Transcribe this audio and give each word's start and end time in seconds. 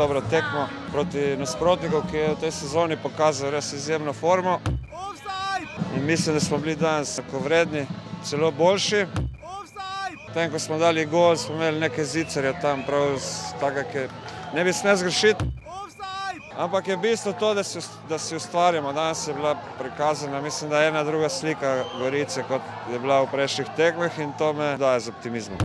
Dobro 0.00 0.22
tekmo 0.30 0.68
proti 0.92 1.36
nasprotniku, 1.36 2.02
ki 2.10 2.16
je 2.16 2.28
v 2.32 2.36
tej 2.40 2.50
sezoni 2.56 2.96
pokazal 2.96 3.50
res 3.52 3.72
izjemno 3.76 4.14
formo. 4.16 4.54
In 5.96 6.06
mislim, 6.06 6.34
da 6.34 6.40
smo 6.40 6.58
bili 6.58 6.76
danes 6.76 7.16
tako 7.16 7.42
vredni, 7.44 7.84
celo 8.24 8.48
boljši. 8.50 9.04
Potem, 10.26 10.48
ko 10.50 10.58
smo 10.58 10.78
dali 10.78 11.04
gol, 11.04 11.36
smo 11.36 11.54
imeli 11.54 11.80
nekaj 11.84 12.04
zicerja 12.04 12.54
tam, 12.62 12.80
prav 12.86 13.20
tako, 13.60 13.84
ki 13.92 14.06
ne 14.56 14.64
bi 14.64 14.72
smel 14.72 14.96
zgrešiti. 14.96 15.44
Ampak 16.56 16.88
je 16.88 16.96
bistvo 16.96 17.32
to, 17.32 17.52
da 17.54 17.62
si, 17.62 17.84
da 18.08 18.18
si 18.18 18.36
ustvarjamo. 18.36 18.92
Danes 18.92 19.28
je 19.28 19.34
bila 19.34 19.54
prikazana, 19.78 20.40
mislim, 20.40 20.70
da 20.70 20.80
je 20.80 20.88
ena 20.88 21.04
druga 21.04 21.28
slika 21.28 21.84
Gorice, 21.98 22.48
kot 22.48 22.62
je 22.92 22.98
bila 22.98 23.20
v 23.20 23.32
prejšnjih 23.36 23.68
tekmah 23.76 24.18
in 24.18 24.32
to 24.38 24.52
me 24.52 24.76
daje 24.80 25.00
z 25.00 25.12
optimizmom. 25.12 25.58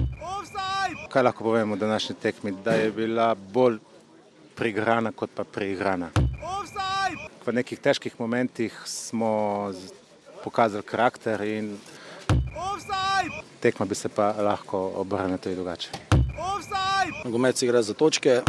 Kaj 1.09 1.23
lahko 1.23 1.43
povemo 1.43 1.73
o 1.73 1.77
današnji 1.77 2.15
tekmi? 2.15 2.51
Da 2.51 2.71
je 2.71 2.91
bila 2.91 3.35
bolj 3.35 3.79
prigrana 4.55 5.11
kot 5.11 5.29
pa 5.35 5.43
preigrana. 5.43 6.09
V 7.45 7.53
nekih 7.53 7.79
težkih 7.79 8.15
momentih 8.19 8.73
smo 8.85 9.71
pokazali 10.43 10.83
karakter 10.83 11.41
in 11.41 11.77
tekma 13.61 13.85
bi 13.85 13.95
se 13.95 14.09
pa 14.09 14.33
lahko 14.37 14.91
obrnila 15.01 15.37
tudi 15.37 15.55
drugače. 15.55 15.89
Se 17.55 17.65
igra 17.65 17.81
za 17.81 17.93
točke. 17.93 18.41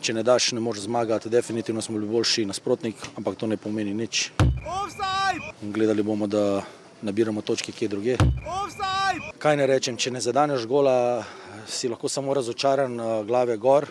Če 0.00 0.14
ne 0.14 0.22
daš, 0.22 0.52
ne 0.52 0.60
moreš 0.60 0.86
zmagati. 0.86 1.28
Definitivno 1.28 1.82
smo 1.82 1.98
bili 1.98 2.06
boljši 2.06 2.44
nasprotnik, 2.46 2.96
ampak 3.16 3.36
to 3.36 3.46
ne 3.46 3.56
pomeni 3.56 3.94
nič. 3.94 4.30
Gledali 5.62 6.02
bomo, 6.02 6.26
da 6.26 6.62
nabiramo 7.02 7.42
točke 7.42 7.72
kje 7.72 7.88
druge. 7.88 8.16
Kaj 9.38 9.56
ne 9.56 9.66
rečem, 9.66 9.96
če 9.96 10.10
ne 10.10 10.20
zadaneš 10.20 10.66
gola, 10.66 11.24
si 11.68 11.88
lahko 11.88 12.08
samo 12.08 12.34
razočaran, 12.34 13.00
eh, 13.00 13.24
glave 13.24 13.56
gor. 13.56 13.86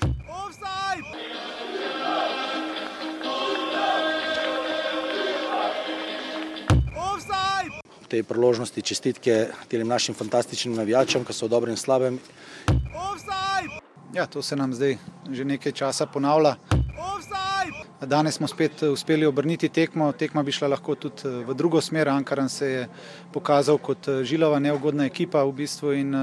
V 8.02 8.08
tej 8.08 8.23
priložnosti 8.23 8.81
čestitke 8.81 9.52
tem 9.67 9.88
našim 9.88 10.16
fantastičnim 10.16 10.75
navijačem, 10.75 11.25
ki 11.28 11.33
so 11.33 11.45
v 11.45 11.50
dobrem 11.50 11.75
in 11.75 11.78
slabem. 11.78 12.20
Ja, 14.14 14.25
to 14.25 14.42
se 14.42 14.55
nam 14.55 14.73
zdaj 14.73 14.98
že 15.31 15.45
nekaj 15.45 15.72
časa 15.72 16.05
ponavlja. 16.05 16.55
Danes 18.01 18.35
smo 18.35 18.47
spet 18.47 18.83
eh, 18.83 18.89
uspeli 18.89 19.25
obrniti 19.25 19.69
tekmo. 19.69 20.11
Tekma 20.11 20.43
bi 20.43 20.51
šla 20.51 20.67
lahko 20.67 20.95
tudi 20.95 21.25
eh, 21.25 21.45
v 21.45 21.53
drugo 21.53 21.81
smer. 21.81 22.09
Ankaran 22.09 22.49
se 22.49 22.67
je 22.67 22.87
pokazal 23.33 23.77
kot 23.77 24.07
eh, 24.07 24.23
žilava, 24.23 24.59
neugodna 24.59 25.05
ekipa 25.05 25.43
v 25.43 25.51
bistvu 25.51 25.93
in 25.97 26.13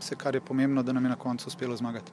vse, 0.00 0.16
kar 0.16 0.34
je 0.34 0.40
pomembno, 0.40 0.82
da 0.82 0.92
nam 0.92 1.04
je 1.04 1.10
na 1.10 1.16
koncu 1.16 1.48
uspelo 1.48 1.76
zmagati. 1.76 2.12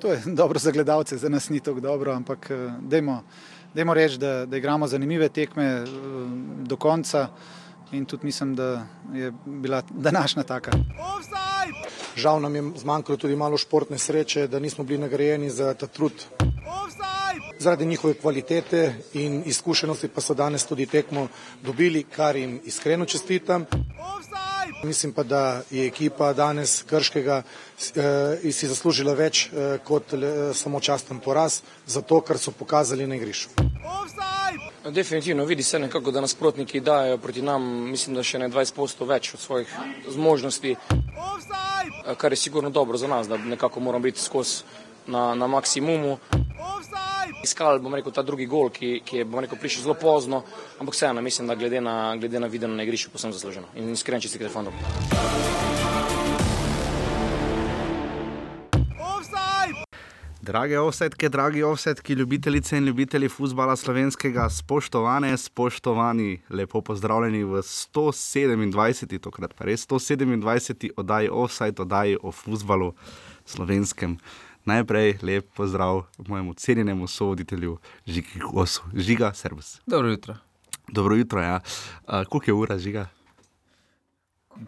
To 0.00 0.12
je 0.12 0.20
dobro 0.40 0.58
za 0.58 0.70
gledalce, 0.70 1.16
za 1.16 1.28
nas 1.28 1.48
ni 1.48 1.60
tako 1.60 1.80
dobro, 1.80 2.12
ampak 2.12 2.50
dajmo, 2.80 3.22
dajmo 3.74 3.94
reči, 3.94 4.18
da, 4.18 4.46
da 4.46 4.56
igramo 4.56 4.86
zanimive 4.86 5.28
tekme 5.28 5.84
do 6.68 6.76
konca 6.76 7.28
in 7.92 8.04
tudi 8.04 8.26
mislim, 8.26 8.54
da 8.54 8.86
je 9.12 9.32
bila 9.44 9.82
današnja 9.90 10.42
taka. 10.42 10.70
Žal 12.16 12.40
nam 12.40 12.54
je 12.54 12.62
zmanjkalo 12.76 13.16
tudi 13.16 13.36
malo 13.36 13.56
športne 13.56 13.98
sreče, 13.98 14.46
da 14.46 14.58
nismo 14.58 14.84
bili 14.84 15.00
nagrajeni 15.00 15.50
za 15.50 15.74
ta 15.74 15.86
trud. 15.86 16.12
Zaradi 17.58 17.86
njihove 17.86 18.14
kvalitete 18.14 18.94
in 19.14 19.42
izkušenosti 19.46 20.08
pa 20.08 20.20
so 20.20 20.34
danes 20.34 20.66
tudi 20.66 20.86
tekmo 20.86 21.28
dobili, 21.62 22.02
kar 22.02 22.36
jim 22.36 22.60
iskreno 22.64 23.04
čestitam. 23.04 23.66
Mislim 24.84 25.12
pa, 25.12 25.22
da 25.22 25.62
je 25.70 25.86
ekipa 25.86 26.32
danes 26.32 26.82
Krškega 26.82 27.42
eh, 27.96 28.52
si 28.52 28.66
zaslužila 28.66 29.14
več 29.14 29.46
eh, 29.46 29.78
kot 29.84 30.12
le, 30.12 30.54
samo 30.54 30.80
časten 30.80 31.20
poraz, 31.20 31.60
zato 31.86 32.20
ker 32.20 32.38
so 32.38 32.50
pokazali 32.50 33.06
na 33.06 33.14
igrišču. 33.16 33.48
Definitivno 34.90 35.44
vidi 35.44 35.62
se 35.62 35.78
nekako, 35.78 36.10
da 36.10 36.20
nasprotniki 36.20 36.80
dajo 36.80 37.18
proti 37.18 37.42
nam, 37.42 37.62
mislim, 37.90 38.16
da 38.16 38.22
še 38.22 38.38
ne 38.38 38.48
20% 38.48 39.06
več 39.06 39.34
od 39.34 39.40
svojih 39.40 39.76
zmožnosti, 40.08 40.74
eh, 40.74 42.14
kar 42.16 42.32
je 42.32 42.36
sigurno 42.36 42.70
dobro 42.70 42.98
za 42.98 43.06
nas, 43.06 43.28
da 43.28 43.36
nekako 43.36 43.80
moramo 43.80 44.02
biti 44.02 44.20
skozi 44.20 44.64
na, 45.06 45.34
na 45.34 45.46
maksimumu. 45.46 46.18
Iskali 47.42 47.80
bomo 47.82 47.96
rekel 47.96 48.12
ta 48.12 48.22
drugi 48.22 48.46
gol, 48.46 48.70
ki, 48.70 49.00
ki 49.04 49.22
je 49.22 49.24
bomo 49.24 49.42
rekel 49.42 49.58
prišel 49.58 49.82
zelo 49.82 49.94
pozno, 49.94 50.42
ampak 50.78 50.94
vseeno 50.94 51.22
mislim, 51.22 51.48
da 51.48 51.54
glede 51.54 51.80
na, 51.80 52.16
glede 52.16 52.40
na 52.40 52.46
videno 52.46 52.74
na 52.74 52.82
igrišču 52.82 53.10
posebno 53.10 53.34
zasluženo 53.34 53.74
in 53.74 53.90
iskren 53.92 54.20
čestitke 54.20 54.48
fandom. 54.48 54.72
Drage 60.42 60.78
ovsetke, 60.78 61.28
dragi 61.28 61.62
ovsetki, 61.62 62.12
ljubitelice 62.12 62.76
in 62.76 62.84
ljubitelji 62.84 63.28
futbola 63.28 63.76
slovenskega, 63.76 64.48
spoštovane, 64.50 65.36
spoštovani, 65.36 66.40
lepo 66.50 66.80
pozdravljeni 66.80 67.44
v 67.44 67.62
127. 67.62 69.18
tokrat 69.18 69.54
pa 69.54 69.64
res 69.64 69.86
127. 69.86 70.90
oddaji 70.96 71.28
Offside, 71.32 71.82
oddaji 71.82 72.18
o 72.22 72.32
futbalu 72.32 72.92
slovenskem. 73.46 74.18
Najprej 74.64 75.18
lep 75.22 75.46
pozdrav 75.56 76.02
mojemu 76.18 76.54
cenjenemu 76.54 77.06
sovoditelju 77.06 77.78
Žigi 78.06 78.40
Kosu. 78.40 78.82
Žiga, 78.94 79.32
servus. 79.34 79.80
Dobro 79.86 80.10
jutro. 80.10 80.36
Dobro 80.88 81.16
jutro, 81.16 81.42
ja. 81.42 81.60
Uh, 82.06 82.24
koliko 82.28 82.50
je 82.50 82.54
ura, 82.54 82.78
Žiga? 82.78 83.06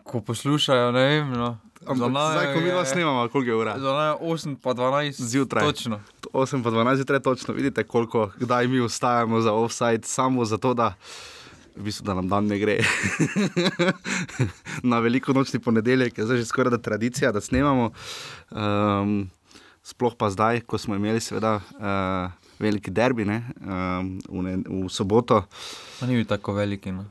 Ko 0.03 0.21
poslušajo, 0.21 0.93
ne 0.93 1.05
vem. 1.05 1.31
No. 1.31 1.59
Ampak 1.87 2.11
zdaj, 2.11 2.55
ko 2.55 2.61
mi 2.61 2.71
vas 2.71 2.89
snimamo, 2.89 3.29
koliko 3.29 3.51
je 3.51 3.57
ura? 3.57 3.79
Za 3.79 3.93
nami 3.93 4.19
8 4.21 4.57
pa 4.63 4.75
12 4.75 5.23
Zjutraj. 5.23 5.65
Točno. 5.65 6.01
8 6.33 6.63
pa 6.63 6.71
12 6.71 6.97
zjutraj, 6.97 7.21
točno 7.21 7.55
vidite, 7.55 7.85
koliko 7.85 8.31
kdaj 8.39 8.69
mi 8.69 8.81
vstajamo 8.81 9.41
za 9.41 9.53
offside, 9.53 10.03
samo 10.03 10.45
zato, 10.45 10.75
da, 10.75 10.95
v 11.77 11.83
bistvu, 11.83 12.05
da 12.05 12.15
nam 12.15 12.29
dan 12.29 12.47
ne 12.47 12.59
gre. 12.59 12.79
Na 14.83 14.99
veliko 14.99 15.33
nočni 15.33 15.61
ponedeljek 15.61 16.19
je 16.19 16.25
zdaj 16.25 16.37
že 16.37 16.45
skoraj 16.45 16.71
da 16.71 16.79
tradicija, 16.79 17.33
da 17.33 17.41
snemamo. 17.41 17.91
Um, 18.51 19.31
sploh 19.85 20.17
pa 20.17 20.31
zdaj, 20.33 20.65
ko 20.65 20.81
smo 20.81 20.97
imeli 20.97 21.21
seveda 21.21 21.59
uh, 21.61 22.33
veliki 22.59 22.91
derbi 22.91 23.29
ne, 23.29 23.43
um, 23.61 24.15
v, 24.29 24.43
ne, 24.47 24.57
v 24.65 24.89
soboto. 24.89 25.45
Pa 26.01 26.09
ni 26.09 26.17
bil 26.17 26.29
tako 26.29 26.57
veliki. 26.57 26.95
No. 26.95 27.05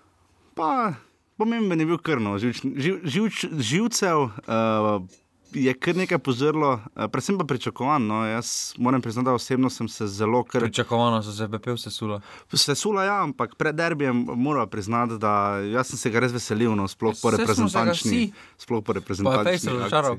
Pa 0.57 0.93
pomemben 1.37 1.79
je 1.79 1.85
bil 1.85 2.01
krno, 2.01 2.37
živč, 2.41 2.63
živ, 2.65 3.03
živč, 3.03 3.45
živcev. 3.51 4.31
Uh, 4.47 5.05
Je 5.53 5.69
kar 5.77 5.93
nekaj 5.93 6.17
pozorilo, 6.17 6.79
eh, 6.97 7.05
predvsem 7.13 7.37
pa 7.37 7.45
pričakovano. 7.45 8.07
No. 8.09 8.25
Jaz 8.25 8.73
moram 8.77 9.01
priznati, 9.01 9.25
da 9.25 9.35
osebno 9.37 9.69
sem 9.69 9.85
se 9.87 10.07
zelo 10.07 10.43
kar. 10.43 10.63
Pričakovano 10.65 11.19
so 11.23 11.31
se 11.31 11.45
pepel 11.45 11.77
sesula. 11.77 12.21
Sesula, 12.53 13.03
ja, 13.03 13.19
ampak 13.21 13.53
pred 13.55 13.75
derbijem 13.75 14.25
moram 14.33 14.69
priznati, 14.69 15.19
da 15.21 15.61
sem 15.83 15.97
se 15.97 16.09
ga 16.09 16.25
res 16.25 16.33
veselil, 16.33 16.73
no, 16.75 16.87
sploh 16.89 17.13
po 17.21 17.35
reprezentančni. 17.37 18.31
Sploh 18.57 18.81
po 18.81 18.93
Pa 18.93 18.97
je 18.97 19.01
reprezentančni. 19.01 19.51
Fejs 19.51 19.69
razočaral. 19.69 20.17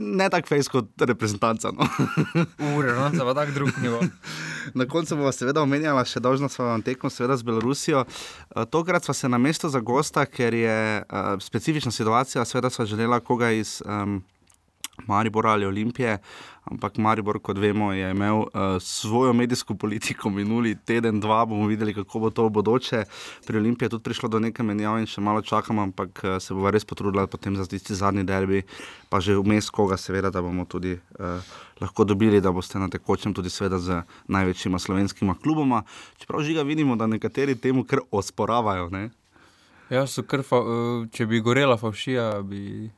Ne 0.00 0.28
tako 0.30 0.48
fejs 0.48 0.68
kot 0.68 1.02
reprezentanca. 1.08 1.70
No. 1.74 1.86
Ure, 2.76 2.92
no, 2.94 3.10
se 3.10 3.24
pa 3.24 3.34
tak 3.34 3.54
drug 3.54 3.70
nivo. 3.82 4.00
Na 4.78 4.86
koncu 4.86 5.16
bomo 5.16 5.32
seveda 5.32 5.62
omenjali 5.62 6.04
še 6.06 6.20
dolžno 6.20 6.48
svojo 6.52 6.76
tekmo, 6.84 7.10
seveda 7.10 7.36
z 7.36 7.46
Belorusijo. 7.48 8.04
Eh, 8.04 8.64
Tokrat 8.70 9.04
smo 9.04 9.14
se 9.14 9.28
na 9.28 9.38
mesto 9.38 9.68
za 9.68 9.80
gosta, 9.80 10.26
ker 10.26 10.54
je 10.54 10.78
uh, 11.02 11.32
specifična 11.40 11.92
situacija, 11.92 12.44
seveda 12.44 12.70
smo 12.70 12.86
želeli 12.86 13.20
koga 13.24 13.50
iz 13.50 13.80
um, 13.86 14.20
Maribora 15.06 15.50
ali 15.50 15.66
Olimpije, 15.66 16.18
ampak 16.64 16.98
Maribor, 16.98 17.38
kot 17.42 17.58
vemo, 17.58 17.92
je 17.92 18.10
imel 18.10 18.36
uh, 18.36 18.48
svojo 18.80 19.32
medijsko 19.32 19.74
politiko 19.74 20.30
minuli 20.30 20.76
teden, 20.84 21.20
dva, 21.20 21.44
bomo 21.46 21.66
videli, 21.66 21.94
kako 21.94 22.18
bo 22.18 22.30
to 22.30 22.46
v 22.46 22.50
bodoče. 22.50 23.04
Pri 23.46 23.58
Olimpiji 23.58 23.86
je 23.86 23.90
tudi 23.90 24.04
prišlo 24.04 24.28
do 24.28 24.38
neke 24.38 24.62
menjave 24.62 25.00
in 25.00 25.08
še 25.10 25.20
malo 25.20 25.42
čakamo, 25.42 25.82
ampak 25.82 26.24
uh, 26.24 26.36
se 26.42 26.54
bo 26.54 26.70
res 26.70 26.84
potrudila 26.84 27.26
potem 27.26 27.56
za 27.56 27.66
tisti 27.66 27.94
zadnji 27.94 28.24
derbi, 28.24 28.62
pa 29.08 29.20
že 29.20 29.38
vmes 29.38 29.70
koga, 29.70 29.96
seveda, 29.96 30.30
da 30.30 30.42
bomo 30.42 30.64
tudi 30.64 30.94
uh, 30.94 31.40
lahko 31.80 32.04
dobili, 32.04 32.40
da 32.40 32.52
boste 32.52 32.78
na 32.78 32.88
tekočem 32.88 33.34
tudi 33.34 33.50
seveda 33.50 33.78
z 33.78 34.02
največjima 34.28 34.78
slovenskima 34.78 35.34
kluboma. 35.42 35.82
Čeprav 36.18 36.42
žiga 36.42 36.62
vidimo, 36.62 36.96
da 36.96 37.06
nekateri 37.06 37.56
temu 37.56 37.84
kar 37.84 38.04
osporavajo. 38.10 38.88
Ne? 38.90 39.10
Ja, 39.90 40.06
so 40.06 40.22
kar, 40.22 40.44
fa, 40.46 40.60
eh, 40.62 41.08
če 41.10 41.26
bi 41.26 41.40
gorela 41.42 41.76
favšija, 41.76 42.42
bi 42.46 42.90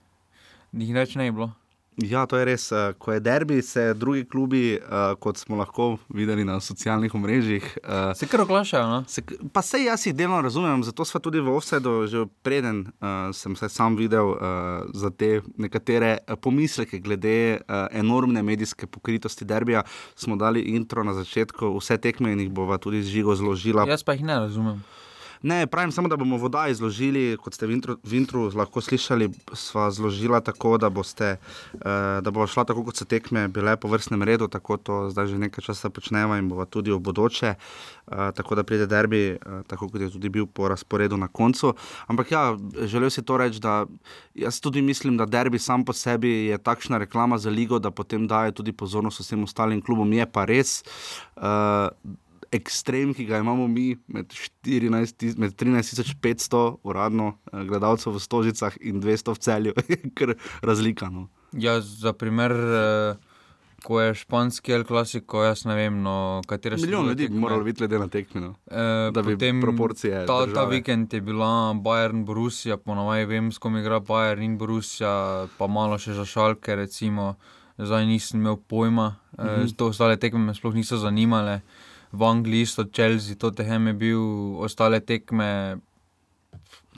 jih 0.73 0.95
več 0.95 1.17
ne 1.17 1.31
bi 1.31 1.37
bilo. 1.39 1.53
Ja, 1.97 2.27
to 2.27 2.39
je 2.41 2.44
res. 2.44 2.73
eh, 2.73 2.93
Ko 2.99 3.12
je 3.12 3.21
derbi, 3.21 3.62
se 3.62 3.94
drugi 3.94 4.25
klubi, 4.25 4.75
eh, 4.75 4.81
kot 5.21 5.37
smo 5.37 5.56
lahko 5.56 5.99
videli 6.09 6.44
na 6.44 6.61
socialnih 6.61 7.15
omrežjih, 7.15 7.79
eh, 7.85 8.15
Se 8.15 8.27
kar 8.27 8.41
oglašajo, 8.41 8.87
no? 8.87 9.05
Se, 9.06 9.23
pa 9.53 9.62
se 9.62 9.83
jaz 9.85 10.06
jih 10.06 10.15
delno 10.15 10.41
razumem, 10.41 10.83
zato 10.85 11.05
smo 11.05 11.21
tudi 11.21 11.41
v 11.41 11.49
Offsetu 11.49 12.06
že 12.06 12.27
preden 12.43 12.81
uh, 12.81 13.35
sem 13.35 13.56
se 13.56 13.69
sam 13.69 13.97
videl 13.97 14.27
uh, 14.27 14.39
za 14.94 15.11
te 15.11 15.41
nekatere 15.56 16.19
pomisleke 16.41 16.99
glede 16.99 17.61
uh, 17.61 17.87
enormne 17.91 18.43
medijske 18.43 18.87
pokritosti 18.87 19.44
derbija. 19.44 19.83
Smo 20.15 20.37
dali 20.37 20.61
intro 20.61 21.05
na 21.05 21.15
začetku, 21.15 21.77
vse 21.79 21.99
tekme 21.99 22.33
in 22.33 22.41
jih 22.41 22.50
bova 22.50 22.79
tudi 22.79 23.03
z 23.03 23.06
žigo 23.09 23.35
zložila. 23.35 23.85
Jaz 23.89 24.03
pa 24.03 24.12
jih 24.12 24.25
ne 24.25 24.39
razumem. 24.39 24.83
Ne, 25.43 25.67
pravim 25.67 25.93
samo, 25.93 26.09
da 26.09 26.17
bomo 26.17 26.37
voda 26.37 26.69
izložili, 26.69 27.37
kot 27.43 27.55
ste 27.55 27.67
v 27.67 27.75
intru, 27.75 27.97
v 28.06 28.15
intru 28.21 28.44
lahko 28.55 28.81
slišali, 28.81 29.27
sva 29.59 29.89
zložila 29.91 30.41
tako, 30.41 30.77
da, 30.79 30.91
boste, 30.91 31.35
uh, 31.75 32.23
da 32.23 32.31
bo 32.31 32.47
šla 32.47 32.65
tako, 32.69 32.85
kot 32.87 32.97
se 32.97 33.05
tekme, 33.11 33.49
bile 33.49 33.75
po 33.77 33.91
vrstnem 33.91 34.23
redu, 34.23 34.49
tako 34.49 34.77
to 34.77 35.00
zdaj 35.11 35.27
že 35.33 35.41
nekaj 35.43 35.67
časa 35.67 35.91
počnemo 35.91 36.39
in 36.39 36.49
bo 36.49 36.62
tudi 36.65 36.94
v 36.94 37.00
bodoče, 37.03 37.55
uh, 37.59 38.31
tako 38.39 38.55
da 38.55 38.62
pride 38.62 38.87
derbi, 38.87 39.35
uh, 39.35 39.67
tako 39.67 39.91
kot 39.91 40.06
je 40.06 40.12
tudi 40.15 40.31
bil 40.31 40.47
po 40.47 40.71
razporedu 40.71 41.19
na 41.19 41.29
koncu. 41.29 41.75
Ampak 42.06 42.31
ja, 42.31 42.44
želel 42.87 43.11
si 43.11 43.27
to 43.27 43.37
reči, 43.37 43.59
da 43.61 43.83
jaz 44.35 44.61
tudi 44.61 44.83
mislim, 44.83 45.17
da 45.17 45.27
derbi 45.27 45.59
sam 45.59 45.85
po 45.85 45.93
sebi 45.93 46.53
je 46.55 46.59
takšna 46.59 46.99
reklama 47.03 47.39
za 47.39 47.50
ligo, 47.50 47.79
da 47.79 47.91
potem 47.91 48.27
daje 48.31 48.53
tudi 48.53 48.73
pozornost 48.73 49.21
vsem 49.21 49.43
ostalim 49.43 49.83
klubom. 49.83 50.12
Je 50.12 50.27
pa 50.27 50.44
res. 50.44 50.85
Uh, 51.37 51.91
ekstrem, 52.53 53.15
ki 53.17 53.25
ga 53.25 53.41
imamo 53.41 53.67
mi, 53.69 53.97
med, 54.13 54.33
14, 54.33 55.39
med 55.41 55.57
13.500 55.57 56.63
uradno 56.85 57.33
eh, 57.53 57.65
gledalcev 57.65 58.17
v 58.17 58.21
Stožicah 58.21 58.77
in 58.81 59.01
200 59.01 59.35
v 59.35 59.39
celju, 59.39 59.75
je 59.89 60.01
kar 60.15 60.35
razlika. 60.63 61.09
No. 61.11 61.29
Ja, 61.53 61.81
za 61.81 62.13
primer, 62.13 62.53
eh, 62.53 63.33
ko 63.83 64.01
je 64.01 64.15
španski 64.15 64.73
El 64.73 64.85
Clasico, 64.85 65.43
jaz 65.43 65.65
ne 65.67 65.75
vem, 65.75 65.97
no, 66.05 66.43
katere 66.47 66.79
so. 66.79 66.87
Milijon 66.87 67.09
ljudi 67.09 67.29
bi 67.29 67.39
moralo 67.39 67.65
biti 67.65 67.83
glede 67.83 67.99
na 67.99 68.09
tekmino. 68.09 68.55
Eh, 68.71 69.11
Da 69.13 69.23
bi 69.23 69.35
potem 69.35 69.61
proporcije 69.61 70.27
Ta, 70.27 70.27
ta 70.27 70.47
držale. 70.47 70.77
vikend 70.77 71.13
je 71.13 71.21
bila 71.21 71.75
Bayern, 71.75 72.25
Borussia, 72.25 72.77
ponovadi 72.77 73.25
vem, 73.25 73.53
s 73.53 73.59
kom 73.59 73.77
igra 73.77 74.01
Bayern 74.01 74.45
in 74.45 74.59
Borussia, 74.59 75.49
pa 75.59 75.67
malo 75.67 75.99
še 75.99 76.15
za 76.15 76.25
šalke, 76.25 76.77
recimo. 76.77 77.35
Zdaj 77.79 78.05
nisem 78.07 78.41
imel 78.41 78.57
pojma, 78.69 79.17
mm. 79.39 79.45
-hmm. 79.45 79.77
to 79.77 79.87
ostale 79.87 80.17
tekme 80.17 80.39
me 80.39 80.55
sploh 80.55 80.75
niso 80.75 80.97
zanimale. 80.97 81.61
V 82.12 82.23
Angliji 82.23 82.62
isto 82.62 82.85
Chelsea, 82.87 83.35
Tottenham 83.35 83.87
je 83.87 83.93
bil, 83.94 84.20
ostale 84.59 85.00
tekme. 85.00 85.81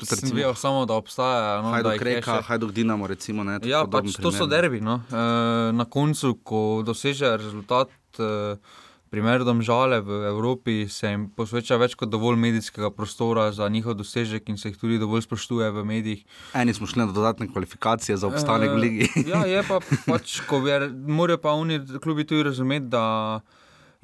Sem 0.02 0.34
vedel 0.34 0.54
samo, 0.54 0.82
da 0.86 0.94
obstajajo. 0.94 1.62
No, 1.62 1.70
Hajduk 1.70 1.92
je 1.92 2.04
reka, 2.04 2.40
še. 2.40 2.46
hajduk 2.48 2.72
Dinamo, 2.72 3.06
recimo. 3.06 3.44
Ne, 3.44 3.60
Ja, 3.62 3.84
pač 3.86 4.16
to 4.16 4.32
so 4.32 4.42
primer. 4.42 4.50
derbi. 4.50 4.80
No. 4.80 4.98
E, 5.06 5.22
na 5.70 5.86
koncu, 5.86 6.34
ko 6.42 6.82
dosežejo 6.82 7.36
rezultat, 7.38 7.94
e, 8.18 8.58
primer 9.06 9.44
domžale 9.46 10.00
v 10.02 10.26
Evropi, 10.26 10.88
se 10.90 11.06
jim 11.06 11.28
posveča 11.30 11.78
več 11.78 11.94
kot 11.94 12.10
dovolj 12.10 12.34
medijskega 12.34 12.90
prostora 12.90 13.52
za 13.54 13.68
njihov 13.70 13.94
dosežek 13.94 14.50
in 14.50 14.58
se 14.58 14.72
jih 14.72 14.76
tudi 14.76 14.98
dovolj 14.98 15.22
spoštuje 15.22 15.70
v 15.70 15.84
medijih. 15.86 16.24
Eni 16.52 16.74
smo 16.74 16.90
šli 16.90 16.98
na 16.98 17.12
dodatne 17.14 17.46
kvalifikacije 17.46 18.18
za 18.18 18.26
obstanek 18.26 18.74
v 18.74 18.82
ligi. 18.82 19.06
E, 19.14 19.28
ja, 19.30 19.46
je 19.46 19.62
pa 19.62 19.78
pač, 20.10 20.40
ko 20.42 20.58
ver, 20.58 20.90
morajo 20.90 21.38
pa 21.38 21.54
oni 21.54 21.78
klubi 22.02 22.26
tudi 22.26 22.42
razumeti, 22.42 22.90
da 22.90 23.38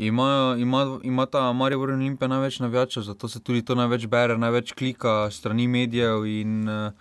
imajo, 0.00 0.56
ima, 0.56 0.98
ima 1.02 1.26
ta 1.26 1.52
Maribor 1.52 1.88
in 1.90 1.94
Olimpija 1.96 2.28
največ 2.28 2.60
navijačev, 2.60 3.02
zato 3.02 3.28
se 3.28 3.40
tudi 3.40 3.62
to 3.62 3.74
največ 3.74 4.06
bere, 4.06 4.38
največ 4.38 4.72
klika 4.72 5.30
strani 5.30 5.68
medijev 5.68 6.26
in 6.26 6.68
uh, 6.68 6.92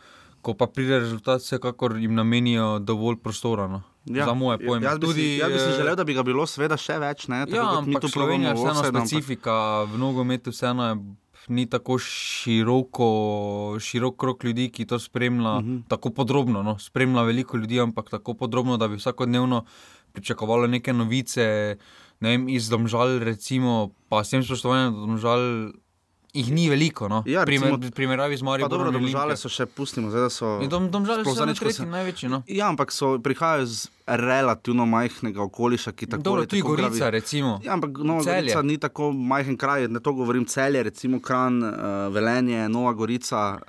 ko 0.42 0.54
pa 0.54 0.68
pride 0.68 1.00
rezultat, 1.00 1.42
vsekakor 1.42 1.98
jim 1.98 2.14
namenijo 2.14 2.80
dovolj 2.80 3.18
prostora. 3.18 3.68
No. 3.68 3.82
Ja, 4.08 4.26
za 4.26 4.34
moje 4.34 4.58
pojme. 4.60 4.86
Jaz 4.86 4.98
bi, 4.98 5.06
Tudi, 5.06 5.22
si, 5.22 5.38
jaz 5.38 5.52
bi 5.52 5.60
si 5.60 5.66
eh, 5.66 5.76
želel, 5.76 5.96
da 5.96 6.04
bi 6.04 6.14
ga 6.14 6.24
bilo 6.24 6.46
seveda 6.46 6.78
še 6.78 6.96
več. 6.98 7.28
Ne, 7.28 7.46
tako 7.46 7.56
Ja, 7.56 7.78
ampak 7.78 8.08
Slovenija 8.08 8.50
je 8.50 8.56
vseeno 8.56 8.74
ampak- 8.76 9.08
specifika, 9.08 9.56
v 9.86 9.98
nogometu 9.98 10.50
vseeno 10.52 10.86
je. 10.86 10.96
Ni 11.50 11.66
tako 11.66 11.96
široko, 11.98 13.06
širok 13.80 14.18
krok 14.18 14.44
ljudi, 14.44 14.70
ki 14.70 14.86
to 14.86 15.00
spremlja 15.00 15.50
uh 15.52 15.62
Mhm. 15.62 15.72
-huh. 15.72 15.82
tako 15.88 16.10
podrobno. 16.12 16.64
No. 16.64 16.80
Spremlja 16.80 17.22
veliko 17.24 17.58
ljudi, 17.58 17.80
ampak 17.80 18.10
tako 18.10 18.34
podrobno, 18.34 18.78
da 18.78 18.88
bi 18.88 18.96
vsakodnevno 18.96 19.64
pričakovalo 20.14 20.68
neke 20.68 20.94
novice 20.94 21.78
ne 22.20 22.36
vem, 22.36 22.50
iz 22.52 22.70
domžal, 22.70 23.20
recimo, 23.24 23.96
pa 24.12 24.24
s 24.24 24.34
tem 24.34 24.44
spoštovanjem, 24.44 24.94
da 24.94 25.00
domžal 25.06 25.42
jih 26.32 26.50
ni 26.50 26.68
veliko. 26.68 27.08
No. 27.08 27.24
Ja, 27.26 27.44
recimo- 27.44 27.76
Primer, 27.76 27.92
primerjavi 27.92 28.38
z 28.38 28.42
Marijo. 28.42 28.68
dobro, 28.68 28.92
domžale 28.92 29.36
so 29.36 29.50
še, 29.50 29.66
pustimo, 29.68 30.10
zdaj 30.10 30.22
da 30.22 30.30
so. 30.30 30.60
Dom, 30.66 30.90
domžale 30.90 31.24
so 31.24 31.34
zadnjič, 31.34 31.58
ko 31.58 31.66
tretji 31.66 31.74
se- 31.76 31.86
največji. 31.88 32.30
No. 32.30 32.44
Ja, 32.48 32.68
ampak 32.68 32.92
so, 32.92 33.18
prihajajo 33.20 33.64
iz 33.64 33.88
relativno 34.08 34.86
majhnega 34.88 35.38
okoliša, 35.40 35.92
ki 35.92 36.06
tako 36.08 36.24
Dobro, 36.24 36.42
tudi 36.44 36.62
tako 36.62 36.72
gravi- 36.72 36.90
Gorica, 36.90 37.10
recimo. 37.12 37.60
Ja, 37.62 37.74
ampak 37.74 37.92
Nova 38.00 38.24
Celje. 38.24 38.42
Gorica 38.44 38.62
ni 38.64 38.78
tako 38.80 39.12
majhen 39.14 39.54
kraj, 39.56 39.88
ne 39.88 40.00
to 40.00 40.14
govorim 40.14 40.46
celje, 40.46 40.84
recimo 40.84 41.20
Kran, 41.20 41.60
uh, 41.60 41.70
Velenje, 42.10 42.68
Nova 42.68 42.94
Gorica, 42.94 43.42
uh, 43.54 43.62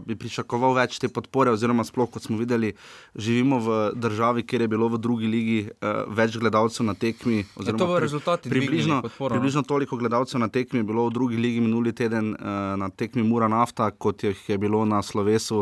bi 0.00 0.14
pričakoval 0.14 0.74
več 0.76 0.98
te 0.98 1.08
podpore, 1.08 1.50
oziroma 1.50 1.82
sploh 1.82 2.06
kot 2.08 2.22
smo 2.22 2.36
videli, 2.36 2.72
živimo 3.16 3.58
v 3.58 3.68
državi, 3.96 4.42
kjer 4.44 4.60
je 4.60 4.68
bilo 4.68 4.88
v 4.88 4.98
drugi 4.98 5.26
ligi 5.26 5.58
uh, 5.72 5.88
več 6.08 6.36
gledalcev 6.36 6.84
na 6.84 6.94
tekmi. 6.94 7.44
oziroma 7.56 7.78
to 7.78 7.86
bojo 7.86 7.96
pri- 7.96 8.02
rezultati 8.02 8.46
približno, 8.48 9.02
no. 9.02 9.28
približno 9.28 9.62
toliko 9.64 9.96
gledalcev 9.96 10.38
na 10.38 10.48
tekmi 10.48 10.78
je 10.78 10.84
bilo 10.84 11.06
v 11.06 11.12
drugi 11.12 11.36
ligi 11.36 11.60
minuli 11.60 11.90
teden 11.90 12.07
uh, 12.16 12.76
na 12.76 12.88
tekmi 12.90 13.22
Mura 13.22 13.48
Nafta, 13.48 13.90
kot 13.90 14.24
jih 14.24 14.48
je 14.48 14.58
bilo 14.58 14.84
na 14.84 15.02
slovesu. 15.02 15.60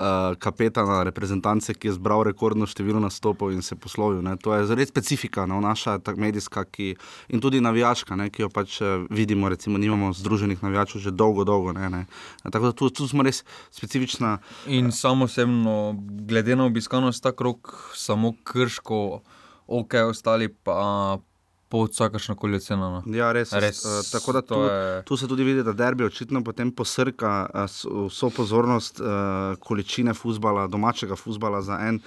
Uh, 0.00 0.34
kapetana 0.38 1.02
reprezentance, 1.02 1.74
ki 1.74 1.88
je 1.88 1.92
zbral 1.92 2.22
rekordno 2.24 2.64
število 2.66 3.00
nastopov 3.00 3.52
in 3.52 3.60
se 3.62 3.76
poslovil. 3.76 4.22
Ne. 4.24 4.32
To 4.40 4.54
je 4.54 4.64
res 4.74 4.88
specifika, 4.88 5.44
no, 5.46 5.60
naša 5.60 5.98
medijska 6.16 6.64
ki, 6.64 6.94
in 7.28 7.40
tudi 7.40 7.60
navijaška, 7.60 8.16
ne, 8.16 8.30
ki 8.32 8.46
jo 8.46 8.48
pač 8.48 8.80
eh, 8.80 9.04
vidimo. 9.10 9.48
Recimo, 9.52 9.78
nimamo 9.78 10.12
združenih 10.16 10.62
navijačev 10.62 11.04
že 11.04 11.10
dolgo, 11.12 11.44
dolgo. 11.44 11.76
Ne, 11.76 11.90
ne. 11.90 12.06
Tako 12.48 12.70
da 12.70 12.72
tu, 12.72 12.88
tu 12.90 13.08
smo 13.08 13.22
res 13.22 13.44
specifična. 13.70 14.38
In 14.72 14.88
samo 14.92 15.28
osebno, 15.28 15.92
glede 16.00 16.56
na 16.56 16.64
obiskanost 16.64 17.22
ta 17.22 17.36
krok, 17.36 17.92
samo 17.92 18.32
krško, 18.44 19.20
ok, 19.66 19.94
ostali 20.08 20.48
pa 20.48 21.20
pod 21.70 21.90
vsakršno 21.90 22.34
koli 22.34 22.56
oceno. 22.56 22.90
No. 22.90 23.00
Ja, 23.12 23.30
res. 23.32 23.52
Res, 23.54 23.80
uh, 23.80 24.00
tako 24.10 24.32
da 24.32 24.40
to 24.42 24.54
tu, 24.56 24.60
je- 24.64 25.02
tu 25.04 25.16
se 25.16 25.28
tudi 25.28 25.44
vidi, 25.44 25.62
da 25.62 25.72
derbi 25.74 26.04
očitno 26.04 26.42
potem 26.42 26.72
posrka 26.72 27.46
uh, 27.46 27.70
vso 28.06 28.30
pozornost 28.30 29.00
uh, 29.00 29.06
količine 29.60 30.14
fusbala, 30.14 30.66
domačega 30.68 31.16
fusbala 31.16 31.62
za 31.62 31.78
en. 31.82 32.00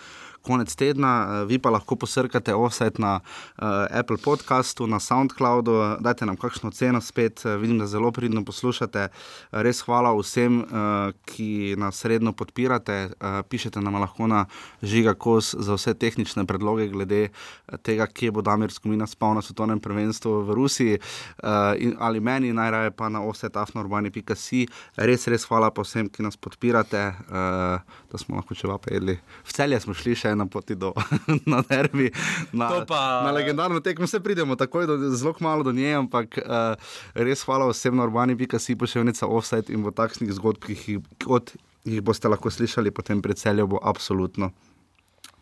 Konec 0.43 0.75
tedna, 0.75 1.11
eh, 1.41 1.45
vi 1.47 1.57
pa 1.59 1.71
lahko 1.71 1.95
posrkate 1.95 2.53
offset 2.53 2.99
na 2.99 3.19
uh, 3.23 3.87
Apple 3.99 4.17
podcastu, 4.17 4.87
na 4.87 4.99
SoundCloudu, 4.99 6.03
dajte 6.03 6.25
nam 6.27 6.35
kakšno 6.35 6.71
ceno 6.75 6.99
spet, 7.01 7.45
eh, 7.45 7.55
vidim, 7.57 7.79
da 7.79 7.87
zelo 7.87 8.11
pridno 8.11 8.43
poslušate. 8.43 9.07
Res 9.51 9.79
hvala 9.87 10.11
vsem, 10.17 10.59
uh, 10.59 11.15
ki 11.25 11.75
nas 11.79 12.03
redno 12.05 12.33
podpirate. 12.35 13.15
Uh, 13.15 13.39
pišete 13.47 13.79
nam 13.81 13.95
lahko 14.03 14.27
na 14.27 14.45
žiga 14.81 15.13
kos 15.13 15.53
za 15.55 15.77
vse 15.79 15.93
tehnične 15.93 16.43
predloge 16.45 16.89
glede 16.91 17.29
tega, 17.81 18.07
kje 18.07 18.31
bo 18.31 18.43
Damir 18.43 18.71
Skomina 18.71 19.07
spal 19.07 19.37
na 19.39 19.41
svetovnem 19.41 19.79
prvenstvu 19.79 20.43
v 20.43 20.59
Rusiji 20.59 20.99
uh, 20.99 21.71
in, 21.79 21.95
ali 21.99 22.19
meni, 22.19 22.51
najraje 22.53 22.91
pa 22.91 23.07
na 23.09 23.23
offsetafnorbani.si. 23.23 24.67
Res, 24.97 25.27
res 25.31 25.47
hvala 25.47 25.71
pa 25.71 25.87
vsem, 25.87 26.11
ki 26.11 26.27
nas 26.27 26.35
podpirate, 26.35 27.07
uh, 27.31 27.95
da 28.11 28.19
smo 28.19 28.35
lahko 28.35 28.55
čeva 28.55 28.75
jedli. 28.91 29.15
V 29.47 29.55
celje 29.55 29.79
smo 29.79 29.95
šli 29.95 30.15
še 30.19 30.32
na 30.35 30.45
poti 30.45 30.75
do 30.75 30.93
na 31.51 31.61
derbi, 31.67 32.11
na, 32.53 32.85
pa- 32.85 33.23
na 33.25 33.31
legendarno 33.35 33.79
tekmo, 33.79 34.07
vse 34.09 34.19
pridemo 34.23 34.55
takoj, 34.59 34.87
do, 34.87 34.97
zelo 35.15 35.35
malo 35.39 35.63
do 35.63 35.71
nje, 35.71 35.93
ampak 35.99 36.39
uh, 36.41 36.73
res 37.13 37.43
hvala 37.45 37.69
vsem 37.71 37.95
na 37.95 38.07
urbani.si, 38.07 38.75
pošiljnica 38.75 39.27
offset 39.27 39.69
in 39.69 39.83
bo 39.83 39.91
takšnih 39.91 40.33
zgodb, 40.33 40.63
ki 40.63 40.77
jih, 40.77 41.07
kot 41.25 41.55
jih 41.83 42.01
boste 42.01 42.31
lahko 42.31 42.51
slišali, 42.51 42.91
potem 42.91 43.21
pred 43.21 43.37
celjo 43.37 43.67
bo 43.75 43.81
absolutno 43.83 44.51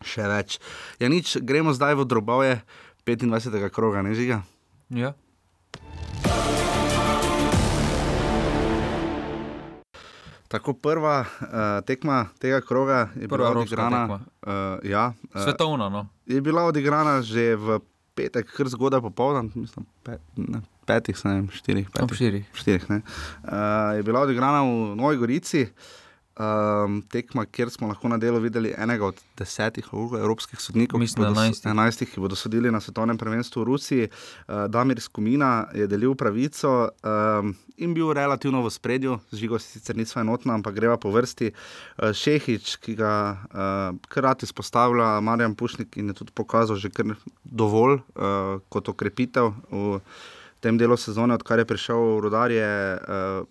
še 0.02 0.26
več. 0.26 0.58
Ja, 0.98 1.06
nič, 1.06 1.38
gremo 1.42 1.70
zdaj 1.74 1.94
v 1.98 2.06
drobove 2.10 2.52
25. 3.06 3.70
kroga, 3.70 4.02
ne 4.02 4.14
žiga. 4.18 4.42
Ja. 4.90 5.14
Tako 10.52 10.74
prva 10.76 11.20
uh, 11.20 11.46
tekma 11.88 12.26
tega 12.38 12.60
kroga 12.60 13.08
je 13.16 13.28
Prva 13.28 13.48
bila 13.48 13.60
odigrana. 13.60 14.00
tekma. 14.00 14.20
Uh, 14.42 14.90
ja, 14.90 15.12
uh, 15.34 15.42
Svetovna, 15.42 15.88
no. 15.88 16.06
je 16.26 16.40
bila 16.40 16.66
odigrana 16.68 17.22
že 17.22 17.56
v 17.56 17.80
petek, 18.14 18.52
kar 18.52 18.68
zgodaj 18.68 19.00
popoldan, 19.00 19.48
mislim, 19.54 19.86
pet, 20.04 20.20
ne, 20.36 20.60
petih, 20.84 21.16
ne 21.24 21.34
vem, 21.34 21.48
štirih, 21.48 21.88
petih. 21.88 22.16
štirih. 22.16 22.44
štirih 22.52 22.84
ne. 22.90 23.00
uh, 23.00 23.96
je 23.96 24.02
bila 24.04 24.26
odigrana 24.28 24.60
v 24.60 24.92
Novi 25.00 25.16
Gorici. 25.16 25.64
Um, 26.32 27.02
tekma, 27.12 27.44
kjer 27.44 27.68
smo 27.70 27.90
lahko 27.90 28.08
na 28.08 28.16
delu 28.16 28.38
videli 28.40 28.70
enega 28.72 29.04
od 29.06 29.18
desetih 29.36 29.84
evropskih 29.92 30.60
sodnikov, 30.60 31.00
Mislim, 31.00 31.26
ki 31.26 31.28
bodo, 31.28 31.40
enajstih. 31.40 31.70
enajstih, 31.70 32.08
ki 32.08 32.20
bodo 32.24 32.36
sodili 32.36 32.70
na 32.72 32.80
svetovnem 32.80 33.18
prvenstvu 33.20 33.60
v 33.60 33.66
Rusiji. 33.68 34.08
Uh, 34.08 34.64
Damir 34.72 35.00
Skomina 35.00 35.66
je 35.76 35.86
delil 35.86 36.14
pravico 36.16 36.88
um, 36.88 37.52
in 37.76 37.92
bil 37.92 38.14
relativno 38.16 38.64
v 38.64 38.72
spredju, 38.72 39.18
žigo 39.32 39.60
sicer 39.60 39.96
nismo 39.96 40.24
enotna, 40.24 40.54
ampak 40.56 40.74
greva 40.74 40.96
po 40.96 41.12
vrsti. 41.12 41.52
Uh, 41.52 42.16
Šehič, 42.16 42.78
ki 42.80 42.96
ga 42.96 43.36
uh, 43.36 44.00
kar 44.08 44.24
rad 44.24 44.42
izpostavlja, 44.42 45.20
Marjan 45.20 45.54
Pušnik 45.54 46.00
in 46.00 46.08
je 46.08 46.22
tudi 46.24 46.32
pokazal 46.32 46.80
že 46.80 46.88
kar 46.88 47.12
dovolj 47.44 48.00
uh, 48.00 48.56
kot 48.72 48.88
okrepitev 48.88 49.52
v 49.68 50.00
tem 50.64 50.78
delu 50.80 50.96
sezone, 50.96 51.34
odkar 51.36 51.60
je 51.60 51.68
prišel 51.68 52.00
v 52.16 52.20
Rudarje. 52.24 52.70
Uh, 53.04 53.44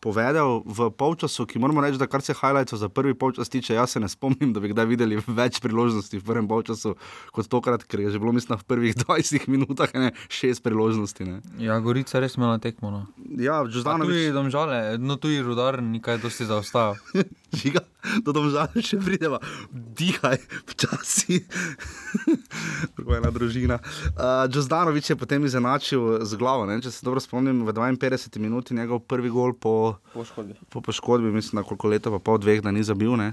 povedal 0.00 0.62
v 0.66 0.90
polčasu, 0.94 1.46
ki 1.46 1.58
moramo 1.58 1.82
reči, 1.82 1.98
da 1.98 2.06
kar 2.06 2.22
se 2.22 2.34
highlightsov 2.34 2.78
za 2.78 2.88
prvi 2.88 3.14
polčas 3.14 3.48
tiče, 3.48 3.74
jaz 3.74 3.96
se 3.96 4.00
ne 4.00 4.08
spomnim, 4.08 4.52
da 4.52 4.60
bi 4.60 4.72
kdaj 4.72 4.86
videli 4.86 5.18
več 5.26 5.60
priložnosti 5.64 6.18
v 6.18 6.24
prvem 6.24 6.48
polčasu 6.48 6.94
kot 7.34 7.50
tokrat, 7.50 7.84
ker 7.84 8.06
je 8.06 8.14
že 8.14 8.22
bilo, 8.22 8.32
mislim, 8.32 8.58
v 8.58 8.64
prvih 8.64 8.94
20 9.04 9.48
minutah 9.50 9.90
ne, 9.94 10.12
šest 10.28 10.62
priložnosti. 10.62 11.24
Ne. 11.24 11.40
Ja, 11.62 11.78
Gorica 11.82 12.22
res 12.22 12.38
imela 12.38 12.58
tekmo. 12.62 12.90
No. 12.90 13.02
Ja, 13.38 13.62
Pa 13.64 13.70
Žuzdanovič. 13.70 14.08
Tudi 14.08 14.32
domžale, 14.34 14.78
no 14.98 15.18
tudi 15.18 15.42
rudar, 15.42 15.82
nekaj 15.82 16.22
dosti 16.22 16.46
zaostaja. 16.48 16.94
Žiga, 17.58 17.80
do 18.22 18.34
domžal 18.36 18.68
še 18.84 19.00
prideva, 19.00 19.40
dihaj, 19.72 20.38
počasi. 20.68 21.42
Je 23.08 23.16
ena 23.16 23.30
družina. 23.32 23.78
Uh, 24.14 24.44
Džozdanovič 24.52 25.10
je 25.10 25.16
potem 25.16 25.44
izenačil 25.44 26.24
z 26.28 26.36
glavo. 26.36 26.66
Ne? 26.68 26.78
Če 26.84 26.92
se 26.92 27.06
dobro 27.06 27.22
spomnim, 27.24 27.64
v 27.64 27.72
52 27.72 28.38
minuti 28.42 28.76
njegov 28.76 29.00
prvi 29.08 29.30
gol 29.32 29.54
po, 29.56 29.87
Poškodbi. 30.12 30.54
po 30.70 30.80
poškodbi, 30.80 31.32
mislim, 31.32 31.60
na 31.60 31.66
koliko 31.66 31.88
leta, 31.88 32.10
pa 32.10 32.18
pol 32.18 32.38
dveh, 32.38 32.62
da 32.62 32.70
ni 32.70 32.82
zabil. 32.82 33.12
Uh, 33.12 33.30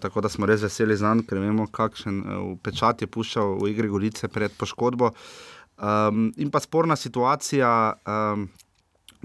tako 0.00 0.20
da 0.20 0.28
smo 0.28 0.46
res 0.46 0.62
veseli 0.62 0.96
za 0.96 1.14
njega, 1.14 1.28
ker 1.28 1.38
vemo, 1.38 1.66
kakšen 1.66 2.20
uh, 2.20 2.56
pečat 2.62 3.02
je 3.02 3.08
puščal 3.08 3.58
v 3.62 3.72
igri 3.72 3.88
Gorice 3.88 4.28
pred 4.28 4.52
poškodbo. 4.58 5.12
Um, 5.80 6.30
in 6.36 6.50
pa 6.50 6.60
sporna 6.60 6.96
situacija, 6.96 7.94
um, 8.04 8.48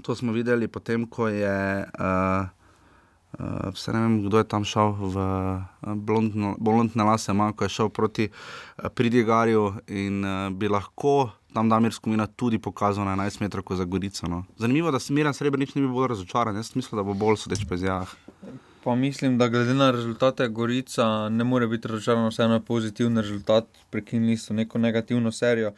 to 0.02 0.14
smo 0.16 0.32
videli 0.32 0.68
potem, 0.68 1.06
ko 1.06 1.28
je. 1.28 1.86
Uh, 1.98 2.52
Uh, 3.36 3.68
vse 3.74 3.92
ne 3.92 4.00
vem, 4.00 4.14
kdo 4.24 4.38
je 4.40 4.46
tam 4.48 4.64
šel 4.64 4.94
v 4.96 5.16
blondne 6.56 7.04
lase, 7.04 7.34
ima, 7.34 7.50
ko 7.52 7.66
je 7.66 7.74
šel 7.74 7.90
proti 7.92 8.30
uh, 8.30 8.88
Pridigarju 8.88 9.74
in 9.92 10.24
uh, 10.24 10.48
bi 10.56 10.70
lahko 10.72 11.34
tam 11.56 11.68
Damir 11.72 11.92
Skomina 11.92 12.26
tudi 12.28 12.58
pokazal 12.60 13.08
na 13.08 13.16
11 13.16 13.40
metrov 13.40 13.64
za 13.72 13.84
Gorico. 13.84 14.28
No. 14.28 14.44
Zanimivo, 14.60 14.90
da 14.92 15.00
Smiren 15.00 15.32
Srebrenic 15.34 15.72
ni 15.74 15.80
bil 15.82 15.92
bolj 15.96 16.10
razočaran, 16.12 16.56
jaz 16.56 16.74
mislim, 16.76 17.00
da 17.00 17.02
bo 17.02 17.14
bolj 17.16 17.38
sodeč 17.40 17.64
po 17.64 17.74
izjavah. 17.74 18.12
Pa 18.84 18.94
mislim, 18.94 19.38
da 19.38 19.48
glede 19.48 19.74
na 19.74 19.88
rezultate 19.90 20.48
Gorica 20.48 21.28
ne 21.28 21.44
more 21.44 21.66
biti 21.66 21.88
razočarana, 21.88 22.28
vseeno 22.28 22.54
je 22.54 22.60
pozitiven 22.60 23.16
rezultat, 23.18 23.64
prekinili 23.90 24.36
so 24.36 24.54
neko 24.54 24.78
negativno 24.78 25.32
serijo. 25.32 25.72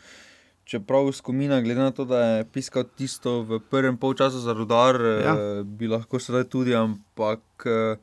Čeprav 0.64 1.12
skomina, 1.12 1.60
glede 1.60 1.80
na 1.80 1.90
to, 1.90 2.04
da 2.04 2.18
je 2.24 2.44
piskal 2.44 2.84
tisto 2.96 3.38
v 3.42 3.60
prvem 3.70 3.96
polčasu 3.96 4.38
za 4.38 4.52
rudar, 4.52 4.98
Ja. 5.00 5.34
ja. 5.34 5.62
bi 5.62 5.88
lahko 5.88 6.18
sedaj 6.20 6.44
tudi, 6.44 6.74
ampak 6.74 7.40
eh, 7.64 7.96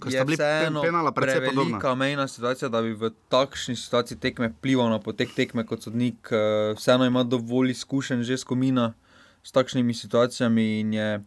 Ko 0.00 0.10
sta 0.10 0.24
bili 0.24 0.36
vseeno 0.36 0.82
prevelika 1.14 1.94
mejna 1.94 2.28
situacija, 2.28 2.68
da 2.68 2.82
bi 2.82 2.92
v 2.92 3.10
takšni 3.28 3.76
situaciji 3.76 4.18
tekme 4.18 4.48
vplival 4.48 4.90
na 4.90 4.98
potek 4.98 5.34
tekme 5.34 5.66
kot 5.66 5.82
sodnik. 5.82 6.28
eh, 6.30 6.74
Vseeno 6.76 7.04
ima 7.04 7.22
dovolj 7.24 7.70
izkušenj 7.70 8.22
že 8.22 8.36
skomina 8.38 8.92
s 9.42 9.52
takšnimi 9.52 9.94
situacijami 9.94 10.80
in 10.80 10.94
je 10.94 11.22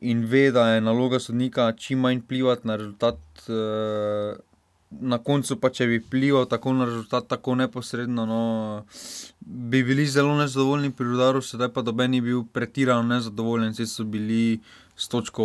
in 0.00 0.24
ve, 0.24 0.50
da 0.50 0.68
je 0.68 0.80
naloga 0.80 1.18
sodnika 1.20 1.72
čim 1.72 1.98
manj 2.00 2.18
vplivati 2.18 2.66
na 2.66 2.76
rezultat. 2.76 3.18
eh, 3.48 4.36
Na 4.90 5.18
koncu 5.18 5.60
pa, 5.60 5.68
če 5.70 5.84
bi 5.86 5.98
vplival 6.00 6.46
tako 6.48 6.72
na 6.72 6.84
rezultat, 6.88 7.26
tako 7.28 7.54
neposredno, 7.54 8.24
no, 8.26 8.84
bi 9.40 9.82
bili 9.84 10.06
zelo 10.06 10.32
nezadovoljni 10.38 10.90
pri 10.96 11.06
udaru, 11.06 11.42
sedaj 11.42 11.68
pa 11.68 11.82
doben 11.82 12.10
ni 12.10 12.20
bil 12.24 12.44
pretirano 12.52 13.02
nezadovoljen, 13.02 13.72
vsi 13.76 13.86
so 13.86 14.04
bili 14.04 14.60
s 14.98 15.06
točko. 15.08 15.44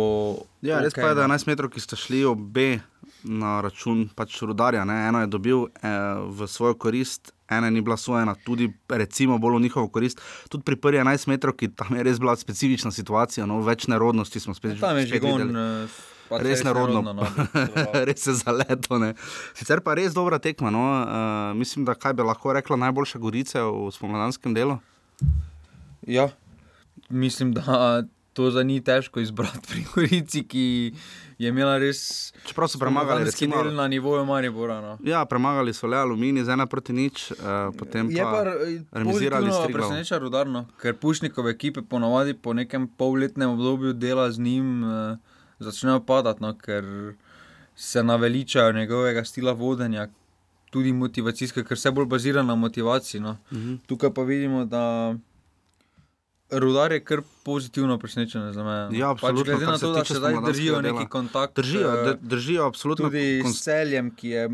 Ja, 0.60 0.80
res 0.82 0.92
okej, 0.92 1.02
pa 1.02 1.08
je, 1.08 1.14
da 1.14 1.28
no. 1.28 1.34
11 1.34 1.46
metrov, 1.46 1.70
ki 1.70 1.80
sta 1.80 1.94
šli 1.96 2.24
obe 2.26 2.80
na 3.24 3.60
račun 3.62 4.08
pač 4.10 4.36
rudarja, 4.42 4.82
ne? 4.84 5.08
eno 5.08 5.22
je 5.22 5.28
dobil 5.28 5.62
eh, 5.78 5.88
v 6.28 6.44
svojo 6.44 6.74
korist. 6.74 7.30
Ena 7.46 7.68
ni 7.70 7.80
bila 7.80 7.96
sojena, 7.96 8.34
tudi 8.40 8.66
recimo 8.88 9.36
bolj 9.38 9.58
v 9.58 9.62
njihovo 9.62 9.88
korist. 9.88 10.20
Tudi 10.48 10.64
pri 10.64 10.76
prvi 10.76 10.98
11 10.98 11.28
metrov, 11.28 11.54
ki 11.54 11.70
tam 11.70 11.92
je 11.92 12.02
res 12.02 12.18
bila 12.18 12.34
specifična 12.36 12.90
situacija, 12.90 13.46
no, 13.46 13.60
več 13.60 13.86
nerodnosti 13.86 14.40
smo 14.40 14.56
spet, 14.56 14.80
je 14.80 15.06
že 15.06 15.20
videli. 15.20 15.52
eh, 15.52 15.86
pač 16.28 16.40
Res 16.42 16.64
nerodno. 16.64 17.02
no, 17.04 17.12
deloval. 17.52 18.04
res 18.08 18.24
se 18.24 18.32
zaleto. 18.32 18.98
Ne. 18.98 19.12
Sicer 19.54 19.84
pa 19.84 19.94
res 19.94 20.16
dobra 20.16 20.40
tekma. 20.40 20.72
No. 20.72 20.80
Uh, 20.82 21.52
mislim, 21.56 21.84
da 21.84 21.94
kaj 21.94 22.16
bi 22.16 22.24
lahko 22.24 22.52
rekla 22.52 22.76
najboljša 22.80 23.20
Gorica 23.20 23.60
v 23.68 23.92
spomladanskem 23.92 24.56
delu. 24.56 24.80
Ja, 26.08 26.28
mislim, 27.08 27.52
da 27.52 28.02
to 28.34 28.50
za 28.50 28.62
ni 28.62 28.80
težko 28.82 29.20
izbrati 29.20 29.68
pri 29.68 29.84
Gorici, 29.94 30.42
ki 30.44 30.92
je 31.38 31.48
imela 31.48 31.78
res. 31.78 32.32
Čeprav 32.46 32.68
so 32.68 32.78
premagali, 32.78 33.24
recimo, 33.24 33.62
na 33.64 33.86
nivoju 33.88 34.24
Maribora. 34.26 34.80
No. 34.80 34.98
Ja, 35.06 35.24
premagali 35.24 35.74
so 35.74 35.86
le 35.86 35.96
aluminij 35.96 36.44
z 36.44 36.48
ena 36.54 36.66
proti 36.66 36.92
nič, 36.92 37.30
uh, 37.32 37.70
potem 37.78 38.10
Je 38.10 38.22
pa, 38.22 38.42
pa 38.42 38.42
remizirali 38.98 39.50
s 39.50 39.58
Triglavom. 39.62 39.72
preseneča 39.72 40.18
rudarno, 40.18 40.66
ker 40.82 40.96
pušnikove 40.98 41.50
ekipe 41.50 41.82
ponavadi 41.82 42.34
po 42.34 42.52
nekem 42.52 42.88
polletnem 42.88 43.50
obdobju 43.50 43.92
dela 43.92 44.30
z 44.30 44.38
njim 44.38 44.84
eh, 44.84 45.16
začnejo 45.58 46.00
padati, 46.06 46.42
no, 46.42 46.54
ker 46.58 46.84
se 47.74 48.02
naveličajo 48.02 48.72
njegovega 48.72 49.24
stila 49.24 49.52
vodenja, 49.52 50.08
tudi 50.70 50.92
motivacijske, 50.92 51.62
ker 51.64 51.78
vse 51.78 51.90
bolj 51.90 52.06
bazira 52.06 52.42
na 52.42 52.54
motivaciji. 52.54 53.20
No. 53.20 53.36
Mhm. 53.52 53.74
Tukaj 53.86 54.10
pa 54.14 54.22
vidimo, 54.22 54.64
da 54.64 55.14
rudar 56.58 56.92
je 56.92 57.00
kar 57.04 57.22
pozitivno 57.42 57.98
presenečen 57.98 58.52
za 58.52 58.64
me. 58.64 58.98
Ja, 58.98 59.10
absolutno, 59.10 59.42
Pač 59.42 59.46
glede 59.46 59.66
na 59.66 59.78
se 59.78 59.86
to, 59.86 59.92
da 59.92 60.04
še 60.04 60.14
zdaj 60.14 60.38
držijo 60.44 60.80
dela. 60.80 60.98
neki 60.98 61.10
kontakt. 61.10 61.56
Držijo, 61.56 61.92
eh, 61.92 62.16
držijo 62.20 62.66
absolutno. 62.66 63.10
tudi 63.10 63.42
s 63.44 63.62
celjem, 63.62 64.10
ki 64.14 64.28
je 64.28 64.48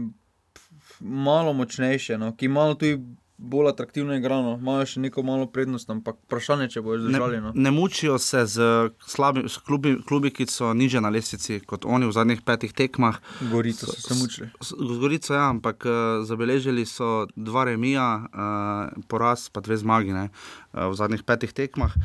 malo 1.01 1.53
močnejše, 1.53 2.19
no, 2.19 2.33
ki 2.37 2.49
malo 2.49 2.75
tudi 2.75 3.01
bolj 3.41 3.69
atraktivno 3.69 4.13
igrano, 4.13 4.55
imajo 4.55 4.85
še 4.87 5.01
neko 5.01 5.23
malo 5.23 5.47
prednost, 5.47 5.89
ampak 5.89 6.19
vprašanje, 6.27 6.69
če 6.69 6.83
bojo 6.83 6.99
zdržali. 7.01 7.41
No. 7.41 7.51
Ne, 7.51 7.63
ne 7.63 7.71
mučijo 7.71 8.19
se 8.19 8.45
z, 8.47 8.61
slabi, 9.01 9.49
s 9.49 9.57
klubi, 9.59 9.97
klubi, 10.03 10.29
ki 10.31 10.45
so 10.45 10.75
niže 10.75 11.01
na 11.01 11.09
lestvici 11.09 11.57
kot 11.61 11.85
oni 11.85 12.05
v 12.05 12.13
zadnjih 12.13 12.43
petih 12.43 12.73
tekmah. 12.73 13.17
Gorico 13.51 13.87
so 13.87 13.97
se 13.99 14.15
mučili. 14.15 14.51
S- 14.61 14.77
Z 14.77 14.99
Gorico, 14.99 15.33
ja, 15.33 15.49
ampak 15.49 15.83
uh, 15.83 15.93
zabeležili 16.23 16.85
so 16.85 17.09
dva 17.33 17.65
remija, 17.65 18.07
uh, 18.21 19.03
poraz 19.09 19.49
pa 19.49 19.61
dve 19.61 19.77
zmagi 19.77 20.13
ne, 20.13 20.29
uh, 20.29 20.87
v 20.87 20.95
zadnjih 20.95 21.25
petih 21.25 21.53
tekmah. 21.53 21.97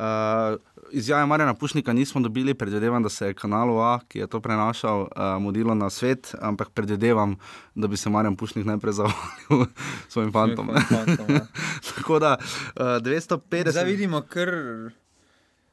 Uh, 0.00 0.56
izjave 0.90 1.26
Marjana 1.26 1.54
Pušnika 1.54 1.92
nismo 1.92 2.20
dobili, 2.20 2.54
predvidevam, 2.54 3.02
da 3.02 3.08
se 3.08 3.26
je 3.26 3.34
kanalu 3.34 3.78
A, 3.78 4.00
ki 4.08 4.18
je 4.18 4.26
to 4.26 4.40
prenašal, 4.40 5.00
uh, 5.00 5.08
mudilo 5.38 5.74
na 5.74 5.90
svet, 5.90 6.34
ampak 6.40 6.68
predvidevam, 6.70 7.36
da 7.74 7.86
bi 7.86 7.96
se 7.96 8.10
Marjan 8.10 8.36
Pušnik 8.36 8.64
najprej 8.64 8.92
zahvalil 8.94 9.66
svojim 10.08 10.32
fantom. 10.32 10.70
fantom, 10.88 11.26
ja. 11.28 11.46
Tako 11.90 12.18
da 12.18 12.36
uh, 12.36 12.82
250. 12.82 13.70
Zdaj 13.70 13.84
vidimo, 13.84 14.22
ker 14.22 14.48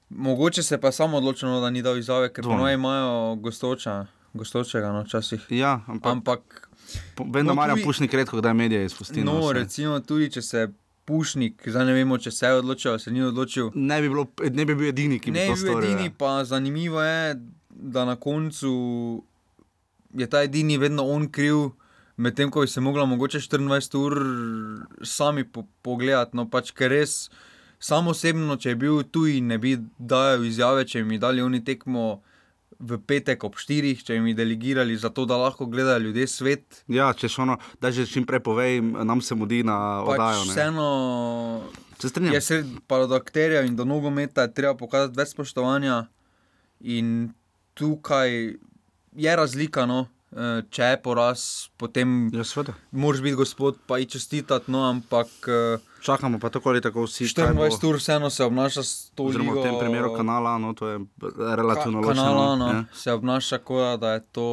mogoče 0.09 0.63
se 0.63 0.77
pa 0.77 0.91
samo 0.91 1.17
odločilo, 1.17 1.61
da 1.61 1.69
ni 1.69 1.81
dal 1.81 1.97
izjave, 1.97 2.33
ker 2.33 2.43
ponovaj 2.43 2.73
imajo 2.73 3.35
gostoča, 3.35 4.05
gostočega 4.33 4.91
no, 4.91 5.01
včasih. 5.01 5.45
Ja, 5.49 5.79
ampak, 5.87 6.11
Ampak 6.11 6.69
vem, 7.17 7.31
da 7.37 7.43
no, 7.43 7.55
Marjan 7.55 7.77
tudi- 7.77 7.85
Pušnik 7.85 8.13
redko 8.13 8.37
kdaj 8.37 8.53
medije 8.53 8.85
izpusti. 8.85 9.23
no, 9.23 9.41
saj. 9.43 9.53
recimo 9.53 9.99
tudi, 9.99 10.31
če 10.31 10.41
se 10.41 10.67
Pušnik, 11.07 11.63
zdaj 11.71 11.85
ne 11.87 11.93
vemo, 11.95 12.17
če 12.19 12.31
se 12.35 12.49
je 12.49 12.59
odločil 12.59 12.91
ali 12.91 12.99
se 12.99 13.11
ni 13.15 13.21
odločil. 13.23 13.69
Ne 13.75 14.01
bi, 14.03 14.09
bilo, 14.11 14.25
ne 14.43 14.65
bi 14.67 14.75
bil 14.75 14.89
edini, 14.91 15.21
ki 15.23 15.31
bi 15.31 15.39
Ne 15.39 15.45
to 15.47 15.55
bi 15.55 15.61
bil 15.61 15.71
storil. 15.71 15.89
edini, 15.89 16.09
ja. 16.09 16.15
pa 16.19 16.31
zanimivo 16.43 16.99
je, 17.01 17.37
da 17.69 18.03
na 18.05 18.17
koncu 18.19 18.71
je 20.13 20.27
ta 20.27 20.43
edini 20.43 20.77
vedno 20.77 21.05
on 21.07 21.29
kriv, 21.31 21.69
medtem 22.17 22.51
ko 22.51 22.65
bi 22.65 22.67
se 22.67 22.81
mogla 22.81 23.05
mogoče 23.05 23.39
24 23.39 23.97
ur 23.97 24.17
sami 25.03 25.45
po 25.47 25.63
pogledati. 25.81 26.35
No, 26.35 26.49
pač 26.49 26.73
ker 26.75 26.91
res, 26.91 27.29
samo 27.79 28.11
osebno, 28.11 28.57
če 28.57 28.75
je 28.75 28.75
bil 28.75 29.03
tu 29.03 29.27
in 29.31 29.47
ne 29.47 29.57
bi 29.57 29.77
dajal 29.97 30.43
izjave, 30.43 30.83
če 30.83 31.03
bi 31.03 31.15
mi 31.15 31.23
dali 31.23 31.41
oni 31.41 31.63
tekmo 31.63 32.21
v 32.79 32.97
petek 32.99 33.43
ob 33.43 33.55
4, 33.55 34.03
če 34.03 34.19
mi 34.21 34.33
delegirali 34.33 34.97
za 34.97 35.09
to, 35.09 35.25
da 35.25 35.37
lahko 35.37 35.65
gledajo 35.65 35.99
ljudje 35.99 36.27
svet. 36.27 36.83
Ja, 36.87 37.13
če 37.13 37.27
še 37.27 37.41
ono, 37.41 37.57
da 37.81 37.91
že 37.91 38.05
čim 38.05 38.25
prej 38.25 38.39
povej, 38.39 38.81
nam 38.81 39.21
se 39.21 39.35
mudi 39.35 39.63
na 39.63 40.03
Pač 40.05 40.13
oddajo. 40.13 40.43
ne. 40.43 40.51
vseeno 40.51 40.87
Se 41.97 42.09
strinjam. 42.09 42.33
je 42.33 42.41
sred, 42.41 42.65
pa 42.87 43.05
do 43.05 43.15
akterjev 43.15 43.65
in 43.65 43.75
do 43.75 43.85
nogometa 43.85 44.45
je 44.45 44.53
treba 44.53 44.75
pokazati 44.75 45.17
več 45.17 45.33
spoštovanja. 45.33 46.05
In 46.81 47.33
tukaj 47.73 48.53
je 49.15 49.35
razlika, 49.35 49.85
no. 49.85 50.05
Eh, 50.29 50.61
če 50.69 50.83
je 50.85 50.97
poraz, 50.99 51.41
potem 51.73 52.27
Ja, 52.29 52.43
seveda. 52.43 52.73
moraš 52.91 53.21
biti 53.21 53.35
gospod, 53.35 53.77
pa 53.87 53.97
ji 53.97 54.05
čestitati, 54.07 54.67
no, 54.67 54.83
ampak 54.83 55.27
eh, 55.47 55.79
Čakamo 56.01 56.35
pa 56.37 56.49
tako 56.49 56.69
ali 56.69 56.81
tako 56.81 57.03
vsi. 57.03 57.31
kaj 57.33 57.53
bo- 57.53 57.63
24 57.63 57.85
ur 57.85 57.95
vseeno 57.95 58.29
se 58.29 58.43
obnaša 58.43 58.83
s 58.83 59.11
to 59.15 59.23
ligo. 59.25 59.53
v 59.53 59.63
tem 59.63 59.79
primeru 59.79 60.11
kanala, 60.13 60.57
no, 60.57 60.73
to 60.73 60.87
je 60.87 60.99
relativno 61.55 62.01
Ka- 62.01 62.05
ločeno. 62.05 62.23
kanala, 62.23 62.55
no, 62.55 62.67
ja. 62.67 62.83
se 62.93 63.11
obnaša 63.11 63.57
kot 63.59 63.99
da 63.99 64.13
je 64.13 64.21
to 64.31 64.47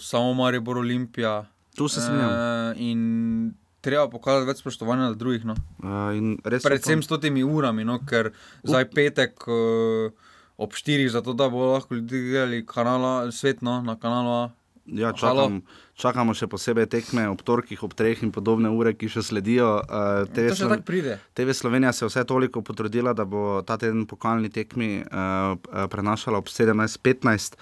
samo 0.00 0.34
Maribor 0.34 0.78
Olimpija. 0.78 1.46
Tu 1.76 1.88
se 1.88 2.00
strinjam. 2.00 2.30
Eh, 2.30 2.74
in 2.78 3.54
treba 3.80 4.08
pokazati 4.08 4.46
več 4.46 4.58
spoštovanja 4.58 5.08
do 5.08 5.14
drugih. 5.14 5.44
No. 5.44 5.54
Uh, 5.78 6.36
Predvsem 6.62 7.00
s 7.00 7.08
temi 7.20 7.42
urami, 7.42 7.84
no, 7.84 8.00
ker 8.00 8.32
zdaj 8.62 8.90
petek 8.90 9.38
uh, 9.46 10.10
ob 10.56 10.72
4, 10.72 11.08
zato 11.08 11.32
da 11.32 11.48
bodo 11.48 11.72
lahko 11.72 11.94
ljudje 11.94 12.20
gledali 12.22 12.66
kanala, 12.66 13.30
svet 13.30 13.62
no, 13.62 13.80
na 13.80 13.96
kanalu 13.96 14.30
A 14.30 14.50
Ja, 14.86 15.12
čakam, 15.14 15.60
čakamo 15.94 16.34
še 16.34 16.48
posebej 16.50 16.88
tekme 16.90 17.28
ob 17.30 17.44
torkih, 17.46 17.78
ob 17.86 17.94
treh 17.94 18.18
in 18.26 18.32
podobne 18.34 18.72
ure, 18.74 18.96
ki 18.98 19.06
še 19.12 19.22
sledijo. 19.22 19.68
Uh, 19.86 20.24
TV, 20.34 20.50
še 20.58 20.66
tako 20.66 20.86
pride. 20.88 21.18
TV 21.38 21.54
Slovenija 21.54 21.92
se 21.94 22.02
je 22.02 22.10
vse 22.10 22.24
toliko 22.26 22.64
potrudila, 22.66 23.14
da 23.14 23.22
bo 23.22 23.62
ta 23.66 23.78
teden 23.78 24.02
pokalni 24.10 24.50
tekmi 24.50 25.04
uh, 25.06 25.54
prenašala 25.92 26.42
ob 26.42 26.50
17:15. 26.50 27.54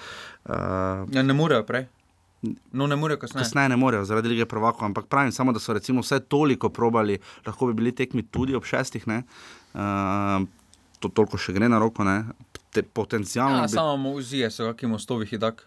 Uh, 0.48 1.04
ja, 1.12 1.20
ne 1.20 1.36
morejo 1.36 1.66
prej. 1.68 1.90
No, 2.72 2.86
ne 2.88 2.96
morejo 2.96 3.20
kasneje. 3.20 3.44
Kasneje 3.44 3.68
ne 3.68 3.76
morejo, 3.76 4.06
zaradi 4.08 4.32
lige 4.32 4.48
prvakov, 4.48 4.88
ampak 4.88 5.10
pravim 5.12 5.32
samo, 5.32 5.52
da 5.52 5.60
so 5.60 5.76
recimo 5.76 6.00
vse 6.00 6.22
toliko 6.24 6.72
probali, 6.72 7.18
lahko 7.44 7.68
bi 7.68 7.76
bili 7.82 7.92
tekmi 7.92 8.24
tudi 8.32 8.56
ob 8.56 8.64
šestih. 8.64 9.04
Uh, 9.04 10.48
to 11.04 11.12
toliko 11.12 11.36
še 11.36 11.52
gre 11.52 11.68
na 11.68 11.76
roko, 11.82 12.04
ne? 12.08 12.22
Te, 12.72 12.80
potencialno. 12.80 13.66
Ja, 13.66 13.68
bi... 13.68 13.76
Samo 13.76 14.14
uzije 14.16 14.48
so, 14.48 14.70
kakšni 14.72 14.96
mostovih 14.96 15.36
je 15.36 15.42
tak. 15.42 15.66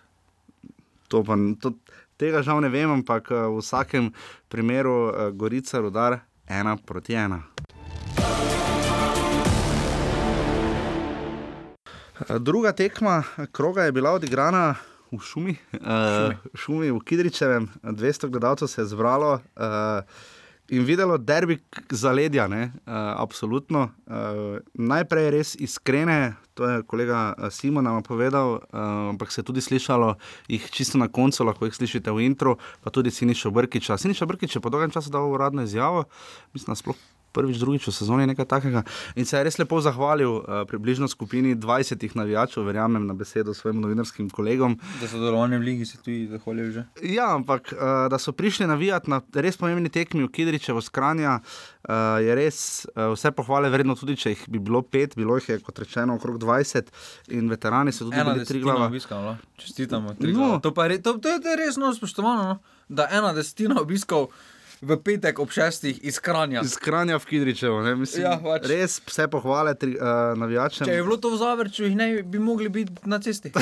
To 1.14 1.22
pa, 1.22 1.38
to, 1.62 1.78
tega 2.18 2.42
žal 2.42 2.58
ne 2.66 2.74
vem, 2.74 2.90
ampak 2.90 3.30
uh, 3.30 3.46
v 3.54 3.62
vsakem 3.62 4.10
primeru 4.50 5.14
uh, 5.14 5.30
Gorica 5.30 5.78
rodar 5.78 6.24
ena 6.50 6.74
proti 6.74 7.14
ena. 7.14 7.38
Druga 12.42 12.74
tekma 12.74 13.22
kroga 13.54 13.86
je 13.86 13.94
bila 13.94 14.16
odigrana 14.18 14.74
v 15.14 15.22
šumi, 15.22 15.54
uh, 15.86 16.34
šumi 16.58 16.90
v 16.90 16.98
Kidričevem, 17.06 17.70
200 17.86 18.34
gledalcev 18.34 18.74
se 18.74 18.82
je 18.82 18.90
zbralo. 18.90 19.38
Uh, 19.54 20.02
In 20.74 20.88
videlo 20.88 21.18
derbi 21.18 21.60
za 21.90 22.12
ledja, 22.12 22.48
uh, 22.48 22.70
absolutno. 23.22 23.92
Uh, 24.08 24.58
najprej 24.74 25.30
res 25.30 25.54
iskrene, 25.56 26.34
to 26.58 26.66
je 26.66 26.82
kolega 26.90 27.36
Simon 27.54 27.86
nam 27.86 28.02
povedal, 28.04 28.58
uh, 28.58 28.60
ampak 29.14 29.32
se 29.32 29.42
je 29.42 29.46
tudi 29.46 29.62
slišalo 29.62 30.16
jih 30.50 30.66
čisto 30.74 30.98
na 30.98 31.08
koncu, 31.08 31.46
lahko 31.46 31.70
jih 31.70 31.78
slišite 31.78 32.10
v 32.10 32.26
intro, 32.26 32.58
pa 32.82 32.90
tudi 32.90 33.14
Siniša 33.14 33.54
Brkiča. 33.54 33.98
Siniša 34.02 34.26
Brkič 34.26 34.56
je 34.58 34.62
po 34.62 34.74
dolgem 34.74 34.90
času 34.90 35.14
dal 35.14 35.30
uradno 35.30 35.62
izjavo, 35.62 36.08
mislim, 36.58 36.76
sploh 36.76 36.98
prvič, 37.34 37.58
drugič 37.58 37.88
v 37.88 37.94
sezoni 37.96 38.28
nekaj 38.30 38.46
takega. 38.46 38.84
In 39.16 39.26
se 39.26 39.38
je 39.38 39.44
res 39.44 39.58
lepo 39.60 39.82
zahvalil 39.82 40.38
uh, 40.40 40.64
približno 40.70 41.10
skupini 41.12 41.56
20 41.56 42.16
navijačev, 42.16 42.64
verjamem 42.64 43.08
na 43.08 43.14
besedo 43.18 43.54
svojim 43.54 43.82
novinarskim 43.82 44.30
kolegom. 44.30 44.78
Da 45.02 45.10
so 45.10 45.20
delovali 45.22 45.58
v 45.58 45.66
Ligi, 45.68 45.86
se 45.90 45.98
tudi 45.98 46.28
zahvalil 46.32 46.72
že. 46.72 46.86
Ja, 47.02 47.34
ampak 47.36 47.74
uh, 47.74 48.08
da 48.10 48.20
so 48.22 48.32
prišli 48.32 48.68
navijati 48.68 49.10
na 49.10 49.22
res 49.34 49.58
pomembni 49.58 49.90
tekmi 49.90 50.24
v 50.24 50.32
Kidričevo 50.32 50.82
skranja, 50.82 51.40
uh, 51.42 52.22
je 52.22 52.36
res 52.38 52.86
uh, 52.94 53.12
vse 53.14 53.34
pohvale 53.36 53.72
vredno, 53.74 53.98
tudi 54.00 54.16
če 54.20 54.36
jih 54.36 54.46
bi 54.54 54.62
bilo 54.62 54.84
pet, 54.86 55.18
bilo 55.18 55.38
jih 55.40 55.50
je 55.50 55.60
kot 55.66 55.84
rečeno 55.84 56.18
okrog 56.20 56.38
20 56.42 56.94
in 57.34 57.50
veterani 57.50 57.92
so 57.92 58.06
tudi 58.08 58.24
bili 58.24 58.46
tri 58.46 58.62
glava. 58.62 58.88
Obiskal, 58.88 59.36
Čestitamo. 59.58 60.16
No. 60.20 60.60
To, 60.60 60.74
je, 60.84 61.02
to, 61.02 61.18
to 61.18 61.30
je 61.30 61.58
res 61.58 61.78
no, 61.82 61.94
spoštovano, 61.96 62.44
no? 62.44 62.60
da 62.90 63.08
ena 63.12 63.34
desetina 63.34 63.82
obiskal 63.82 64.28
v 64.84 64.98
petek 65.00 65.40
ob 65.40 65.52
šestih 65.54 66.00
iz 66.04 66.20
Kranja. 66.24 66.62
Iz 66.66 66.76
Kranja 66.82 67.18
v 67.22 67.26
Kidričevo, 67.30 67.82
ne 67.86 67.96
mislim. 67.96 68.26
Ja, 68.26 68.36
pač. 68.44 68.68
Res 68.70 69.00
vse 69.08 69.28
pohvale 69.32 69.76
tri, 69.80 69.96
uh, 69.96 70.34
navijačem. 70.40 70.88
Če 70.88 70.98
je 71.00 71.06
bilo 71.06 71.18
to 71.22 71.34
v 71.34 71.40
Zavrču, 71.42 71.88
jih 71.88 71.96
ne 71.98 72.10
bi 72.24 72.42
mogli 72.44 72.70
biti 72.74 73.10
na 73.10 73.22
cesti. 73.24 73.54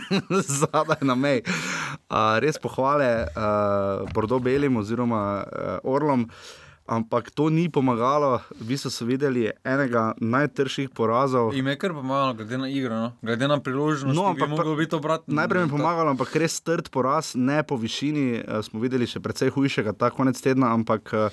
Zadaj 0.60 1.06
na 1.06 1.14
mej. 1.14 1.44
Uh, 1.46 2.36
res 2.42 2.58
pohvale 2.58 3.10
uh, 3.30 4.04
Bordo 4.14 4.42
Belim 4.42 4.82
oziroma 4.82 5.24
uh, 5.44 5.94
Orlom. 5.94 6.28
Uh, 6.28 6.63
ampak 6.86 7.30
to 7.32 7.48
ni 7.48 7.68
pomagalo. 7.68 8.40
Vi 8.60 8.76
ste 8.76 8.92
videli 9.04 9.48
enega 9.64 10.12
najtrših 10.20 10.92
porazov. 10.92 11.56
In 11.56 11.64
me 11.64 11.72
je 11.72 11.80
kar 11.80 11.96
pomagalo, 11.96 12.34
glede 12.34 12.58
na 12.58 12.68
igro, 12.68 12.94
no? 12.94 13.12
glede 13.22 13.48
na 13.48 13.60
priložnost. 13.60 14.16
No, 14.16 14.28
ampak, 14.28 14.48
bi 14.48 14.86
najprej 15.26 15.64
mi 15.64 15.68
je 15.68 15.72
pomagalo, 15.72 16.10
ampak 16.12 16.36
res 16.36 16.60
trd 16.60 16.92
poraz, 16.92 17.32
ne 17.34 17.62
po 17.62 17.76
višini. 17.76 18.44
Uh, 18.44 18.60
smo 18.60 18.80
videli 18.80 19.08
še 19.08 19.20
precej 19.20 19.52
hujšega 19.54 19.96
ta 19.96 20.12
konec 20.12 20.40
tedna, 20.40 20.72
ampak. 20.72 21.08
Uh, 21.12 21.30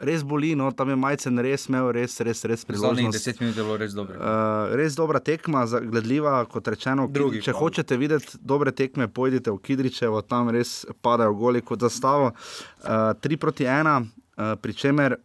Res 0.00 0.22
boli, 0.24 0.54
no, 0.56 0.70
tam 0.72 0.88
je 0.88 0.94
majcen 0.96 1.36
res 1.44 1.66
imel, 1.68 1.90
res, 1.92 2.14
res, 2.24 2.38
res 2.48 2.62
priložnost. 2.64 3.20
10 3.20 3.40
minut 3.42 3.58
je 3.58 3.64
bilo 3.66 3.74
res 3.76 3.92
dobro. 3.92 4.16
Uh, 4.16 4.70
res 4.78 4.94
dobra 4.96 5.20
tekma, 5.20 5.66
gledljiva, 5.68 6.38
kot 6.48 6.70
rečeno. 6.72 7.04
Drugi, 7.04 7.42
če 7.44 7.52
hočete 7.52 7.98
videti 8.00 8.40
dobre 8.40 8.72
tekme, 8.72 9.10
pojdite 9.12 9.52
v 9.52 9.60
Kidričevo, 9.60 10.22
tam 10.24 10.48
res 10.56 10.86
padajo 11.04 11.36
goli 11.36 11.60
kot 11.60 11.84
zastavo. 11.84 12.32
3 12.80 13.20
uh, 13.20 13.42
proti 13.42 13.68
1, 13.68 14.08
Eh, 14.08 14.19
pri 14.60 14.72
čemer 14.74 15.16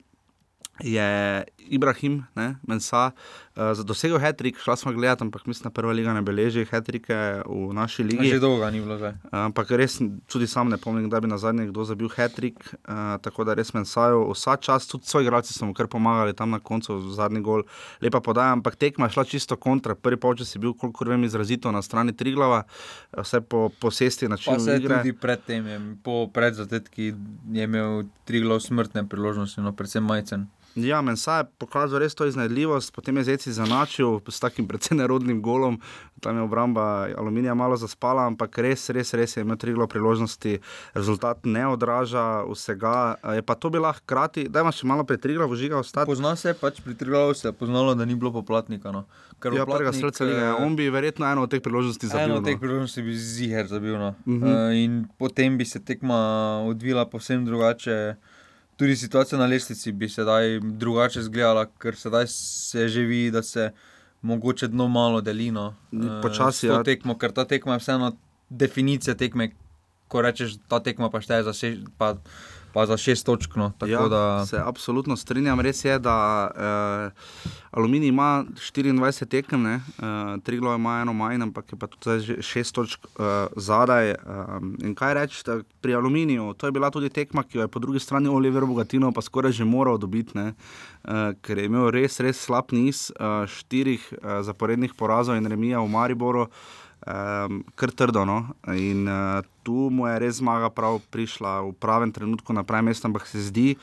je 0.83 1.43
Ibrahim, 1.69 2.23
ne, 2.35 2.55
Mensa, 2.67 3.11
uh, 3.55 3.83
dosegel 3.85 4.19
Hetrik, 4.19 4.57
šla 4.59 4.75
smo 4.75 4.93
gledati, 4.93 5.23
ampak 5.23 5.45
mislim, 5.45 5.63
da 5.63 5.69
prva 5.69 5.93
liga 5.93 6.13
ne 6.13 6.21
beleži 6.21 6.65
Hetrike 6.65 7.15
v 7.45 7.73
naši 7.73 8.03
ligi. 8.03 8.29
Že 8.29 8.39
dolgo 8.39 8.69
ni 8.71 8.81
bilo 8.81 8.97
zdaj. 8.97 9.15
Uh, 9.23 9.39
ampak 9.45 9.71
res 9.71 9.99
tudi 10.27 10.47
sam 10.47 10.69
ne 10.69 10.77
pomnim, 10.77 11.09
da 11.09 11.19
bi 11.19 11.27
na 11.27 11.37
zadnje 11.37 11.67
kdo 11.69 11.83
zabil 11.83 12.09
Hetrik, 12.09 12.59
uh, 12.73 13.17
tako 13.21 13.43
da 13.43 13.53
res 13.53 13.73
Mensaju 13.73 14.25
vsa 14.31 14.57
čas, 14.57 14.87
tudi 14.87 15.05
svoji 15.05 15.27
igralci 15.27 15.53
so 15.53 15.65
mu 15.65 15.73
kar 15.73 15.87
pomagali 15.87 16.33
tam 16.33 16.49
na 16.49 16.59
koncu, 16.59 16.99
zadnji 17.13 17.41
gol, 17.41 17.63
lepa 18.01 18.21
podaja, 18.21 18.53
ampak 18.55 18.75
tekma 18.75 19.09
je 19.09 19.17
šla 19.17 19.23
čisto 19.23 19.55
kontra. 19.55 19.95
Prvi 19.95 20.17
polčas 20.17 20.55
je 20.55 20.59
bil, 20.59 20.73
kolikor 20.73 21.09
vem, 21.09 21.23
izrazito 21.23 21.71
na 21.71 21.81
strani 21.81 22.15
Triglava, 22.15 22.63
vse 23.17 23.41
po 23.41 23.69
posesti 23.79 24.27
načinu 24.27 24.59
igre. 24.75 25.01
Tudi 25.01 25.13
predtem, 25.13 25.97
po 26.03 26.27
predzatetki 26.33 27.13
je 27.51 27.63
imel 27.63 28.03
Triglav 28.25 28.59
smrtne 28.59 29.07
priložnosti, 29.09 29.61
no 29.61 29.73
predvsem 29.75 30.03
majcen. 30.03 30.47
Ja, 30.75 30.99
Mensa 31.01 31.37
je 31.37 31.45
pokazal 31.57 32.01
res 32.03 32.15
to 32.15 32.25
iznajdljivost, 32.27 32.91
potem 32.91 33.15
je 33.17 33.23
Zeci 33.23 33.51
zanačil 33.55 34.19
s 34.27 34.39
takim 34.43 34.67
predvsem 34.67 34.99
nerodnim 34.99 35.39
golom, 35.41 35.79
tam 36.19 36.35
je 36.35 36.43
obramba 36.43 37.07
aluminija 37.15 37.53
malo 37.55 37.77
zaspala, 37.79 38.25
ampak 38.27 38.57
res, 38.59 38.89
res, 38.91 39.13
res 39.15 39.37
je 39.37 39.43
imel 39.45 39.55
tri 39.55 39.71
glo 39.71 39.87
priložnosti, 39.87 40.59
rezultat 40.93 41.47
ne 41.47 41.63
odraža 41.67 42.43
vsega. 42.49 43.15
Je 43.37 43.41
pa 43.41 43.55
to 43.55 43.71
bila 43.71 43.93
hkrati, 43.95 44.49
da 44.51 44.65
imaš 44.67 44.83
malo 44.83 45.07
pri 45.07 45.17
tri 45.17 45.39
glo 45.39 45.47
vžiga 45.47 45.79
ostati. 45.79 46.11
Pozna 46.11 46.35
se 46.35 46.51
pač 46.59 46.83
pri 46.83 46.97
tri 46.99 47.07
glo, 47.07 47.33
se 47.33 47.47
je 47.47 47.55
poznalo, 47.55 47.95
da 47.95 48.05
ni 48.05 48.15
bilo 48.15 48.33
poplatnika. 48.35 48.91
No. 48.91 49.05
Ja, 49.55 49.65
prvega 49.65 49.93
srca 49.93 50.27
lige. 50.27 50.43
Eh, 50.43 50.63
On 50.63 50.75
bi 50.75 50.89
verjetno 50.89 51.25
eno 51.31 51.43
od 51.47 51.51
teh 51.51 51.63
priložnosti 51.63 52.07
zabil. 52.07 52.25
Eno 52.25 52.43
od 52.43 52.45
teh 52.45 52.59
no. 52.59 52.59
priložnosti 52.59 53.01
bi 53.01 53.15
ziger 53.15 53.67
zabil. 53.67 53.95
No. 53.99 54.15
Uh 54.25 54.33
-huh. 54.33 54.71
uh, 54.71 54.75
in 54.75 55.07
potem 55.17 55.57
bi 55.57 55.65
se 55.65 55.79
tekma 55.79 56.19
odvila 56.67 57.05
povsem 57.05 57.45
drugače 57.45 58.15
tudi 58.75 58.95
situacija 58.95 59.39
na 59.39 59.45
lestvici 59.45 59.91
bi 59.91 60.09
se 60.09 60.23
zdaj 60.23 60.59
drugače 60.59 61.19
izgledala, 61.19 61.65
ker 61.79 61.95
sedaj 61.95 62.27
se 62.27 62.87
že 62.87 63.01
vidi, 63.01 63.31
da 63.31 63.43
se 63.43 63.71
mogoče 64.21 64.67
dno 64.67 64.87
malo 64.87 65.21
delino. 65.21 65.75
Eh, 65.93 66.21
počasi. 66.21 66.67
Ja. 66.67 66.83
Tekmo, 66.83 67.17
ker 67.17 67.31
ta 67.31 67.45
tekma 67.45 67.73
je 67.73 67.79
vseeno 67.79 68.11
definicija 68.49 69.15
tekme, 69.15 69.51
ko 70.07 70.21
rečeš, 70.21 70.57
ta 70.67 70.79
tekma 70.79 71.09
pa 71.09 71.21
šteje 71.21 71.43
za 71.43 71.53
vse 71.53 71.75
pa 71.97 72.15
za 72.85 72.97
šest 72.97 73.25
točk. 73.25 73.55
No, 73.55 73.71
ja, 73.87 74.07
da... 74.07 74.45
Se 74.45 74.59
absolutno 74.59 75.15
strinjam. 75.15 75.59
Res 75.59 75.85
je, 75.85 75.99
da 75.99 76.15
uh, 76.51 77.51
Aluminij 77.71 78.09
ima 78.09 78.45
24 78.55 79.27
tekem, 79.27 79.65
uh, 79.65 79.79
tri 80.43 80.59
glave 80.59 80.75
ima 80.75 80.99
eno 81.01 81.13
manj, 81.13 81.41
ampak 81.43 81.71
je 81.71 81.79
pa 81.79 81.87
tudi 81.87 82.41
šest 82.43 82.75
točk 82.75 83.07
uh, 83.15 83.25
zadaj. 83.55 84.15
Um, 84.15 84.75
in 84.83 84.95
kaj 84.95 85.13
reči 85.13 85.43
pri 85.81 85.95
Aluminiju? 85.95 86.53
To 86.53 86.67
je 86.67 86.71
bila 86.71 86.91
tudi 86.91 87.09
tekma, 87.09 87.43
ki 87.43 87.57
jo 87.57 87.63
je 87.63 87.71
po 87.71 87.79
drugi 87.79 87.99
strani 87.99 88.29
Oliver 88.29 88.65
Bogatino 88.65 89.11
pa 89.11 89.21
skoraj 89.21 89.51
že 89.51 89.63
moral 89.63 89.97
dobiti, 89.97 90.39
uh, 90.39 90.51
ker 91.41 91.57
je 91.57 91.65
imel 91.65 91.91
res, 91.95 92.19
res 92.19 92.39
slab 92.43 92.71
niz 92.71 93.11
uh, 93.19 93.47
štirih 93.47 94.03
uh, 94.11 94.41
zaporednih 94.43 94.93
porazov 94.93 95.37
in 95.37 95.47
remija 95.47 95.79
v 95.79 95.91
Mariboru 95.91 96.49
um, 97.05 97.63
kar 97.75 97.91
trdo. 97.91 98.25
No? 98.25 98.45
In 98.73 99.07
uh, 99.07 99.45
tu 99.63 99.89
mu 99.89 100.07
je 100.09 100.19
res 100.19 100.41
zmaga 100.41 100.69
prav 100.69 100.99
prišla 101.13 101.61
v 101.69 101.73
pravem 101.79 102.11
trenutku 102.11 102.53
na 102.53 102.65
pravem 102.65 102.91
mestu, 102.91 103.07
ampak 103.07 103.27
se 103.27 103.41
zdi. 103.41 103.75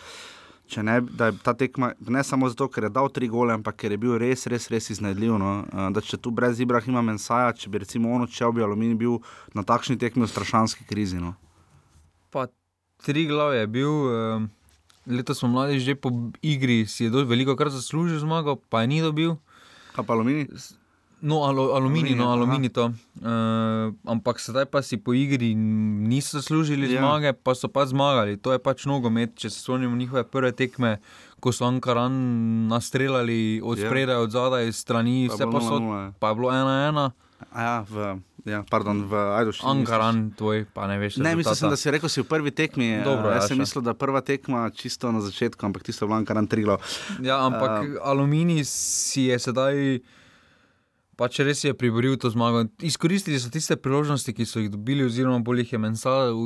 Ne, 0.73 1.03
da 1.05 1.29
je 1.29 1.37
ta 1.45 1.53
tekma 1.53 1.93
ne 2.01 2.23
samo 2.25 2.49
zato, 2.49 2.65
ker 2.73 2.89
je 2.89 2.91
dal 2.97 3.11
tri 3.13 3.29
gole, 3.29 3.53
ampak 3.53 3.77
ker 3.77 3.93
je 3.93 3.99
bil 4.01 4.17
res, 4.17 4.47
res, 4.49 4.71
res 4.73 4.89
iznajdljiv. 4.95 5.37
No? 5.37 5.51
Da 5.93 6.01
če 6.01 6.17
tu 6.17 6.33
brez 6.33 6.63
Ibrahima 6.65 7.03
Mensaja, 7.05 7.53
če 7.53 7.69
bi 7.69 7.83
recimo 7.83 8.09
on 8.15 8.25
odšel, 8.25 8.55
bi 8.57 8.65
Aluminij 8.65 8.97
bil 8.97 9.19
na 9.53 9.67
takšni 9.69 9.99
tekmi 10.01 10.25
v 10.25 10.33
strašanski 10.33 10.89
krizi. 10.89 11.21
No? 11.21 11.35
Pa 12.33 12.49
tri 13.05 13.27
glave 13.29 13.61
je 13.61 13.69
bil, 13.69 13.93
um, 13.93 14.49
letos 15.05 15.43
smo 15.43 15.53
mladi 15.53 15.77
že 15.83 15.93
po 15.93 16.09
igri, 16.41 16.87
si 16.89 17.05
je 17.05 17.25
veliko 17.29 17.53
kar 17.59 17.69
zaslužil 17.69 18.23
zmago, 18.25 18.57
pa 18.57 18.87
je 18.87 18.95
ni 18.97 19.05
dobil. 19.05 19.37
Kaj 19.93 20.09
pa 20.09 20.17
Aluminij? 20.17 20.49
No, 21.23 21.45
alu, 21.47 21.71
aluminij, 21.71 22.17
no, 22.19 22.33
aluminij 22.35 22.73
to. 22.75 22.91
Uh, 23.23 23.95
ampak 24.11 24.43
sedaj 24.43 24.67
pa 24.67 24.83
si 24.83 24.99
po 24.99 25.15
igri 25.15 25.55
niso 25.55 26.35
zaslužili 26.43 26.91
ja. 26.91 26.99
zmage, 26.99 27.31
pa 27.31 27.55
so 27.55 27.71
pa 27.71 27.87
zmagali. 27.87 28.35
To 28.43 28.51
je 28.51 28.59
pač 28.59 28.83
nogomet. 28.91 29.37
Če 29.39 29.47
se 29.47 29.63
spomnimo 29.63 29.95
njihove 29.95 30.27
prve 30.27 30.51
tekme, 30.51 30.99
ko 31.39 31.55
so 31.55 31.63
Ankaran 31.71 32.11
nastreljali 32.67 33.63
od 33.63 33.79
ja. 33.79 33.87
spredaj, 33.87 34.19
od 34.19 34.35
zadaj, 34.35 34.73
strani, 34.75 35.31
pa 35.31 35.39
vse 35.39 35.47
posod, 35.47 35.87
pa 36.19 36.33
je 36.33 36.35
bilo 36.35 36.51
ena 36.51 36.75
ena. 36.91 37.05
Ja, 37.55 37.85
v, 37.87 38.17
ja, 38.43 38.65
pardon, 38.67 39.05
v 39.07 39.15
Ajdušu. 39.39 39.63
Ankaran, 39.67 40.33
tvoj, 40.35 40.67
pa 40.75 40.91
ne 40.91 40.99
veš. 40.99 41.21
Ne, 41.23 41.37
mislim, 41.39 41.71
da 41.71 41.79
si 41.79 41.91
rekel, 41.95 42.11
si 42.11 42.23
v 42.23 42.27
prvi 42.27 42.51
tekmi. 42.51 42.99
Dobro, 43.07 43.31
jaz 43.31 43.47
sem 43.47 43.63
mislil, 43.63 43.85
da 43.87 43.95
prva 43.95 44.25
tekma 44.27 44.67
čisto 44.75 45.15
na 45.15 45.23
začetku, 45.23 45.63
ampak 45.71 45.87
tisto 45.87 46.11
bilo 46.11 46.19
Ankaran 46.19 46.51
trilo. 46.51 46.83
Ja, 47.23 47.39
ampak 47.47 47.87
uh, 47.87 48.03
aluminij 48.03 48.67
si 48.67 49.31
je 49.31 49.39
sedaj 49.39 50.03
pač 51.23 51.39
res 51.47 51.63
je 51.63 51.75
priboril 51.79 52.19
to 52.19 52.31
zmago. 52.35 52.67
Izkoristili 52.83 53.39
so 53.39 53.53
tiste 53.55 53.79
priložnosti, 53.79 54.35
ki 54.35 54.47
so 54.49 54.63
jih 54.63 54.73
dobili, 54.75 55.07
oziroma 55.07 55.39
bolj 55.39 55.63
jih 55.63 55.77
je 55.77 55.83
Mensal 55.87 56.41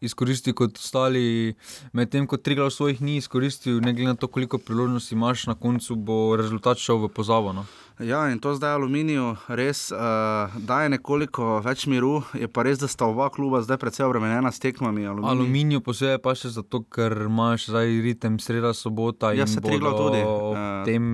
izkoristil 0.00 0.54
kot 0.54 0.76
ostali, 0.76 1.54
medtem 1.96 2.26
ko 2.28 2.36
Triglav 2.36 2.70
svojih 2.70 3.00
ni 3.00 3.16
izkoristil, 3.16 3.80
ne 3.80 3.94
glede 3.96 4.12
na 4.12 4.14
to, 4.14 4.28
koliko 4.28 4.58
priložnosti 4.58 5.14
imaš, 5.14 5.46
na 5.46 5.54
koncu 5.54 5.96
bo 5.96 6.36
rezultat 6.36 6.78
šel 6.78 7.06
v 7.06 7.08
pozabo. 7.08 7.52
No? 7.56 7.64
Ja, 7.98 8.26
in 8.28 8.38
to 8.44 8.52
zdaj 8.54 8.76
aluminiju 8.76 9.36
res 9.48 9.88
uh, 9.88 10.52
daje 10.68 10.90
nekoliko 10.92 11.62
več 11.64 11.86
miru. 11.88 12.20
Je 12.36 12.48
pa 12.48 12.66
res, 12.68 12.76
da 12.82 12.90
sta 12.92 13.08
oba 13.08 13.30
kluba 13.32 13.62
zdaj 13.64 13.80
precej 13.80 14.04
obremenjena 14.04 14.52
s 14.52 14.60
tekmami. 14.60 15.06
Aluminij, 15.08 15.32
aluminij 15.32 15.80
posebej 15.80 16.20
pa 16.20 16.36
še 16.36 16.52
zato, 16.52 16.84
ker 16.84 17.30
imaš 17.30 17.70
zdaj 17.70 17.96
ritem 18.04 18.36
sreda 18.42 18.74
sobota 18.76 19.32
ja, 19.32 19.48
se 19.48 19.64
Triglav 19.64 19.96
tudi. 19.96 20.24
Uh, 20.26 20.84
tem... 20.84 21.06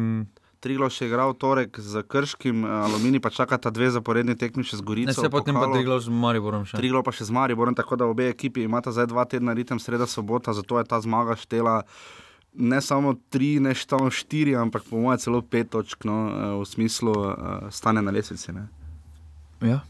Triglo 0.62 0.86
še 0.94 1.08
igral 1.08 1.34
torek 1.34 1.74
z 1.82 2.04
Krškim, 2.06 2.62
Alumini 2.62 3.18
pa 3.18 3.32
čakata 3.34 3.72
dve 3.74 3.88
zaporedni 3.90 4.36
tekmi 4.38 4.62
še 4.62 4.78
z 4.78 4.86
Gorico. 4.86 5.10
Ne, 5.10 5.18
se 5.18 5.30
potem 5.32 5.58
pa 5.58 5.66
Triglo 5.72 5.98
z 5.98 6.12
Mariborom 6.14 6.62
še. 6.68 6.78
Triglo 6.78 7.02
pa 7.02 7.10
še 7.10 7.26
z 7.26 7.34
Mariborom, 7.34 7.74
tako 7.74 7.98
da 7.98 8.06
obe 8.06 8.28
ekipi 8.30 8.62
imata 8.68 8.94
zdaj 8.94 9.10
dva 9.10 9.26
tedna 9.26 9.56
ritem 9.58 9.82
sreda 9.82 10.06
sobota, 10.06 10.54
zato 10.54 10.78
je 10.78 10.86
ta 10.86 11.02
zmaga 11.02 11.34
štela 11.34 11.80
ne 12.54 12.80
samo 12.80 13.14
tri, 13.30 13.60
ne 13.60 13.74
samo 13.74 14.10
štiri, 14.10 14.54
ampak 14.56 14.82
po 14.90 15.00
mojem 15.00 15.18
celo 15.18 15.42
pet 15.42 15.70
točk 15.70 16.04
no, 16.04 16.16
v 16.60 16.64
smislu 16.68 17.12
uh, 17.12 17.34
stane 17.70 18.02
na 18.02 18.10
lesvici. 18.10 18.52
Ne. 18.52 18.68
Ja. 19.60 19.80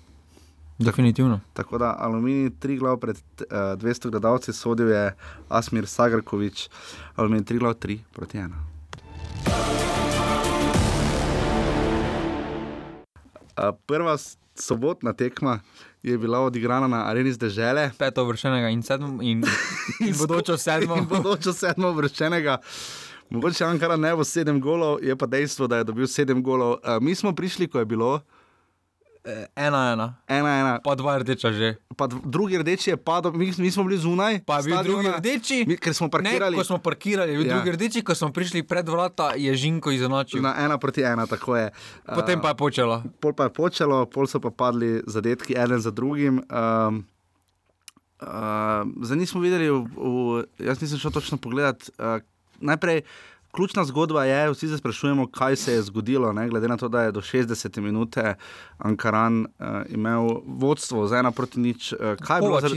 Definitivno. 0.78 1.40
Tako 1.52 1.78
da 1.78 1.94
Alumini, 1.98 2.50
tri 2.50 2.78
glav 2.78 2.96
pred 3.02 3.16
uh, 3.16 3.76
200 3.76 4.10
gledalci, 4.10 4.52
sodil 4.52 4.88
je 4.88 5.14
Asmir 5.48 5.86
Sagrkovič, 5.86 6.68
Alumini, 7.16 7.44
tri 7.44 7.58
glav, 7.58 7.74
tri 7.74 8.00
proti 8.12 8.38
ena. 8.38 9.91
Prva 13.86 14.16
sobotna 14.54 15.12
tekma 15.12 15.60
je 16.02 16.18
bila 16.18 16.40
odigrana 16.40 16.88
na 16.88 17.04
areni 17.06 17.32
zdržele. 17.32 17.90
Peto 17.98 18.24
vršenega 18.24 18.68
in 18.68 18.82
sedmo, 18.82 19.22
in, 19.22 19.44
in 20.00 20.14
bodočo 20.20 20.56
sedmo. 20.58 20.96
In 20.96 21.06
bodočo 21.08 21.52
sedmo 21.52 21.92
vršenega. 21.92 22.58
Mogoče 23.32 23.64
Ankara 23.64 23.96
ne 23.96 24.10
bo 24.16 24.24
sedem 24.24 24.60
golov, 24.60 24.98
je 25.00 25.16
pa 25.16 25.26
dejstvo, 25.26 25.66
da 25.66 25.76
je 25.80 25.84
dobil 25.88 26.06
sedem 26.06 26.42
golov. 26.42 26.72
Uh, 26.84 27.00
mi 27.00 27.14
smo 27.14 27.32
prišli, 27.32 27.68
ko 27.68 27.78
je 27.78 27.84
bilo. 27.84 28.20
Ena, 29.22 29.92
ena. 29.92 30.06
ena, 30.26 30.50
ena. 30.60 30.72
Pa 30.82 30.98
dva 30.98 31.22
rdeča 31.22 31.54
že. 31.54 31.78
Pa 31.94 32.10
drugi 32.10 32.58
rdeči 32.58 32.90
je 32.90 32.96
padel, 32.98 33.30
mi, 33.38 33.54
mi 33.54 33.70
smo 33.70 33.86
bili 33.86 33.94
zunaj. 33.94 34.42
Pa 34.42 34.58
je 34.58 34.74
bil 34.74 34.82
drugi 34.82 35.08
rdeči. 35.14 35.58
Mi, 35.62 35.78
ker 35.78 35.94
smo 35.94 36.10
parkirali. 36.10 36.56
Ne, 36.56 36.58
ko 36.58 36.66
smo 36.66 36.78
parkirali, 36.82 37.30
je 37.30 37.38
bil 37.38 37.46
ja. 37.46 37.54
drugi 37.54 37.70
rdeči, 37.78 38.02
ko 38.02 38.18
smo 38.18 38.32
prišli 38.34 38.66
pred 38.66 38.82
vrata, 38.82 39.38
je 39.38 39.54
žinko 39.54 39.94
izenačil. 39.94 40.42
Na 40.42 40.58
ena 40.58 40.74
proti 40.74 41.06
ena, 41.06 41.26
tako 41.30 41.54
je. 41.54 41.70
Potem 42.02 42.42
pa 42.42 42.50
je 42.50 42.58
počelo. 42.58 42.98
Pol 43.22 43.30
pa 43.30 43.46
je 43.46 43.54
počelo, 43.54 44.02
pol 44.10 44.26
so 44.26 44.42
pa 44.42 44.50
padli 44.50 44.98
zadetki, 45.06 45.54
eden 45.54 45.78
za 45.78 45.94
drugim. 45.94 46.42
Um, 46.50 47.06
uh, 48.26 48.82
zdaj 49.06 49.22
nismo 49.22 49.38
videli, 49.38 49.70
v, 49.70 49.86
v, 49.86 50.66
jaz 50.66 50.82
nisem 50.82 50.98
šel 50.98 51.14
točno 51.14 51.38
pogledat. 51.38 51.78
Uh, 51.94 52.18
najprej. 52.58 53.06
Ključna 53.52 53.84
zgodba 53.84 54.24
je, 54.24 54.50
vsi 54.50 54.68
se 54.68 54.78
sprašujemo, 54.78 55.26
kaj 55.26 55.56
se 55.56 55.72
je 55.72 55.82
zgodilo. 55.82 56.32
Ne? 56.32 56.48
Glede 56.48 56.68
na 56.68 56.76
to, 56.76 56.88
da 56.88 57.02
je 57.02 57.12
do 57.12 57.20
60 57.20 57.80
minut 57.80 58.16
Ankaran 58.78 59.40
uh, 59.40 59.66
imel 59.88 60.28
vodstvo 60.46 61.06
z 61.06 61.18
ena 61.18 61.30
proti 61.30 61.60
nič. 61.60 61.92
Uh, 61.92 61.98
kaj, 62.16 62.38
je 62.38 62.40
bilo, 62.40 62.60
zar... 62.60 62.70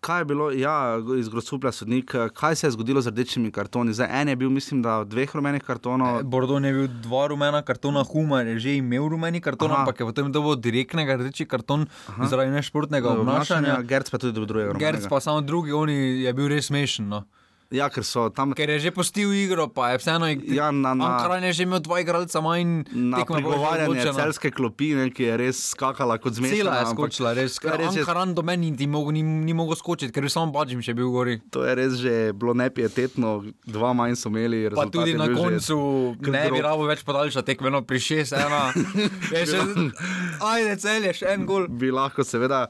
kaj 0.00 0.20
je 0.20 0.24
bilo, 0.24 0.50
ja, 0.50 0.98
iz 1.18 1.28
Grosuplja 1.28 1.72
sodnik, 1.72 2.14
kaj 2.34 2.54
se 2.56 2.66
je 2.66 2.70
zgodilo 2.70 3.02
z 3.02 3.10
rdečimi 3.10 3.50
kartoni? 3.50 3.94
Zdaj, 3.94 4.08
en 4.20 4.28
je 4.28 4.36
bil, 4.36 4.50
mislim, 4.50 4.82
da 4.82 5.04
dveh 5.04 5.34
rumenih 5.34 5.62
kartonov. 5.62 6.20
E, 6.20 6.22
Bordon 6.22 6.64
je 6.64 6.72
bil 6.72 6.86
dva 7.02 7.26
rumena 7.26 7.62
kartona, 7.62 8.04
Humar 8.06 8.46
je 8.46 8.58
že 8.58 8.76
imel 8.76 9.08
rumeni 9.08 9.40
karton, 9.40 9.70
Aha. 9.70 9.80
ampak 9.80 10.00
je 10.00 10.06
potem 10.06 10.30
dobil 10.32 10.54
direktnega 10.54 11.16
rdeči 11.18 11.48
karton 11.50 11.82
Aha. 12.08 12.28
zaradi 12.30 12.54
nešportnega 12.54 13.10
obnašanja. 13.10 13.82
Gerc 13.82 14.10
pa 14.10 14.22
tudi 14.22 14.46
drugega. 14.46 14.78
Gerc 14.78 15.10
pa 15.10 15.20
samo 15.20 15.40
drugi, 15.40 15.72
on 15.72 15.90
je 15.90 16.32
bil 16.32 16.46
res 16.54 16.70
smešen. 16.70 17.10
No. 17.10 17.24
Ja, 17.74 17.88
ker, 17.90 18.04
tam... 18.30 18.52
ker 18.54 18.70
je 18.70 18.78
že 18.86 18.90
postil 18.94 19.32
igro, 19.34 19.66
pa 19.66 19.90
je 19.90 19.98
vseeno. 19.98 20.30
Ja, 20.54 20.70
na 20.70 20.94
Ankara 20.94 21.42
je 21.42 21.50
že 21.50 21.62
imel 21.66 21.82
dva 21.82 21.98
igralca 21.98 22.38
manj. 22.38 22.86
Na 22.94 23.24
pregovarjanje 23.26 24.14
celske 24.14 24.52
klopine, 24.54 25.10
ki 25.10 25.26
je 25.26 25.34
res 25.40 25.62
skakala 25.74 26.14
kot 26.22 26.38
zmeda. 26.38 26.54
Cela 26.54 26.76
je 26.78 26.86
skočila, 26.94 27.34
res. 27.34 27.58
Ankaran 27.58 28.38
do 28.38 28.46
meni 28.46 28.70
ni, 28.70 28.86
ni, 28.86 29.22
ni 29.22 29.52
mogel 29.52 29.74
skočiti, 29.74 30.14
ker 30.14 30.22
je 30.22 30.30
samo 30.30 30.54
Bađim 30.54 30.78
še 30.78 30.94
bil 30.94 31.10
gori. 31.10 31.40
To 31.50 31.66
je 31.66 31.74
res 31.74 31.98
že 31.98 32.30
bilo 32.38 32.54
nepietetno, 32.54 33.42
dva 33.66 33.90
manj 33.98 34.14
so 34.14 34.30
imeli. 34.30 34.70
Pa 34.70 34.86
tudi 34.86 35.18
na 35.18 35.26
koncu 35.34 36.14
ne 36.22 36.46
bi 36.54 36.62
rabo 36.62 36.86
več 36.86 37.02
podaljšati 37.02 37.50
tekmeno 37.50 37.82
pri 37.82 37.98
6-1. 37.98 39.90
Ajde, 40.54 40.78
cel 40.78 41.10
je 41.10 41.16
še 41.18 41.34
en 41.34 41.42
gol. 41.50 41.66
Bi 41.66 41.90
lahko 41.90 42.22
seveda 42.22 42.68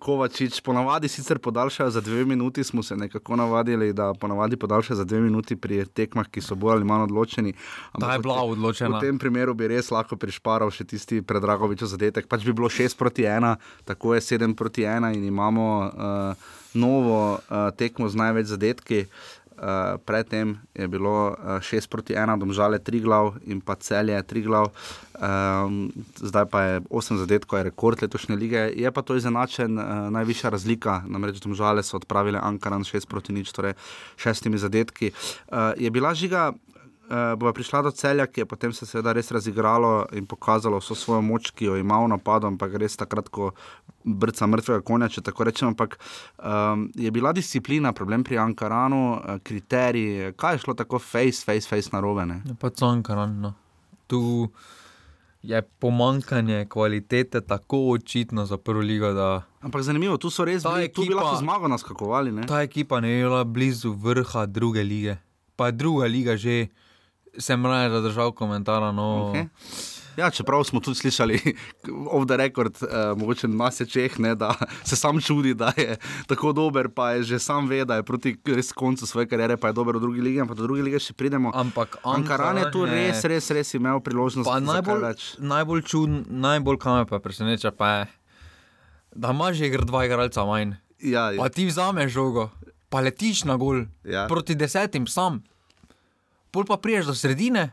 Kovačič, 0.00 0.62
ponavadi 0.64 1.12
sicer 1.12 1.36
podaljšajo 1.36 1.92
za 1.92 2.00
dve 2.00 2.24
minuti, 2.24 2.64
smo 2.64 2.80
se 2.82 2.96
nekako 2.96 3.36
navadili, 3.36 3.92
da 3.92 4.14
ponavadi 4.16 4.37
ponavadi 4.38 4.56
podaljša 4.56 4.94
za 4.94 5.04
dve 5.04 5.20
minuti 5.20 5.56
pri 5.56 5.86
tekmah, 5.86 6.28
ki 6.30 6.40
so 6.40 6.54
bolj 6.54 6.78
ali 6.78 6.84
manj 6.84 7.02
odločeni. 7.02 7.52
Ta 8.00 8.12
je 8.12 8.18
bila 8.18 8.42
odločena. 8.42 8.98
V 8.98 9.00
tem 9.00 9.18
primeru 9.18 9.54
bi 9.54 9.68
res 9.68 9.90
lahko 9.90 10.16
prišparal 10.16 10.70
še 10.70 10.84
tisti 10.84 11.22
predragovič 11.22 11.82
zadetek. 11.82 12.28
Pač 12.28 12.46
bi 12.46 12.52
bilo 12.52 12.68
6 12.70 12.96
proti 12.98 13.26
1, 13.26 13.56
tako 13.84 14.14
je 14.14 14.20
7 14.20 14.54
proti 14.54 14.86
1 14.86 15.14
in 15.16 15.24
imamo 15.24 15.66
uh, 15.90 16.34
novo 16.74 17.34
uh, 17.34 17.70
tekmo 17.74 18.08
z 18.08 18.14
največ 18.14 18.46
zadetki. 18.46 19.00
Uh, 19.00 19.37
predtem 20.04 20.58
je 20.74 20.88
bilo 20.88 21.36
6 21.60 21.76
uh, 21.76 21.88
proti 21.90 22.14
1, 22.14 22.38
domžale 22.38 22.78
3 22.78 23.00
glav 23.02 23.34
in 23.46 23.60
pa 23.60 23.74
celje 23.74 24.22
3 24.22 24.42
glav, 24.44 24.70
um, 25.18 25.90
zdaj 26.16 26.46
pa 26.46 26.62
je 26.62 26.80
8 26.80 27.18
zadetkov, 27.18 27.58
je 27.58 27.68
rekord 27.70 28.02
letošnje 28.02 28.36
lige. 28.36 28.62
Je 28.76 28.92
pa 28.92 29.02
to 29.02 29.16
izenačen, 29.16 29.78
uh, 29.78 30.08
najvišja 30.14 30.50
razlika, 30.50 31.02
namreč 31.06 31.42
domžale 31.42 31.82
so 31.82 31.96
odpravile 31.96 32.38
Ankaran 32.42 32.86
6 32.86 33.06
proti 33.08 33.32
nič, 33.32 33.52
torej 33.52 33.74
6 34.16 34.56
zadetki. 34.56 35.10
Uh, 35.50 35.74
je 35.76 35.90
bila 35.90 36.14
žiga 36.14 36.52
uh, 37.08 37.34
bo 37.40 37.52
prišla 37.52 37.82
do 37.82 37.90
celja, 37.90 38.26
ki 38.26 38.44
je 38.44 38.46
potem 38.46 38.72
se 38.72 38.86
seveda 38.86 39.12
res 39.16 39.30
razigralo 39.32 40.06
in 40.12 40.26
pokazalo 40.28 40.78
vso 40.78 40.94
svojo 40.94 41.22
moč, 41.24 41.50
ki 41.50 41.70
jo 41.70 41.76
ima 41.80 41.98
v 42.04 42.12
napadu, 42.14 42.46
ampak 42.46 42.76
res 42.80 42.96
takrat, 43.00 43.28
ko 43.28 43.52
brca 44.04 44.46
mrtvega 44.46 44.84
konja, 44.86 45.08
če 45.12 45.24
tako 45.26 45.48
rečem. 45.48 45.72
Ampak 45.72 45.98
um, 46.38 46.88
je 46.94 47.10
bila 47.10 47.32
disciplina 47.32 47.92
problem 47.92 48.24
pri 48.24 48.40
Ankaranu, 48.44 49.02
uh, 49.16 49.38
kriteriji, 49.42 50.34
kaj 50.36 50.58
je 50.58 50.64
šlo 50.66 50.76
tako 50.78 51.00
face, 51.02 51.44
face, 51.44 51.68
face 51.68 51.92
na 51.92 52.00
robe. 52.04 52.28
Ja, 52.28 52.58
pa 52.60 52.70
to 52.70 52.88
Ankaran. 52.88 53.40
No. 53.40 53.54
Tu 54.08 54.20
je 55.42 55.62
pomankanje 55.62 56.66
kvalitete 56.68 57.40
tako 57.40 57.90
očitno 57.90 58.46
za 58.46 58.56
prvo 58.56 58.80
ligo. 58.80 59.12
Da... 59.12 59.42
Ampak 59.60 59.82
zanimivo, 59.82 60.16
tu 60.16 60.30
so 60.30 60.44
res 60.44 60.62
bili, 60.62 60.84
ekipa, 60.84 60.94
tu 60.94 61.08
bi 61.08 61.14
lahko 61.14 61.36
zmago 61.36 61.68
naskakovali. 61.68 62.32
Ne? 62.32 62.46
Ta 62.46 62.62
ekipa 62.62 63.00
ne 63.00 63.10
je 63.10 63.24
bila 63.24 63.44
blizu 63.44 63.92
vrha 63.92 64.46
druge 64.46 64.82
lige. 64.82 65.16
Pa 65.56 65.70
druga 65.70 66.06
liga 66.06 66.36
že 66.36 66.66
sem 67.38 67.66
raje 67.66 67.90
zadržal 67.90 68.32
komentar. 68.32 68.82
No. 68.94 69.32
Okay. 69.32 69.48
Ja, 70.18 70.30
čeprav 70.30 70.64
smo 70.64 70.80
tudi 70.80 70.98
slišali, 70.98 71.38
of 72.14 72.26
the 72.26 72.36
record, 72.36 72.78
uh, 72.82 73.18
mogoče 73.18 73.48
nas 73.48 73.80
je 73.80 73.86
čeh, 73.86 74.18
ne, 74.18 74.34
da 74.34 74.54
se 74.84 74.96
sam 74.96 75.20
čudi, 75.20 75.54
da 75.54 75.72
je 75.76 75.96
tako 76.26 76.52
dober, 76.52 76.88
pa 76.88 77.10
je 77.10 77.22
že 77.22 77.38
sam 77.38 77.68
ve, 77.68 77.84
da 77.84 77.94
je 77.94 78.02
proti 78.02 78.36
koncu 78.74 79.06
svoje 79.06 79.28
kariere, 79.28 79.56
pa 79.56 79.70
je 79.70 79.72
dober 79.72 79.96
v 79.96 80.00
drugi 80.00 80.20
ligi, 80.20 80.40
ampak 80.40 80.56
do 80.56 80.66
druge 80.66 80.82
lige 80.82 80.98
še 80.98 81.14
pridemo. 81.14 81.52
Ampak 81.54 82.00
Ankaran 82.02 82.58
je 82.58 82.70
tu 82.74 82.84
res, 82.84 83.22
res, 83.24 83.50
res 83.50 83.74
imel 83.74 84.00
priložnost. 84.02 84.50
Najbolj, 84.50 85.06
najbolj 85.38 85.82
čuden, 85.86 86.24
najbolj 86.28 86.80
kamer 86.82 87.06
pa 87.06 87.22
preseneča, 87.22 87.70
pa 87.70 87.90
je, 87.90 88.06
da 89.14 89.30
imaš 89.30 89.62
že 89.62 89.70
dva 89.86 90.04
igralca 90.04 90.44
manj. 90.44 90.74
Ja, 90.98 91.30
ja. 91.30 91.38
Pa 91.38 91.46
ti 91.48 91.66
vzameš 91.66 92.10
žogo, 92.10 92.50
pa 92.90 93.00
letiš 93.06 93.44
na 93.46 93.54
gol 93.54 93.86
ja. 94.02 94.26
proti 94.26 94.58
desetim 94.58 95.06
sam 95.06 95.44
pol 96.50 96.64
pa 96.64 96.76
priješ 96.76 97.10
do 97.10 97.14
sredine, 97.14 97.70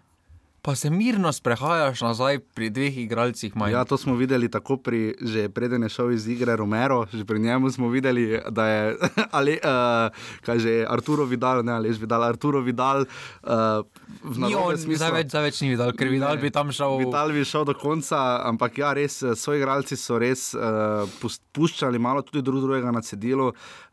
pa 0.65 0.75
se 0.75 0.89
mirno 0.89 1.29
sprehajaš 1.31 2.01
nazaj 2.01 2.39
pri 2.39 2.69
dveh 2.73 2.97
igralcih. 2.97 3.53
Manj. 3.55 3.71
Ja, 3.71 3.83
to 3.85 3.97
smo 4.01 4.15
videli 4.15 4.49
tako 4.49 4.77
pri, 4.77 5.13
že 5.21 5.45
preden 5.49 5.83
je 5.85 5.89
šel 5.93 6.11
iz 6.11 6.25
igre 6.27 6.55
Romero, 6.55 7.05
že 7.13 7.25
pri 7.25 7.39
njemu 7.39 7.69
smo 7.71 7.89
videli, 7.89 8.41
da 8.49 8.65
je 8.67 8.95
ali, 9.37 9.59
uh, 9.61 10.09
kaj 10.41 10.59
že 10.59 10.85
Arturo 10.89 11.25
Vidal, 11.25 11.61
ne 11.61 11.71
ali 11.71 11.93
že 11.93 11.99
Vidal, 12.01 12.23
Arturo 12.23 12.61
Vidal. 12.65 13.05
Uh, 13.43 13.85
Ni 14.25 14.55
on, 14.55 14.73
zdaj 14.73 15.11
več, 15.13 15.29
zdaj 15.29 15.43
več 15.43 15.59
ni 15.61 15.69
videl, 15.69 15.93
ker 15.93 16.09
Vidal 16.09 16.41
bi 16.41 16.49
tam 16.49 16.73
šel. 16.73 16.97
Vidal 16.97 17.29
bi 17.29 17.45
šel 17.45 17.67
do 17.69 17.75
konca, 17.77 18.41
ampak 18.49 18.81
ja, 18.81 18.93
res, 18.97 19.21
svoji 19.37 19.61
igralci 19.61 19.93
so 19.93 20.17
res 20.17 20.47
uh, 20.57 21.05
puščali 21.53 22.01
malo 22.01 22.25
tudi 22.25 22.41
drug 22.41 22.65
drugega 22.65 22.89
na 22.89 23.05
cedilu, 23.05 23.51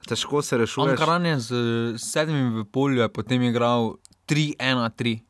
težko 0.08 0.40
se 0.40 0.56
rešuje. 0.64 0.96
Ankaran 0.96 1.28
je 1.28 1.36
z 1.40 1.60
sedmimi 2.00 2.62
v 2.62 2.64
polju, 2.64 3.04
je 3.04 3.12
potem 3.12 3.44
igral 3.44 3.92
3-1-3. 4.28 5.22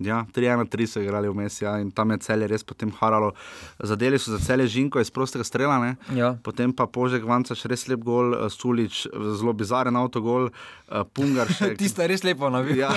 Ja, 0.00 0.24
3-1-3 0.32 0.86
so 0.86 1.00
igrali 1.00 1.28
vmes, 1.28 1.60
ja, 1.60 1.76
in 1.76 1.90
tam 1.90 2.10
je 2.10 2.18
celje 2.18 2.46
res 2.46 2.64
potem 2.64 2.88
haralo. 2.92 3.34
Zadeli 3.78 4.16
so 4.16 4.32
za 4.32 4.40
celje 4.40 4.66
žinko 4.68 4.96
iz 4.98 5.10
prostega 5.10 5.44
strela, 5.44 5.78
ne? 5.78 5.90
Ja. 6.10 6.34
potem 6.42 6.72
pa 6.72 6.86
Požek 6.86 7.20
Vancaš, 7.22 7.64
res 7.64 7.84
lep 7.86 8.00
gol, 8.00 8.32
eh, 8.34 8.48
Sulič, 8.48 9.06
zelo 9.34 9.52
bizaren 9.52 9.92
avtogol, 9.94 10.48
eh, 10.48 11.04
Pungaršek. 11.06 11.76
Tista 11.82 12.02
je 12.02 12.08
res 12.08 12.22
lepo 12.22 12.48
navija. 12.48 12.88
Ja, 12.88 12.90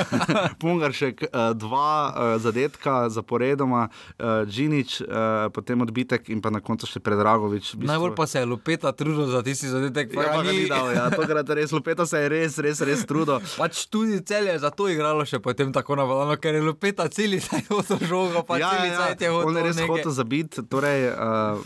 Pungaršek, 0.61 1.23
eh, 1.23 1.53
dva 1.53 1.89
eh, 2.07 2.39
zadetka 2.39 3.09
zaporedoma, 3.09 3.89
eh, 4.13 4.45
Džinič, 4.45 5.01
eh, 5.01 5.07
potem 5.49 5.81
odbitek 5.81 6.29
in 6.29 6.39
pa 6.39 6.49
na 6.49 6.61
koncu 6.61 6.85
še 6.85 6.99
Predragovič. 6.99 7.73
v 7.73 7.77
bistvu- 7.77 7.87
Najbolj 7.89 8.15
pa 8.15 8.25
se 8.25 8.39
je 8.39 8.45
Lupeta 8.45 8.91
trudil 8.93 9.27
za 9.27 9.41
tisti 9.41 9.67
zadetek. 9.67 10.07
Ja, 10.09 10.15
Pa 10.15 10.23
pa 10.29 10.37
ga 10.37 10.43
ni 10.45 10.57
ni 10.57 10.69
dal, 10.69 10.87
ja, 10.89 11.09
tokrat 11.09 11.49
res, 11.49 11.71
Lupeta 11.71 12.05
se 12.05 12.15
je 12.15 12.29
res, 12.29 12.57
res, 12.59 12.79
res 12.79 13.03
trudil. 13.03 13.41
Pač 13.57 13.87
tudi 13.87 14.21
celje 14.21 14.51
je 14.51 14.59
zato 14.59 14.87
igralo 14.87 15.25
še 15.25 15.39
potem 15.39 15.67
tako 15.69 15.95
napadalno, 15.95 16.37
ker 16.37 16.53
je 16.53 16.61
Lupeta 16.61 16.92
celi 17.09 17.39
taj 17.41 17.61
hotel 17.75 17.97
žogo, 18.07 18.43
pa 18.47 18.57
ja, 18.57 18.69
celi 18.69 18.87
ja, 18.87 18.93
je 18.93 19.09
hotel. 19.09 19.37
on 19.47 19.57
je 19.57 19.63
res 19.63 19.79
hotel 19.87 20.11
zabiti. 20.11 20.63
Torej, 20.69 21.09
uh, 21.11 21.63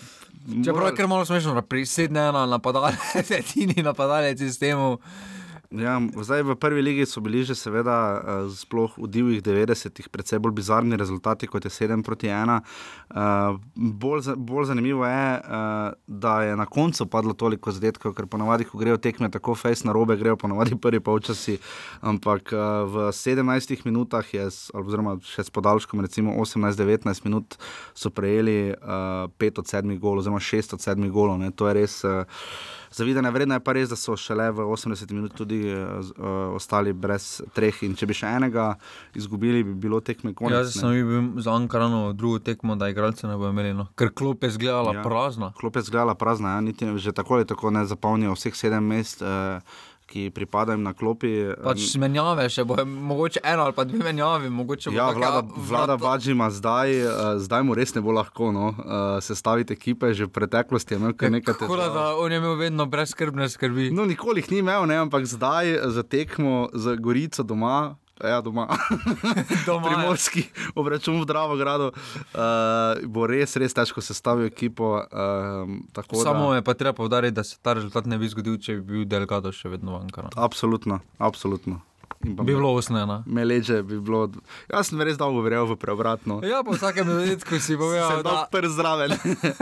Čeprav 0.65 0.87
je 0.87 0.95
kar 0.95 1.07
malo 1.07 1.25
smešno, 1.25 1.61
pri 1.61 1.83
7-1 1.85 2.49
napadalec, 2.49 3.31
edini 3.39 3.83
napadalec 3.83 4.39
sistemu. 4.39 4.97
Ja, 5.67 5.99
zdaj 5.99 6.47
v 6.47 6.55
prvi 6.55 6.81
ligi 6.81 7.03
so 7.03 7.19
bili 7.19 7.43
že 7.43 7.51
seveda 7.51 7.95
uh, 8.15 8.19
sploh 8.47 8.95
v 8.95 9.07
divjih 9.11 9.41
90-ih 9.43 10.07
precej 10.07 10.39
bolj 10.39 10.55
bizarni 10.55 10.95
rezultati 10.95 11.47
kot 11.47 11.67
je 11.67 11.71
7 11.71 12.07
proti 12.07 12.31
1. 12.31 12.63
Uh, 13.11 13.59
bolj, 13.75 14.21
za, 14.21 14.35
bolj 14.39 14.71
zanimivo 14.71 15.03
je, 15.03 15.41
uh, 15.43 15.91
da 16.07 16.43
je 16.47 16.55
na 16.55 16.65
koncu 16.65 17.05
padlo 17.11 17.33
toliko 17.33 17.71
zadetkov, 17.71 18.15
ker 18.15 18.31
ponavadi, 18.31 18.63
ko 18.63 18.79
grejo 18.79 18.95
tekme 18.95 19.27
tako 19.27 19.55
fejs 19.59 19.83
na 19.83 19.91
robe, 19.91 20.15
grejo 20.15 20.39
ponavadi 20.39 20.79
prvi 20.83 21.03
polčasi, 21.03 21.57
ampak 21.99 22.55
uh, 22.55 22.87
v 22.87 23.11
17 23.11 23.83
minutah 23.83 24.23
je, 24.23 24.47
oziroma 24.71 25.17
še 25.19 25.43
s 25.43 25.51
podaljškom, 25.51 25.99
recimo 25.99 26.31
18-19 26.39 27.27
minut, 27.27 27.59
so 27.91 28.07
prejeli 28.07 28.71
5 28.71 29.35
uh, 29.35 29.59
od 29.59 29.67
7 29.67 29.99
golov, 29.99 30.23
oziroma 30.23 30.39
6 30.39 30.79
od 30.79 30.87
7 30.87 31.11
golov. 31.11 31.43
Ne. 31.43 31.51
To 31.51 31.67
je 31.67 31.75
res. 31.75 31.99
Uh, 32.07 32.23
Zavidanje 32.91 33.31
vredno 33.31 33.55
je 33.55 33.59
pa 33.59 33.73
res, 33.73 33.89
da 33.89 33.95
so 33.95 34.15
šele 34.15 34.51
v 34.51 34.65
80 34.65 35.11
minut 35.11 35.33
tudi 35.33 35.61
uh, 35.67 35.99
ostali 36.55 36.93
brez 36.93 37.41
treh. 37.53 37.83
In 37.83 37.95
če 37.95 38.05
bi 38.05 38.13
še 38.13 38.27
enega 38.27 38.75
izgubili, 39.13 39.63
bi 39.63 39.73
bilo 39.75 39.99
tekme 39.99 40.33
konec. 40.33 40.53
Jaz 40.57 40.77
sem 40.79 40.91
bil 40.91 41.41
za 41.41 41.51
Ankarano 41.51 42.13
drugo 42.13 42.39
tekmo, 42.39 42.75
da 42.75 42.89
igralce 42.89 43.27
ne 43.27 43.37
bo 43.37 43.49
imeli, 43.49 43.73
no. 43.73 43.87
ker 43.95 44.13
klop 44.13 44.43
je 44.43 44.49
zgledala 44.49 44.93
Ja. 44.93 45.03
prazna. 45.03 45.51
Klop 45.59 45.75
je 45.75 45.81
zgledala 45.81 46.15
prazna, 46.15 46.55
ja, 46.55 46.61
niti 46.61 46.87
že 46.97 47.11
tako 47.11 47.33
ali 47.35 47.45
tako 47.45 47.69
ne 47.71 47.85
zapolnijo 47.85 48.33
vseh 48.33 48.55
sedem 48.55 48.83
mest, 48.83 49.21
uh, 49.21 49.59
ki 50.07 50.31
pripadajo 50.31 50.79
na 50.79 50.93
klopi. 50.95 51.29
Pač 51.63 51.83
menjave 51.99 52.47
še 52.49 52.63
bo, 52.63 52.77
mogoče 52.85 53.41
eno 53.43 53.67
ali 53.67 53.75
pa 53.75 53.83
dve 53.83 53.99
menjavi, 54.07 54.49
mogoče 54.49 54.89
bo 54.89 54.95
Ja, 54.95 55.09
taka 55.11 55.19
vlada, 55.19 55.41
vlada 55.69 55.97
Bađima 55.97 56.47
zdaj, 56.51 56.95
uh, 57.03 57.11
zdaj 57.43 57.63
mu 57.67 57.75
res 57.75 57.91
ne 57.95 58.01
bo 58.01 58.15
lahko 58.15 58.51
no, 58.55 58.71
uh, 58.71 59.19
sestaviti 59.21 59.75
ekipe, 59.75 60.13
že 60.13 60.25
v 60.25 60.33
preteklosti 60.33 60.95
je 60.95 61.01
imel 61.01 61.13
kar 61.13 61.31
nekaj 61.31 61.59
Tako 61.59 61.75
da, 61.75 61.89
težav. 61.89 61.93
da 61.93 62.05
on 62.23 62.31
je 62.31 62.37
imel 62.37 62.55
vedno 62.55 62.85
brezskrbne 62.85 63.49
skrbi. 63.49 63.91
No, 63.91 64.07
nikoli 64.07 64.41
jih 64.41 64.51
ni 64.51 64.63
imel, 64.63 64.87
ne, 64.87 64.95
ampak 65.03 65.27
zdaj 65.27 65.75
za 65.91 66.03
tekmo 66.03 66.69
z 66.73 66.95
Gorico 66.97 67.43
doma. 67.43 67.97
Ja, 68.23 68.41
doma. 68.41 68.67
Doma, 69.67 69.89
ja. 69.89 69.95
Primorski 69.95 70.43
obračun 70.75 71.21
v 71.21 71.25
Dravogradu 71.29 71.91
uh, 71.91 73.05
bo 73.05 73.27
res, 73.29 73.55
res 73.61 73.75
težko 73.77 74.01
sestaviti 74.01 74.49
ekipo. 74.49 75.03
Um, 75.11 75.83
tako 75.93 76.23
Samo 76.23 76.49
da, 76.49 76.55
je 76.55 76.63
pa 76.65 76.73
treba 76.73 76.93
povdariti, 76.97 77.35
da 77.35 77.43
se 77.43 77.59
ta 77.61 77.73
rezultat 77.77 78.09
ne 78.09 78.17
bi 78.17 78.29
zgodil, 78.29 78.57
če 78.57 78.79
bi 78.79 78.81
bil 78.81 79.05
Delgado 79.05 79.53
še 79.53 79.69
vedno 79.69 79.97
v 79.97 80.07
Ankaranu. 80.07 80.33
absolutno, 80.35 80.99
absolutno. 81.17 81.81
Bi 82.19 82.43
bilo 82.43 82.73
usnjeno. 82.73 83.23
Me 83.25 83.45
leže 83.45 83.83
bi 83.83 83.99
bilo. 83.99 84.29
Jaz 84.71 84.89
sem 84.89 85.01
res 85.01 85.17
dolgo 85.17 85.41
verjel 85.45 85.67
v 85.69 85.77
preobratno. 85.79 86.39
Ja, 86.45 86.63
po 86.65 86.73
vsakem 86.73 87.05
zadetku 87.05 87.59
si 87.61 87.77
povedal, 87.77 88.23
dal 88.25 88.41
da 88.41 88.47
prst 88.51 88.75
zraven. 88.75 89.13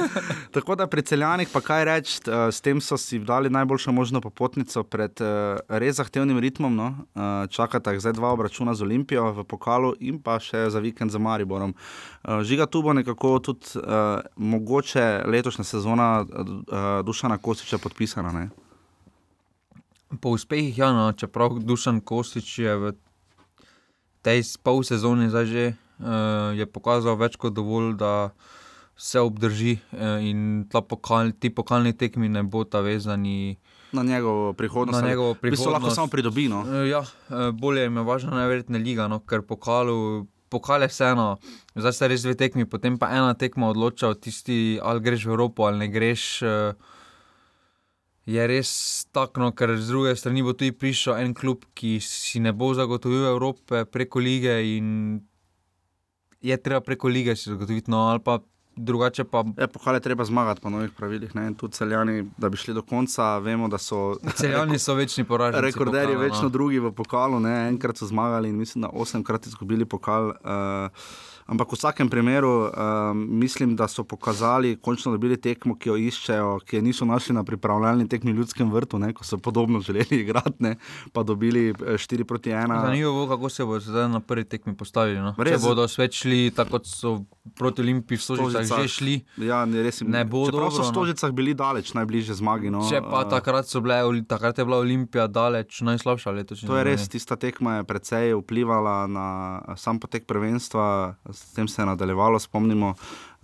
Tako 0.56 0.76
da 0.80 0.88
pri 0.88 1.04
celjanih, 1.04 1.52
pa 1.52 1.62
kaj 1.62 1.86
reči, 1.86 2.18
uh, 2.28 2.48
s 2.48 2.64
tem 2.64 2.82
so 2.82 2.98
si 2.98 3.20
dali 3.20 3.52
najboljšo 3.52 3.92
možno 3.92 4.22
popotnico 4.24 4.84
pred 4.84 5.20
uh, 5.20 5.60
res 5.68 6.00
zahtevnim 6.00 6.40
ritmom. 6.40 6.76
No? 6.76 6.88
Uh, 7.14 7.46
čakata 7.52 7.92
jih 7.92 8.02
zdaj 8.02 8.16
dva 8.16 8.32
obračuna 8.32 8.74
z 8.74 8.88
Olimpijo 8.88 9.32
v 9.36 9.44
pokalu 9.44 9.96
in 10.00 10.22
pa 10.24 10.40
še 10.40 10.70
za 10.72 10.80
vikend 10.80 11.12
za 11.12 11.20
Mariborom. 11.20 11.76
Uh, 12.24 12.40
žiga 12.48 12.66
tu 12.72 12.82
bo 12.82 12.96
nekako 12.96 13.40
tudi 13.40 13.76
uh, 13.84 14.24
mogoče 14.36 15.28
letošnja 15.28 15.68
sezona 15.68 16.24
uh, 16.24 17.02
Dušana 17.06 17.38
Kostiča 17.38 17.78
podpisana. 17.84 18.32
Ne? 18.32 18.65
Po 20.22 20.30
uspehih, 20.30 20.78
ja, 20.78 20.92
no, 20.94 21.12
čeprav 21.14 21.60
Dušan 21.60 22.02
Kostič 22.02 22.60
je 22.60 22.76
v 22.76 22.94
tej 24.22 24.42
pol 24.64 24.82
sezoni 24.82 25.30
zdaj 25.30 25.46
že 25.46 25.64
uh, 26.02 26.54
je 26.58 26.66
pokazal 26.66 27.18
več 27.18 27.38
kot 27.38 27.54
dovolj, 27.54 27.94
da 27.98 28.34
se 28.98 29.20
obdrži 29.20 29.78
uh, 29.92 30.24
in 30.24 30.66
ta 30.72 30.82
pokal, 30.82 31.34
ti 31.36 31.50
pokalni 31.50 31.94
tekmi 31.94 32.30
ne 32.30 32.44
bo 32.44 32.64
ta 32.64 32.80
vezani. 32.80 33.58
Na 33.92 34.04
njegovo 34.04 34.54
prihodnost. 34.54 35.02
Na 35.02 35.10
njegovo 35.10 35.34
V 35.34 35.52
bistvu 35.52 35.72
lahko 35.72 35.88
prihodnost. 35.88 35.96
samo 35.96 36.08
pridobi. 36.08 36.48
No? 36.50 36.64
Uh, 36.64 36.88
ja, 36.90 37.02
uh, 37.04 37.52
bolje 37.52 37.84
jim 37.84 37.98
je 37.98 38.04
važna 38.04 38.32
najverjetneje 38.32 38.84
liga, 38.84 39.08
no, 39.08 39.20
ker 39.20 39.42
pokalu. 39.42 40.26
Pokal 40.50 40.86
je 40.86 40.88
vseeno, 40.88 41.38
zdaj 41.76 41.94
se 41.94 42.08
res 42.08 42.22
dve 42.22 42.36
tekmi, 42.38 42.68
potem 42.70 43.00
pa 43.02 43.10
ena 43.12 43.34
tekma 43.34 43.68
odloča, 43.74 44.14
od 44.14 44.22
tisti, 44.22 44.78
ali 44.82 45.02
greš 45.02 45.26
v 45.26 45.34
Evropo 45.34 45.66
ali 45.66 45.82
ne 45.82 45.88
greš. 45.90 46.42
eh, 46.46 46.94
Je 48.26 48.48
res 48.50 48.70
tako, 49.14 49.44
no, 49.44 49.52
ker 49.54 49.76
z 49.78 49.92
druge 49.92 50.16
strani 50.18 50.42
bo 50.42 50.56
tudi 50.58 50.74
prišel 50.74 51.20
en 51.22 51.34
klub, 51.38 51.68
ki 51.78 52.00
si 52.02 52.42
ne 52.42 52.54
bo 52.54 52.72
zagotovil 52.74 53.28
Evrope 53.30 53.84
preko 53.86 54.20
lige 54.20 54.58
in 54.78 55.22
je 56.42 56.58
treba 56.58 56.82
preko 56.82 57.08
lige 57.08 57.36
si 57.36 57.50
zagotoviti, 57.50 57.92
no 57.92 58.08
ali 58.10 58.24
pa 58.26 58.40
drugače 58.76 59.24
pa 59.24 59.44
Ja, 59.58 59.94
je 59.94 60.00
treba 60.00 60.26
zmagati 60.26 60.62
po 60.62 60.70
novih 60.70 60.92
pravilih. 60.92 61.36
Ne? 61.36 61.48
In 61.48 61.56
tudi 61.56 61.74
celjani, 61.74 62.26
da 62.38 62.50
bi 62.50 62.58
šli 62.58 62.74
do 62.74 62.82
konca, 62.82 63.38
vemo, 63.38 63.68
da 63.68 63.78
so 63.78 64.18
celjani 64.36 64.80
so 64.80 64.94
večni 64.94 65.24
poraženci. 65.24 65.66
Rekorderji 65.66 66.16
pokala, 66.16 66.24
večno 66.24 66.50
drugi 66.50 66.80
v 66.80 66.92
pokalu, 66.92 67.40
ne? 67.40 67.68
enkrat 67.68 67.98
so 67.98 68.06
zmagali 68.06 68.50
in 68.50 68.58
mislim, 68.58 68.82
da 68.82 68.90
osemkrat 68.94 69.46
izgubili 69.48 69.86
pokal. 69.86 70.28
Uh, 70.28 70.90
ampak 71.46 71.72
v 71.72 71.78
vsakem 71.78 72.10
primeru 72.10 72.54
uh, 72.66 72.72
mislim, 73.14 73.76
da 73.76 73.88
so 73.88 74.04
pokazali, 74.04 74.78
končno 74.82 75.12
dobili 75.12 75.38
tekmo, 75.38 75.76
ki 75.76 75.90
jo 75.90 75.98
iščejo, 75.98 76.60
ki 76.66 76.80
je 76.80 76.82
niso 76.82 77.06
našli 77.06 77.36
na 77.36 77.44
pripravljalni 77.44 78.08
tekmi 78.10 78.34
v 78.34 78.42
ljudskem 78.42 78.72
vrtu, 78.72 79.00
ne? 79.00 79.12
ko 79.14 79.28
so 79.28 79.38
podobno 79.38 79.80
želeli 79.80 80.22
igrati, 80.24 80.58
ne? 80.60 80.76
pa 81.14 81.24
dobili 81.24 81.70
eh, 81.70 82.00
4 82.00 82.24
proti 82.24 82.50
1. 82.50 82.82
Zanimivo 82.82 83.28
kako 83.28 83.50
se 83.50 83.66
bodo 83.66 83.80
zdaj 83.80 84.10
na 84.10 84.20
prvi 84.20 84.44
tekmi 84.44 84.76
postavili. 84.78 85.20
No? 85.20 85.36
Res. 85.38 85.60
Če 85.60 85.68
bodo 85.68 85.88
svet 85.88 86.14
šli, 86.16 86.52
tako 86.56 86.80
kot 86.80 86.88
so 86.88 87.18
proti 87.56 87.82
Olimpiji 87.82 88.18
v 88.18 88.22
Stožicah 88.22 88.82
že 88.82 88.88
šli. 88.88 89.16
Ja, 89.38 89.66
ne, 89.70 89.84
res 89.84 90.02
jim 90.02 90.10
Ne 90.12 90.24
bo 90.26 90.46
Čeprav 90.48 90.72
so 90.72 90.82
dobro, 90.82 90.84
v 90.84 90.88
no. 90.88 90.92
Stožicah 90.94 91.36
bili 91.36 91.54
daleč, 91.54 91.94
najbližje 91.94 92.40
zmagi. 92.42 92.74
No? 92.74 92.82
Če 92.90 93.04
pa 93.06 93.26
Eh, 93.26 93.30
takrat, 93.30 93.66
bile, 93.82 94.24
takrat 94.28 94.58
je 94.58 94.66
bila 94.66 94.78
Olimpija 94.80 95.28
daleč 95.28 95.82
najslabša 95.82 96.32
letošnja. 96.32 96.70
To 96.70 96.78
je 96.78 96.84
res, 96.84 97.08
tista 97.10 97.36
tekma 97.36 97.80
je 97.82 97.84
precej 97.84 98.34
vplivala 98.38 99.08
na 99.08 99.28
eh, 99.68 99.78
sam 99.78 100.00
potek 100.00 100.26
prvenstva, 100.30 101.18
s 101.36 101.54
tem 101.54 101.68
se 101.68 101.82
je 101.82 101.86
nadaljevalo, 101.86 102.40
spomnimo. 102.40 102.96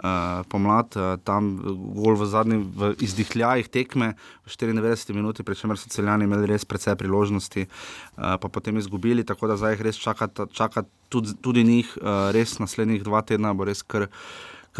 Uh, 0.02 0.42
pomlad, 0.50 0.96
uh, 0.98 1.20
tam 1.22 1.52
gol 1.94 2.16
v 2.18 2.26
zadnjih 2.26 2.64
izdihljajih 3.06 3.68
tekme, 3.70 4.16
v 4.42 4.50
94 4.50 5.14
minuti, 5.14 5.46
pri 5.46 5.54
čemer 5.54 5.78
so 5.78 5.92
celjani 5.94 6.26
imeli 6.26 6.50
res 6.50 6.66
precej 6.66 6.96
priložnosti, 6.98 7.68
uh, 7.68 8.34
pa 8.42 8.50
potem 8.50 8.82
izgubili, 8.82 9.22
tako 9.22 9.52
da 9.52 9.60
zdaj 9.62 9.76
jih 9.76 9.84
res 9.86 10.02
čaka, 10.02 10.26
čaka 10.50 10.88
tudi, 11.14 11.36
tudi 11.38 11.62
njih, 11.68 11.92
uh, 12.02 12.32
res 12.34 12.58
naslednjih 12.58 13.06
dva 13.06 13.22
tedna 13.22 13.54
bo 13.54 13.70
res 13.70 13.86
kar, 13.86 14.08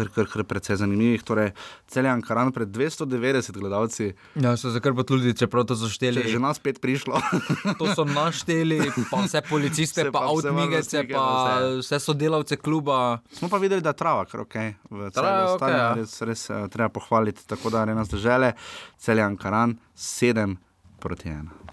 kar, 0.02 0.08
kar, 0.14 0.26
kar 0.26 0.44
precej 0.44 0.76
zanimivih. 0.76 1.22
Torej, 1.22 1.52
celjan 1.86 2.22
Karan 2.22 2.52
pred 2.52 2.68
290 2.68 3.52
gledalci, 3.58 4.12
Ja, 4.34 4.56
so 4.56 4.72
se 4.72 4.80
kar 4.80 4.94
potrudili, 4.94 5.34
čeprav 5.36 5.64
to 5.68 5.76
so 5.76 5.86
če 5.86 5.94
šteli. 5.94 6.24
je 6.26 6.32
že 6.34 6.38
nas 6.42 6.56
spet 6.56 6.80
prišlo. 6.80 7.20
To 7.78 7.86
so 7.94 8.04
našteli, 8.04 8.90
pa 9.10 9.22
vse 9.22 9.42
policiste, 9.48 10.02
Vse 10.02 10.12
pa 10.12 10.24
vse 10.26 10.48
avtomigece, 10.48 11.04
pa 11.12 11.18
pa 11.18 11.60
vse 11.78 11.98
sodelavce 12.00 12.56
kluba. 12.56 13.20
Smo 13.32 13.48
pa 13.48 13.56
videli, 13.62 13.82
da 13.82 13.94
je 13.94 14.00
trava, 14.02 14.24
kar 14.24 14.40
ok. 14.40 14.54
V 14.90 15.04
je 15.06 15.10
celju 15.10 15.30
okej, 15.30 15.56
stadionu 15.56 15.82
ja. 15.82 15.94
res, 15.94 16.20
res 16.22 16.50
uh, 16.50 16.66
treba 16.68 16.88
pohvaliti. 16.88 17.46
Tako 17.46 17.70
da 17.70 17.82
arena 17.86 18.04
zdržele, 18.04 18.52
celjan 18.98 19.36
Karan, 19.36 19.78
7 19.96 20.56
proti 21.00 21.28
1. 21.28 21.71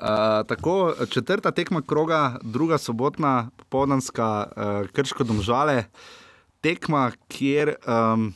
Uh, 0.00 0.46
tako, 0.48 0.94
četrta 1.10 1.50
tekma 1.50 1.82
kroga, 1.82 2.38
druga 2.42 2.78
sobotna, 2.78 3.50
popoldanska, 3.56 4.46
uh, 4.56 4.88
krško 4.88 5.24
domžale, 5.24 5.84
tekma, 6.60 7.10
kjer 7.28 7.74
um, 7.84 8.32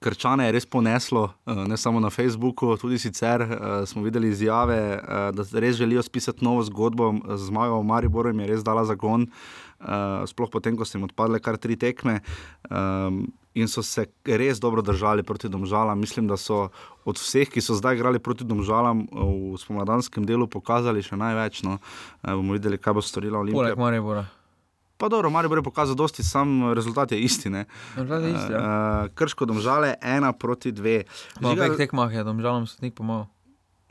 Krčane 0.00 0.48
je 0.48 0.52
res 0.56 0.66
poneslo, 0.66 1.28
uh, 1.46 1.62
ne 1.68 1.76
samo 1.76 2.00
na 2.00 2.10
Facebooku, 2.10 2.72
tudi 2.80 2.98
sicer 2.98 3.44
uh, 3.44 3.54
smo 3.86 4.02
videli 4.02 4.32
izjave, 4.34 4.80
uh, 4.96 5.30
da 5.36 5.60
res 5.60 5.76
želijo 5.76 6.02
spisati 6.02 6.44
novo 6.44 6.62
zgodbo. 6.66 7.12
Zmaga 7.36 7.78
v 7.78 7.84
Mariboru 7.84 8.32
jim 8.32 8.40
je 8.40 8.46
res 8.50 8.64
dala 8.66 8.82
zagon, 8.84 9.28
uh, 9.78 10.26
sploh 10.26 10.50
potem, 10.50 10.74
ko 10.76 10.88
so 10.88 10.98
jim 10.98 11.06
odpadle 11.06 11.38
kar 11.38 11.60
tri 11.60 11.76
tekme. 11.76 12.18
Um, 12.70 13.28
in 13.54 13.68
so 13.68 13.82
se 13.82 14.06
res 14.24 14.60
dobro 14.60 14.82
držali 14.82 15.22
proti 15.22 15.48
domžalam. 15.48 15.98
Mislim, 15.98 16.28
da 16.28 16.36
so 16.36 16.68
od 17.04 17.18
vseh, 17.18 17.48
ki 17.50 17.60
so 17.60 17.74
zdaj 17.74 17.96
igrali 17.96 18.18
proti 18.18 18.44
domžalam 18.44 19.06
v 19.10 19.58
spomladanskem 19.58 20.26
delu, 20.26 20.46
pokazali 20.46 21.02
še 21.02 21.18
največ. 21.18 21.62
No. 21.66 21.78
E, 22.22 22.30
bomo 22.30 22.54
videli, 22.54 22.78
kaj 22.78 22.94
bo 22.98 23.02
storila 23.02 23.40
Olimpija. 23.42 23.74
Poleg 23.74 23.78
Maribora. 23.78 24.26
Pa 25.00 25.08
dobro, 25.08 25.30
Maribor 25.32 25.58
je 25.58 25.64
pokazal 25.64 25.96
dosti, 25.96 26.22
sam 26.22 26.72
rezultat 26.76 27.12
je 27.12 27.18
isti. 27.24 27.50
Ne? 27.50 27.64
Rezultat 27.96 28.22
je 28.22 28.32
isti, 28.36 28.52
ja. 28.52 28.60
Uh, 28.60 29.10
krško 29.16 29.48
domžale, 29.48 29.94
ena 30.02 30.32
proti 30.36 30.72
dve. 30.76 31.04
V 31.40 31.54
dveh 31.56 31.76
tekmah 31.80 32.12
je 32.12 32.24
domžalom 32.24 32.68
sodnik 32.68 32.94
pomagal. 32.94 33.30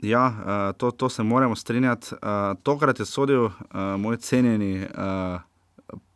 Ja, 0.00 0.72
to, 0.78 0.90
to 0.90 1.08
se 1.08 1.22
moramo 1.22 1.56
strinjati. 1.56 2.16
Tokrat 2.62 2.98
je 2.98 3.04
sodil 3.04 3.50
moj 3.98 4.16
cenjeni 4.16 4.86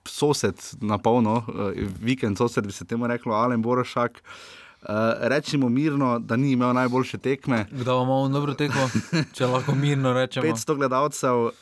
sosed 0.08 0.60
na 0.80 0.98
polno, 0.98 1.42
uh, 1.48 1.72
vikend 2.00 2.38
sosed 2.38 2.66
bi 2.66 2.72
se 2.72 2.84
temu 2.84 3.06
reklo, 3.06 3.34
Alen 3.34 3.62
Borošak. 3.62 4.22
Uh, 4.24 4.64
Uh, 4.84 4.90
rečemo 5.20 5.68
mirno, 5.68 6.18
da 6.18 6.36
ni 6.36 6.52
imel 6.52 6.72
najboljše 6.74 7.18
tekme. 7.18 7.66
Kdo 7.70 8.02
ima 8.02 8.28
dobro 8.28 8.54
tekmo, 8.54 8.88
če 9.36 9.46
lahko 9.46 9.74
mirno 9.74 10.12
rečemo? 10.12 10.44
500 10.46 10.76
gledalcev, 10.76 11.36
uh, 11.36 11.52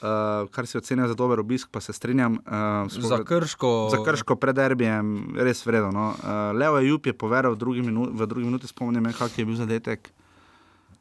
kar 0.50 0.66
se 0.66 0.78
ocenija 0.78 1.06
za 1.08 1.14
dober 1.14 1.40
obisk, 1.40 1.68
pa 1.70 1.80
se 1.80 1.92
strinjam. 1.92 2.32
Uh, 2.32 2.90
za 2.90 3.22
krško. 3.24 3.88
Za 3.90 4.02
krško 4.04 4.36
pred 4.36 4.56
derbijem, 4.58 5.36
res 5.38 5.62
vredno. 5.66 5.92
No. 5.94 6.08
Uh, 6.18 6.58
Leo 6.58 6.80
Jup 6.82 7.06
je 7.06 7.12
povedal 7.12 7.54
v 7.54 7.60
drugi, 7.62 7.82
minu 7.86 8.08
v 8.10 8.26
drugi 8.26 8.46
minuti, 8.46 8.66
spomnim 8.66 9.02
me, 9.02 9.14
kak 9.14 9.38
je 9.38 9.46
bil 9.46 9.54
zadetek. 9.54 10.10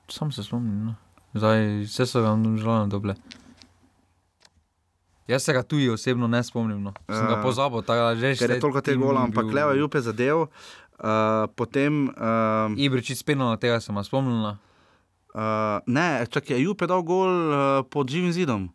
Sam 0.06 0.32
se 0.32 0.44
spomnim, 0.44 0.86
no. 0.86 0.96
zdaj 1.34 1.88
vse 1.88 2.06
so 2.06 2.22
vam 2.22 2.46
želeli 2.58 2.90
dobre. 2.90 3.18
Jaz 5.32 5.48
se 5.48 5.54
ga 5.56 5.64
tudi 5.64 5.88
osebno 5.90 6.28
ne 6.28 6.44
spomnim, 6.44 6.82
no. 6.84 6.92
sem 7.08 7.28
ga 7.30 7.40
pozabil. 7.44 7.84
Ker 7.88 8.52
je 8.52 8.60
toliko 8.60 8.84
tega 8.84 9.00
gola, 9.00 9.24
ampak 9.30 9.48
Leo 9.48 9.72
Jup 9.80 9.96
je 9.96 10.04
zadev. 10.10 10.46
Uh, 11.02 11.48
potem. 11.56 12.12
Uh, 12.14 12.76
Ibrič 12.78 13.16
iz 13.16 13.24
Penala, 13.24 13.56
tega 13.58 13.80
sem 13.82 13.96
spomnil. 14.04 14.54
Uh, 15.32 15.80
ne, 15.88 16.28
čakaj, 16.28 16.60
Jup 16.60 16.84
je 16.84 16.92
dal 16.92 17.02
gol 17.08 17.32
uh, 17.32 17.58
pod 17.88 18.12
živim 18.12 18.36
zidom. 18.36 18.68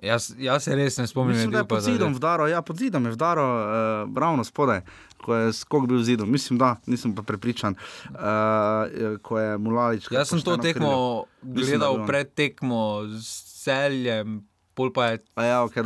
Jaz, 0.00 0.30
jaz 0.38 0.64
se 0.64 0.74
res 0.76 0.96
ne 0.96 1.04
spomnim, 1.06 1.36
Mislim, 1.36 1.50
da 1.52 1.58
je 1.58 1.68
pod 1.68 1.82
zidom 1.84 2.14
vdaro, 2.16 2.46
ja, 2.48 2.62
pod 2.62 2.78
zidom 2.80 3.04
je 3.04 3.12
vdaro, 3.12 3.44
uh, 3.44 4.16
ravno 4.16 4.44
spodaj, 4.44 4.80
ko 5.20 5.34
je 5.36 5.52
skok 5.52 5.88
bil 5.88 6.00
zidom. 6.02 6.30
Mislim, 6.30 6.58
da, 6.58 6.76
nisem 6.86 7.12
pa 7.14 7.22
prepričan, 7.22 7.76
uh, 8.10 9.18
ko 9.22 9.38
je 9.38 9.58
Mulalič. 9.58 10.08
Jaz 10.12 10.32
sem 10.32 10.40
to 10.40 10.56
tekmo 10.56 11.24
gledal 11.42 12.06
pred 12.06 12.32
tekmo 12.32 13.04
s 13.20 13.50
celjem, 13.60 14.40
pol 14.74 14.92
pa 14.92 15.06
je. 15.06 15.18
Ja, 15.36 15.62
okay, 15.64 15.82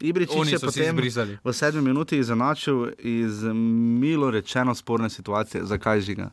Ibrič 0.00 0.30
je 0.30 0.58
potem 0.58 0.96
v 1.44 1.52
sedmi 1.52 1.82
minuti 1.82 2.18
izenačil 2.18 2.92
iz 2.98 3.42
milo 4.00 4.30
rečeno 4.30 4.74
sporne 4.74 5.10
situacije. 5.10 5.64
Zakaj 5.64 6.00
žiga? 6.00 6.30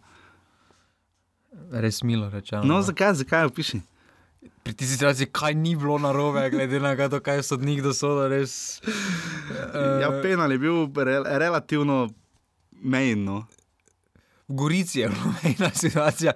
Res 1.71 2.03
milo 2.03 2.29
rečeno. 2.29 2.63
No, 2.63 2.81
zakaj, 2.81 3.13
zakaj 3.13 3.45
opiši? 3.45 3.81
Pri 4.63 4.73
tisti 4.73 4.93
situaciji, 4.93 5.27
kaj 5.31 5.53
ni 5.53 5.75
bilo 5.75 5.97
na 5.97 6.11
robe, 6.11 6.49
glede 6.49 6.79
na 6.79 6.95
to, 7.09 7.19
kaj 7.19 7.43
so 7.43 7.55
sodnik 7.55 7.81
dosodil, 7.83 8.29
res. 8.31 8.81
Uh, 8.85 9.99
ja, 10.01 10.09
penal 10.23 10.51
je 10.51 10.59
bil 10.61 10.87
re, 10.95 11.19
relativno 11.41 12.09
mejno. 12.81 13.43
V 14.49 14.55
Gorici 14.55 14.99
je 14.99 15.09
bila 15.09 15.33
mejna 15.43 15.69
situacija. 15.73 16.33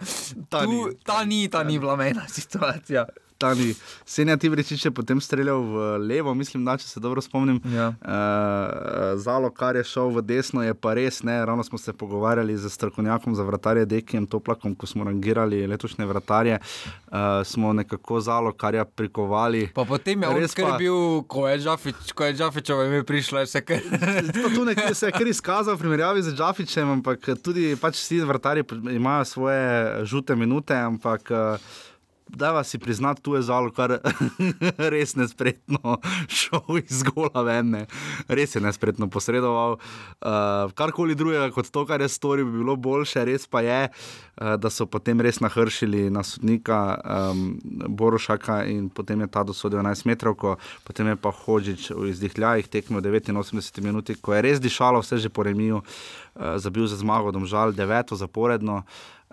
Ta, 0.49 0.63
tu, 0.63 0.71
ni. 0.71 0.95
ta 1.03 1.23
ni, 1.25 1.47
ta 1.49 1.63
ni 1.63 1.79
bila 1.79 1.95
mejna 1.95 2.27
situacija. 2.27 3.05
Tani. 3.43 3.73
Senja 4.05 4.37
ti 4.39 4.47
vreči, 4.49 4.77
če 4.79 4.91
potem 4.95 5.19
streljal 5.21 5.59
v 5.67 5.87
levo, 5.99 6.31
mislim, 6.37 6.63
da 6.63 6.77
če 6.79 6.87
se 6.87 7.01
dobro 7.03 7.21
spomnim. 7.23 7.59
Ja. 7.73 7.89
Uh, 7.99 9.19
zalo, 9.19 9.49
kar 9.51 9.75
je 9.75 9.83
šel 9.87 10.13
v 10.15 10.23
desno, 10.23 10.63
je 10.63 10.73
pa 10.73 10.93
res 10.95 11.21
ne. 11.27 11.35
Ravno 11.45 11.65
smo 11.67 11.77
se 11.81 11.93
pogovarjali 11.93 12.55
z 12.57 12.71
strokovnjakom 12.71 13.35
za 13.35 13.43
vratarje, 13.43 13.85
Dekijem 13.89 14.27
Toplakom, 14.31 14.77
ko 14.79 14.87
smo 14.87 15.03
rangirali 15.03 15.65
letošnje 15.67 16.07
vratarje. 16.07 16.59
Uh, 16.59 17.43
smo 17.43 17.73
nekako 17.73 18.21
zalo, 18.23 18.55
kar 18.55 18.79
je 18.79 18.85
prikovali. 18.85 19.67
Pa 19.75 19.85
potem 19.85 20.23
je 20.23 20.33
res 20.39 20.55
pa... 20.55 20.77
bil, 20.79 21.23
ko 21.27 21.47
je 21.51 21.59
Džafič, 21.65 22.15
ko 22.15 22.29
je 22.29 22.39
Džafičov 22.39 22.87
ime 22.87 23.03
prišlo, 23.03 23.45
se 23.45 23.61
kar. 23.65 23.83
tu 24.55 24.65
nekaj 24.65 24.95
se 24.95 25.11
je 25.11 25.17
kar 25.19 25.27
izkazal 25.27 25.75
v 25.75 25.83
primerjavi 25.83 26.23
z 26.23 26.37
Džafičem, 26.37 26.97
ampak 26.99 27.33
tudi 27.43 27.73
pač 27.75 27.99
vsi 27.99 28.23
vrtarji 28.23 28.63
imajo 28.95 29.25
svoje 29.25 30.05
žute 30.07 30.39
minute, 30.39 30.77
ampak. 30.77 31.27
Uh, 31.33 31.91
da 32.27 32.51
vas 32.51 32.69
si 32.69 32.79
priznati, 32.79 33.21
tu 33.21 33.35
je 33.35 33.41
zalo, 33.41 33.71
kar 33.71 33.97
res 34.93 35.15
nespretno 35.15 35.97
šel 36.37 36.79
iz 36.79 37.03
gola 37.03 37.43
ven, 37.43 37.85
res 38.27 38.55
je 38.55 38.61
nespretno 38.61 39.07
posredoval. 39.09 39.77
Uh, 39.77 40.71
karkoli 40.75 41.15
drugega 41.15 41.51
kot 41.51 41.69
to, 41.71 41.85
kar 41.85 42.01
je 42.01 42.09
storil, 42.09 42.45
bi 42.49 42.63
bilo 42.63 42.75
boljše, 42.75 43.25
res 43.25 43.47
pa 43.47 43.61
je, 43.61 43.79
uh, 43.89 44.55
da 44.57 44.71
so 44.73 44.85
potem 44.85 45.21
res 45.21 45.39
nahršili 45.43 46.09
na 46.13 46.23
sodnika 46.23 46.79
um, 46.97 47.45
Borošaka 47.87 48.63
in 48.71 48.89
potem 48.89 49.21
je 49.21 49.27
ta 49.27 49.43
dosodil 49.43 49.79
11 49.83 50.07
metrov, 50.09 50.57
potem 50.83 51.13
je 51.13 51.15
pa 51.15 51.31
Hočič 51.31 51.91
v 51.91 52.09
izdihljajih 52.09 52.67
tekmo 52.67 53.01
89 53.01 53.81
minut, 53.83 54.09
ko 54.21 54.33
je 54.33 54.41
res 54.41 54.61
dišalo, 54.63 55.03
vse 55.03 55.17
že 55.17 55.29
po 55.29 55.43
remiju, 55.43 55.83
uh, 55.83 56.55
zabil 56.57 56.87
za 56.87 56.97
zmago, 56.97 57.31
domžal 57.31 57.73
deveto 57.73 58.15
zaporedno. 58.15 58.83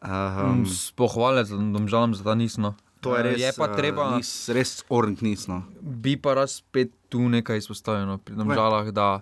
Um, 0.00 0.64
Pohvale 0.96 1.44
za 1.44 1.56
domžalam, 1.56 2.14
za 2.14 2.24
ta 2.24 2.34
nismo. 2.34 2.74
To 3.00 3.16
je 3.16 3.20
eh, 3.20 3.22
res, 3.22 3.40
je 3.40 3.50
pa 3.56 3.68
treba. 3.68 4.08
Uh, 4.08 4.16
nis, 4.20 4.48
res 4.48 4.80
ornitnisno. 4.88 5.62
Bi 5.80 6.16
pa 6.16 6.34
raz 6.34 6.60
spet 6.60 6.92
tu 7.12 7.28
nekaj 7.28 7.60
izpostavljeno 7.60 8.18
pri 8.24 8.36
domžalah, 8.36 8.88
da 8.96 9.20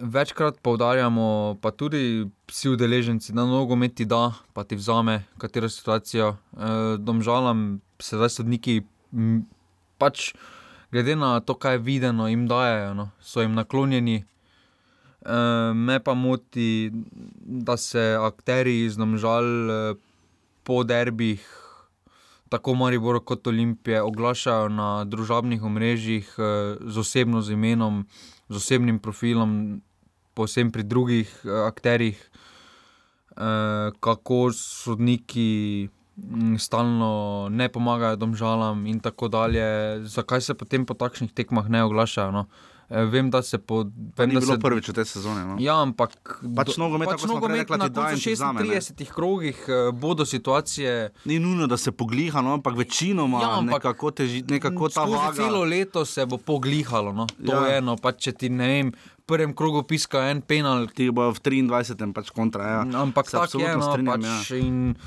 večkrat 0.00 0.60
poudarjamo, 0.62 1.58
pa 1.62 1.70
tudi 1.70 2.30
vsi 2.46 2.70
udeleženci, 2.70 3.32
da 3.32 3.44
nogomet 3.46 3.94
ti 3.94 4.04
da, 4.04 4.30
pa 4.52 4.64
ti 4.64 4.78
vzame, 4.78 5.24
katero 5.38 5.68
situacijo. 5.68 6.36
Uh, 6.52 6.94
domžalam 6.98 7.80
se 7.98 8.16
zdaj 8.16 8.30
sodniki, 8.40 8.80
pač 9.98 10.32
glede 10.92 11.16
na 11.16 11.40
to, 11.40 11.54
kaj 11.54 11.74
je 11.74 11.78
videno, 11.78 12.28
jim 12.28 12.46
dajo, 12.48 12.94
no, 12.94 13.10
so 13.20 13.42
jim 13.42 13.54
naklonjeni. 13.54 14.24
Uh, 15.20 15.76
me 15.76 16.00
pa 16.00 16.14
moti, 16.14 16.90
da 17.44 17.76
se 17.76 18.16
akteri 18.20 18.84
iz 18.84 18.96
domžal 18.96 19.44
uh, 19.44 19.96
po 20.64 20.84
derbih 20.84 21.44
tako 22.50 22.74
Maribor 22.74 23.20
kot 23.24 23.46
Olimpije 23.46 24.02
oglašajo 24.02 24.68
na 24.68 25.04
družabnih 25.04 25.62
omrežjih 25.62 26.34
eh, 26.38 26.76
z 26.80 26.98
osebno 26.98 27.42
z 27.42 27.54
imenom, 27.54 28.02
z 28.48 28.56
osebnim 28.56 28.98
profilom, 28.98 29.80
posebej 30.34 30.72
pri 30.72 30.82
drugih 30.82 31.30
eh, 31.44 31.54
akterjih, 31.68 32.18
eh, 32.18 33.90
kako 34.00 34.50
sodniki. 34.52 35.88
Mm, 36.20 36.58
stalno 36.60 37.48
ne 37.48 37.70
pomagajo 37.72 38.16
domžalam, 38.16 38.82
in 38.86 38.98
tako 39.00 39.28
dalje. 39.28 39.64
Zakaj 40.04 40.40
se 40.40 40.54
potem 40.54 40.84
po 40.86 40.94
takšnih 40.94 41.32
tekmah 41.32 41.70
ne 41.70 41.84
oglašajo? 41.86 42.34
No? 42.34 42.44
Eh, 42.90 43.04
vem, 43.04 43.30
da 43.30 43.42
se 43.42 43.58
po. 43.58 43.84
Vem, 44.18 44.32
da 44.34 44.40
se 44.42 44.58
prvič 44.58 44.88
v 44.90 44.94
tej 44.98 45.06
sezoni. 45.06 45.44
No? 45.46 45.54
Ja, 45.62 45.78
ampak. 45.78 46.10
Pač 46.42 46.74
nogomet, 46.74 47.06
pač 47.06 47.22
nogomet 47.22 47.62
rekla, 47.62 47.86
na 47.86 47.86
36 47.86 49.14
krogih 49.14 49.54
eh, 49.70 49.92
bodo 49.94 50.26
situacije. 50.26 51.14
Ni 51.30 51.38
nujno, 51.38 51.70
da 51.70 51.78
se 51.78 51.94
pogliha, 51.94 52.42
no, 52.42 52.58
ampak 52.58 52.74
večinoma 52.74 53.44
ja, 53.44 53.50
ampak 53.62 53.86
nekako, 53.86 54.10
teži, 54.10 54.42
nekako 54.42 54.90
ta 54.90 55.06
vaga. 55.06 55.38
Celo 55.38 55.62
leto 55.62 56.02
se 56.02 56.26
bo 56.26 56.34
poglihalo. 56.34 57.14
No. 57.14 57.30
To 57.38 57.62
ja. 57.62 57.70
je 57.70 57.78
eno, 57.78 57.94
pa 57.94 58.10
če 58.10 58.34
ti 58.34 58.50
ne 58.50 58.66
vem. 58.66 58.90
V 59.22 59.22
prvem 59.30 59.54
krogu 59.54 59.86
piska 59.86 60.26
en 60.26 60.42
penal. 60.42 60.90
Ti 60.90 61.12
bo 61.14 61.30
v 61.30 61.38
23. 61.38 62.10
pač 62.10 62.34
kontra. 62.34 62.66
Ja. 62.74 62.80
Ampak 63.06 63.30
tako 63.30 63.62
je, 63.62 63.70
no, 63.70 63.86
strinjam, 63.86 64.18
pač 64.18 64.50
ja. 64.50 64.98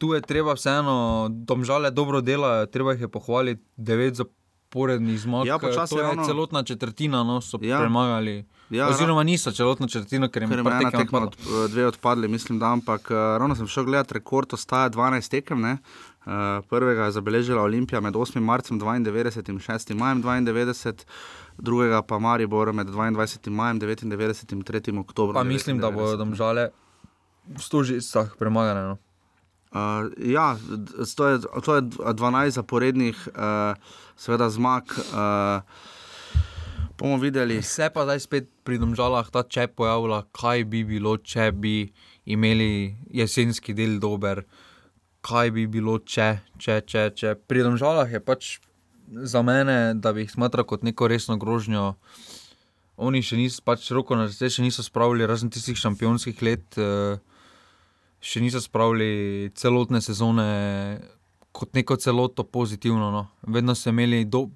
Tu 0.00 0.12
je 0.16 0.20
treba 0.24 0.56
vseeno, 0.56 1.28
domžale 1.28 1.88
dobro 1.92 2.20
delajo, 2.24 2.68
treba 2.72 2.92
jih 2.96 3.08
je 3.08 3.10
pohvaliti. 3.12 3.64
9 3.80 4.20
za 4.20 4.28
zaporednih 4.70 5.20
zmag. 5.20 5.46
Ja, 5.46 5.58
počasi 5.58 5.94
je 5.94 6.02
ravno... 6.02 6.24
celotna 6.24 6.62
četrtina, 6.62 7.24
no, 7.24 7.40
so 7.40 7.58
ja. 7.62 7.78
premagali. 7.80 8.44
Ja, 8.70 8.88
Oziroma, 8.88 9.22
niso 9.22 9.50
celotna 9.52 9.88
četrtina, 9.88 10.28
ker 10.28 10.42
jim 10.42 10.52
je 10.52 10.58
ena 10.58 10.90
tekma 10.90 11.22
od, 11.26 11.36
dve 11.70 11.86
odpadli, 11.86 12.28
mislim, 12.28 12.58
da, 12.58 12.72
ampak 12.72 13.10
uh, 13.10 13.16
ravno 13.16 13.56
sem 13.56 13.66
šel 13.66 13.84
gledati, 13.84 14.14
rekord 14.14 14.54
ostaja 14.54 14.90
12 14.90 15.30
tekem. 15.30 15.60
Ne? 15.60 15.78
Uh, 16.26 16.32
prvega 16.68 17.04
je 17.04 17.16
zabeležila 17.18 17.62
Olimpija 17.62 18.00
med 18.00 18.14
8. 18.14 18.40
marcem 18.40 18.80
92 18.80 19.50
in 19.50 19.58
6. 19.58 19.94
majem 19.94 20.22
92, 20.22 21.04
drugega 21.58 22.02
pa 22.02 22.18
Maribor 22.18 22.72
med 22.72 22.86
22. 22.86 23.50
majem 23.50 23.80
99 23.80 24.52
in 24.52 24.62
3. 24.62 25.00
oktobrom. 25.00 25.34
Pa 25.34 25.44
mislim, 25.44 25.78
99. 25.78 25.80
da 25.80 25.90
bodo 25.90 26.16
domžale 26.16 26.68
v 27.48 27.62
stožicah 27.62 28.36
premagane. 28.38 28.80
No? 28.80 28.98
Uh, 29.70 30.10
ja, 30.18 30.58
to 31.16 31.28
je, 31.28 31.38
to 31.62 31.74
je 31.78 31.82
12 31.82 32.58
zaporednih, 32.58 33.28
uh, 33.34 33.78
seveda 34.18 34.50
zmag. 34.50 34.90
Uh, 35.14 35.62
bomo 37.00 37.16
videli. 37.16 37.62
Se 37.62 37.90
pa 37.94 38.04
zdaj 38.04 38.20
spet 38.20 38.48
pri 38.64 38.78
domžalah 38.78 39.30
ta 39.32 39.42
če 39.42 39.70
pojavlja, 39.72 40.24
kaj 40.36 40.66
bi 40.68 40.82
bilo, 40.84 41.16
če 41.16 41.48
bi 41.56 41.88
imeli 42.28 42.96
jesenski 43.14 43.72
del 43.74 43.96
dober, 44.02 44.42
kaj 45.24 45.54
bi 45.56 45.64
bilo, 45.70 45.96
če, 46.04 46.28
če, 46.60 46.82
če, 46.84 47.06
če. 47.16 47.34
Pri 47.48 47.64
domžalah 47.64 48.12
je 48.12 48.20
pač 48.20 48.58
za 49.08 49.42
mene, 49.42 49.96
da 49.96 50.12
bi 50.12 50.26
jih 50.26 50.36
smatral 50.36 50.68
kot 50.68 50.84
neko 50.84 51.08
resno 51.08 51.38
grožnjo. 51.40 51.94
oni 53.00 53.22
še 53.24 53.36
niso, 53.36 53.62
pač 53.64 53.88
roko 53.96 54.16
na 54.16 54.28
srce, 54.28 54.58
še 54.58 54.62
niso 54.62 54.84
spravili, 54.84 55.24
razen 55.24 55.48
tistih 55.48 55.78
šampionskih 55.80 56.42
let, 56.44 56.76
uh, 56.76 57.16
še 58.20 58.42
niso 58.44 58.60
spravili 58.60 59.50
celotne 59.56 60.00
sezone 60.04 60.46
kot 61.52 61.74
neko 61.74 61.96
celoto 61.96 62.44
pozitivno. 62.44 63.10
No. 63.10 63.26
Vedno 63.42 63.74
so 63.74 63.90
imeli, 63.90 64.24
do, 64.24 64.46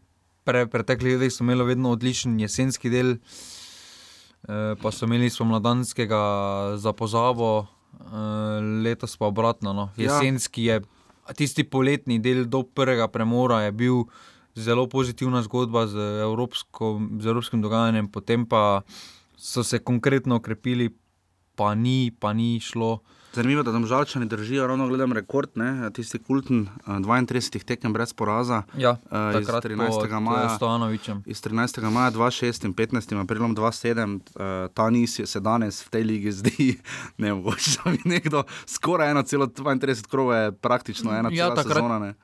pre, 0.45 0.67
preteklih 0.71 1.17
letih 1.17 1.33
so 1.33 1.45
imeli 1.45 1.67
vedno 1.73 1.95
odličen 1.97 2.37
jesenski 2.41 2.93
del, 2.93 3.17
uh, 3.17 4.75
pa 4.81 4.93
so 4.93 5.09
imeli 5.09 5.33
spomladanskega 5.33 6.21
za 6.81 6.93
pozabo, 6.93 7.51
uh, 7.65 8.61
letos 8.85 9.17
pa 9.17 9.33
obratno. 9.33 9.73
No. 9.73 9.89
Jesenski 9.97 10.69
je, 10.69 10.81
tisti 11.35 11.65
poletni 11.65 12.21
del 12.23 12.45
do 12.47 12.63
prvega 12.63 13.09
premora 13.09 13.65
je 13.65 13.73
bil 13.73 14.05
zelo 14.55 14.87
pozitivna 14.87 15.43
zgodba 15.43 15.89
z, 15.91 15.99
evropsko, 16.23 17.01
z 17.19 17.27
evropskim 17.27 17.63
dogajanjem, 17.65 18.07
potem 18.13 18.47
pa 18.47 18.85
so 19.37 19.65
se 19.65 19.81
konkretno 19.83 20.37
okrepili, 20.39 20.93
pa 21.59 21.75
ni, 21.75 22.13
pa 22.21 22.33
ni 22.33 22.61
šlo. 22.63 23.01
Zanimivo 23.35 23.61
je, 23.61 23.65
da 23.65 23.73
tam 23.73 23.87
žalčani 23.87 24.27
držijo, 24.27 24.67
ravno 24.67 24.89
gledam 24.89 25.13
rekord, 25.13 25.51
ne? 25.55 25.91
tisti 25.91 26.19
kulten 26.19 26.69
32 26.87 27.65
tekem 27.65 27.93
brez 27.93 28.13
poraza. 28.13 28.63
Ja, 28.79 28.91
uh, 28.91 29.41
iz 29.41 29.47
13. 29.49 30.21
maja. 30.21 30.59
Iz 31.27 31.43
13. 31.43 31.91
maja 31.91 32.11
26 32.11 32.67
in 32.67 32.75
15. 32.75 33.21
aprilom 33.21 33.57
27, 33.57 34.15
uh, 34.15 34.71
ta 34.75 34.91
nis 34.91 35.21
se 35.25 35.41
danes 35.41 35.87
v 35.87 35.91
tej 35.91 36.03
ligi 36.03 36.33
zdi 36.33 36.79
nemogoče, 37.19 37.71
da 37.85 37.91
bi 37.91 37.99
nekdo 38.05 38.45
skoraj 38.67 39.15
1,32 39.15 40.07
krove, 40.09 40.53
praktično 40.53 41.19
ena 41.19 41.31
ja, 41.33 41.57
sezona. 41.57 41.99
Ne? 41.99 42.15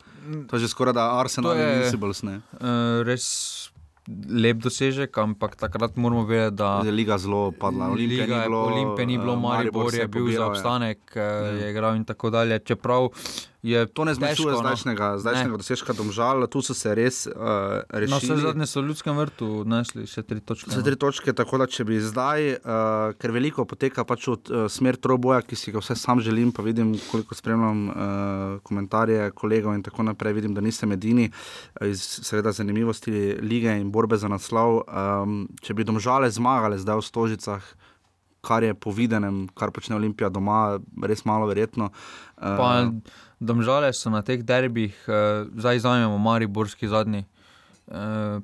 To 0.46 0.56
je 0.56 0.60
že 0.60 0.68
skoraj 0.68 0.94
da 0.94 1.18
Arsenal, 1.18 1.56
in 1.56 1.68
Invincibles. 1.68 2.22
ne. 2.22 2.40
Uh, 2.52 3.02
res 3.06 3.70
lep 4.30 4.56
dosežek, 4.58 5.18
ampak 5.18 5.56
takrat 5.56 5.96
moramo 5.96 6.24
vedeti, 6.24 6.56
da 6.56 6.80
Je 6.80 6.90
liga 6.92 7.18
zelo 7.18 7.52
padla. 7.52 7.86
Olimpija 7.86 8.08
Liga 8.20 8.26
ni 8.26 8.40
je- 8.40 8.44
bilo, 8.44 8.60
Olimpija 8.62 9.06
ni 9.06 9.18
bilo, 9.18 9.32
eh, 9.32 9.36
Maribor 9.38 9.90
se 9.90 9.98
je 9.98 10.08
bil 10.08 10.20
za 10.20 10.26
pobiral, 10.26 10.42
ja. 10.42 10.48
obstanek, 10.48 11.12
ja. 11.16 11.22
je 11.22 11.70
igral 11.70 11.96
in 11.96 12.04
tako 12.04 12.30
dalje. 12.30 12.58
Čeprav 12.60 13.08
je 13.62 13.86
To 13.86 14.04
ne 14.04 14.14
zmanjšuje 14.14 14.48
težko, 14.48 14.56
no. 14.56 14.60
zdajšnjega, 14.64 15.06
zdajšnjega 15.20 15.56
dosežka 15.60 15.92
domžal, 15.92 16.46
tu 16.48 16.62
so 16.64 16.72
se 16.74 16.94
res 16.96 17.26
uh, 17.28 17.34
Na 17.84 18.16
vse 18.16 18.32
rešili. 18.32 18.40
zadnje 18.40 18.66
so 18.66 18.80
v 18.80 18.88
ljudskem 18.88 19.16
vrtu 19.20 19.48
odnesli 19.60 20.06
še 20.08 20.24
tri 20.24 20.40
točke. 20.40 20.70
Za 20.72 20.80
no. 20.80 20.86
tri 20.86 20.96
točke, 20.96 21.34
tako 21.36 21.60
da 21.60 21.66
če 21.68 21.84
bi 21.84 22.00
zdaj, 22.00 22.56
uh, 22.56 23.12
ker 23.20 23.34
veliko 23.36 23.66
poteka 23.68 24.06
pač 24.08 24.28
od 24.32 24.48
uh, 24.48 24.64
smer 24.72 24.96
troboja, 24.96 25.42
ki 25.44 25.60
si 25.60 25.74
ga 25.74 25.84
vse 25.84 25.92
sam 25.92 26.24
želim, 26.24 26.54
pa 26.56 26.64
vidim, 26.64 26.94
koliko 27.10 27.36
spremljam 27.36 27.84
uh, 27.88 27.96
komentarje 28.64 29.28
kolegov 29.36 29.76
in 29.76 29.84
tako 29.84 30.08
naprej, 30.08 30.40
vidim, 30.40 30.56
da 30.56 30.64
nisem 30.64 30.96
edini 30.96 31.28
uh, 31.28 31.84
iz 31.84 32.00
seveda 32.00 32.56
zanimivosti 32.56 33.36
lige 33.44 33.76
in 33.76 33.92
borbe 33.92 34.16
za 34.16 34.28
naslov. 34.32 34.84
Um, 34.88 35.44
če 35.60 35.76
bi 35.76 35.84
domžale 35.84 36.32
zmagale 36.32 36.80
zdaj 36.80 36.96
v 36.96 37.08
Stožicah, 37.12 37.64
kar 38.40 38.64
je 38.64 38.72
po 38.72 38.88
videnem, 38.88 39.50
kar 39.52 39.68
počne 39.68 40.00
Olimpija 40.00 40.32
doma, 40.32 40.80
res 41.04 41.26
malo 41.28 41.44
verjetno. 41.44 41.92
Uh, 42.40 42.56
Pa 42.56 42.68
domžale 43.40 43.92
so 43.92 44.08
na 44.08 44.20
teh 44.20 44.38
derbih, 44.38 44.94
uh, 45.02 45.14
zdaj 45.50 45.78
zajemamo 45.80 46.18
Mariborski 46.18 46.86
zadnji. 46.86 47.24
Uh, 47.86 47.96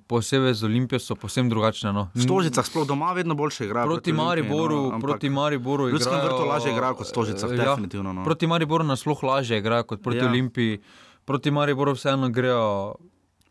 posebej 0.03 0.55
z 0.55 0.65
Olimpijo 0.65 0.99
so 0.99 1.15
posebno 1.15 1.47
drugačne. 1.49 1.93
No. 1.93 2.11
v 2.11 2.19
Stožicah 2.19 2.67
sploh 2.67 2.83
doma 2.83 3.13
vedno 3.13 3.35
boljše 3.35 3.65
igrajo. 3.65 3.87
Proti 3.87 4.11
Olimpiji, 4.11 4.27
Mariboru, 4.43 4.77
no, 4.77 4.91
ampak 4.91 5.11
proti 5.13 5.31
Mariboru 5.31 5.87
igrajo- 5.87 6.25
vrtu 6.25 6.45
lažje 6.45 6.73
igrajo 6.73 6.95
kot 6.95 7.07
v 7.07 7.11
Stožicah, 7.11 7.51
Ja, 7.53 7.57
definitivno. 7.69 8.11
No. 8.11 8.25
Proti 8.25 8.47
Mariboru 8.47 8.83
nasploh 8.83 9.23
lažje 9.23 9.59
igrajo 9.59 9.85
kot 9.85 10.03
proti 10.03 10.19
Ja. 10.19 10.27
Olimpiji. 10.27 10.83
Proti 11.25 11.51
Mariboru 11.51 11.93
vseeno 11.93 12.27
grejo 12.29 12.95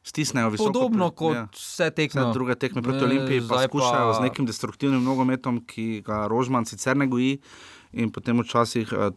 Stisnejo 0.04 0.50
visoko. 0.50 0.68
podobno 0.68 1.10
kot 1.12 1.34
ja. 1.34 1.48
vse 1.50 1.90
tekme. 1.90 2.22
Vse 2.22 2.34
druge 2.34 2.56
tekme 2.56 2.82
proti 2.82 3.00
Eh, 3.00 3.04
Olimpiji 3.06 3.40
pa 3.40 3.46
zdaj 3.56 3.68
skušajo 3.68 4.14
z 4.14 4.20
nekim 4.22 4.46
destruktivnim 4.46 5.00
nogometom, 5.02 5.64
ki 5.64 6.02
ga 6.02 6.28
Rožman 6.28 6.66
sicer 6.66 6.94
ne 6.94 7.08
goji. 7.08 7.40
In 7.96 8.10
potem 8.10 8.36
včasih 8.38 8.90
uh, 8.90 9.08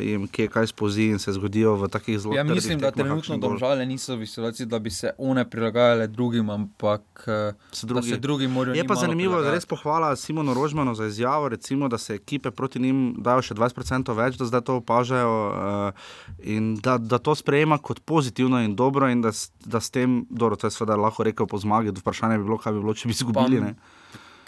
jim 0.00 0.28
kje 0.28 0.46
kaj 0.48 0.66
spozi 0.68 1.04
in 1.04 1.18
se 1.18 1.32
zgodijo 1.32 1.72
v 1.74 1.88
takih 1.88 2.14
zelo 2.16 2.32
Ja, 2.32 2.42
trdih 2.42 2.54
mislim, 2.54 2.78
da 2.78 2.90
trenutno 2.92 3.36
domžale 3.36 3.82
niso 3.84 4.14
v 4.14 4.24
situaciji, 4.24 4.66
da 4.66 4.78
bi 4.78 4.90
se 4.90 5.10
one 5.18 5.42
prilagajale 5.44 6.06
drugim, 6.08 6.46
ampak 6.48 7.02
eh, 7.26 7.52
Se 7.72 7.82
drugi- 7.84 8.08
se 8.08 8.16
drugi 8.18 8.46
morajo. 8.48 8.74
Je 8.74 8.84
pa 8.84 8.94
zanimivo, 8.96 9.32
da 9.32 9.36
prilagajati. 9.38 9.56
res 9.56 9.66
pohvala 9.66 10.16
Simonu 10.16 10.54
Rožmanu 10.54 10.94
za 10.94 11.06
izjavo, 11.06 11.48
recimo, 11.48 11.88
da 11.88 11.98
se 11.98 12.14
ekipe 12.14 12.50
proti 12.52 12.78
njim 12.78 12.98
dajo 13.18 13.42
še 13.42 13.54
20% 13.54 14.14
več, 14.14 14.36
da 14.36 14.44
zdaj 14.44 14.60
to 14.62 14.76
opažajo 14.76 15.34
uh, 15.48 15.92
in 16.40 16.76
da, 16.76 16.96
da 16.96 17.18
to 17.18 17.34
sprejema 17.34 17.78
kot 17.78 18.00
pozitivno 18.02 18.60
in 18.60 18.74
dobro, 18.74 19.08
in 19.08 19.20
da, 19.20 19.30
da 19.66 19.80
s 19.80 19.90
tem, 19.90 20.26
dobro, 20.30 20.56
to 20.56 20.66
je 20.66 20.70
seveda 20.70 20.96
lahko 20.96 21.22
rekel 21.22 21.46
po 21.46 21.58
zmagi, 21.58 21.90
vprašanje 21.92 22.38
bi 22.38 22.44
bilo, 22.44 22.58
kaj 22.58 22.72
bi 22.72 22.80
bilo, 22.80 22.94
če 22.94 23.08
bi 23.08 23.12
izgubili. 23.12 23.60
ne. 23.60 23.74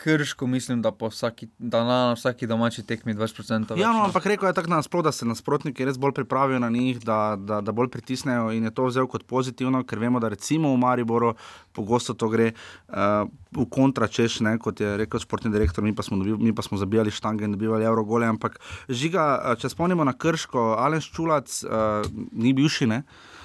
Krško 0.01 0.47
mislim, 0.47 0.83
da, 0.83 0.93
vsaki, 1.01 1.49
da 1.59 1.85
na 1.85 2.13
vsaki 2.13 2.47
domači 2.49 2.83
tekmi 2.89 3.13
20% 3.15 3.75
več. 3.75 3.83
Ja, 3.83 3.91
no, 3.93 4.07
ampak 4.07 4.27
rekel 4.33 4.49
je 4.49 4.57
tako 4.57 4.73
nasploh, 4.73 5.05
da 5.05 5.13
se 5.13 5.29
nasprotniki 5.29 5.85
res 5.85 5.99
bolj 6.01 6.15
pripravijo 6.17 6.59
na 6.63 6.71
njih, 6.73 7.03
da, 7.05 7.37
da, 7.37 7.59
da 7.61 7.75
bolj 7.77 7.91
pritisnejo 7.93 8.49
in 8.57 8.65
je 8.65 8.73
to 8.75 8.87
vzel 8.89 9.09
kot 9.13 9.27
pozitivno, 9.29 9.83
ker 9.85 10.01
vemo, 10.01 10.23
da 10.23 10.33
recimo 10.33 10.73
v 10.73 10.81
Mariboru 10.81 11.35
pogosto 11.77 12.17
to 12.17 12.31
gre 12.33 12.53
uh, 12.55 13.29
v 13.53 13.69
kontra, 13.69 14.09
češ 14.09 14.41
ne, 14.47 14.57
kot 14.59 14.81
je 14.81 14.97
rekel 15.03 15.21
športni 15.21 15.53
direktor, 15.53 15.85
mi 15.85 15.93
pa 15.97 16.07
smo, 16.07 16.17
dobil, 16.23 16.41
mi 16.41 16.57
pa 16.57 16.65
smo 16.65 16.81
zabijali 16.81 17.13
štange 17.13 17.45
in 17.45 17.59
dobivali 17.59 17.85
evrogole, 17.85 18.25
ampak 18.31 18.57
žiga, 18.89 19.29
eh, 19.37 19.61
če 19.61 19.75
spomnimo 19.75 20.07
na 20.09 20.17
Krško, 20.17 20.75
Alen 20.81 21.05
Ščulac 21.05 21.61
uh, 21.69 22.09
ni 22.33 22.57
bivši, 22.57 22.89
ne? 22.89 23.03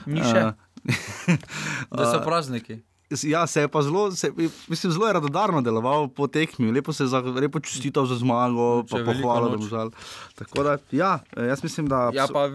Ni 0.07 0.23
še. 0.23 0.49
Eh, 0.49 0.61
Da 1.97 2.11
so 2.11 2.19
prazniki. 2.23 2.79
Ja, 3.09 3.47
se 3.47 3.61
je 3.61 3.67
pa 3.67 3.81
zelo, 3.81 4.11
se, 4.11 4.31
mislim, 4.67 4.91
zelo 4.91 5.07
je 5.07 5.13
radodarno 5.13 5.61
deloval 5.61 6.07
po 6.07 6.27
tekmi, 6.27 6.71
lepo 6.71 6.93
se 6.93 7.03
je 7.03 7.07
za, 7.07 7.19
lepo 7.19 7.59
čestitev 7.59 8.05
za 8.09 8.17
zmago, 8.17 8.83
Če 8.89 8.97
pa 8.97 9.11
pohvalo, 9.11 9.49
da 9.53 9.57
mu 9.61 9.67
žal. 9.69 9.91
Tako 10.35 10.63
da, 10.65 10.77
ja, 10.91 11.19
jaz 11.37 11.63
mislim, 11.63 11.87
da 11.87 12.09
Ja, 12.13 12.25
pa 12.33 12.47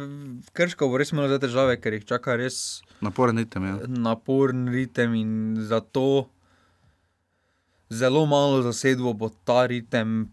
Krško 0.52 0.88
bo 0.90 0.98
res 0.98 1.14
imelo 1.14 1.30
zdaj 1.30 1.44
težave, 1.46 1.78
ker 1.80 1.94
jih 1.94 2.04
čaka 2.08 2.34
res 2.40 2.82
naporen 3.00 3.38
ritem. 3.38 3.68
Ja. 3.68 3.78
naporen 3.86 4.66
ritem 4.74 5.14
in 5.14 5.32
zato 5.70 6.26
zelo 7.90 8.26
malo 8.26 8.62
zasedbo 8.62 9.14
bo 9.14 9.30
ta 9.44 9.66
ritem 9.70 10.32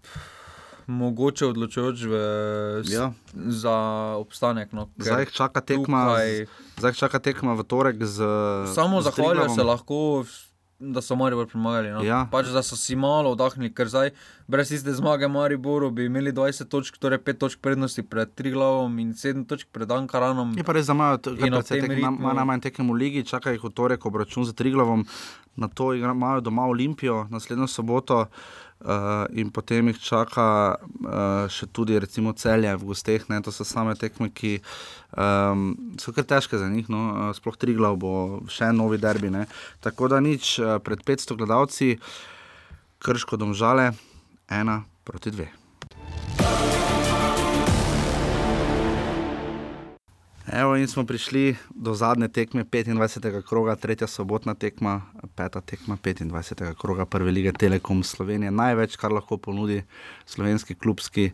mogoče 0.88 1.46
odločujoč 1.46 1.98
v, 2.02 2.14
Ja. 2.86 3.12
za 3.36 3.76
obstanek. 4.16 4.72
No, 4.72 4.88
Zdaj 4.98 5.22
jih 5.22 5.32
čaka 5.34 5.62
tekma, 5.62 6.02
tukaj- 6.08 6.46
z, 6.46 6.50
zdaj 6.78 6.90
jih 6.90 6.98
čaka 6.98 7.20
tekma 7.20 7.54
v 7.54 7.64
torek 7.64 7.98
z. 8.00 8.18
Samo 8.70 9.02
z 9.02 9.04
zahvaljujem 9.06 9.50
se 9.50 9.64
lahko, 9.64 10.24
da 10.80 11.02
so 11.02 11.16
Maribor 11.16 11.46
premagali. 11.46 11.90
No. 11.90 12.02
Ja. 12.02 12.28
Pač, 12.28 12.48
da 12.48 12.62
so 12.62 12.76
si 12.76 12.94
malo 12.94 13.32
oddahnili, 13.32 13.68
ker 13.68 13.88
zdaj 13.88 14.12
brez 14.48 14.70
tiste 14.70 14.88
zmage 14.92 15.26
Mariboru 15.26 15.90
bi 15.90 16.06
imeli 16.06 16.32
20 16.32 16.66
točk, 16.66 16.96
torej 16.96 17.18
5 17.20 17.34
točk 17.36 17.58
prednosti 17.60 18.04
pred 18.04 18.30
Triglavom 18.32 18.94
in 18.96 19.12
7 19.12 19.44
točk 19.44 19.68
pred 19.70 19.90
Ankaranom. 19.90 20.54
Je 20.54 20.64
pa 20.64 20.72
res, 20.72 20.86
da 20.86 20.94
imajo 20.94 21.18
t- 21.18 21.34
kar 21.34 21.42
In 21.42 21.54
ob 21.54 21.60
precej 21.60 21.82
tem 21.82 21.90
tek- 21.90 21.98
ima- 21.98 22.08
ima 22.10 22.18
ritmu- 22.22 22.36
najmanj 22.36 22.62
tekem 22.62 22.86
v 22.86 22.94
ligi, 22.96 23.26
čaka 23.26 23.50
jih 23.50 23.60
v 23.60 23.70
torek 23.72 24.00
obračun 24.02 24.46
za 24.46 24.54
Triglavom, 24.54 25.04
na 25.56 25.68
to 25.68 25.92
imajo 25.92 26.42
doma 26.42 26.64
Olimpijo 26.64 27.26
naslednjo 27.28 27.68
soboto. 27.68 28.22
Uh, 28.22 28.28
in 29.34 29.50
potem 29.50 29.90
jih 29.90 30.00
čaka 30.00 30.78
uh, 30.78 31.50
še 31.50 31.66
tudi, 31.74 31.98
recimo, 32.00 32.34
celje 32.38 32.70
v 32.78 32.86
gosteh. 32.86 33.26
Ne? 33.30 33.42
To 33.42 33.52
so 33.52 33.66
same 33.66 33.96
tekme, 33.98 34.30
ki 34.30 34.60
um, 35.18 35.74
so 35.98 36.14
kar 36.14 36.28
težke 36.30 36.62
za 36.62 36.70
njih. 36.70 36.90
No? 36.94 37.02
Uh, 37.10 37.32
sploh 37.34 37.58
Triglav 37.58 37.98
bo 37.98 38.44
še 38.52 38.70
novi 38.76 39.02
derbi. 39.02 39.34
Ne? 39.34 39.48
Tako 39.82 40.14
da 40.14 40.22
nič 40.22 40.58
uh, 40.62 40.78
pred 40.78 41.02
500 41.02 41.40
gledalci, 41.42 41.96
krško 43.02 43.42
domžale, 43.42 43.92
ena 44.50 44.84
proti 45.04 45.34
dve. 45.34 45.50
Evo, 50.58 50.76
in 50.76 50.88
smo 50.88 51.06
prišli 51.06 51.56
do 51.70 51.94
zadnje 51.94 52.28
tekme 52.28 52.64
25. 52.64 53.42
kroga, 53.42 53.76
tretja 53.76 54.08
sobotna 54.08 54.54
tekma, 54.54 55.02
peta 55.36 55.62
tekma 55.62 55.98
25. 56.02 56.74
kroga 56.82 57.06
Prve 57.06 57.32
lige 57.32 57.52
Telekom 57.54 58.04
Slovenije. 58.04 58.52
Največ, 58.52 58.96
kar 58.96 59.12
lahko 59.12 59.38
ponudi 59.38 59.84
slovenski 60.26 60.76
klubski. 60.76 61.32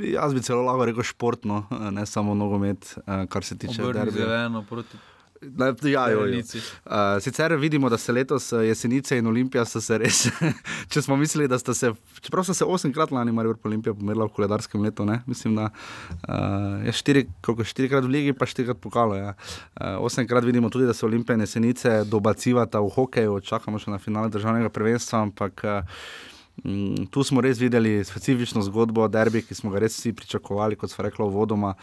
Jaz 0.00 0.34
bi 0.34 0.42
celo 0.42 0.62
lahko 0.62 0.84
rekel 0.88 1.02
športno, 1.02 1.66
ne 1.90 2.06
samo 2.06 2.34
nogomet, 2.34 2.94
eh, 3.06 3.26
kar 3.28 3.44
se 3.44 3.58
tiče 3.58 3.82
derbija. 3.82 4.26
zeleno 4.26 4.64
proti 4.68 4.96
Ja, 5.82 6.08
jo, 6.10 6.24
jo. 6.26 6.38
Uh, 6.38 7.20
sicer 7.22 7.54
vidimo, 7.56 7.88
da 7.88 7.98
se 7.98 8.12
letos 8.12 8.52
eh, 8.52 8.56
jesenice 8.56 9.18
in 9.18 9.26
Olimpija 9.26 9.64
so 9.64 9.80
se 9.80 9.98
res, 9.98 10.24
če 10.92 11.02
smo 11.02 11.16
mislili, 11.16 11.48
da 11.48 11.58
sta 11.58 11.74
se, 11.74 11.92
čeprav 12.20 12.46
so 12.46 12.54
se 12.54 12.66
osemkrat 12.66 13.12
lani 13.14 13.32
Marijo 13.32 13.54
Olimpija 13.64 13.94
pomerila 13.94 14.26
v 14.26 14.34
koledarskem 14.34 14.82
letu, 14.82 15.06
ne? 15.06 15.20
mislim, 15.26 15.54
da 15.60 15.68
uh, 15.70 16.86
je 16.86 16.92
štiri, 16.92 17.26
koliko, 17.44 17.66
štirikrat 17.66 18.06
v 18.06 18.14
ligi, 18.16 18.34
pa 18.34 18.48
štirikrat 18.50 18.80
pokalo. 18.82 19.18
Ja. 19.18 19.34
Uh, 19.76 19.98
osemkrat 20.08 20.44
vidimo 20.44 20.70
tudi, 20.70 20.86
da 20.86 20.94
se 20.94 21.06
Olimpija 21.06 21.38
in 21.38 21.46
jesenice 21.46 22.02
dobacivata 22.04 22.82
v 22.82 22.90
hokeju, 22.96 23.38
čakamo 23.40 23.78
še 23.78 23.94
na 23.94 24.02
finale 24.02 24.32
državnega 24.34 24.74
prvenstva, 24.74 25.22
ampak 25.28 25.64
uh, 25.64 26.02
Mm, 26.64 27.06
tu 27.10 27.22
smo 27.22 27.40
res 27.40 27.60
videli 27.60 28.02
specifično 28.04 28.62
zgodbo 28.66 29.06
derbi, 29.08 29.44
ki 29.46 29.54
smo 29.54 29.70
ga 29.70 29.82
res 29.84 29.94
vsi 29.94 30.12
pričakovali, 30.12 30.76
kot 30.76 30.90
smo 30.90 31.04
rekli, 31.06 31.28
vodoma. 31.30 31.74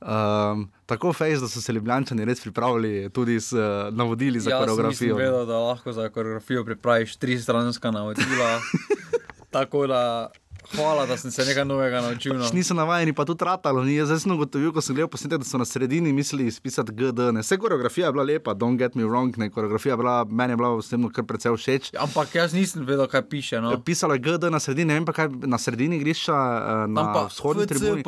Um, 0.00 0.68
tako 0.86 1.12
fejs, 1.12 1.40
da 1.40 1.48
so 1.48 1.60
se 1.60 1.72
Ljubljani 1.72 2.24
res 2.24 2.40
pripravili 2.40 3.10
tudi 3.10 3.40
s 3.40 3.52
uh, 3.52 3.60
navodili 3.92 4.40
za 4.40 4.50
Jaz 4.50 4.60
koreografijo. 4.60 5.16
Sem 5.16 5.24
vedel, 5.24 5.46
da 5.46 5.58
lahko 5.58 5.92
za 5.92 6.08
koreografijo 6.08 6.64
pripraviš 6.64 7.16
tri 7.16 7.38
stranska 7.38 7.90
navodila. 7.90 8.60
Tako 9.54 9.86
da 9.86 10.30
Hvala, 10.72 11.06
da 11.06 11.16
sem 11.16 11.30
se 11.30 11.44
nekaj 11.44 11.64
novega 11.64 12.00
naučil. 12.00 12.36
No. 12.38 12.48
Nisem 12.52 12.76
navaden, 12.76 13.14
pa 13.14 13.24
tudi 13.24 13.44
ratalo. 13.44 13.84
Ni. 13.84 13.94
Jaz 13.96 14.22
sem 14.22 14.32
ugotovil, 14.32 14.72
ko 14.72 14.80
sem 14.80 14.96
gledal 14.96 15.10
posnetek, 15.12 15.42
da 15.42 15.48
so 15.48 15.58
na 15.60 15.64
sredini 15.64 16.12
mislili 16.12 16.46
izpisati 16.46 16.92
GD. 16.92 17.30
Ne. 17.32 17.40
Vse 17.44 17.58
koreografija 17.58 18.06
je 18.06 18.12
bila 18.12 18.24
lepa, 18.24 18.54
don't 18.54 18.78
get 18.78 18.94
me 18.94 19.04
wrong, 19.04 19.38
ne. 19.38 19.50
koreografija 19.50 19.92
je 19.92 19.96
bila, 19.96 20.24
meni 20.24 20.52
je 20.52 20.56
bila 20.56 20.76
vsebno 20.76 21.10
kar 21.12 21.24
precej 21.24 21.56
všeč. 21.56 21.90
Ampak 21.98 22.34
jaz 22.34 22.54
nisem 22.54 22.86
vedel, 22.86 23.06
kaj 23.06 23.28
piše. 23.28 23.60
No. 23.60 23.74
Pisalo 23.80 24.14
je 24.14 24.24
GD 24.24 24.50
na 24.50 24.60
sredini, 24.60 24.88
ne 24.92 25.00
vem 25.00 25.04
pa 25.04 25.12
kaj 25.12 25.28
na 25.46 25.58
sredini 25.58 25.98
grišča, 25.98 26.32
eh, 26.34 26.86
na 26.88 27.26
vzhodni 27.28 27.66
tribuni. 27.66 28.02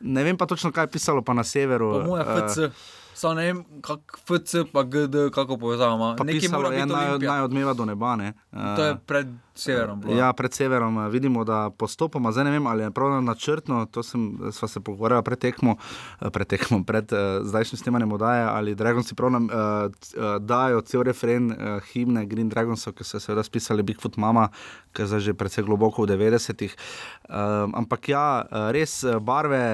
Ne 0.00 0.24
vem 0.24 0.36
pa 0.36 0.46
točno, 0.46 0.72
kaj 0.72 0.84
je 0.84 0.94
pisalo 0.98 1.22
pa 1.22 1.34
na 1.34 1.44
severu. 1.44 1.92
Po 1.92 2.06
moje 2.06 2.24
FC. 2.24 2.58
Uh, 2.58 3.04
Samo 3.16 3.34
ne 3.34 3.44
vem, 3.46 3.64
kako 3.80 4.18
FC, 4.18 4.54
pa 4.72 4.82
GD, 4.82 5.30
kako 5.32 5.56
povezamo. 5.56 6.16
Nekaj 6.24 6.48
mora 6.52 6.70
biti 6.70 6.86
naj, 6.86 7.18
naj 7.18 7.42
odmeva 7.42 7.72
do 7.72 7.84
neba. 7.84 8.16
Ne? 8.16 8.32
To 8.52 8.84
je 8.84 8.96
pred 9.06 9.26
severom. 9.54 10.00
Bilo. 10.00 10.18
Ja, 10.18 10.32
pred 10.32 10.52
severom 10.52 10.98
eh, 10.98 11.08
vidimo, 11.08 11.44
da 11.44 11.70
postopoma, 11.70 12.32
zdaj 12.32 12.44
ne 12.44 12.50
vem, 12.50 12.66
ali 12.66 12.82
je 12.82 12.90
prav 12.90 13.22
načrtno, 13.24 13.86
to 13.86 14.02
sem, 14.02 14.26
sva 14.52 14.68
se 14.68 14.80
pogovarjala 14.80 15.22
pred 15.22 15.38
tekmo, 15.38 15.78
eh, 16.20 16.28
pred, 16.30 16.46
tekmo, 16.46 16.82
pred 16.84 17.12
uh, 17.12 17.40
zdajšnjim 17.40 17.80
snemanjem 17.80 18.12
odaje, 18.12 18.44
ali 18.44 18.74
Dragonsi 18.74 19.14
prav 19.14 19.32
nam 19.32 19.48
uh, 19.48 20.36
dajo 20.40 20.84
cel 20.84 21.06
refren 21.08 21.48
uh, 21.50 21.80
himne 21.92 22.26
Green 22.26 22.52
Dragonsov, 22.52 22.98
ki 22.98 23.04
so 23.04 23.20
seveda 23.20 23.46
spisali 23.48 23.82
Bigfoot 23.82 24.20
Mama, 24.20 24.50
ki 24.92 25.06
je 25.06 25.08
zdaj 25.14 25.24
že 25.30 25.34
precej 25.34 25.64
globoko 25.64 26.04
v 26.04 26.12
90-ih. 26.12 26.76
Uh, 26.76 27.64
ampak 27.80 28.12
ja, 28.12 28.44
res 28.76 29.00
barve, 29.24 29.64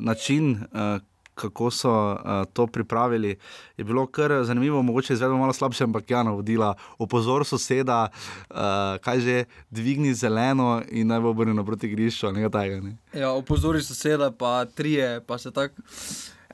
način. 0.00 0.56
Uh, 0.72 1.04
kako 1.38 1.70
so 1.70 1.92
uh, 2.12 2.44
to 2.52 2.66
pripravili. 2.66 3.36
Je 3.76 3.84
bilo 3.84 4.06
kar 4.06 4.34
zanimivo, 4.44 4.82
mogoče 4.82 5.12
izvedemo 5.14 5.38
malo 5.38 5.52
slabše, 5.52 5.84
ampak 5.84 6.10
ja, 6.10 6.22
navodila, 6.22 6.74
opozor 6.98 7.46
soseda, 7.46 8.08
uh, 8.50 8.56
kaj 9.04 9.20
že 9.20 9.44
dvigni 9.70 10.14
zeleno 10.14 10.82
in 10.90 11.06
naj 11.06 11.20
bo 11.20 11.30
obrnjeno 11.30 11.64
proti 11.64 11.88
grišču. 11.88 12.32
Ne? 12.32 12.48
Ja, 13.12 13.30
opozori 13.30 13.82
soseda, 13.82 14.30
pa 14.30 14.64
trije, 14.64 15.20
pa 15.26 15.38
se 15.38 15.50
tako. 15.50 15.82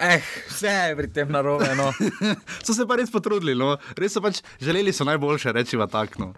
Eh, 0.01 0.22
vse 0.51 0.68
je 0.68 0.97
pri 0.97 1.09
tem 1.12 1.30
narobe. 1.30 1.70
No. 1.78 1.93
so 2.66 2.74
se 2.74 2.87
pa 2.87 2.99
res 2.99 3.12
potrudili, 3.14 3.55
no. 3.55 3.76
res 3.97 4.12
so 4.12 4.22
pač 4.22 4.43
želeli 4.61 4.93
so 4.93 5.07
najboljše 5.07 5.55
reči 5.55 5.78
v 5.78 5.87
takno, 5.87 6.32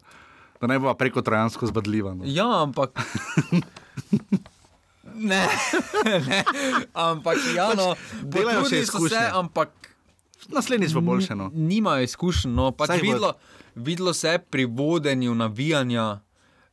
da 0.60 0.68
ne 0.68 0.78
bo 0.78 0.92
preko 0.94 1.24
trojansko 1.24 1.66
zbadljivo. 1.72 2.14
No. 2.14 2.28
Ja, 2.28 2.48
ampak. 2.62 2.92
Ne, 5.16 5.48
ne, 6.28 6.44
ampak 6.92 7.36
ja, 7.56 7.70
no, 7.76 7.94
delajo 8.22 8.66
še 8.68 8.84
izkušnje. 8.84 9.16
Se, 9.16 9.30
ampak 9.32 9.86
naslednjič 10.48 10.94
bo 10.94 11.00
boljše. 11.00 11.34
No. 11.34 11.50
Nimajo 11.54 12.02
izkušenj. 12.02 12.52
No. 12.54 12.70
Pač 12.72 13.00
videlo, 13.02 13.32
videlo 13.74 14.14
se 14.14 14.28
je 14.28 14.38
pri 14.38 14.64
vodenju 14.64 15.34
navijanja. 15.34 16.20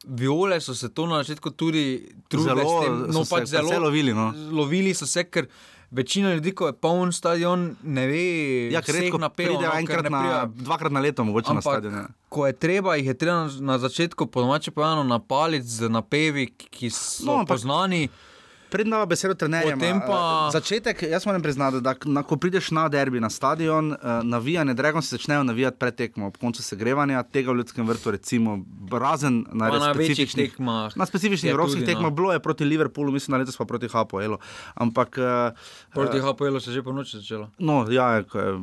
Viole 0.04 0.62
so 0.62 0.76
se 0.76 0.90
to 0.90 1.06
na 1.08 1.22
začetku 1.24 1.50
tudi 1.50 2.12
trudili, 2.28 2.64
no, 3.08 3.24
pač 3.30 3.48
zelo 3.48 3.80
lovili. 3.80 4.14
No. 4.14 4.34
Lovili 4.52 4.94
so 4.94 5.08
se, 5.08 5.24
ker 5.24 5.48
večina 5.92 6.34
ljudi, 6.34 6.52
ko 6.52 6.68
je 6.68 6.74
poln 6.74 7.12
stadion, 7.12 7.76
ne 7.84 8.08
ve, 8.08 8.26
ja, 8.74 8.82
ker 8.82 8.98
redko 9.00 9.18
napevajo. 9.18 9.62
No, 9.62 9.72
enkrat 9.80 10.10
na, 10.12 10.50
dvakrat 10.56 10.92
na 10.92 11.00
leto, 11.00 11.24
mogoče 11.24 11.54
ampak, 11.54 11.64
na 11.64 11.72
stadion. 11.72 12.12
Ko 12.30 12.48
je 12.48 12.54
treba, 12.54 12.98
jih 13.00 13.08
je 13.14 13.18
treba 13.18 13.46
na, 13.46 13.50
na 13.72 13.80
začetku, 13.80 14.28
po 14.28 14.44
domače 14.44 14.76
povedano, 14.76 15.08
napaliti 15.08 15.68
z 15.68 15.90
napevi, 15.90 16.50
ki 16.52 16.92
so 16.92 17.40
no, 17.40 17.46
poznani. 17.48 18.04
Ampak, 18.04 18.33
prednjo 18.74 19.06
besedo 19.06 19.36
trenerjem. 19.38 20.02
Pa... 20.08 20.50
Začetek, 20.54 21.04
jaz 21.12 21.26
moram 21.26 21.42
priznati, 21.42 21.82
da 21.82 21.94
na, 22.06 22.24
ko 22.26 22.38
prideš 22.42 22.72
na 22.74 22.88
derbi, 22.90 23.22
na 23.22 23.30
stadion, 23.30 23.92
uh, 23.92 23.98
navijanje, 24.24 24.74
drago 24.74 25.02
se 25.02 25.16
začnejo 25.18 25.44
navijati 25.44 25.78
pred 25.80 25.96
tekmo, 25.96 26.28
ob 26.32 26.38
koncu 26.42 26.64
segrevanja, 26.66 27.22
tega 27.24 27.52
v 27.52 27.62
ljudskem 27.62 27.88
vrtu, 27.88 28.12
recimo, 28.18 28.58
razen 28.92 29.44
na, 29.52 29.70
na 29.70 29.94
specifičnih 29.94 30.50
tekmah. 30.52 30.98
Na 30.98 31.06
specifičnih 31.06 31.52
evropskih 31.52 31.86
tekmah, 31.86 32.10
no. 32.10 32.16
bilo 32.18 32.34
je 32.34 32.40
proti 32.40 32.66
Liverpoolu, 32.66 33.14
mislim, 33.14 33.38
da 33.38 33.44
letos 33.44 33.58
pa 33.58 33.66
proti 33.70 33.88
Hapoelu. 33.94 34.40
Ampak. 34.74 35.18
Uh, 35.22 35.70
proti 35.94 36.18
uh, 36.18 36.26
Hapoelu 36.26 36.60
se 36.60 36.72
je 36.72 36.80
že 36.80 36.84
po 36.84 36.92
noči 36.92 37.18
začelo. 37.18 37.50
No, 37.60 37.86
ja, 37.92 38.10
je, 38.18 38.26
je 38.34 38.58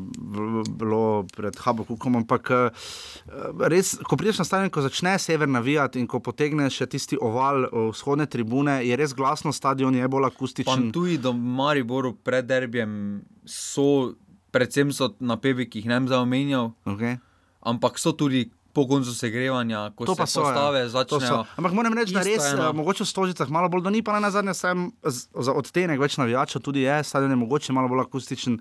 bilo 0.75 1.27
pred 1.37 1.55
Hapoelom, 1.59 2.17
ampak 2.25 2.51
uh, 2.51 3.71
res, 3.71 3.95
ko 4.03 4.19
prideš 4.19 4.43
na 4.43 4.49
stadion, 4.49 4.75
ko 4.75 4.83
začne 4.83 5.15
sever 5.19 5.49
navijati 5.49 6.03
in 6.03 6.11
ko 6.11 6.19
potegneš 6.19 6.83
tisti 6.91 7.19
oval 7.21 7.69
vzhodne 7.95 8.27
tribune, 8.27 8.81
je 8.83 8.97
res 8.97 9.15
glasno 9.15 9.53
stadion 9.55 10.00
je 10.01 10.09
bolj 10.09 10.31
akustičen. 10.31 10.91
Tudi 10.93 11.19
do 11.19 11.33
Mariboru 11.33 12.15
pred 12.15 12.47
derbijem 12.49 13.21
so, 13.45 14.15
predvsem 14.51 14.93
so 14.93 15.13
napevi, 15.21 15.69
ki 15.71 15.85
jih 15.85 15.91
ne 15.93 16.01
bi 16.01 16.15
zaomenjal. 16.15 16.73
Okay. 16.95 17.21
Ampak 17.61 18.01
so 18.01 18.17
tudi. 18.17 18.49
Po 18.71 18.85
koncu 18.87 19.11
segrevanja, 19.11 19.81
ko 19.99 20.07
to 20.07 20.15
se 20.15 20.27
so, 20.31 20.45
postave 20.45 20.85
ja. 20.85 20.89
začnejo. 20.89 21.41
Ampak 21.59 21.73
moram 21.75 21.95
reči, 21.99 22.15
da 22.15 22.23
res, 22.23 22.53
eno. 22.53 22.69
mogoče 22.79 23.03
v 23.03 23.09
stožicah 23.11 23.49
malo 23.51 23.67
bolj, 23.67 23.83
da 23.83 23.91
ni 23.91 23.99
pa 23.99 24.21
na 24.23 24.31
zadnje, 24.31 24.55
sem 24.55 24.85
za 25.03 25.55
odtenek 25.59 25.99
več 25.99 26.15
navijača, 26.23 26.63
tudi 26.63 26.85
je, 26.85 27.01
stadion 27.03 27.35
je 27.35 27.41
mogoče 27.41 27.75
malo 27.75 27.91
bolj 27.91 28.05
akustičen. 28.05 28.61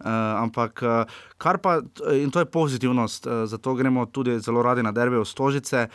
Uh, 0.00 0.08
ampak 0.40 0.80
uh, 0.80 1.04
kar 1.36 1.60
pa, 1.60 1.82
in 2.16 2.32
to 2.32 2.40
je 2.40 2.48
pozitivnost, 2.48 3.28
uh, 3.28 3.44
zato 3.44 3.74
gremo 3.76 4.06
tudi 4.08 4.38
zelo 4.40 4.64
radi 4.64 4.80
na 4.80 4.96
derbe 4.96 5.20
v 5.20 5.28
stožice. 5.28 5.90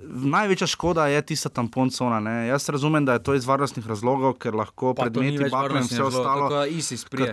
Največja 0.00 0.66
škoda 0.66 1.06
je 1.06 1.22
tista 1.22 1.48
tamponcona. 1.48 2.20
Ne? 2.20 2.46
Jaz 2.46 2.68
razumem, 2.68 3.04
da 3.04 3.12
je 3.12 3.22
to 3.22 3.34
iz 3.34 3.46
varnostnih 3.46 3.86
razlogov, 3.86 4.36
ker 4.38 4.54
lahko 4.54 4.94
predmeti 4.94 5.48
bakne 5.50 5.82
in 5.82 5.88
vse 5.88 6.02
ostalo. 6.02 6.48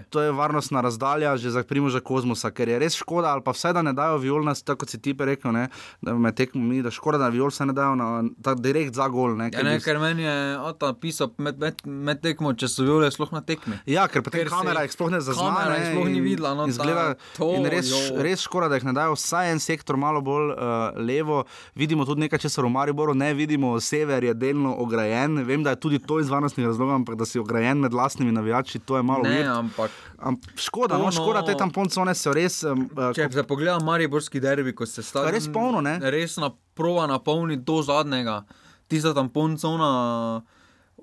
To 0.09 0.21
je 0.21 0.31
varnostna 0.31 0.81
razdalja 0.81 1.35
že 1.37 1.51
za 1.51 1.63
primoža 1.63 1.99
kozmosa, 1.99 2.51
ker 2.51 2.69
je 2.69 2.79
res 2.79 2.97
škoda, 2.97 3.33
ali 3.33 3.43
pa 3.45 3.53
vse 3.53 3.73
da 3.73 3.81
ne 3.85 3.93
dajo 3.93 4.17
violna, 4.17 4.55
tako 4.55 4.85
kot 4.85 4.89
si 4.89 5.01
ti 5.01 5.13
rekel, 5.19 5.51
ne? 5.53 5.67
da 6.01 6.13
me 6.13 6.31
tekmo 6.31 6.63
mi, 6.63 6.81
da 6.81 6.91
škoda, 6.91 7.17
da 7.17 7.29
viol 7.29 7.51
se 7.51 7.65
ne 7.65 7.73
dajo 7.73 7.95
na 7.95 8.23
ta 8.43 8.55
direkt 8.55 8.95
za 8.95 9.07
gol. 9.07 9.37
Ne, 9.37 9.49
ja, 9.53 9.63
ne, 9.63 9.77
ker 9.79 9.99
meni 9.99 10.25
je 10.25 10.73
ta 10.79 10.93
pisal 10.93 11.31
med, 11.37 11.59
med, 11.61 11.85
med 11.85 12.21
tekmo, 12.23 12.53
če 12.53 12.69
so 12.71 12.85
viole 12.87 13.11
sploh 13.13 13.29
na 13.35 13.43
tekmi. 13.45 13.77
Ja, 13.89 14.07
ker 14.09 14.25
potem 14.25 14.49
kamera 14.49 14.85
jih 14.85 14.95
sploh 14.95 15.13
ne 15.13 15.21
zazna. 15.21 15.67
Jih 15.75 15.91
sploh 15.91 16.09
ni 16.09 16.23
videla. 16.23 16.55
No, 16.57 16.67
izgleda, 16.71 17.13
to, 17.37 17.51
in 17.59 17.69
res, 17.69 17.91
res 18.15 18.45
škoda, 18.47 18.71
da 18.71 18.79
jih 18.79 18.89
ne 18.89 18.95
dajo 18.97 19.17
vsaj 19.19 19.53
en 19.53 19.61
sektor 19.63 19.99
malo 20.01 20.23
bolj 20.25 20.55
uh, 20.55 20.97
levo. 20.97 21.43
Vidimo 21.77 22.07
tudi 22.09 22.25
nekaj, 22.25 22.44
česar 22.45 22.65
v 22.65 22.69
Mariboru 22.69 23.13
ne 23.17 23.33
vidimo, 23.33 23.73
sever 23.81 24.23
je 24.23 24.33
delno 24.33 24.75
ograjen. 24.77 25.41
Vem, 25.45 25.63
da 25.65 25.73
je 25.73 25.79
tudi 25.81 25.99
to 25.99 26.19
iz 26.21 26.29
varnostnih 26.29 26.67
razlogov, 26.67 26.95
ampak 26.95 27.17
da 27.17 27.25
si 27.25 27.39
ograjen 27.41 27.81
med 27.81 27.93
vlastnimi 27.93 28.31
navijači, 28.31 28.79
to 28.79 28.97
je 28.97 29.03
malo 29.03 29.23
ne. 29.23 29.41
Ampak, 29.49 29.91
Am, 30.17 30.37
škoda, 30.55 30.97
no, 30.97 31.11
škoda, 31.11 31.41
te 31.45 31.57
tam 31.57 31.71
poncone 31.73 32.13
so 32.15 32.33
res. 32.33 32.61
Um, 32.63 32.85
če 33.15 33.29
se 33.33 33.43
pogleda 33.43 33.79
Mariborski 33.83 34.39
derbi, 34.39 34.75
ko 34.77 34.85
se 34.85 35.03
stavlja. 35.03 35.33
Res 35.33 35.49
polno, 35.51 35.81
ne? 35.81 35.97
Res 36.13 36.37
na 36.37 36.51
prova 36.77 37.07
napolni 37.09 37.57
do 37.57 37.81
zadnjega. 37.85 38.43
Tista 38.87 39.15
tam 39.17 39.31
poncona. 39.33 40.43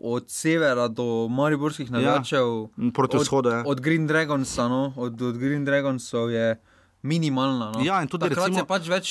Od 0.02 0.24
severa 0.32 0.88
do 0.88 1.28
mariborskih 1.30 1.90
navijačev, 1.92 2.46
ja, 2.74 2.90
proti 2.96 3.20
vzhodu. 3.20 3.50
Od, 3.60 3.68
od 3.70 3.80
Green 3.84 4.06
Dragonsa, 4.10 4.64
no, 4.68 4.94
od, 4.96 5.20
od 5.22 5.36
Green 5.38 5.66
Dragonsov 5.68 6.32
je 6.32 6.56
minimalna. 7.02 7.72
No. 7.74 7.84
Ja, 7.84 7.98
in 8.02 8.08
tudi 8.08 8.28
recimo, 8.30 8.62
pač 8.66 8.86
več, 8.86 9.08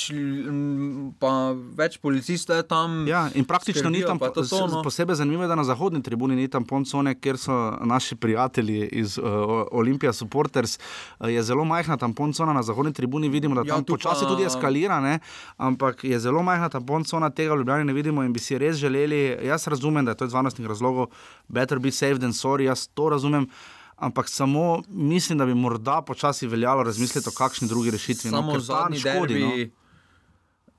pa 1.20 1.32
več 1.76 1.98
policistov 2.00 2.56
je 2.56 2.64
tam. 2.64 3.02
Ja, 3.08 3.26
in 3.36 3.44
praktično 3.48 3.84
skrbijo, 3.84 3.98
ni 3.98 4.06
tam 4.08 4.20
to, 4.22 4.44
to, 4.48 4.60
no. 4.72 4.80
posebej 4.86 5.18
zanimivo, 5.20 5.44
da 5.48 5.58
na 5.58 5.64
zahodni 5.68 6.00
tribuni 6.04 6.38
ni 6.38 6.48
tam 6.48 6.64
poncone, 6.68 7.12
ker 7.20 7.36
so 7.40 7.56
naši 7.84 8.16
prijatelji 8.16 8.86
iz 9.02 9.18
uh, 9.20 9.66
Olimpija 9.76 10.14
Supporters. 10.16 10.78
Uh, 11.20 11.28
je 11.32 11.42
zelo 11.44 11.66
majhna 11.68 11.98
tam 12.00 12.16
poncona 12.16 12.56
na 12.56 12.64
zahodni 12.64 12.94
tribuni, 12.96 13.28
vidimo, 13.28 13.60
da 13.60 13.66
ja, 13.66 13.76
tam 13.76 13.84
počasi 13.84 14.24
tudi 14.24 14.48
eskalira, 14.48 15.00
ne? 15.04 15.18
ampak 15.60 16.04
je 16.08 16.18
zelo 16.20 16.40
majhna 16.42 16.72
ta 16.72 16.80
poncona, 16.80 17.28
tega 17.30 17.52
v 17.52 17.60
Ljubljani 17.60 17.84
ne 17.90 17.92
vidimo 17.92 18.24
in 18.24 18.32
bi 18.32 18.40
si 18.40 18.56
res 18.58 18.80
želeli. 18.80 19.36
Jaz 19.44 19.68
razumem, 19.68 20.04
da 20.04 20.16
je 20.16 20.22
to 20.22 20.30
iz 20.30 20.32
varnostnih 20.32 20.68
razlogov, 20.68 21.12
better 21.48 21.78
be 21.78 21.92
safe 21.92 22.16
than 22.18 22.32
sorry, 22.32 22.70
jaz 22.72 22.88
to 22.88 23.12
razumem 23.12 23.50
ampak 24.02 24.28
samo 24.28 24.82
mislim, 24.88 25.38
da 25.38 25.46
bi 25.46 25.54
morda 25.54 26.02
počasi 26.02 26.46
veljalo 26.46 26.82
razmisliti 26.82 27.28
o 27.28 27.32
kakšni 27.32 27.68
drugi 27.68 27.90
rešitvi. 27.90 28.30
No, 28.30 28.36
samo 28.38 28.52
no, 28.52 28.60
zadnji 28.60 28.98
škodi. 28.98 29.34
Derbi, 29.34 29.70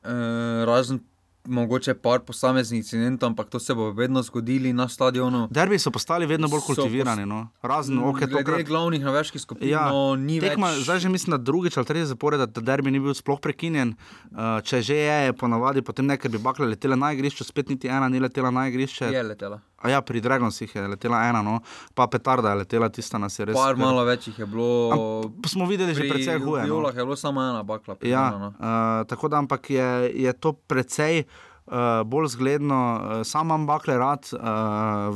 no. 0.03 0.11
eh, 0.11 0.65
razen 0.65 0.99
mogoče 1.45 1.93
par 1.93 2.19
posameznih 2.19 2.79
incidentov, 2.79 3.27
ampak 3.27 3.49
to 3.49 3.59
se 3.59 3.73
bo 3.75 3.91
vedno 3.91 4.21
zgodilo 4.23 4.73
na 4.73 4.87
stadionu. 4.89 5.47
Derbi 5.51 5.79
so 5.79 5.91
postali 5.91 6.25
vedno 6.25 6.47
bolj 6.47 6.61
kultivirani. 6.65 7.25
No. 7.25 7.47
Razen 7.61 7.99
okej, 7.99 8.27
to 8.27 8.37
je 8.37 8.43
nekaj 8.43 8.63
glavnih 8.63 9.03
navijaških 9.03 9.41
skupin. 9.41 9.69
Ja, 9.69 9.89
no, 9.91 10.15
tekma, 10.41 10.71
več... 10.71 10.85
Zdaj 10.87 10.99
že 10.99 11.09
mislim, 11.09 11.35
da 11.35 11.37
drugič 11.37 11.77
ali 11.77 11.85
tretjič 11.85 12.13
zapored, 12.13 12.39
da 12.39 12.61
derbi 12.61 12.91
ni 12.91 12.99
bil 13.03 13.15
sploh 13.15 13.41
prekinjen. 13.43 13.95
Uh, 14.31 14.61
če 14.63 14.81
že 14.81 14.95
je, 14.95 15.19
je 15.27 15.33
ponavadi 15.33 15.81
potem 15.81 16.07
nekaj 16.07 16.31
bi 16.31 16.39
bakle 16.39 16.67
letele 16.71 16.95
na 16.95 17.11
igrišče, 17.11 17.43
spet 17.43 17.69
niti 17.69 17.91
ena 17.91 18.09
ni 18.09 18.23
letela 18.23 18.51
na 18.51 18.67
igrišče. 18.71 19.11
Je 19.11 19.23
letela. 19.23 19.59
A 19.83 19.91
ja, 19.91 19.99
pri 20.01 20.23
Dragonsih 20.23 20.71
je 20.71 20.87
letela 20.87 21.19
ena, 21.27 21.43
no. 21.43 21.59
pa 21.93 22.07
petarda 22.07 22.55
je 22.55 22.63
letela 22.63 22.87
tista 22.89 23.19
nas 23.19 23.35
je 23.39 23.45
res. 23.51 23.57
Par 23.57 23.75
malo 23.75 24.05
več 24.07 24.29
jih 24.31 24.39
je 24.39 24.47
bilo. 24.47 24.69
Am, 24.95 25.01
smo 25.43 25.67
videli 25.67 25.91
že 25.91 26.07
precej 26.07 26.39
huje. 26.39 26.63
V 26.63 26.71
Julah 26.71 26.95
no. 26.95 26.99
je 26.99 27.05
bilo 27.11 27.19
samo 27.19 27.43
ena 27.43 27.63
bakla. 27.67 27.99
Ja, 28.07 28.31
no. 28.31 28.53
uh, 28.55 29.03
tako 29.07 29.27
da, 29.27 29.43
ampak 29.43 29.69
je, 29.69 29.89
je 30.15 30.31
to 30.39 30.55
precej 30.55 31.27
uh, 31.67 32.07
bolj 32.07 32.31
zgledno, 32.37 32.79
uh, 32.95 33.27
sam 33.27 33.51
imam 33.51 33.67
bakle 33.67 33.97
rad, 33.99 34.23
uh, 34.33 35.11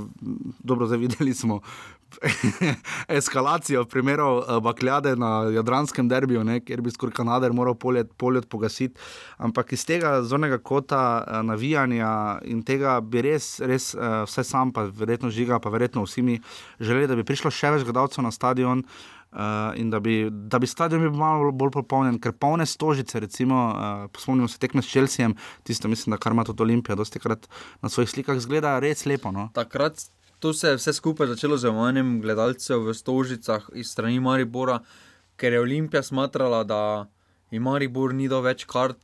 dobro, 0.59 0.87
zdaj 0.87 0.99
videli 0.99 1.33
smo 1.33 1.61
eskalacijo 3.19 3.85
primerov 3.85 4.37
uh, 4.37 4.59
bakljade 4.63 5.15
na 5.15 5.49
Jadranskem 5.53 6.09
derbiju, 6.09 6.43
ne, 6.43 6.59
kjer 6.59 6.81
bi 6.81 6.91
skoraj 6.91 7.13
Kanader 7.13 7.53
moral 7.53 7.75
poljet, 7.75 8.11
poljet 8.17 8.49
pogasiti. 8.49 8.99
Ampak 9.37 9.73
iz 9.73 9.85
tega 9.85 10.21
zornega 10.23 10.57
kota 10.57 11.01
uh, 11.27 11.41
navijanja 11.45 12.39
in 12.45 12.63
tega 12.63 12.99
bi 13.01 13.21
res, 13.21 13.59
res 13.59 13.93
uh, 13.95 14.23
vse 14.27 14.43
sam, 14.43 14.73
pa 14.73 14.87
verjetno 14.87 15.29
žiga, 15.29 15.59
pa 15.59 15.69
verjetno 15.69 16.05
vsi 16.05 16.21
mi 16.21 16.39
želeli, 16.79 17.07
da 17.07 17.15
bi 17.15 17.27
prišlo 17.27 17.51
še 17.51 17.75
več 17.77 17.85
gledalcev 17.87 18.25
na 18.25 18.31
stadion. 18.31 18.83
Uh, 19.27 19.75
in 19.75 19.89
da 19.91 19.99
bi, 19.99 20.29
da 20.31 20.55
bi 20.57 20.67
stadion 20.67 21.01
bil 21.03 21.11
malo 21.11 21.51
bolj 21.51 21.73
popolnjen, 21.75 22.15
ker 22.23 22.31
polne 22.31 22.65
stožice, 22.65 23.19
recimo, 23.19 23.57
uh, 23.75 24.05
spomnimo 24.17 24.47
se 24.47 24.55
tekme 24.57 24.81
s 24.81 24.87
Čelsijem, 24.87 25.35
tisto 25.67 25.91
mislim, 25.91 26.15
da 26.15 26.17
kar 26.17 26.31
ima 26.31 26.45
tudi 26.47 26.63
Olimpija, 26.63 26.95
dosti 26.95 27.19
krat 27.19 27.43
na 27.83 27.91
svojih 27.91 28.09
slikah 28.09 28.39
zgleda 28.39 28.77
res 28.79 29.03
lepo. 29.05 29.33
No? 29.35 29.49
Takrat 29.53 30.07
to 30.39 30.53
se 30.53 30.73
je 30.73 30.79
vse 30.79 30.93
skupaj 30.93 31.27
začelo 31.27 31.57
z 31.57 31.69
omenjem 31.69 32.21
gledalcev 32.21 32.85
v 32.87 32.93
stožicah 32.93 33.69
iz 33.73 33.91
strani 33.91 34.19
Maribora, 34.19 34.79
ker 35.37 35.53
je 35.53 35.61
Olimpija 35.61 36.03
smatrala, 36.03 36.63
da 36.63 37.07
ima 37.51 37.71
Maribor 37.71 38.13
ni 38.13 38.27
do 38.27 38.41
več 38.41 38.65
kart 38.65 38.97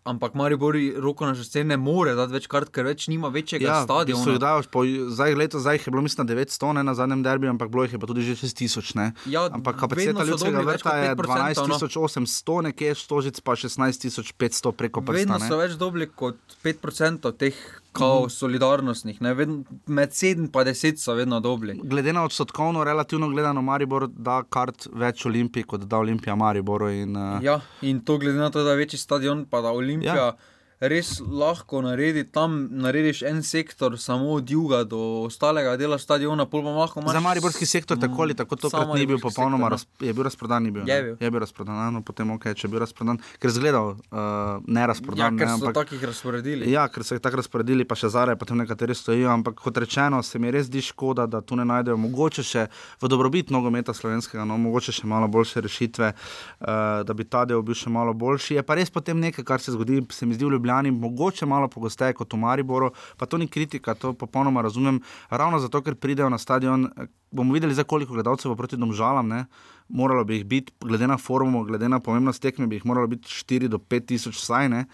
Ampak 0.00 0.32
Maribor 0.32 0.74
roko 0.96 1.26
na 1.28 1.34
žrtve 1.36 1.60
ne 1.64 1.76
more 1.76 2.14
dati 2.16 2.32
več 2.32 2.46
kart, 2.48 2.70
ker 2.72 2.86
več 2.88 3.04
nima 3.12 3.28
večjega 3.28 3.66
ja, 3.66 3.80
stadiona. 3.84 4.38
Dajo, 4.40 4.62
po, 4.72 4.80
zdaj, 4.88 5.34
leto 5.36 5.60
zdaj 5.60 5.76
je 5.84 5.92
bilo, 5.92 6.00
mislim, 6.06 6.24
900 6.30 6.72
ne, 6.78 6.84
na 6.88 6.94
zadnjem 6.96 7.20
derbiju, 7.26 7.50
ampak 7.52 7.68
bilo 7.68 7.84
jih 7.84 7.98
je 7.98 8.00
pa 8.00 8.08
tudi 8.08 8.24
že 8.24 8.38
6000. 8.40 9.10
Ja, 9.28 9.44
ampak 9.52 9.76
kapaciteta 9.82 10.24
ljudskega 10.24 10.64
vrta 10.64 10.96
je 11.02 11.12
12800, 11.20 12.56
no. 12.56 12.62
nekje 12.70 12.96
stožic 12.96 13.42
pa 13.44 13.58
16500 13.60 14.72
preko 14.72 15.04
prsta. 15.04 15.20
Vedno 15.20 15.40
so 15.44 15.60
več 15.60 15.76
dobri 15.76 16.08
kot 16.08 16.40
5% 16.64 17.34
teh 17.36 17.60
kao 17.92 18.24
mm. 18.24 18.30
solidarnostnih, 18.30 19.22
ne, 19.22 19.34
ved, 19.34 19.48
med 19.86 20.10
7 20.10 20.38
in 20.38 20.48
10 20.48 20.96
so 20.96 21.14
vedno 21.14 21.40
dobri. 21.40 21.74
Glede 21.82 22.12
na 22.12 22.24
odstotkovno, 22.24 22.84
relativno 22.84 23.28
gledano, 23.28 23.62
Maribor 23.62 24.06
da 24.08 24.42
kart 24.42 24.86
več 24.92 25.26
Olimpiji, 25.26 25.62
kot 25.62 25.84
da 25.90 25.98
Olimpija 25.98 26.36
Mariboru. 26.36 26.90
In, 26.90 27.16
uh... 27.16 27.42
Ja, 27.42 27.60
in 27.82 28.00
to 28.04 28.18
glede 28.18 28.38
na 28.38 28.50
to, 28.50 28.62
da 28.62 28.70
je 28.70 28.84
večji 28.84 28.98
stadion, 28.98 29.44
pa 29.50 29.60
da 29.60 29.72
Olimpija. 29.72 30.16
Ja 30.16 30.32
res 30.80 31.20
lahko 31.20 31.82
naredi 31.84 32.24
tam, 32.32 32.68
narediš 32.72 33.22
en 33.28 33.42
sektor, 33.44 33.98
samo 34.00 34.32
od 34.32 34.50
juga 34.50 34.84
do 34.84 34.98
ostalega 35.26 35.76
dela 35.76 35.98
stadiona, 35.98 36.46
pol 36.48 36.62
pa 36.64 36.72
lahko 36.72 37.02
imaš. 37.02 37.12
Za 37.12 37.20
mariborski 37.20 37.66
sektor 37.66 37.98
tako 38.00 38.22
ali 38.22 38.34
tako 38.34 38.56
to 38.56 38.70
ni 38.94 39.06
bil 39.06 39.20
popolnoma, 39.20 39.68
raz, 39.68 39.84
je 40.00 40.12
bil 40.12 40.24
razprodan, 40.24 40.62
ni 40.62 40.70
bil. 40.70 40.88
Je 40.88 41.02
bil, 41.02 41.16
je 41.20 41.30
bil 41.30 41.40
razprodan, 41.40 41.92
no 41.92 42.00
potem 42.02 42.30
ok, 42.30 42.54
če 42.56 42.66
je 42.66 42.70
bil 42.72 42.80
razprodan, 42.80 43.20
ker 43.38 43.52
zgledal 43.52 43.92
uh, 43.92 44.64
ne 44.66 44.86
razprodan. 44.86 45.20
Ja, 45.20 45.28
ker 45.36 45.50
ne, 45.50 45.58
so 45.58 45.68
ampak, 45.68 45.76
takih 45.82 46.06
razporedili. 46.08 46.70
Ja, 46.72 46.86
ker 46.88 47.04
so 47.04 47.18
jih 47.18 47.22
tako 47.22 47.42
razporedili, 47.42 47.84
pa 47.84 47.98
še 48.00 48.08
zare, 48.16 48.38
potem 48.40 48.62
nekateri 48.62 48.96
stojijo, 48.96 49.28
ampak 49.34 49.60
kot 49.60 49.76
rečeno, 49.84 50.22
se 50.24 50.40
mi 50.40 50.48
res 50.48 50.72
di 50.72 50.80
škoda, 50.80 51.28
da 51.28 51.42
tu 51.44 51.60
ne 51.60 51.68
najdejo 51.68 51.98
mogoče 52.00 52.46
še 52.46 52.66
v 53.02 53.12
dobrobit 53.12 53.52
nogometa 53.52 53.92
slovenskega, 53.96 54.48
no 54.48 54.56
mogoče 54.56 54.96
še 54.96 55.12
malo 55.12 55.28
boljše 55.28 55.60
rešitve, 55.68 56.12
uh, 56.16 57.04
da 57.04 57.16
bi 57.16 57.28
ta 57.28 57.44
del 57.44 57.60
bil 57.60 57.76
še 57.76 57.92
malo 57.92 58.16
boljši. 58.16 58.56
Je 58.56 58.64
pa 58.64 58.80
res 58.80 58.88
potem 58.88 59.20
nekaj, 59.20 59.44
kar 59.44 59.60
se 59.60 59.76
zgodi, 59.76 60.00
se 60.08 60.24
mi 60.24 60.40
zdi 60.40 60.48
v 60.48 60.56
Ljubljani. 60.56 60.69
Ljubljani, 60.70 60.90
mogoče 60.90 61.46
malo 61.46 61.68
pogosteje 61.68 62.14
kot 62.14 62.32
v 62.32 62.38
Mariboru, 62.38 62.92
pa 63.16 63.26
to 63.26 63.38
ni 63.38 63.48
kritika, 63.48 63.94
to 63.94 64.12
popolnoma 64.12 64.62
razumem. 64.62 65.00
Ravno 65.30 65.58
zato, 65.58 65.82
ker 65.82 65.94
pridejo 65.94 66.28
na 66.28 66.38
stadion, 66.38 66.90
bomo 67.30 67.54
videli, 67.54 67.74
za 67.74 67.84
koliko 67.84 68.14
gledalcev 68.14 68.50
bo 68.50 68.56
proti 68.56 68.76
domžalam. 68.76 69.28
Ne? 69.28 69.44
Moralo 69.88 70.24
bi 70.24 70.36
jih 70.36 70.44
biti, 70.46 70.72
glede 70.80 71.06
na 71.06 71.18
forum, 71.18 71.64
glede 71.66 71.88
na 71.88 72.00
pomembnost 72.00 72.42
tekme, 72.42 72.66
bi 72.66 72.76
jih 72.76 72.86
moralo 72.86 73.06
biti 73.06 73.28
4 73.28 73.68
do 73.68 73.78
5 73.78 74.06
tisoč 74.06 74.38
saj. 74.38 74.68
Ne? 74.68 74.84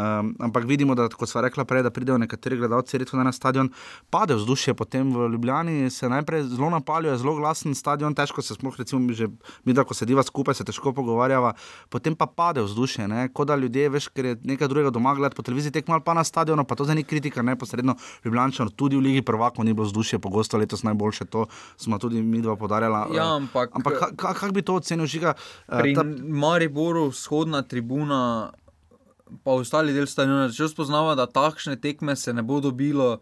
Um, 0.00 0.34
ampak 0.40 0.64
vidimo, 0.64 0.94
da 0.94 1.08
kot 1.08 1.28
sva 1.28 1.42
rekla 1.44 1.64
prej, 1.68 1.82
da 1.84 1.90
pridejo 1.92 2.16
nekateri 2.18 2.56
gledalci 2.56 2.98
redko 2.98 3.18
na 3.20 3.32
stadion, 3.32 3.68
pade 4.10 4.34
vzdušje, 4.38 4.74
potem 4.74 5.10
v 5.12 5.28
Ljubljani 5.32 5.90
se 5.90 6.08
najprej 6.08 6.46
zelo 6.54 6.70
napalijo, 6.70 7.16
zelo 7.20 7.34
glasen 7.36 7.74
stadion, 7.74 8.14
težko 8.14 8.42
se 8.42 8.54
sploh, 8.54 8.78
recimo, 8.78 9.12
že 9.12 9.28
mi, 9.64 9.74
da 9.76 9.84
ko 9.84 9.94
sediva 9.94 10.22
skupaj, 10.22 10.56
se 10.60 10.64
težko 10.64 10.94
pogovarjava, 10.96 11.52
potem 11.92 12.16
pa 12.16 12.26
pade 12.26 12.62
vzdušje, 12.64 13.08
kot 13.34 13.50
da 13.50 13.58
ljudje, 13.60 13.88
veš, 13.90 14.08
ker 14.14 14.30
je 14.30 14.38
nekaj 14.52 14.70
drugega 14.70 14.94
doma 14.94 15.14
gledati 15.18 15.36
po 15.36 15.42
televiziji, 15.42 15.74
tekmo 15.74 15.98
ali 15.98 16.06
pa 16.06 16.14
na 16.14 16.24
stadionu, 16.24 16.64
pa 16.64 16.78
to 16.78 16.86
za 16.88 16.94
ni 16.94 17.04
kritika, 17.04 17.42
neposredno 17.42 17.96
Ljubljančan, 18.24 18.70
tudi 18.76 18.96
v 18.96 19.04
Ligi 19.04 19.22
prvako 19.26 19.66
ni 19.66 19.74
bilo 19.74 19.88
vzdušje, 19.90 20.18
pogosto 20.18 20.58
letos 20.58 20.86
najboljše, 20.86 21.24
to 21.24 21.46
smo 21.76 21.98
tudi 21.98 22.22
mi 22.22 22.40
dva 22.40 22.56
podarjala. 22.56 23.08
Ja, 23.14 23.34
ampak 23.36 23.76
ampak 23.76 23.98
kako 24.16 24.34
kak 24.34 24.52
bi 24.52 24.62
to 24.62 24.78
ocenil, 24.80 25.06
žiga? 25.06 25.34
Pri 25.66 25.94
ta... 25.94 26.04
Mariboru, 26.04 27.08
vzhodna 27.10 27.62
tribuna 27.62 28.52
pa 29.44 29.54
ostali 29.56 29.94
del 29.96 30.08
stadiona, 30.10 30.50
če 30.52 30.68
spoznava, 30.70 31.14
da 31.18 31.28
takšne 31.30 31.76
tekme 31.80 32.16
se 32.16 32.32
ne 32.32 32.42
bo 32.42 32.60
dobilo 32.60 33.20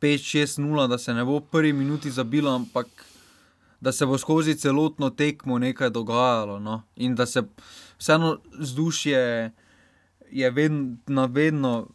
5-6-0, 0.00 0.88
da 0.88 0.98
se 0.98 1.14
ne 1.14 1.24
bo 1.24 1.38
v 1.38 1.46
prvi 1.52 1.72
minuti 1.76 2.10
zabilo, 2.10 2.54
ampak 2.54 2.88
da 3.80 3.92
se 3.92 4.06
bo 4.06 4.18
skozi 4.18 4.54
celotno 4.54 5.10
tekmo 5.10 5.58
nekaj 5.58 5.90
dogajalo. 5.90 6.58
No? 6.60 6.82
In 6.96 7.14
da 7.14 7.26
se 7.26 7.42
vseeno 7.98 8.38
vzdušje 8.58 9.52
je 10.30 10.50
vedno, 10.50 11.26
vedno 11.26 11.86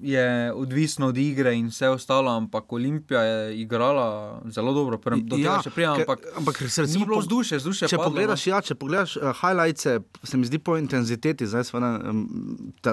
je 0.00 0.52
odvisno 0.52 1.06
od 1.06 1.16
igre 1.16 1.54
in 1.54 1.66
vse 1.66 1.88
ostalo, 1.88 2.30
ampak 2.30 2.72
Olimpija 2.72 3.20
je 3.22 3.60
igrala 3.60 4.40
zelo 4.44 4.72
dobro, 4.72 4.98
prvo 4.98 5.20
do 5.22 5.36
ja, 5.36 5.60
še 5.62 5.70
prej. 5.70 5.86
Ampak, 5.86 6.26
ampak 6.36 6.58
se 6.68 6.82
je 6.82 6.86
zelo 6.86 7.18
vzdušje, 7.18 7.58
vzdušje. 7.58 7.88
Če 7.88 7.96
padlo, 7.96 8.10
pogledaš, 8.10 8.46
no. 8.46 8.50
ja, 8.52 8.60
če 8.62 8.74
pogledaš 8.74 9.16
uh, 9.16 9.30
highlights, 9.38 9.86
se 10.22 10.40
mi 10.40 10.48
zdi 10.48 10.58
po 10.58 10.76
intenziteti, 10.80 11.46
zdaj 11.46 11.64
smo 11.70 11.82
na 11.82 11.92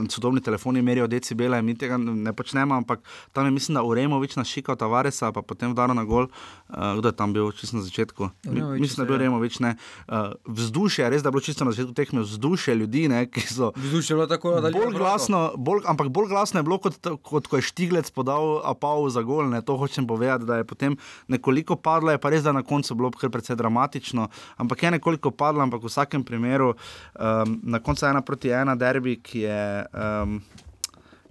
sodobni 0.09 0.41
telefoni 0.41 0.81
merijo 0.81 1.07
decibele, 1.09 1.61
mi 1.61 1.75
tega 1.77 1.97
ne 1.97 2.33
počnemo, 2.37 2.77
ampak 2.83 3.01
tam 3.33 3.49
je 3.49 3.55
mislim, 3.57 3.79
da 3.79 3.83
Uremovič 3.83 4.37
našikal 4.37 4.77
Tavaresa, 4.77 5.31
pa 5.33 5.41
potem 5.41 5.73
vdaro 5.73 5.97
na 5.97 6.05
gol. 6.05 6.29
Uh, 6.69 7.01
kdo 7.01 7.09
je 7.09 7.17
tam 7.17 7.33
bil 7.33 7.51
čisto 7.51 7.81
na 7.81 7.83
začetku? 7.83 8.29
Uremovič, 8.45 8.81
mislim, 8.81 9.01
da 9.01 9.03
je 9.03 9.09
bil 9.09 9.19
Uremovič. 9.19 9.59
Uh, 9.61 10.37
vzdušje, 10.45 11.09
res 11.09 11.25
da 11.25 11.29
je 11.29 11.35
bilo 11.35 11.43
čisto 11.43 11.65
na 11.65 11.73
začetku 11.73 11.97
tekme, 11.97 12.21
vzdušje 12.23 12.77
ljudi, 12.77 13.07
ne, 13.11 13.25
ki 13.25 13.41
so. 13.41 13.73
Vzdušje 13.75 14.13
je 14.13 14.17
bilo 14.21 14.29
tako, 14.29 14.55
da 14.61 14.69
je 14.69 14.77
bilo 14.77 14.91
bolj 14.91 15.01
glasno, 15.01 15.41
bolj, 15.57 15.83
ampak 15.89 16.13
bolj 16.13 16.29
glasno 16.31 16.61
je 16.61 16.67
bilo 16.67 16.77
kot 16.77 16.90
kot, 16.91 17.21
kot 17.23 17.47
ko 17.47 17.59
je 17.59 17.67
Štiglec 17.67 18.11
podal 18.11 18.59
apav 18.67 19.07
za 19.09 19.23
gol. 19.23 19.49
Ne, 19.49 19.61
to 19.61 19.77
hočem 19.77 20.07
povedati, 20.07 20.45
da 20.45 20.61
je 20.61 20.67
potem 20.67 20.97
nekoliko 21.27 21.75
padlo, 21.75 22.11
je 22.11 22.21
pa 22.21 22.29
res, 22.29 22.43
da 22.43 22.51
na 22.51 22.63
koncu 22.63 22.95
bilo 22.95 23.11
kar 23.11 23.31
precej 23.31 23.55
dramatično, 23.55 24.27
ampak 24.57 24.83
je 24.83 24.91
nekoliko 24.97 25.31
padlo, 25.31 25.63
ampak 25.63 25.83
v 25.83 25.91
vsakem 25.91 26.23
primeru 26.23 26.73
um, 26.73 27.59
na 27.63 27.79
koncu 27.79 28.05
ena 28.05 28.21
proti 28.21 28.51
ena 28.51 28.75
derbi, 28.75 29.19
ki 29.23 29.47
je. 29.47 29.63
Um, 29.93 30.41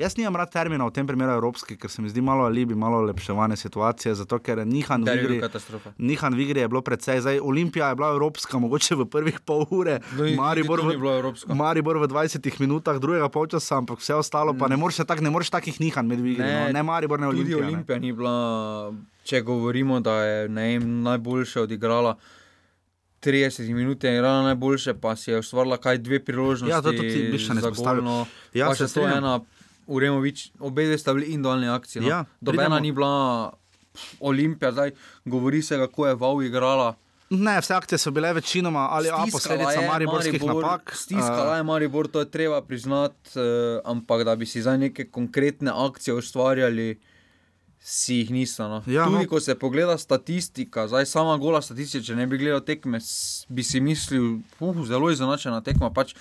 Jaz 0.01 0.17
nimam 0.17 0.37
rad 0.37 0.49
termina 0.49 0.87
v 0.89 0.95
tem 0.97 1.05
primeru 1.05 1.35
evropski, 1.37 1.75
ker 1.77 1.91
se 1.93 2.01
mi 2.01 2.09
zdi 2.09 2.23
malo 2.25 2.47
alibi, 2.49 2.75
malo 2.75 3.03
lepševanje 3.05 3.59
situacije, 3.61 4.15
zato 4.17 4.39
ker 4.41 4.63
nihan 4.65 5.05
v 5.05 5.13
igri. 5.13 5.41
Nihan 5.99 6.33
v 6.33 6.41
igri 6.47 6.63
je 6.65 6.69
bilo 6.73 6.81
predvsej, 6.81 7.21
zdaj 7.21 7.41
Olimpija 7.45 7.91
je 7.93 7.99
bila 8.01 8.15
evropska, 8.17 8.59
mogoče 8.59 8.97
v 8.97 9.07
prvih 9.13 9.43
pol 9.45 9.67
ure, 9.69 9.99
no, 10.17 10.31
Maribor, 10.41 10.81
v, 10.89 11.53
Maribor 11.53 12.01
v 12.01 12.09
20 12.09 12.49
minutah 12.65 12.97
drugega 12.97 13.29
polčasa, 13.29 13.77
ampak 13.77 14.01
vse 14.01 14.17
ostalo 14.17 14.57
pa 14.57 14.73
ne 14.73 14.81
moreš, 14.81 15.05
tak, 15.05 15.21
ne 15.21 15.29
takih 15.29 15.77
nihan 15.85 16.09
med 16.09 16.25
igri. 16.25 16.49
Ne, 16.49 16.73
no. 16.73 16.73
ne 16.73 16.83
Maribor, 16.83 17.21
ne 17.21 17.29
Olimpija. 17.29 17.61
Tudi 17.61 17.69
Olimpija 17.69 18.01
ne. 18.01 18.07
ni 18.07 18.17
bila, 18.17 18.35
če 19.29 19.45
govorimo, 19.45 20.01
da 20.01 20.17
je 20.25 20.49
ne, 20.49 20.81
najboljše 20.81 21.69
odigrala. 21.69 22.17
30 23.21 23.69
minut 23.77 24.05
je 24.05 24.17
igrala 24.17 24.49
najboljše, 24.49 24.97
pa 24.97 25.13
si 25.13 25.29
je 25.31 25.45
ustvarila 25.45 25.77
kaj 25.77 26.01
dve 26.01 26.25
priložnosti. 26.25 26.73
Ja, 26.73 26.81
to 26.81 26.97
tudi 26.97 27.29
bi 27.29 27.37
še 27.37 27.53
ne 27.53 27.61
spostavilo. 27.61 28.25
Ja, 28.57 28.73
se 28.73 28.89
to 28.89 29.05
ena 29.05 29.43
Uremovič, 29.87 30.51
obe 30.59 30.87
dve 30.87 30.99
sta 30.99 31.15
bili 31.15 31.27
individualni 31.27 31.69
akcije. 31.69 32.03
No? 32.03 32.09
Ja, 32.09 32.25
Dobena 32.41 32.81
ni 32.81 32.93
bila 32.93 33.53
Olimpija, 34.21 34.73
zdaj 34.73 34.91
govori 35.25 35.63
se, 35.63 35.77
kako 35.77 36.07
je 36.07 36.15
Vau 36.15 36.43
igrala. 36.43 36.95
Ne, 37.31 37.61
vse 37.61 37.75
akcije 37.75 37.99
so 37.99 38.11
bile 38.11 38.33
večinoma 38.33 38.89
ali 38.91 39.09
pa 39.09 39.27
posledica 39.33 39.81
mariborskih 39.87 40.43
Maribor, 40.43 40.63
napak. 40.63 40.93
Stiskala 40.97 41.57
je 41.57 41.63
Maribor, 41.63 42.09
to 42.09 42.21
je 42.21 42.31
treba 42.31 42.63
priznati, 42.63 43.39
uh, 43.39 43.45
ampak 43.85 44.25
da 44.25 44.37
bi 44.37 44.47
si 44.47 44.63
za 44.63 44.77
neke 44.77 45.05
konkretne 45.11 45.71
akcije 45.75 46.15
ustvarjali, 46.15 47.01
si 47.81 48.15
jih 48.15 48.31
niso. 48.31 48.69
No. 48.69 48.83
Ja, 48.87 49.05
Tudi 49.05 49.25
no. 49.25 49.29
ko 49.29 49.41
se 49.41 49.55
pogleda 49.59 49.99
statistika, 49.99 50.89
zdaj 50.89 51.07
sama 51.07 51.37
gola 51.37 51.63
statistika, 51.63 52.05
če 52.05 52.17
ne 52.17 52.27
bi 52.27 52.39
gledal 52.39 52.61
tekme, 52.61 52.99
bi 53.49 53.63
si 53.63 53.81
mislil, 53.81 54.41
uh, 54.61 54.87
zelo 54.87 55.11
izenačena 55.11 55.61
tekma. 55.61 55.91
Pač, 55.95 56.15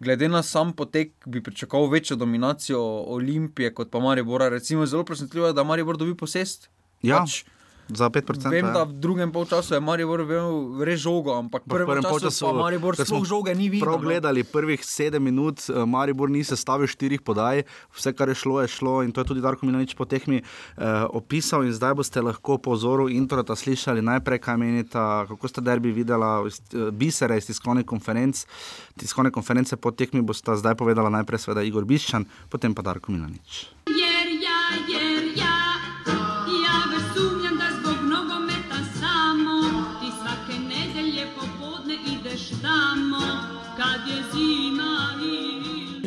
glede 0.00 0.28
na 0.28 0.42
sam 0.42 0.72
potek, 0.72 1.12
bi 1.26 1.42
pričakoval 1.42 1.90
večjo 1.90 2.16
dominacijo 2.16 2.80
Olimpije 3.06 3.74
kot 3.74 3.90
pa 3.90 4.00
Maribora. 4.00 4.48
Recimo, 4.48 4.86
zelo 4.86 5.04
presenetljivo 5.04 5.46
je, 5.46 5.52
da 5.52 5.64
Maribor 5.64 5.96
dobi 5.96 6.16
posest. 6.16 6.70
Ja. 7.02 7.18
Pač, 7.18 7.44
Za 7.88 8.08
5%. 8.08 8.48
Vem, 8.48 8.64
ja. 8.64 8.72
da 8.72 8.82
v 8.88 8.96
drugem 8.96 9.28
polčasu 9.28 9.74
je 9.76 9.80
Maribor 9.80 10.22
imel 10.24 10.80
res 10.88 11.02
žogo, 11.04 11.34
ampak 11.36 11.66
v 11.68 11.76
prvem 11.76 12.00
času 12.00 12.48
pa 12.48 12.52
Maribor 12.56 12.96
sploh 12.96 13.26
žoge 13.28 13.52
ni 13.52 13.68
videl. 13.68 13.84
Prav 13.84 14.00
no. 14.00 14.08
gledali 14.08 14.40
prvih 14.40 14.80
7 14.80 15.20
minut, 15.20 15.60
eh, 15.68 15.84
Maribor 15.84 16.32
ni 16.32 16.40
sestavil 16.40 16.88
štirih 16.88 17.20
podaj, 17.20 17.68
vse 17.92 18.14
kar 18.16 18.32
je 18.32 18.40
šlo, 18.40 18.64
je 18.64 18.72
šlo 18.72 19.04
in 19.04 19.12
to 19.12 19.20
je 19.20 19.28
tudi 19.28 19.44
Darko 19.44 19.68
Milanič 19.68 19.92
po 19.92 20.08
tehmi 20.08 20.40
eh, 20.40 21.04
opisal 21.12 21.68
in 21.68 21.76
zdaj 21.76 21.92
boste 22.00 22.24
lahko 22.24 22.56
po 22.56 22.72
vzoru 22.72 23.12
introta 23.12 23.52
slišali 23.52 24.00
najprej, 24.00 24.40
kaj 24.40 24.56
menite, 24.56 25.04
kako 25.28 25.44
ste 25.44 25.60
derbi 25.60 25.92
videla, 25.92 26.40
eh, 26.48 26.88
bisere 26.88 27.36
iz 27.36 27.52
tiskovne 27.52 27.84
konference. 27.84 28.48
Tiskovne 28.96 29.28
konference 29.28 29.76
po 29.76 29.92
tehmi 29.92 30.24
boste 30.24 30.56
zdaj 30.56 30.72
povedala 30.80 31.12
najprej 31.12 31.44
sveda 31.44 31.60
Igor 31.60 31.84
Biščan, 31.84 32.24
potem 32.48 32.72
pa 32.72 32.80
Darko 32.80 33.12
Milanič. 33.12 33.68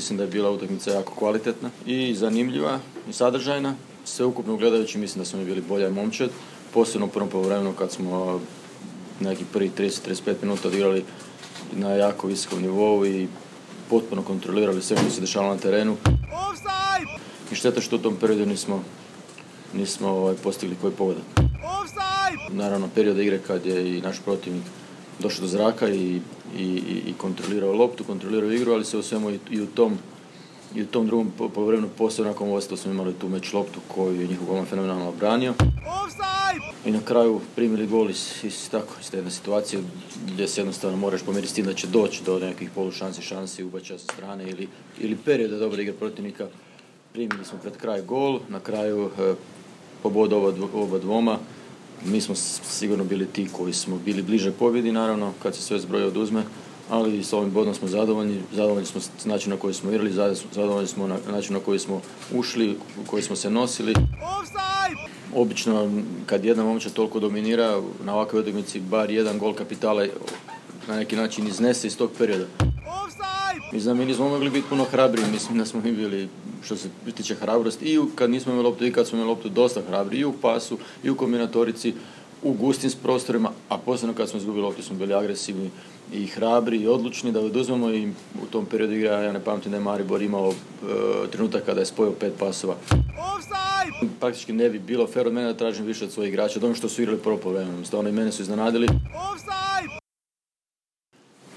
Mislim 0.07 0.17
da 0.17 0.23
je 0.23 0.29
bila 0.29 0.51
utakmica 0.51 0.91
jako 0.91 1.13
kvalitetna 1.15 1.69
i 1.85 2.15
zanimljiva 2.15 2.79
i 3.09 3.13
sadržajna. 3.13 3.75
Sve 4.05 4.25
ukupno 4.25 4.55
gledajući 4.55 4.97
mislim 4.97 5.21
da 5.21 5.25
smo 5.25 5.39
mi 5.39 5.45
bili 5.45 5.61
bolja 5.61 5.89
momčad, 5.89 6.29
posebno 6.73 7.07
u 7.07 7.09
prvom 7.09 7.29
polovremenu 7.29 7.73
kad 7.73 7.91
smo 7.91 8.39
neki 9.19 9.43
prvi 9.53 9.71
30-35 9.77 10.35
minuta 10.41 10.67
odigrali 10.67 11.03
na 11.73 11.89
jako 11.89 12.27
visokom 12.27 12.61
nivou 12.61 13.05
i 13.05 13.27
potpuno 13.89 14.21
kontrolirali 14.21 14.81
sve 14.81 14.97
što 14.97 15.09
se 15.09 15.21
dešavalo 15.21 15.53
na 15.53 15.59
terenu. 15.59 15.97
I 17.51 17.55
šteta 17.55 17.81
što 17.81 17.95
u 17.95 17.99
tom 17.99 18.15
periodu 18.15 18.45
nismo, 18.45 18.83
nismo 19.73 20.07
ovaj, 20.07 20.35
postigli 20.35 20.75
koji 20.81 20.93
pogodak. 20.93 21.23
Naravno, 22.49 22.89
period 22.95 23.19
igre 23.19 23.39
kad 23.47 23.65
je 23.65 23.97
i 23.97 24.01
naš 24.01 24.19
protivnik 24.25 24.63
došao 25.19 25.41
do 25.41 25.47
zraka 25.47 25.89
i, 25.89 26.21
i, 26.57 26.65
i 27.07 27.13
kontrolirao 27.17 27.73
loptu, 27.73 28.03
kontrolirao 28.03 28.51
igru, 28.51 28.73
ali 28.73 28.85
se 28.85 28.97
u 28.97 29.03
svemu 29.03 29.29
i, 29.29 29.39
i 29.51 29.61
u 29.61 29.67
tom 29.67 29.97
i 30.75 30.81
u 30.81 30.85
tom 30.85 31.07
drugom 31.07 31.31
poluvremenu 31.53 31.89
posebno 31.97 32.31
nakon 32.31 32.49
vodstva 32.49 32.77
smo 32.77 32.91
imali 32.91 33.13
tu 33.13 33.29
meč 33.29 33.53
loptu 33.53 33.79
koju 33.87 34.21
je 34.21 34.27
njihov 34.27 34.47
golman 34.47 34.65
fenomenalno 34.65 35.09
obranio. 35.09 35.53
I 36.85 36.91
na 36.91 36.99
kraju 37.05 37.41
primili 37.55 37.87
gol 37.87 38.09
iz, 38.09 38.33
iz, 38.43 38.69
tako, 38.69 38.93
iz 39.01 39.11
te 39.11 39.17
jedne 39.17 39.31
situacije 39.31 39.81
gdje 40.25 40.47
se 40.47 40.61
jednostavno 40.61 40.97
moraš 40.97 41.21
pomiriti 41.23 41.51
s 41.51 41.53
tim 41.53 41.65
da 41.65 41.73
će 41.73 41.87
doći 41.87 42.23
do 42.23 42.39
nekih 42.39 42.69
polušansi, 42.75 43.21
šansi, 43.21 43.63
ubačaja 43.63 43.99
sa 43.99 44.13
strane 44.13 44.49
ili, 44.49 44.67
ili 44.99 45.17
perioda 45.25 45.57
dobre 45.57 45.81
igre 45.81 45.93
protivnika. 45.93 46.47
Primili 47.13 47.45
smo 47.45 47.59
pred 47.59 47.77
kraj 47.77 48.01
gol, 48.01 48.39
na 48.49 48.59
kraju 48.59 49.09
e, 49.19 49.33
pobod 50.03 50.33
oba, 50.33 50.53
oba 50.73 50.99
dvoma. 50.99 51.37
Mi 52.05 52.21
smo 52.21 52.35
sigurno 52.69 53.03
bili 53.03 53.25
ti 53.25 53.47
koji 53.51 53.73
smo 53.73 53.97
bili 53.97 54.21
bliže 54.21 54.51
pobjedi, 54.51 54.91
naravno, 54.91 55.33
kad 55.43 55.55
se 55.55 55.61
sve 55.61 55.79
zbroje 55.79 56.05
oduzme 56.05 56.43
ali 56.89 57.23
s 57.23 57.33
ovim 57.33 57.51
bodom 57.51 57.73
smo 57.73 57.87
zadovoljni, 57.87 58.41
zadovoljni 58.53 58.85
smo 58.85 59.01
s 59.01 59.25
načinom 59.25 59.57
na 59.57 59.61
koji 59.61 59.73
smo 59.73 59.91
igrali, 59.91 60.11
zadovoljni 60.51 60.87
smo 60.87 61.07
na 61.07 61.17
način 61.31 61.53
na 61.53 61.59
koji 61.59 61.79
smo 61.79 62.01
ušli, 62.33 62.77
koji 63.07 63.23
smo 63.23 63.35
se 63.35 63.49
nosili. 63.49 63.93
Obično 65.35 65.91
kad 66.25 66.45
jedna 66.45 66.63
momčad 66.63 66.93
toliko 66.93 67.19
dominira 67.19 67.81
na 68.05 68.13
ovakvoj 68.13 68.41
utakmici 68.41 68.79
bar 68.79 69.11
jedan 69.11 69.39
gol 69.39 69.53
kapitala 69.53 70.05
na 70.87 70.95
neki 70.95 71.15
način 71.15 71.47
iznese 71.47 71.87
iz 71.87 71.97
tog 71.97 72.11
perioda. 72.17 72.45
Mi 73.73 73.79
znam, 73.79 73.97
mi 73.97 74.05
nismo 74.05 74.29
mogli 74.29 74.49
biti 74.49 74.69
puno 74.69 74.83
hrabri, 74.83 75.21
mislim 75.31 75.57
da 75.57 75.65
smo 75.65 75.81
mi 75.81 75.91
bili 75.91 76.29
što 76.67 76.75
se 76.75 76.89
tiče 77.15 77.35
hrabrosti 77.35 77.85
i 77.85 77.99
kad 78.15 78.29
nismo 78.29 78.51
imali 78.51 78.67
loptu 78.67 78.85
i 78.85 78.91
kad 78.91 79.07
smo 79.07 79.17
imali 79.17 79.29
loptu 79.29 79.49
dosta 79.49 79.81
hrabri 79.87 80.17
i 80.17 80.25
u 80.25 80.33
pasu 80.41 80.77
i 81.03 81.09
u 81.09 81.15
kombinatorici, 81.15 81.93
u 82.43 82.53
gustim 82.53 82.91
prostorima, 83.03 83.51
a 83.69 83.77
posebno 83.77 84.15
kad 84.15 84.29
smo 84.29 84.39
izgubili 84.39 84.63
loptu 84.63 84.83
smo 84.83 84.95
bili 84.95 85.13
agresivni 85.13 85.69
i 86.13 86.25
hrabri 86.27 86.77
i 86.77 86.87
odlučni 86.87 87.31
da 87.31 87.39
oduzmemo 87.39 87.89
i 87.89 88.07
u 88.43 88.45
tom 88.51 88.65
periodu 88.65 88.93
igra, 88.93 89.11
ja 89.11 89.31
ne 89.31 89.43
pamtim 89.43 89.71
da 89.71 89.77
je 89.77 89.83
Maribor 89.83 90.21
imao 90.21 90.51
e, 90.51 90.55
trenutak 91.31 91.65
kada 91.65 91.79
je 91.79 91.85
spojio 91.85 92.11
pet 92.11 92.33
pasova. 92.39 92.75
Offside! 92.93 94.13
Praktički 94.19 94.53
ne 94.53 94.69
bi 94.69 94.79
bilo 94.79 95.07
fair 95.07 95.27
od 95.27 95.33
mene 95.33 95.47
da 95.47 95.57
tražim 95.57 95.85
više 95.85 96.05
od 96.05 96.11
svojih 96.11 96.33
igrača, 96.33 96.59
od 96.59 96.63
ono 96.63 96.75
što 96.75 96.89
su 96.89 97.01
igrali 97.01 97.19
prvo 97.19 97.37
po 97.37 97.49
vremenu. 97.49 97.85
Stvarno 97.85 98.09
i 98.09 98.13
mene 98.13 98.31
su 98.31 98.41
iznenadili. 98.41 98.87
Offside! 99.31 99.97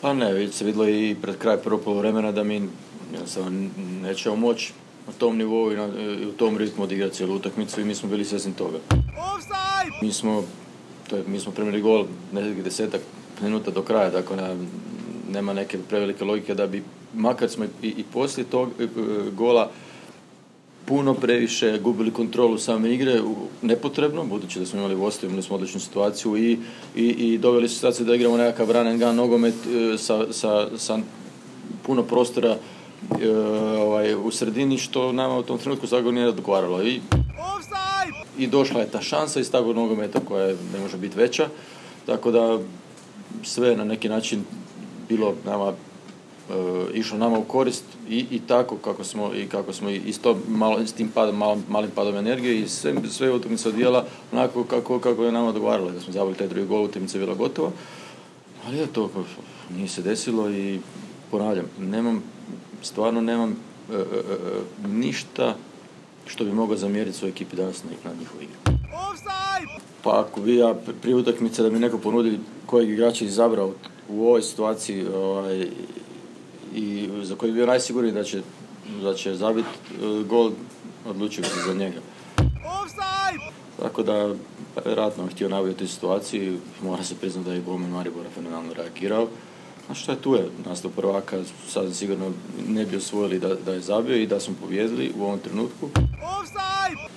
Pa 0.00 0.14
ne, 0.14 0.32
već 0.32 0.54
se 0.54 0.64
vidjelo 0.64 0.88
i 0.88 1.16
pred 1.22 1.38
kraj 1.38 1.56
prvog 1.56 1.80
polovremena 1.84 2.32
da 2.32 2.44
mi 2.44 2.68
jednostavno 3.12 3.68
nećemo 4.02 4.36
moći 4.36 4.72
na 5.10 5.16
tom 5.18 5.36
nivou 5.36 5.72
i, 5.72 5.76
na, 5.76 5.88
i 6.22 6.26
u 6.26 6.32
tom 6.32 6.56
ritmu 6.56 6.84
odigrati 6.84 7.14
cijelu 7.14 7.34
utakmicu 7.34 7.80
i 7.80 7.84
mi 7.84 7.94
smo 7.94 8.08
bili 8.08 8.24
svjesni 8.24 8.52
toga. 8.54 8.78
Mi 10.02 10.12
smo, 10.12 10.44
to 11.10 11.16
je, 11.16 11.24
mi 11.26 11.40
smo 11.40 11.52
primili 11.52 11.80
gol 11.80 12.04
nekih 12.32 12.64
desetak 12.64 13.00
minuta 13.42 13.70
do 13.70 13.82
kraja, 13.82 14.10
dakle 14.10 14.56
nema 15.32 15.52
neke 15.52 15.78
prevelike 15.88 16.24
logike 16.24 16.54
da 16.54 16.66
bi, 16.66 16.82
makar 17.14 17.48
smo 17.48 17.64
i, 17.64 17.88
i 17.88 18.04
poslije 18.12 18.44
tog 18.44 18.68
e, 18.80 18.86
gola 19.30 19.70
puno 20.86 21.14
previše 21.14 21.78
gubili 21.78 22.10
kontrolu 22.10 22.58
same 22.58 22.94
igre 22.94 23.20
nepotrebno, 23.62 24.24
budući 24.24 24.58
da 24.58 24.66
smo 24.66 24.78
imali 24.78 24.94
vodstvo, 24.94 25.28
imali 25.28 25.42
smo 25.42 25.56
odličnu 25.56 25.80
situaciju 25.80 26.36
i, 26.36 26.58
i, 26.96 27.04
i 27.04 27.38
doveli 27.38 27.68
su 27.68 27.74
situaciju 27.74 28.06
da 28.06 28.14
igramo 28.14 28.36
nekakav 28.36 28.70
run 28.70 28.86
and 28.86 29.00
gun 29.00 29.16
nogomet 29.16 29.54
e, 29.54 29.98
sa, 29.98 30.32
sa, 30.32 30.78
sa 30.78 30.98
puno 31.82 32.02
prostora 32.02 32.56
e, 33.20 33.30
ovaj, 33.78 34.14
u 34.14 34.30
sredini 34.30 34.78
što 34.78 35.12
nama 35.12 35.38
u 35.38 35.42
tom 35.42 35.58
trenutku 35.58 35.86
zagovor 35.86 36.14
nije 36.14 36.28
odgovaralo. 36.28 36.82
I, 36.82 37.00
I 38.38 38.46
došla 38.46 38.80
je 38.80 38.90
ta 38.90 39.00
šansa 39.00 39.40
iz 39.40 39.50
takvog 39.50 39.76
nogometa 39.76 40.20
koja 40.28 40.46
ne 40.46 40.80
može 40.82 40.96
biti 40.96 41.18
veća. 41.18 41.48
Tako 42.06 42.30
da 42.30 42.58
sve 43.42 43.76
na 43.76 43.84
neki 43.84 44.08
način 44.08 44.44
bilo 45.08 45.34
nama 45.44 45.68
e, 45.68 45.74
išlo 46.94 47.18
nama 47.18 47.38
u 47.38 47.44
korist 47.44 47.84
i, 48.08 48.26
i 48.30 48.40
tako 48.46 48.76
kako 48.76 49.04
smo 49.04 49.34
i 49.34 49.46
kako 49.46 49.72
smo 49.72 49.90
isto 49.90 50.38
malo 50.48 50.86
s 50.86 50.92
tim 50.92 51.08
padom, 51.08 51.36
malim, 51.36 51.64
malim 51.68 51.90
padom 51.90 52.16
energije 52.16 52.60
i 52.60 52.68
sve, 52.68 52.94
sve 53.10 53.32
utakmice 53.32 53.68
odvijela 53.68 54.04
onako 54.32 54.64
kako, 54.64 54.98
kako 54.98 55.24
je 55.24 55.32
nama 55.32 55.52
dogovaralo 55.52 55.90
da 55.90 56.00
smo 56.00 56.12
zabili 56.12 56.36
taj 56.36 56.48
drugi 56.48 56.66
gol, 56.66 56.84
utakmica 56.84 57.18
je 57.18 57.24
bila 57.24 57.36
gotova. 57.36 57.70
Ali 58.66 58.78
je 58.78 58.86
to 58.86 59.10
nije 59.76 59.88
se 59.88 60.02
desilo 60.02 60.50
i 60.50 60.80
ponavljam, 61.30 61.64
nemam, 61.78 62.22
stvarno 62.82 63.20
nemam 63.20 63.50
e, 63.50 63.94
e, 63.94 63.98
e 63.98 64.88
ništa 64.88 65.54
što 66.26 66.44
bi 66.44 66.52
mogao 66.52 66.76
zamjeriti 66.76 67.18
svojoj 67.18 67.30
ekipi 67.30 67.56
danas 67.56 67.84
na, 67.84 67.90
na 68.04 68.10
njihovu 68.18 68.42
igru. 68.42 68.78
Pa 70.02 70.20
ako 70.20 70.40
bi 70.40 70.56
ja 70.56 70.74
prije 71.02 71.16
utakmice 71.16 71.62
da 71.62 71.70
mi 71.70 71.78
neko 71.78 71.98
ponudi 71.98 72.38
kojeg 72.66 72.90
igrača 72.90 73.24
izabrao 73.24 73.72
u 74.08 74.26
ovoj 74.26 74.42
situaciji 74.42 75.06
ovaj, 75.06 75.66
i 76.74 77.08
za 77.22 77.34
koji 77.34 77.52
bi 77.52 77.56
bio 77.56 77.66
najsigurniji 77.66 78.12
da 78.12 78.24
će, 78.24 78.42
da 79.02 79.14
će 79.14 79.34
zabiti 79.34 79.68
uh, 80.02 80.26
gol, 80.26 80.50
odlučio 81.06 81.44
se 81.44 81.62
za 81.66 81.74
njega. 81.74 82.00
Tako 83.82 84.02
da, 84.02 84.34
vjerojatno 84.84 85.26
htio 85.26 85.74
tu 85.78 85.88
situaciju 85.88 86.58
mora 86.82 87.04
se 87.04 87.14
priznati 87.14 87.48
da 87.48 87.54
je 87.54 87.60
golman 87.60 87.90
Maribora 87.90 88.30
fenomenalno 88.34 88.74
reagirao. 88.74 89.28
A 89.90 89.94
što 89.94 90.12
je 90.12 90.22
tu 90.22 90.34
je, 90.34 90.48
nastav 90.66 90.90
prvaka, 90.96 91.38
sad 91.68 91.96
sigurno 91.96 92.32
ne 92.68 92.86
bi 92.86 92.96
osvojili 92.96 93.38
da, 93.38 93.54
da 93.54 93.72
je 93.72 93.80
zabio 93.80 94.16
i 94.16 94.26
da 94.26 94.40
smo 94.40 94.54
pobjedili 94.60 95.12
u 95.18 95.22
ovom 95.22 95.38
trenutku. 95.38 95.88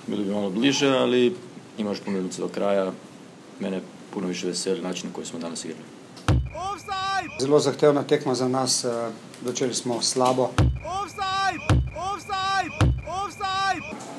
Bili 0.06 0.24
bi 0.24 0.30
malo 0.30 0.50
bliže, 0.50 0.88
ali 0.88 1.36
imaš 1.78 2.00
puno 2.00 2.22
do 2.38 2.48
kraja. 2.48 2.92
Mene 3.60 3.80
puno 4.10 4.26
više 4.28 4.46
veseli 4.46 4.82
način 4.82 5.08
na 5.08 5.14
koji 5.14 5.26
smo 5.26 5.38
danas 5.38 5.64
igrali. 5.64 5.84
Zelo 7.40 7.58
zahtevna 7.58 8.02
tekma 8.02 8.34
za 8.34 8.48
nas, 8.48 8.84
začeli 9.44 9.70
eh, 9.70 9.74
smo 9.74 10.02
slabo. 10.02 10.50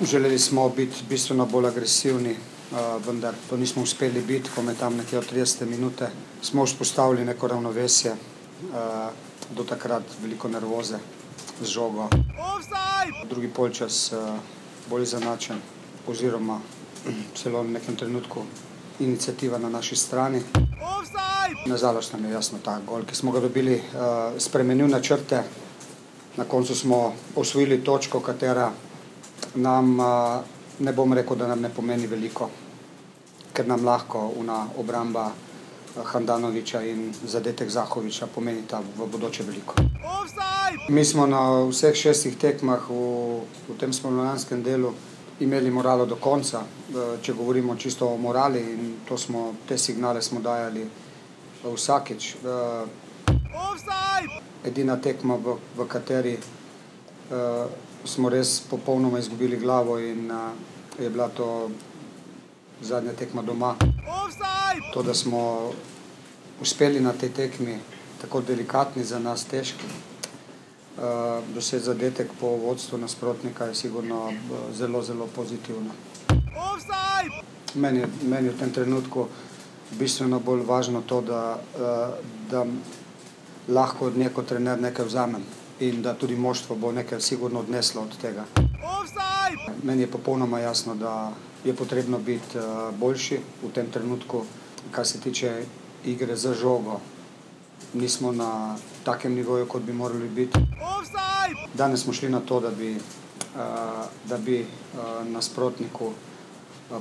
Želeli 0.03 0.39
smo 0.39 0.69
biti 0.69 0.95
bistveno 1.09 1.45
bolj 1.45 1.67
agresivni, 1.67 2.31
eh, 2.31 2.37
vendar 3.07 3.33
to 3.49 3.57
nismo 3.57 3.83
uspeli 3.83 4.21
biti, 4.21 4.49
ko 4.55 4.61
me 4.61 4.75
tam 4.75 4.95
nekje 4.95 5.19
od 5.19 5.31
30 5.33 5.65
minute 5.65 6.09
smo 6.41 6.65
vzpostavili 6.65 7.25
neko 7.25 7.47
ravnovesje, 7.47 8.15
do 9.51 9.63
takrat 9.63 10.03
veliko 10.21 10.47
nervoze 10.47 10.99
z 11.61 11.67
žogo. 11.67 12.09
Drugi 13.29 13.47
polčas 13.47 14.13
bolj 14.89 15.05
zanačen, 15.05 15.59
oziroma 16.07 16.59
celo 17.37 17.63
v 17.63 17.75
nekem 17.77 17.95
trenutku 17.95 18.45
inicijativa 18.99 19.57
na 19.57 19.69
naši 19.69 19.95
strani. 19.95 20.41
Nažalost 21.65 22.13
nam 22.13 22.25
je 22.25 22.31
jasno 22.31 22.59
ta 22.63 22.79
gol, 22.87 23.03
ki 23.03 23.15
smo 23.15 23.31
ga 23.31 23.39
dobili, 23.39 23.75
uh, 23.75 24.39
spremenil 24.39 24.87
načrte. 24.87 25.43
Na 26.37 26.43
koncu 26.43 26.75
smo 26.75 27.13
osvojili 27.35 27.83
točko, 27.83 28.19
katera 28.19 28.71
nam, 29.55 29.97
ne 30.79 30.93
bom 30.93 31.13
rekel, 31.13 31.37
da 31.37 31.47
nam 31.47 31.61
ne 31.61 31.69
pomeni 31.69 32.07
veliko, 32.07 32.49
ker 33.53 33.67
nam 33.67 33.85
lahko 33.85 34.31
una 34.35 34.65
obramba 34.77 35.31
Handanoviča 36.03 36.81
in 36.83 37.13
zadetek 37.23 37.69
Zahoviča 37.69 38.27
pomenita 38.35 38.81
v 38.97 39.07
bodoče 39.11 39.43
veliko. 39.43 39.75
Mi 40.89 41.05
smo 41.05 41.27
na 41.27 41.63
vseh 41.69 41.95
šestih 41.95 42.37
tekmah 42.37 42.89
v, 42.89 43.41
v 43.69 43.77
tem 43.79 43.93
spomladanskem 43.93 44.63
delu 44.63 44.93
imeli 45.39 45.71
moralo 45.71 46.05
do 46.05 46.15
konca, 46.15 46.61
če 47.21 47.33
govorimo 47.33 47.75
čisto 47.75 48.07
o 48.07 48.17
morali 48.17 48.59
in 48.59 48.93
to 49.07 49.17
smo, 49.17 49.53
te 49.67 49.77
signale 49.77 50.21
smo 50.21 50.39
dajali 50.39 50.85
vsakeč. 51.63 52.35
Eh, 52.35 53.05
edina 54.65 54.97
tekma, 54.97 55.35
v, 55.35 55.57
v 55.77 55.87
kateri 55.87 56.33
uh, 56.37 57.69
smo 58.05 58.29
res 58.29 58.59
popolnoma 58.69 59.19
izgubili 59.19 59.57
glavo 59.61 59.99
in 59.99 60.31
je 60.99 61.09
bila 61.09 61.29
to 61.29 61.69
zadnja 62.85 63.13
tekma 63.13 63.41
doma. 63.41 63.75
To, 64.93 65.03
da 65.03 65.13
smo 65.13 65.71
uspeli 66.61 66.99
na 66.99 67.13
tej 67.13 67.29
tekmi, 67.29 67.79
tako 68.21 68.41
delikatni 68.41 69.03
za 69.03 69.19
nas, 69.19 69.45
težki, 69.45 69.85
uh, 69.85 71.03
doseči 71.55 71.83
zadetek 71.85 72.31
po 72.39 72.47
vodstvu 72.47 72.97
nasprotnika 72.97 73.65
je 73.65 73.75
sigurno 73.75 74.27
uh, 74.27 74.35
zelo, 74.73 75.01
zelo 75.01 75.27
pozitivno. 75.35 75.91
Meni, 77.75 78.05
meni 78.23 78.49
v 78.49 78.59
tem 78.59 78.71
trenutku 78.71 79.27
bistveno 79.99 80.39
bolj 80.39 80.63
važno 80.63 81.01
to, 81.01 81.21
da, 81.21 81.59
uh, 81.75 82.15
da 82.51 82.65
lahko 83.67 84.07
od 84.07 84.17
neko 84.17 84.43
trener 84.43 84.81
nekaj 84.81 85.05
vzamem. 85.05 85.43
in 85.79 86.01
da 86.01 86.13
tudi 86.13 86.35
moštvo 86.35 86.75
bo 86.75 86.91
nekaj 86.91 87.21
sigurno 87.21 87.59
odneslo 87.59 88.01
od 88.01 88.17
tega. 88.21 88.45
Meni 89.83 90.01
je 90.01 90.11
popolnoma 90.11 90.59
jasno, 90.59 90.95
da 90.95 91.31
je 91.65 91.73
potrebno 91.73 92.19
biti 92.19 92.57
boljši 92.99 93.39
v 93.63 93.71
tem 93.73 93.91
trenutku, 93.91 94.43
kar 94.91 95.07
se 95.07 95.19
tiče 95.19 95.63
igre 96.05 96.35
za 96.35 96.53
žogo. 96.53 96.99
Nismo 97.93 98.31
na 98.31 98.77
takem 99.03 99.33
nivoju, 99.33 99.65
kot 99.67 99.81
bi 99.81 99.93
morali 99.93 100.29
biti. 100.29 100.59
Danes 101.73 102.03
smo 102.03 102.13
šli 102.13 102.29
na 102.29 102.39
to, 102.39 102.59
da 102.59 102.69
bi, 102.71 102.97
da 104.25 104.37
bi 104.37 104.65
nasprotniku 105.29 106.11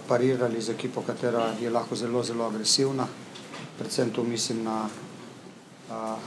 parirali 0.09 0.63
z 0.63 0.71
ekipo, 0.71 1.03
katera 1.03 1.53
je 1.61 1.71
lahko 1.71 1.97
zelo, 1.97 2.23
zelo 2.23 2.47
agresivna. 2.47 3.07
Predvsem 3.79 4.11
tu 4.11 4.25
mislim 4.25 4.65
na, 4.65 4.89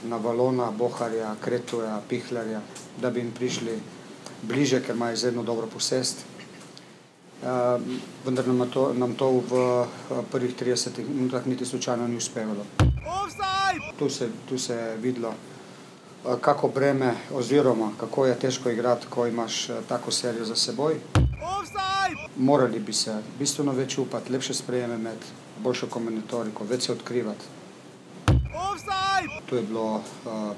na 0.04 0.18
Valona, 0.18 0.72
Boharja, 0.72 1.36
Kretuja, 1.42 2.02
Pihlarja, 2.10 2.62
da 3.02 3.10
bi 3.10 3.20
jim 3.20 3.32
prišli 3.32 3.80
bliže, 4.42 4.82
ker 4.84 4.96
imajo 4.96 5.14
izredno 5.14 5.44
dobro 5.44 5.68
posest. 5.68 6.26
Vendar 8.26 8.48
nam 8.48 8.70
to, 8.70 8.94
nam 8.94 9.14
to 9.14 9.30
v 9.30 9.86
prvih 10.32 10.56
30 10.58 10.90
minutah 11.10 11.46
niti 11.48 11.66
slučajno 11.66 12.08
ni 12.08 12.18
uspevalo. 12.18 12.66
Tu 14.00 14.10
se, 14.10 14.30
tu 14.50 14.58
se 14.58 14.74
je 14.74 14.98
videlo, 14.98 15.34
kako 16.42 16.68
breme 16.68 17.14
oziroma 17.34 17.92
kako 18.00 18.26
je 18.26 18.40
težko 18.40 18.70
igrati, 18.70 19.08
ko 19.10 19.28
imaš 19.28 19.68
tako 19.90 20.12
serijo 20.12 20.46
za 20.46 20.56
seboj. 20.56 20.96
Morali 22.38 22.80
bi 22.80 22.94
se 22.94 23.22
bistveno 23.40 23.72
več 23.72 23.98
upati, 23.98 24.32
lepše 24.32 24.54
sprejeme 24.54 24.96
imeti, 24.96 25.26
boljšo 25.64 25.88
kombinatoriko, 25.88 26.64
več 26.64 26.86
se 26.86 26.92
odkrivati. 26.92 27.46
Tu 29.46 29.56
je 29.56 29.62
bilo 29.62 29.96
uh, 29.96 30.02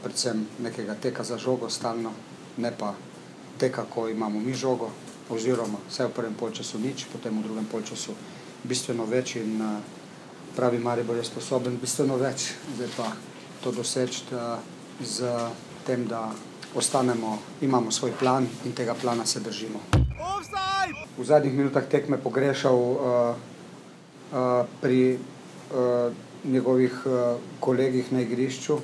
predvsem 0.04 0.48
nekega 0.60 0.96
teka 0.96 1.24
za 1.24 1.38
žogo 1.38 1.70
stalno, 1.70 2.12
ne 2.58 2.72
pa 2.78 2.94
teka, 3.58 3.86
ko 3.90 4.08
imamo 4.10 4.40
mi 4.40 4.54
žogo, 4.54 4.90
oziroma 5.30 5.78
vse 5.90 6.10
v 6.10 6.14
prvem 6.14 6.34
polčasu 6.34 6.80
nič, 6.80 7.06
potem 7.12 7.34
v 7.38 7.46
drugem 7.46 7.66
polčasu 7.66 8.16
bistveno 8.64 9.06
več 9.06 9.36
in 9.40 9.62
uh, 9.62 9.80
pravi 10.56 10.82
Maribor 10.82 11.18
je 11.18 11.24
sposoben 11.24 11.78
bistveno 11.78 12.18
več. 12.18 12.54
Zdaj 12.76 12.90
pa 12.98 13.08
to 13.64 13.72
doseči 13.72 14.26
uh, 14.34 14.58
z 15.00 15.30
tem, 15.86 16.08
da 16.08 16.30
ostanemo, 16.76 17.40
imamo 17.62 17.92
svoj 17.92 18.12
plan 18.20 18.48
in 18.66 18.74
tega 18.74 18.94
plana 18.94 19.26
se 19.26 19.40
držimo. 19.40 19.80
V 21.18 21.26
zadnjih 21.26 21.54
minutah 21.54 21.86
tekme 21.86 22.18
pogrešal 22.18 22.76
uh, 22.76 23.00
uh, 24.32 24.66
pri 24.82 25.18
uh, 25.18 26.14
njegovih 26.44 26.94
uh, 27.06 27.38
kolegih 27.60 28.12
na 28.14 28.22
igrišču, 28.22 28.80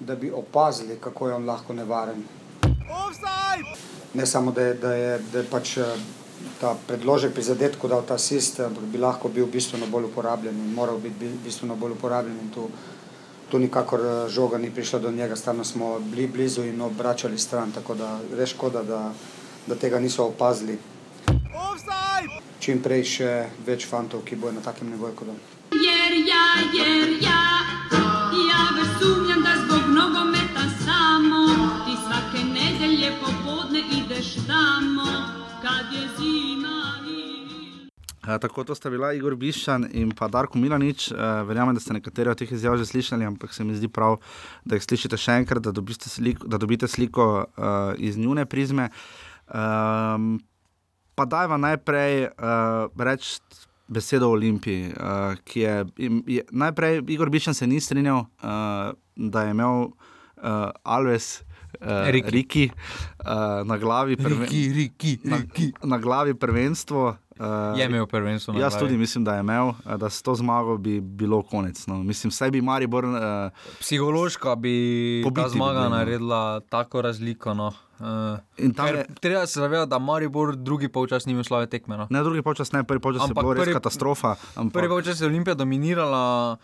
da 0.00 0.16
bi 0.16 0.30
opazili, 0.30 0.98
kako 1.00 1.28
je 1.28 1.34
on 1.34 1.46
lahko 1.46 1.72
nevaren. 1.72 2.24
Ne 4.14 4.26
samo, 4.26 4.52
da 4.52 4.62
je, 4.62 4.74
da 4.74 4.94
je, 4.94 5.18
da 5.32 5.38
je 5.38 5.44
pač 5.50 5.78
ta 6.60 6.74
predložek 6.86 7.32
pri 7.32 7.42
zadetku 7.42 7.88
dal 7.88 8.02
ta 8.06 8.14
asist, 8.14 8.60
ampak 8.60 8.84
bi 8.84 8.98
lahko 8.98 9.28
bil 9.28 9.46
bistveno 9.46 9.86
bolj 9.86 10.10
uporabljen 10.10 10.54
in 10.54 10.74
moral 10.74 10.98
biti 10.98 11.30
bistveno 11.44 11.76
bolj 11.76 11.92
uporabljen. 11.92 12.36
In 12.42 12.50
tu, 12.50 12.68
tu 13.50 13.58
nikakor 13.58 14.28
žoga 14.28 14.58
ni 14.58 14.70
prišla 14.70 14.98
do 14.98 15.10
njega, 15.10 15.36
stalno 15.36 15.64
smo 15.64 15.98
bili 15.98 16.26
blizu 16.26 16.64
in 16.64 16.80
obračali 16.80 17.38
stran, 17.38 17.72
tako 17.72 17.94
da 17.94 18.18
res 18.36 18.50
škoda, 18.50 18.82
da, 18.82 19.12
da 19.66 19.74
tega 19.74 20.00
niso 20.00 20.24
opazili. 20.24 20.78
Čim 22.62 22.82
prej 22.82 23.04
še 23.04 23.30
več 23.66 23.88
fantov, 23.90 24.22
ki 24.24 24.36
bojo 24.36 24.52
na 24.54 24.62
takem 24.62 24.90
nivoju 24.90 25.16
kot 25.18 25.32
on. 25.34 25.40
Jer 25.72 26.12
ja, 26.28 26.44
jer 26.78 27.16
ja, 27.22 27.42
ja 28.48 28.60
već 28.76 28.92
sumnjam 29.00 29.42
da 29.42 29.56
zbog 29.64 29.88
nogometa 29.88 30.31
ideš 34.22 34.46
tamo 34.46 35.04
kad 35.62 35.92
je 35.92 36.08
zima. 36.18 36.82
E, 38.28 38.38
tako 38.38 38.64
to 38.64 38.74
sta 38.74 38.90
bila 38.90 39.12
Igor 39.12 39.36
Bišan 39.36 39.88
in 39.92 40.10
pa 40.10 40.28
Darko 40.28 40.58
Milanič. 40.58 41.10
E, 41.10 41.14
verjamem, 41.46 41.74
da 41.74 41.80
ste 41.80 41.92
nekateri 41.92 42.30
od 42.30 42.38
teh 42.38 42.52
izjav 42.52 42.76
že 42.76 42.86
slišali, 42.86 43.24
ampak 43.24 43.54
se 43.54 43.64
mi 43.64 43.74
zdi 43.74 43.88
prav, 43.88 44.16
da 44.64 44.78
jih 44.78 44.84
slišite 44.84 45.16
še 45.16 45.32
enkrat, 45.42 45.62
da 45.62 45.72
dobite 45.72 46.08
sliko, 46.08 46.46
da 46.46 46.58
dobite 46.58 46.88
sliko 46.88 47.26
uh, 47.42 47.66
iz 47.98 48.18
njune 48.18 48.46
prizme. 48.46 48.90
Um, 49.50 50.38
pa 51.14 51.24
dajva 51.24 51.56
najprej 51.56 52.28
uh, 52.30 53.04
reči 53.04 53.40
besedo 53.88 54.30
o 54.30 54.38
Olimpiji, 54.38 54.92
uh, 54.92 55.34
ki 55.44 55.60
je, 55.60 55.84
je 56.26 56.44
najprej 56.50 57.02
Igor 57.08 57.30
Bišan 57.30 57.54
se 57.54 57.66
ni 57.66 57.80
strinjal, 57.80 58.22
uh, 58.22 58.94
da 59.16 59.42
je 59.42 59.50
imel 59.50 59.82
uh, 59.82 60.70
Alves. 60.82 61.42
Uh, 61.82 62.10
Riki, 62.10 62.30
Riki 62.30 62.70
uh, 62.70 63.66
na, 63.66 63.76
glavi 63.78 64.16
prven... 64.16 64.40
Riki, 64.40 64.72
Riki, 64.72 65.18
Riki. 65.24 65.72
Na, 65.82 65.96
na 65.96 65.98
glavi 65.98 66.34
prvenstvo. 66.34 67.16
Uh, 67.38 67.78
je 67.78 67.86
imel 67.86 68.06
prvenstvo. 68.06 68.54
Jaz 68.54 68.78
tudi 68.78 68.96
mislim, 68.96 69.24
da 69.24 69.34
je 69.34 69.40
imel, 69.40 69.72
da 69.96 70.10
s 70.10 70.22
to 70.22 70.34
zmago 70.34 70.76
bi 70.76 71.00
bilo 71.00 71.42
konec. 71.42 71.86
No. 71.86 72.02
Mislim, 72.02 72.30
vse 72.30 72.50
bi 72.50 72.60
Maribor. 72.60 73.04
Uh, 73.04 73.14
Psihološko 73.80 74.56
bi 74.56 75.24
ta 75.34 75.48
zmaga 75.48 75.78
bi 75.78 75.84
no. 75.84 75.96
naredila 75.96 76.60
tako 76.60 77.02
razliko. 77.02 77.54
No. 77.54 77.72
Uh, 77.98 78.06
je... 78.58 79.06
Treba 79.20 79.46
se 79.46 79.60
zavedati, 79.60 79.90
da 79.90 79.98
Maribor 79.98 80.56
drugi 80.56 80.88
polčas 80.88 81.26
ni 81.26 81.32
imel 81.32 81.44
slave 81.44 81.66
tekme. 81.66 81.96
No. 81.96 82.06
Ne, 82.10 82.22
drugi 82.22 82.42
polčas 82.42 82.72
ne, 82.72 82.84
prvi 82.84 83.00
polčas 83.00 83.28
je 83.28 83.34
bila 83.34 83.54
res 83.54 83.72
katastrofa. 83.72 84.34
Ampak... 84.54 84.72
Prvi 84.72 84.88
polčas 84.88 85.20
je 85.20 85.26
Olimpija 85.26 85.54
dominirala. 85.54 86.56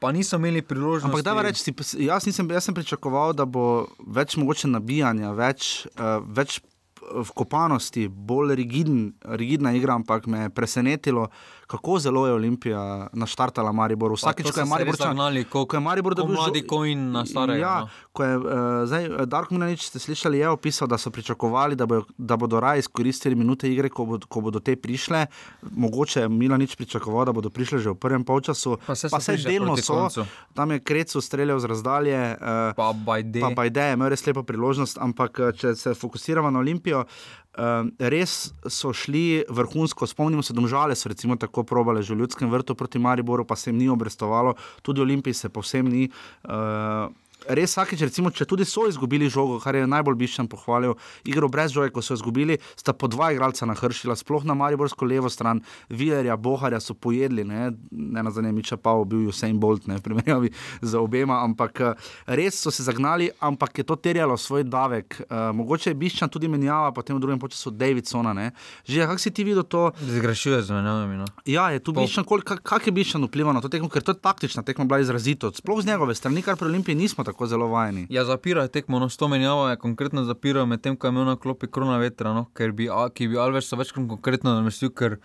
Pa 0.00 0.12
niso 0.16 0.38
imeli 0.40 0.62
priložnosti. 0.64 1.12
Ampak 1.12 1.24
da 1.26 1.42
reči, 1.44 1.74
jaz, 2.06 2.24
jaz 2.24 2.64
sem 2.64 2.74
pričakoval, 2.74 3.34
da 3.36 3.44
bo 3.44 3.84
več 4.00 4.38
mogoče 4.40 4.70
nabijanja, 4.72 5.34
več, 5.36 5.84
uh, 5.92 6.22
več 6.24 6.62
vkopanosti, 7.00 8.08
bolj 8.08 8.54
rigidn, 8.54 9.10
rigidna 9.24 9.72
igra, 9.76 9.96
ampak 10.00 10.26
me 10.26 10.46
je 10.46 10.54
presenetilo, 10.56 11.28
kako 11.70 11.98
zelo 11.98 12.26
je 12.26 12.32
Olimpija 12.32 13.08
naštartala 13.12 13.72
Maribor. 13.72 14.12
Vsakeč, 14.12 14.50
ko 14.50 14.60
je 14.60 14.66
Maribor 14.66 14.96
zagnali, 14.98 15.44
ko, 15.44 15.62
ko 15.70 15.76
je 15.76 15.80
Maribor 15.80 16.14
dobil 16.18 16.34
mladi 16.34 16.64
kojin 16.66 17.12
na 17.14 17.22
starem. 17.26 17.60
Ja, 17.60 17.74
no. 17.80 18.08
ko 18.12 18.24
je 18.26 18.38
uh, 18.38 18.44
zdaj 18.90 19.06
Dark 19.30 19.52
Minanič, 19.54 19.86
ste 19.86 20.02
slišali, 20.02 20.42
je 20.42 20.48
opisal, 20.50 20.90
da 20.90 20.98
so 20.98 21.12
pričakovali, 21.14 21.78
da, 21.78 21.86
bo, 21.86 22.02
da 22.18 22.36
bodo 22.36 22.60
raje 22.60 22.82
izkoristili 22.82 23.38
minute 23.38 23.70
igre, 23.70 23.88
ko, 23.88 24.04
bo, 24.04 24.18
ko 24.18 24.42
bodo 24.42 24.58
te 24.58 24.74
prišle. 24.76 25.26
Mogoče 25.70 26.26
Milanič 26.28 26.74
pričakoval, 26.74 27.30
da 27.30 27.32
bodo 27.32 27.54
prišle 27.54 27.78
že 27.78 27.94
v 27.94 28.00
prvem 28.02 28.24
polčasu. 28.26 28.74
Pa 28.86 28.98
se, 28.98 29.08
pa 29.12 29.20
se 29.22 29.36
delno 29.38 29.76
so. 29.78 29.94
Koncu. 29.94 30.26
Tam 30.54 30.74
je 30.74 30.80
Krecu 30.82 31.22
streljal 31.22 31.62
z 31.62 31.70
razdalje. 31.70 32.18
Uh, 32.34 32.74
pa 32.74 32.90
Bajde. 32.92 33.44
Pa 33.46 33.54
Bajde 33.54 33.92
je 33.92 33.94
imel 33.94 34.10
res 34.10 34.26
lepo 34.26 34.42
priložnost, 34.42 34.98
ampak 34.98 35.38
če 35.54 35.76
se 35.78 35.94
fokusiramo 35.94 36.50
na 36.50 36.58
Olimpijo. 36.58 37.06
Uh, 37.50 37.88
res 37.98 38.52
so 38.70 38.92
šli 38.94 39.42
vrhunsko, 39.50 40.06
spomnimo 40.06 40.42
se, 40.42 40.54
domžale 40.54 40.94
so 40.94 41.10
recimo 41.10 41.34
tako 41.36 41.59
probale 41.64 42.02
že 42.02 42.14
v 42.14 42.24
ljudskem 42.24 42.50
vrtu 42.50 42.74
proti 42.74 42.98
Mariboru, 42.98 43.44
pa 43.44 43.56
se 43.56 43.70
jim 43.70 43.78
ni 43.78 43.88
obrestovalo, 43.90 44.54
tudi 44.82 45.00
Olimpiji 45.00 45.34
se 45.34 45.48
povsem 45.48 45.88
ni. 45.88 46.08
Uh, 46.44 47.12
res 47.48 47.72
vsakeč, 47.72 48.02
recimo, 48.08 48.30
če 48.30 48.46
tudi 48.48 48.66
so 48.68 48.86
izgubili 48.88 49.30
žogo, 49.30 49.58
kar 49.62 49.78
je 49.78 49.86
najbolj 49.88 50.18
biščen 50.20 50.48
pohvalil, 50.50 50.96
igro 51.28 51.48
brez 51.52 51.72
žoge, 51.74 51.92
ko 51.94 52.02
so 52.04 52.16
izgubili, 52.18 52.58
sta 52.78 52.92
po 52.96 53.08
dva 53.10 53.30
igralca 53.34 53.68
nahršila, 53.68 54.16
sploh 54.18 54.44
na 54.48 54.56
Mariborsko 54.58 55.08
levo 55.08 55.30
stran, 55.32 55.62
Vilerja, 55.88 56.36
Boharja 56.36 56.80
so 56.80 56.94
pojedli, 56.94 57.44
ne, 57.46 57.70
ne 57.90 58.24
na 58.24 58.32
zanimivo, 58.34 58.66
če 58.66 58.78
pa 58.80 58.94
bil 59.04 59.28
Usain 59.30 59.58
Bolt, 59.60 59.86
ne, 59.90 60.00
primerjavi 60.02 60.52
z 60.82 61.00
obema, 61.00 61.40
ampak 61.46 61.82
res 62.26 62.60
so 62.60 62.72
se 62.74 62.84
zagnali, 62.86 63.30
ampak 63.40 63.82
je 63.82 63.86
to 63.88 63.96
terjalo 63.96 64.36
svoj 64.40 64.66
davek. 64.68 65.20
Uh, 65.24 65.50
mogoče 65.56 65.90
je 65.92 65.98
biščen 66.00 66.30
tudi 66.32 66.50
menjava, 66.50 66.92
potem 66.96 67.16
v 67.16 67.22
drugem 67.22 67.40
času 67.50 67.72
Davidsona, 67.74 68.34
ne. 68.36 68.50
Že, 68.84 69.06
kako 69.10 69.22
si 69.22 69.32
ti 69.34 69.46
videl 69.46 69.64
to? 69.64 69.90
Zgrešuje 70.00 70.62
z 70.66 70.76
menjavami, 70.76 71.20
no. 71.22 71.28
Ja, 71.48 71.70
je 71.74 71.82
tu 71.84 71.94
biščen, 71.96 72.26
kak, 72.26 72.62
kak 72.66 72.88
je 72.88 72.94
biščen 72.94 73.24
vplival 73.26 73.56
na 73.56 73.62
to 73.64 73.70
tekmo, 73.72 73.90
ker 73.92 74.04
to 74.04 74.14
je 74.14 74.20
taktična 74.20 74.64
tekma 74.66 74.86
bila 74.88 75.00
izrazito, 75.02 75.52
sploh 75.54 75.82
z 75.82 75.92
njegove 75.92 76.14
strani, 76.14 76.44
kar 76.44 76.58
pri 76.60 76.70
Olimpiji 76.70 76.98
nismo 76.98 77.24
tako 77.30 77.46
zelo 77.50 77.70
vajeni. 77.72 78.06
Ja, 78.10 78.24
zapirajo 78.28 78.68
tekmo, 78.68 78.98
no, 79.02 79.08
s 79.08 79.16
to 79.20 79.28
menjavo 79.28 79.68
je 79.70 79.78
konkretno 79.80 80.24
zapirajo, 80.28 80.66
medtem 80.66 80.96
ko 80.96 81.06
je 81.08 81.14
imel 81.14 81.30
na 81.30 81.36
klopi 81.36 81.70
krona 81.70 81.98
vetra, 82.02 82.34
no, 82.36 82.48
ker 82.54 82.74
bi, 82.76 82.90
a, 82.90 83.08
bi 83.08 83.38
Alves 83.38 83.72
večkrat 83.72 84.08
konkretno 84.10 84.54
namestil, 84.58 84.92
ker 84.94 85.20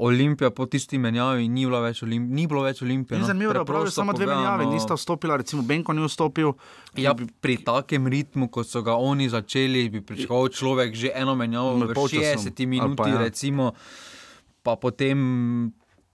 Olimpija 0.00 0.50
po 0.50 0.64
tisti 0.66 0.98
menjavi 0.98 1.48
ni, 1.52 1.66
več 1.68 2.00
Olimp, 2.06 2.30
ni 2.32 2.46
bilo 2.48 2.62
več 2.64 2.80
Olimpije. 2.82 3.18
No. 3.20 3.26
Zanimivo 3.28 3.52
da 3.52 3.90
samo 3.92 4.14
dve 4.16 4.30
menjavi 4.30 4.70
nista 4.70 4.96
vstopila, 4.96 5.36
recimo 5.42 5.62
Benko 5.66 5.92
ni 5.92 6.06
vstopil. 6.06 6.54
Ja, 6.96 7.12
bi... 7.14 7.26
pri 7.28 7.58
takem 7.66 8.08
ritmu, 8.08 8.48
kot 8.48 8.68
so 8.70 8.80
ga 8.86 8.96
oni 8.96 9.28
začeli, 9.28 9.88
bi 9.92 10.00
pričakoval 10.00 10.48
človek 10.56 10.96
že 10.96 11.12
eno 11.12 11.36
menjavo, 11.36 11.76
v 11.84 11.92
60 11.92 12.64
minuti, 12.66 13.10
ja. 13.12 13.20
recimo, 13.20 13.74
pa 14.64 14.78
potem 14.80 15.20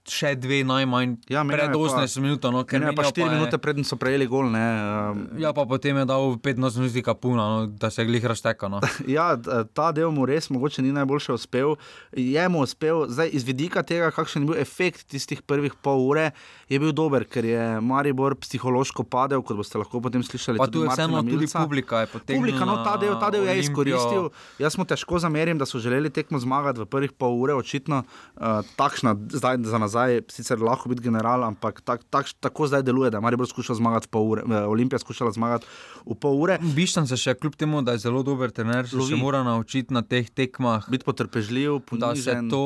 še 0.07 0.33
dve 0.33 0.63
najmanj, 0.63 1.17
Ja, 1.27 1.43
pred 1.43 1.59
je 1.61 1.69
pa- 1.69 1.99
18 1.99 2.17
minut, 2.17 2.39
no, 2.41 2.51
ne, 2.53 2.63
pa 2.63 2.71
menjal 2.95 2.95
4 3.05 3.21
je- 3.21 3.33
minute 3.33 3.57
preden 3.57 3.83
so 3.83 3.95
prejeli 3.95 4.25
gol. 4.25 4.47
Ne, 4.47 4.63
um, 5.11 5.27
Ja, 5.35 5.51
pa 5.51 5.63
potem 5.63 5.91
je 5.93 6.05
dal 6.05 6.37
15 6.37 6.77
minut 6.77 6.95
kapuna, 7.01 7.43
no, 7.45 7.67
da 7.67 7.89
se 7.89 8.01
je 8.01 8.07
glih 8.07 8.23
raztekal. 8.23 8.69
No. 8.69 8.79
Ja, 9.07 9.35
ta 9.67 9.91
del 9.91 10.09
mu 10.09 10.23
res 10.23 10.47
mogoče 10.47 10.79
ni 10.79 10.91
najboljše 10.91 11.33
uspel. 11.33 11.75
Je 12.11 12.39
mu 12.45 12.61
uspel, 12.61 13.07
zdaj 13.07 13.29
iz 13.29 13.43
vidika 13.43 13.81
tega, 13.81 14.07
kakšen 14.09 14.41
je 14.41 14.47
bil 14.47 14.57
efekt 14.57 15.07
tistih 15.07 15.41
prvih 15.41 15.75
pol 15.75 15.99
ure, 16.01 16.31
je 16.65 16.77
bil 16.77 16.91
dober, 16.91 17.23
ker 17.23 17.43
je 17.43 17.79
Maribor 17.79 18.35
psihološko 18.35 19.03
padel, 19.03 19.41
kot 19.41 19.55
boste 19.55 19.75
lahko 19.75 19.99
potem 19.99 20.21
slišali. 20.21 20.55
Pa 20.57 20.67
tu 20.67 20.81
je 20.81 20.87
Martina 20.87 21.07
vseeno 21.09 21.23
tudi 21.25 21.47
publika 21.49 21.99
je 21.99 22.07
potegnila 22.07 22.37
Publika, 22.37 22.63
no, 22.63 22.75
ta 22.79 22.95
del, 22.95 23.15
ta 23.15 23.27
del 23.29 23.43
je 23.45 23.59
izkoristil. 23.59 24.29
Jaz 24.57 24.77
mu 24.77 24.85
težko 24.85 25.17
zamerim, 25.17 25.57
da 25.57 25.65
so 25.65 25.77
želeli 25.77 26.07
tekmo 26.09 26.37
zmagati 26.37 26.79
v 26.79 26.85
prvih 26.87 27.11
pol 27.11 27.35
ure, 27.35 27.53
očitno 27.53 28.03
uh, 28.03 28.43
takšna, 28.75 29.15
zdaj 29.27 29.57
za 29.63 29.77
nazaj, 29.77 29.96
sicer 30.27 30.59
lahko 30.59 30.89
biti 30.89 31.01
general, 31.01 31.43
ampak 31.43 31.81
tak, 31.81 32.03
tak, 32.09 32.29
tako 32.39 32.67
zdaj 32.67 32.83
deluje, 32.83 33.09
da 33.09 33.17
je 33.17 33.21
Maribor 33.21 33.47
skušal 33.47 33.75
zmagati 33.75 34.07
pol 34.07 34.27
ure, 34.27 34.43
eh, 34.43 34.65
Olimpija 34.65 34.99
skušala 34.99 35.31
zmagati 35.31 35.65
v 36.05 36.15
pol 36.15 36.37
ure. 36.37 36.57
Bištan 36.73 37.07
se 37.07 37.17
še 37.17 37.33
kljub 37.33 37.55
temu, 37.55 37.81
da 37.81 37.91
je 37.91 37.97
zelo 37.99 38.23
dober 38.23 38.51
trener, 38.51 38.85
Lovi. 38.87 39.09
še 39.09 39.15
mora 39.15 39.43
naučiti 39.43 39.91
na 39.91 40.01
teh 40.01 40.29
tekmah, 40.29 40.85
Biti 40.87 41.03
potrpežljiv, 41.03 41.81
da 41.93 42.15
se 42.15 42.31
ponižen. 42.31 42.49
to 42.49 42.63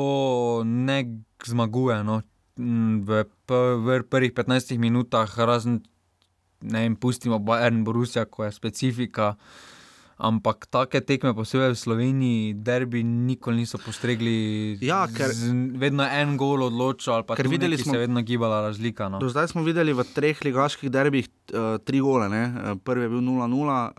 ne 0.64 0.98
zmaguje. 1.42 2.04
No. 2.04 2.22
Mm, 2.54 3.02
V, 3.02 3.24
v 3.78 4.02
prvih 4.04 4.32
15 4.32 4.78
minutah, 4.78 5.28
razen, 5.38 5.80
ne 6.60 6.78
vem, 6.80 6.94
pustimo 6.94 7.38
Bayern, 7.38 7.82
Borussia, 7.82 8.24
ko 8.24 8.44
je 8.44 8.52
specifika. 8.52 9.36
Ampak 10.22 10.68
take 10.68 11.00
tekme, 11.00 11.32
posebej 11.32 11.70
v 11.70 11.76
Sloveniji, 11.76 12.38
derbi, 12.56 13.02
nikoli 13.02 13.56
niso 13.58 13.74
postregli. 13.76 14.78
Ja, 14.80 15.08
ker- 15.08 15.28
z, 15.28 15.50
vedno 15.74 16.04
en 16.04 16.36
gol 16.36 16.62
odločil, 16.62 17.12
ali 17.12 17.24
pa 17.24 17.34
Ker 17.34 17.48
videli 17.48 17.74
smo- 17.76 17.90
se 17.90 17.96
je 17.96 18.02
vedno 18.02 18.22
gibala 18.22 18.62
razlika. 18.62 19.08
No. 19.08 19.18
Do 19.18 19.26
zdaj 19.26 19.48
smo 19.48 19.62
videli 19.62 19.90
v 19.90 20.04
treh 20.06 20.38
ligaških 20.38 20.86
derbih 20.88 21.26
uh, 21.26 21.74
tri 21.80 21.98
gole. 21.98 22.28
Ne? 22.28 22.42
Eh, 22.44 22.74
Prvi 22.78 23.02
je 23.02 23.10
bil 23.10 23.18
0-0, 23.20 23.42
uh, 23.66 23.90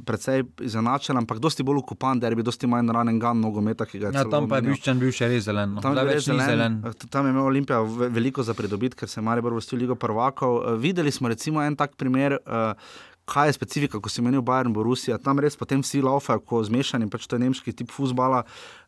precej 0.00 0.46
izenačen, 0.60 1.16
ampak 1.16 1.38
dosti 1.38 1.62
bolj 1.62 1.82
ukupan 1.82 2.16
derbi, 2.16 2.42
dosti 2.42 2.64
manj 2.64 2.86
ranen 2.88 3.18
gan 3.18 3.34
nogometa, 3.36 3.82
ki 3.82 3.98
ga 3.98 4.06
je 4.06 4.14
Ja, 4.14 4.24
tam 4.24 4.46
pa 4.46 4.56
je 4.56 4.62
omenil. 4.62 4.70
Biščan 4.72 4.96
bil 4.96 5.10
še 5.10 5.26
res 5.26 5.42
zelen. 5.44 5.74
No. 5.74 5.80
Tam 5.80 5.92
je 5.92 6.06
bil 6.06 6.20
zelen, 6.20 6.46
zelen. 6.46 6.72
eh, 6.84 7.06
Tam 7.08 7.26
je 7.26 7.32
imel 7.32 7.44
Olimpija 7.44 7.80
ve- 7.82 8.08
veliko 8.10 8.42
za 8.42 8.54
pridobiti, 8.54 8.94
ker 8.94 9.08
se 9.08 9.18
je 9.18 9.24
Maribor 9.24 9.52
vrstil 9.52 9.74
v 9.74 9.82
Ligo 9.82 9.96
prvakov. 9.96 10.62
Eh, 10.64 10.78
Videli 10.78 11.10
smo 11.10 11.26
recimo 11.26 11.58
en 11.60 11.74
tak 11.74 11.96
primer. 11.96 12.38
Uh, 12.46 12.78
Kaj 13.28 13.48
je 13.48 13.54
specifika, 13.54 14.00
ko 14.02 14.10
si 14.10 14.22
menil 14.22 14.42
Bayern, 14.42 14.74
Borussia, 14.74 15.18
tam 15.18 15.38
res 15.38 15.54
potem 15.54 15.82
vsi 15.84 16.02
laufajo, 16.02 16.42
ko 16.42 16.62
zmešani, 16.66 17.06
pač 17.06 17.28
to 17.30 17.38
je 17.38 17.44
nemški 17.44 17.74
tip 17.76 17.92
futbola. 17.94 18.42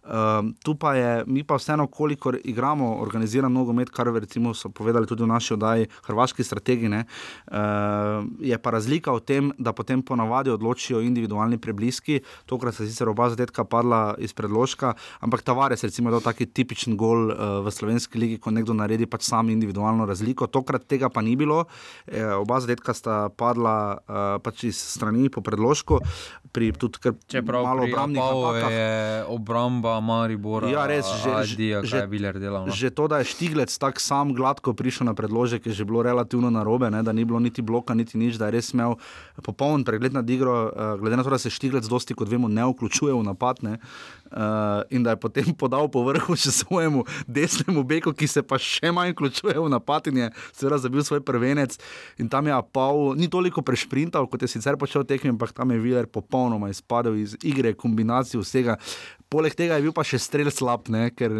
Um, 0.05 0.52
tu 0.61 0.74
pa 0.76 0.94
je, 0.94 1.24
mi 1.26 1.40
pa 1.44 1.57
vseeno, 1.57 1.86
kolikor 1.88 2.36
igramo 2.44 3.00
organiziran 3.00 3.52
nogomet, 3.52 3.88
kar 3.90 4.11
recimo 4.12 4.52
so 4.55 4.68
povedali 4.68 5.07
tudi 5.09 5.24
v 5.24 5.30
naši 5.30 5.55
oddaji, 5.55 5.88
hrvaški 6.05 6.44
strategi, 6.44 6.90
ne, 6.92 7.05
uh, 7.48 8.20
je 8.36 8.59
pa 8.61 8.74
razlika 8.74 9.14
v 9.16 9.22
tem, 9.24 9.48
da 9.57 9.72
potem 9.72 10.02
ponavadi 10.05 10.52
odločijo 10.52 11.00
individualni 11.00 11.57
prebliski. 11.59 12.20
Tokrat 12.44 12.74
se 12.74 12.88
sicer 12.88 13.09
oba 13.09 13.30
zadetka 13.32 13.64
padla 13.64 14.14
iz 14.18 14.36
predložka, 14.36 14.92
ampak 15.24 15.40
Tavares 15.42 15.84
recimo 15.84 16.12
je 16.12 16.18
dal 16.18 16.24
taki 16.26 16.46
tipičen 16.52 16.98
gol 17.00 17.32
uh, 17.32 17.64
v 17.64 17.72
slovenski 17.72 18.20
ligi, 18.20 18.36
ko 18.36 18.52
nekdo 18.52 18.76
naredi 18.76 19.09
pač 19.09 19.24
sam 19.24 19.48
individualno 19.48 20.05
razliko. 20.05 20.50
Tokrat 20.52 20.84
tega 20.84 21.09
pa 21.09 21.24
ni 21.24 21.32
bilo, 21.36 21.64
e, 22.05 22.20
oba 22.20 22.61
zadetka 22.61 22.92
sta 22.92 23.32
padla 23.32 23.96
uh, 23.96 24.36
pač 24.44 24.68
iz 24.68 24.76
strani 24.76 25.32
po 25.32 25.40
predložku, 25.40 26.02
pri 26.52 26.72
tudi 26.76 27.00
kar 27.00 27.16
Čeprav 27.24 27.64
malo 27.64 27.88
obrambnih 27.88 28.20
napakah. 28.20 28.70
je 28.70 29.24
obramba 29.32 29.93
Maribora, 30.01 30.68
Ja, 30.68 30.86
res, 30.86 31.07
že- 31.22 31.30
Adija, 31.30 31.82
že- 31.84 32.07
Viler 32.07 32.38
delal. 32.38 32.66
No. 32.66 32.72
Že 32.72 32.90
to, 32.90 33.09
da 33.09 33.18
je 33.18 33.24
Štiglec 33.24 33.70
tako 33.78 34.01
sam 34.01 34.34
gladko 34.34 34.72
prišel 34.72 35.07
na 35.07 35.14
predložek, 35.14 35.66
je 35.66 35.72
že 35.72 35.84
bilo 35.84 36.03
relativno 36.03 36.51
narobe, 36.51 36.90
ne, 36.90 37.03
da 37.03 37.12
ni 37.12 37.24
bilo 37.24 37.40
niti 37.40 37.62
bloka, 37.62 37.95
niti 37.95 38.18
nič, 38.18 38.36
da 38.36 38.47
je 38.47 38.59
res 38.59 38.74
imel 38.74 38.97
popoln 39.42 39.84
pregled 39.84 40.12
nad 40.12 40.30
igro, 40.30 40.68
uh, 40.68 41.01
glede 41.01 41.16
na 41.16 41.22
to, 41.22 41.30
da 41.30 41.38
se 41.38 41.51
Štiglec 41.51 41.84
dosti, 41.86 42.14
kot 42.14 42.28
vemo, 42.28 42.49
ne 42.49 42.64
vključuje 42.64 43.14
v 43.14 43.22
napad. 43.22 43.62
Ne, 43.62 43.78
uh, 44.32 44.82
in 44.90 45.03
da 45.03 45.11
je 45.11 45.16
potem 45.16 45.45
podal 45.55 45.88
po 45.88 46.03
vrhu 46.05 46.34
še 46.36 46.51
svojemu 46.51 47.05
desnemu 47.26 47.84
beku, 47.84 48.12
ki 48.12 48.26
se 48.26 48.42
pa 48.42 48.59
še 48.59 48.90
manj 48.92 49.14
vključuje 49.14 49.55
v 49.55 49.68
napad 49.70 50.07
in 50.11 50.16
je 50.16 50.26
seveda 50.53 50.78
zabil 50.78 51.03
svoj 51.05 51.20
prvenec. 51.20 51.78
In 52.18 52.28
tam 52.28 52.47
je 52.47 52.53
Apau 52.53 53.14
ni 53.14 53.28
toliko 53.28 53.62
prešprintal, 53.62 54.26
kot 54.26 54.42
je 54.42 54.49
sicer 54.49 54.76
počel 54.76 55.05
tekmi, 55.05 55.30
ampak 55.30 55.53
tam 55.53 55.70
je 55.70 55.78
Viler 55.78 56.07
popolnoma 56.07 56.68
izpadel 56.68 57.16
iz 57.16 57.36
igre, 57.42 57.74
kombinacijo 57.74 58.42
vsega. 58.42 58.76
Poleg 59.35 59.57
tega 59.59 59.78
je 59.80 59.89
bil 59.89 59.95
pa 59.97 60.05
še 60.07 60.20
strelj 60.22 60.53
slab, 60.55 60.87
ne? 60.93 61.09
ker 61.11 61.32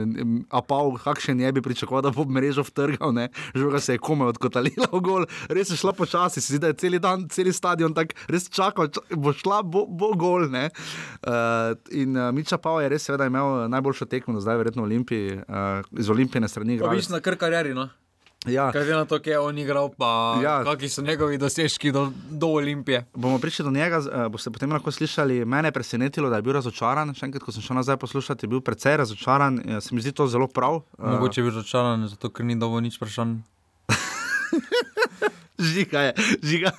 Apau, 0.55 0.97
kakšen 0.99 1.39
je 1.45 1.53
bi 1.55 1.63
pričakoval, 1.63 2.03
da 2.03 2.11
bo 2.15 2.27
mrežo 2.27 2.65
vtrgal, 2.67 3.15
ne? 3.15 3.29
žoga 3.55 3.79
se 3.79 3.95
je 3.95 4.03
komaj 4.03 4.35
odkotalila 4.35 4.89
v 4.91 5.03
gol, 5.05 5.27
res 5.53 5.71
je 5.71 5.79
šla 5.79 5.95
počasi, 5.95 6.43
se 6.43 6.57
zdi, 6.57 6.63
da 6.65 6.73
je 6.73 6.79
cel 6.83 6.99
dan, 7.03 7.29
cel 7.31 7.53
stadion 7.55 7.95
tako 7.95 8.19
res 8.35 8.49
čakal, 8.51 8.91
ča, 8.91 9.05
bo 9.15 9.35
šla, 9.37 9.63
bo, 9.63 9.87
bo 9.87 10.11
gol. 10.19 10.49
ne. 10.51 10.67
Uh, 11.23 11.73
in 11.95 12.19
uh, 12.19 12.33
Miča 12.35 12.59
Pau 12.59 12.83
je 12.83 12.91
res 12.91 13.07
seveda 13.07 13.29
imel 13.31 13.69
najboljšo 13.73 14.11
tekmo 14.11 14.43
zdaj, 14.43 14.59
verjetno 14.61 14.83
v 14.83 14.91
Olimpiji, 14.91 15.39
uh, 15.39 15.87
iz 15.95 16.11
Olimpijske 16.11 16.51
strani. 16.51 16.81
Mislim, 16.83 17.15
na 17.15 17.23
kar 17.23 17.39
karieri. 17.39 17.75
No. 17.79 17.89
Ja. 18.45 18.69
Glede 18.73 18.93
na 18.93 19.05
to, 19.09 19.19
kje 19.19 19.31
je 19.31 19.39
on 19.41 19.59
igral, 19.59 19.89
pa 19.99 20.37
Ja. 20.43 20.59
ja. 20.61 20.65
kakšni 20.65 20.89
so 20.89 21.03
njegovi 21.03 21.39
dosežki 21.39 21.93
do, 21.93 22.11
do 22.31 22.47
Olimpije. 22.47 23.05
Bomo 23.15 23.39
prišli 23.39 23.65
do 23.65 23.71
njega, 23.71 23.99
uh, 23.99 24.27
boste 24.29 24.51
potem 24.51 24.73
lahko 24.73 24.93
slišali. 24.93 25.45
Mene 25.45 25.69
je 25.69 25.73
presenetilo, 25.73 26.29
da 26.31 26.37
je 26.37 26.43
bil 26.45 26.53
razočaran. 26.53 27.15
Še 27.17 27.25
enkrat, 27.31 27.43
ko 27.43 27.53
sem 27.53 27.65
šel 27.65 27.81
nazaj 27.81 27.97
poslušati, 27.97 28.45
je 28.45 28.53
bil 28.53 28.61
precej 28.61 28.97
razočaran. 29.01 29.59
Uh, 29.65 29.81
se 29.81 29.95
mi 29.97 30.05
zdi 30.05 30.13
to 30.13 30.27
zelo 30.29 30.47
prav. 30.47 30.83
Uh, 30.99 31.17
Mogoče 31.17 31.41
je 31.41 31.45
bil 31.49 31.55
razočaran, 31.57 32.05
zato 32.09 32.29
ker 32.29 32.45
ni 32.45 32.57
dovolj 32.61 32.91
nič 32.91 33.01
vprašanj. 33.01 33.39
Žiga 35.59 36.01
je, 36.01 36.13
žiga. 36.43 36.71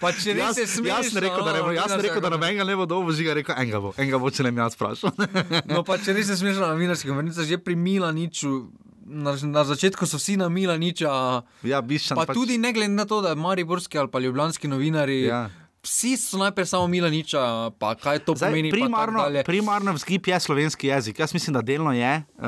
Pa 0.00 0.08
če 0.16 0.32
res 0.32 0.56
je 0.56 0.64
smešno, 0.64 0.88
jaz 0.96 1.10
sem 1.12 1.20
rekel, 1.22 1.42
da 1.44 1.52
ne 1.52 1.60
bo, 1.60 1.68
no, 1.68 1.74
jaz 1.76 1.92
sem 1.92 2.00
rekel, 2.00 2.22
da 2.24 2.30
nobenega 2.32 2.64
ne 2.64 2.76
bo 2.76 2.86
dolgo, 2.88 3.12
žiga 3.12 3.34
je 3.34 3.36
rekel, 3.42 3.54
enega 3.60 3.80
bo, 3.84 3.90
enega 4.00 4.20
bo, 4.22 4.30
če 4.32 4.46
ne 4.46 4.52
bi 4.56 4.62
jaz 4.62 4.74
vprašal. 4.78 5.12
No, 5.68 5.82
pa 5.84 5.98
če 6.00 6.14
res 6.16 6.30
je 6.32 6.38
smešno, 6.40 6.64
na 6.64 6.70
novinarskih 6.72 7.12
konferencah 7.12 7.44
že 7.44 7.60
pri 7.60 7.76
Milaniču. 7.76 8.52
Na, 9.06 9.36
na 9.42 9.62
začetku 9.64 10.02
so 10.06 10.18
vsi 10.18 10.34
na 10.36 10.48
Milaniča, 10.50 11.10
ja, 11.62 11.78
bišan, 11.78 12.18
pa 12.18 12.26
pač... 12.26 12.34
tudi 12.34 12.58
ne 12.58 12.72
glede 12.74 12.90
na 12.90 13.04
to, 13.06 13.20
da 13.22 13.36
mariborski 13.38 13.98
ali 13.98 14.10
pa 14.10 14.18
ljubljanski 14.18 14.66
novinari. 14.68 15.22
Ja. 15.30 15.46
Vsi 15.86 16.16
so 16.16 16.38
najprej 16.38 16.66
samo 16.66 16.86
Milaniča, 16.86 17.70
pa 17.78 17.94
kaj 17.94 18.18
to 18.18 18.34
Zdaj, 18.34 18.50
pomeni. 18.50 18.70
primarno, 18.70 19.22
primarno 19.44 19.92
vzgib 19.92 20.26
je 20.26 20.40
slovenski 20.40 20.86
jezik. 20.86 21.18
Jaz 21.18 21.34
mislim, 21.34 21.54
da 21.54 21.62
delno 21.62 21.92
je. 21.92 22.22
Uh, 22.38 22.42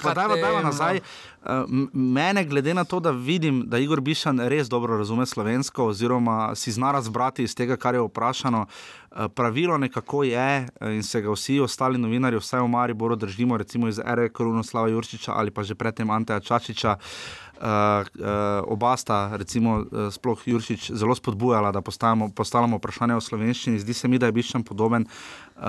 kaj 0.00 0.14
dajva, 0.14 0.36
dajva 0.36 0.60
tem, 0.60 0.64
nazaj. 0.64 1.00
Uh, 1.44 1.50
mene, 1.92 2.44
glede 2.44 2.74
na 2.74 2.84
to, 2.84 3.00
da 3.00 3.10
vidim, 3.10 3.62
da 3.68 3.78
Igor 3.78 4.00
Bišan 4.00 4.40
res 4.48 4.68
dobro 4.68 4.96
razume 4.96 5.26
slovensko, 5.26 5.90
oziroma 5.92 6.54
si 6.56 6.72
zna 6.72 6.92
razbrati 6.92 7.44
iz 7.44 7.54
tega, 7.54 7.76
kar 7.76 7.94
je 7.94 8.00
vprašano, 8.00 8.64
uh, 8.64 9.26
pravilo 9.34 9.78
nekako 9.78 10.24
je, 10.24 10.66
uh, 10.80 10.88
in 10.88 11.02
se 11.02 11.20
ga 11.20 11.36
vsi 11.36 11.60
ostali 11.60 12.00
novinarji, 12.00 12.40
vsaj 12.40 12.64
v 12.64 12.68
Mariboru, 12.68 13.16
držimo, 13.16 13.56
recimo 13.60 13.88
iz 13.88 14.00
Ere 14.00 14.28
Korunoslava 14.28 14.88
Jurčiča 14.88 15.36
ali 15.36 15.50
pa 15.50 15.62
že 15.62 15.74
predtem 15.74 16.10
Anteja 16.10 16.40
Čačiča. 16.40 16.96
Uh, 16.96 17.43
uh, 17.60 18.64
oba 18.66 18.96
sta, 18.96 19.36
recimo, 19.36 19.78
uh, 19.80 20.08
sploh 20.10 20.42
Jurčič, 20.46 20.90
zelo 20.92 21.14
spodbujala, 21.14 21.72
da 21.72 21.80
postavimo, 21.80 22.30
postavljamo 22.34 22.76
vprašanje 22.76 23.14
o 23.14 23.20
slovenščini. 23.20 23.78
Zdi 23.78 23.94
se 23.94 24.08
mi, 24.08 24.18
da 24.18 24.26
je 24.26 24.32
Biščan 24.32 24.62
podoben. 24.62 25.06
Uh, 25.54 25.62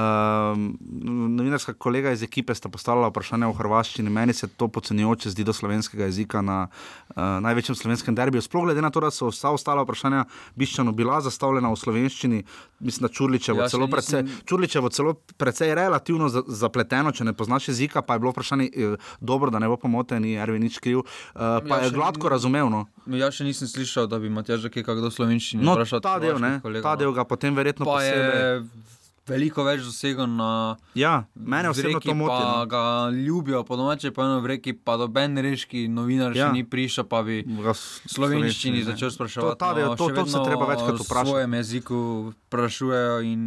novinarska 1.38 1.73
kolega 1.73 2.11
iz 2.11 2.23
ekipe 2.23 2.55
sta 2.55 2.69
postavila 2.69 3.07
vprašanje 3.11 3.45
o 3.45 3.53
hrvaščini. 3.53 4.09
Meni 4.09 4.33
se 4.33 4.47
to 4.47 4.67
podcenjujoče 4.67 5.29
zdi 5.29 5.43
do 5.43 5.53
slovenskega 5.53 6.07
jezika 6.09 6.41
na 6.41 6.67
uh, 6.67 7.15
največjem 7.45 7.75
slovenskem 7.75 8.15
derbiju. 8.15 8.41
Sploh 8.41 8.65
glede 8.65 8.81
na 8.81 8.89
to, 8.89 8.99
da 8.99 9.11
so 9.11 9.29
vsa 9.29 9.53
ostala 9.53 9.83
vprašanja 9.86 10.25
Biščanu 10.55 10.91
bila 10.91 11.21
zastavljena 11.21 11.69
v 11.69 11.77
slovenščini, 11.77 12.43
mislim, 12.79 13.07
da 13.07 13.13
Čurličevo 13.13 13.61
Ja, 13.61 13.69
celo, 13.69 13.86
nisem- 13.86 13.91
precej, 13.91 14.41
Čurličevo 14.45 14.89
celo 14.89 15.13
precej 15.38 15.75
relativno 15.75 16.29
za, 16.29 16.41
zapleteno, 16.47 17.11
če 17.11 17.23
ne 17.29 17.33
poznaš 17.33 17.67
jezika, 17.67 18.01
pa 18.01 18.13
je 18.13 18.19
bilo 18.19 18.31
vprašanje 18.33 18.69
eh, 18.73 18.97
dobro, 19.19 19.51
da 19.53 19.59
ne 19.59 19.67
bo 19.67 19.77
pomote, 19.77 20.19
ni 20.19 20.33
Ervin 20.36 20.63
nič 20.65 20.79
kriv. 20.79 21.05
Uh, 21.36 21.61
pa 21.76 21.78
Ja, 21.78 21.86
je 21.86 21.91
gladko 21.91 22.26
razumel. 22.28 22.65
No. 22.67 22.86
No, 23.03 23.15
jaz 23.15 23.34
še 23.34 23.43
nisem 23.43 23.67
slišal, 23.67 24.07
da 24.07 24.17
bi 24.17 24.30
Matjaž 24.30 24.65
kaj 24.65 24.82
kdo 24.82 25.07
slovenščini 25.09 25.59
No, 25.59 25.76
vprašal. 25.76 25.99
ta 25.99 26.15
del, 26.17 26.39
ne, 26.39 26.57
ta 26.82 26.95
del 26.95 27.11
ga 27.11 27.23
potem 27.23 27.51
verjetno 27.51 27.84
pa 27.84 27.99
je 27.99 28.11
posebej. 28.11 28.93
veliko 29.26 29.63
več 29.63 29.82
dosegel 29.82 30.28
na. 30.28 30.78
Ja, 30.93 31.26
mene 31.36 31.67
v 31.67 31.71
osebno 31.71 31.99
to 31.99 32.13
moti. 32.13 32.38
No. 32.38 32.65
ga 32.65 32.84
ljubijo, 33.09 33.63
po 33.63 33.73
domače 33.73 34.09
pa 34.09 34.21
eno 34.23 34.38
v 34.39 34.45
reki, 34.47 34.73
pa 34.76 34.95
doben 34.95 35.34
reški 35.36 35.88
novinar 35.88 36.30
Ja. 36.32 36.47
še 36.47 36.53
ni 36.53 36.63
prišel, 36.63 37.03
pa 37.03 37.21
bi 37.21 37.41
v 37.41 37.73
slovenščini 38.05 38.84
začel 38.84 39.09
spraševati. 39.09 39.49
To, 39.49 39.55
ta 39.55 39.73
del, 39.73 39.88
no, 39.88 39.95
to, 39.95 40.09
to 40.11 40.26
se 40.26 40.38
treba 40.39 40.65
večkrat 40.67 40.93
V 40.93 41.01
vprašati. 41.01 41.26
svojem 41.28 41.51
jeziku 41.55 41.97
sprašujejo 42.45 43.17
in 43.23 43.41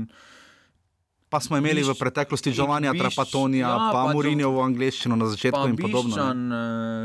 Pa 1.28 1.38
smo 1.38 1.56
imeli 1.56 1.82
v 1.82 1.86
Bišč- 1.86 1.98
preteklosti 1.98 2.50
Giovannija 2.50 2.92
Bišč- 2.92 3.00
Trapatonija, 3.02 3.66
ja, 3.66 3.76
pa 3.86 3.92
pa 4.00 4.12
Murinjo 4.12 4.50
v 4.50 4.60
angleščino 4.62 5.12
na 5.14 5.26
začetku 5.26 5.64
in 5.66 5.76
podobno. 5.76 6.08
Biščan, 6.08 6.38
eh, 6.48 6.56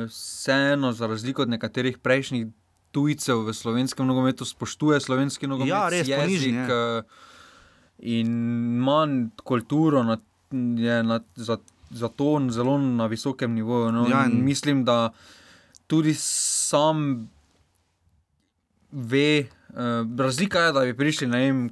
vseeno, 0.08 0.92
za 0.92 1.08
razliko 1.08 1.42
od 1.42 1.50
nekaterih 1.50 1.98
prejšnjih 1.98 2.48
tujcev 2.92 3.42
v 3.42 3.54
slovenskem 3.54 4.06
nogometu, 4.06 4.46
spoštuje 4.46 5.00
slovenski 5.00 5.44
nogomet, 5.44 5.68
Ja, 5.68 5.90
res, 5.90 6.08
ponižen 6.08 6.30
jezik 6.56 6.70
eh, 6.70 7.02
in 8.00 8.30
manj 8.80 9.14
kulturo 9.38 10.04
na, 10.04 10.18
je 10.78 11.04
na, 11.04 11.20
za 11.36 11.58
zato 11.92 12.26
zelo 12.50 12.78
na 12.78 13.06
visokem 13.06 13.52
nivoju. 13.52 13.92
No. 13.92 14.08
Ja, 14.08 14.26
in- 14.26 14.40
mislim, 14.42 14.84
da 14.84 15.12
tudi 15.86 16.14
sam 16.14 17.28
ve, 18.92 19.46
uh, 19.70 19.76
razlika 20.18 20.60
je, 20.62 20.72
da 20.72 20.80
bi 20.82 20.94
prišli 20.96 21.28
na 21.28 21.38
vem. 21.38 21.70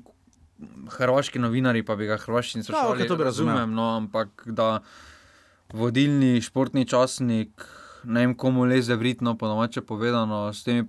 Hrvaški 0.91 1.39
novinari 1.39 1.83
pa 1.83 1.95
bi 1.95 2.07
ga 2.09 2.17
hrvaščini 2.21 2.63
sprašvali. 2.63 3.01
okej, 3.01 3.07
to 3.07 3.17
bi 3.17 3.23
razumel. 3.23 3.55
razumem, 3.55 3.75
no, 3.75 3.87
ampak 3.97 4.43
da 4.45 4.79
vodilni 5.73 6.41
športni 6.41 6.85
časnik, 6.87 7.65
ne 8.03 8.25
vem 8.25 8.35
komu 8.35 8.65
leze 8.65 8.95
vritno, 8.95 9.37
po 9.37 9.47
domače 9.47 9.81
povedano, 9.81 10.53
s 10.53 10.63
temi 10.63 10.85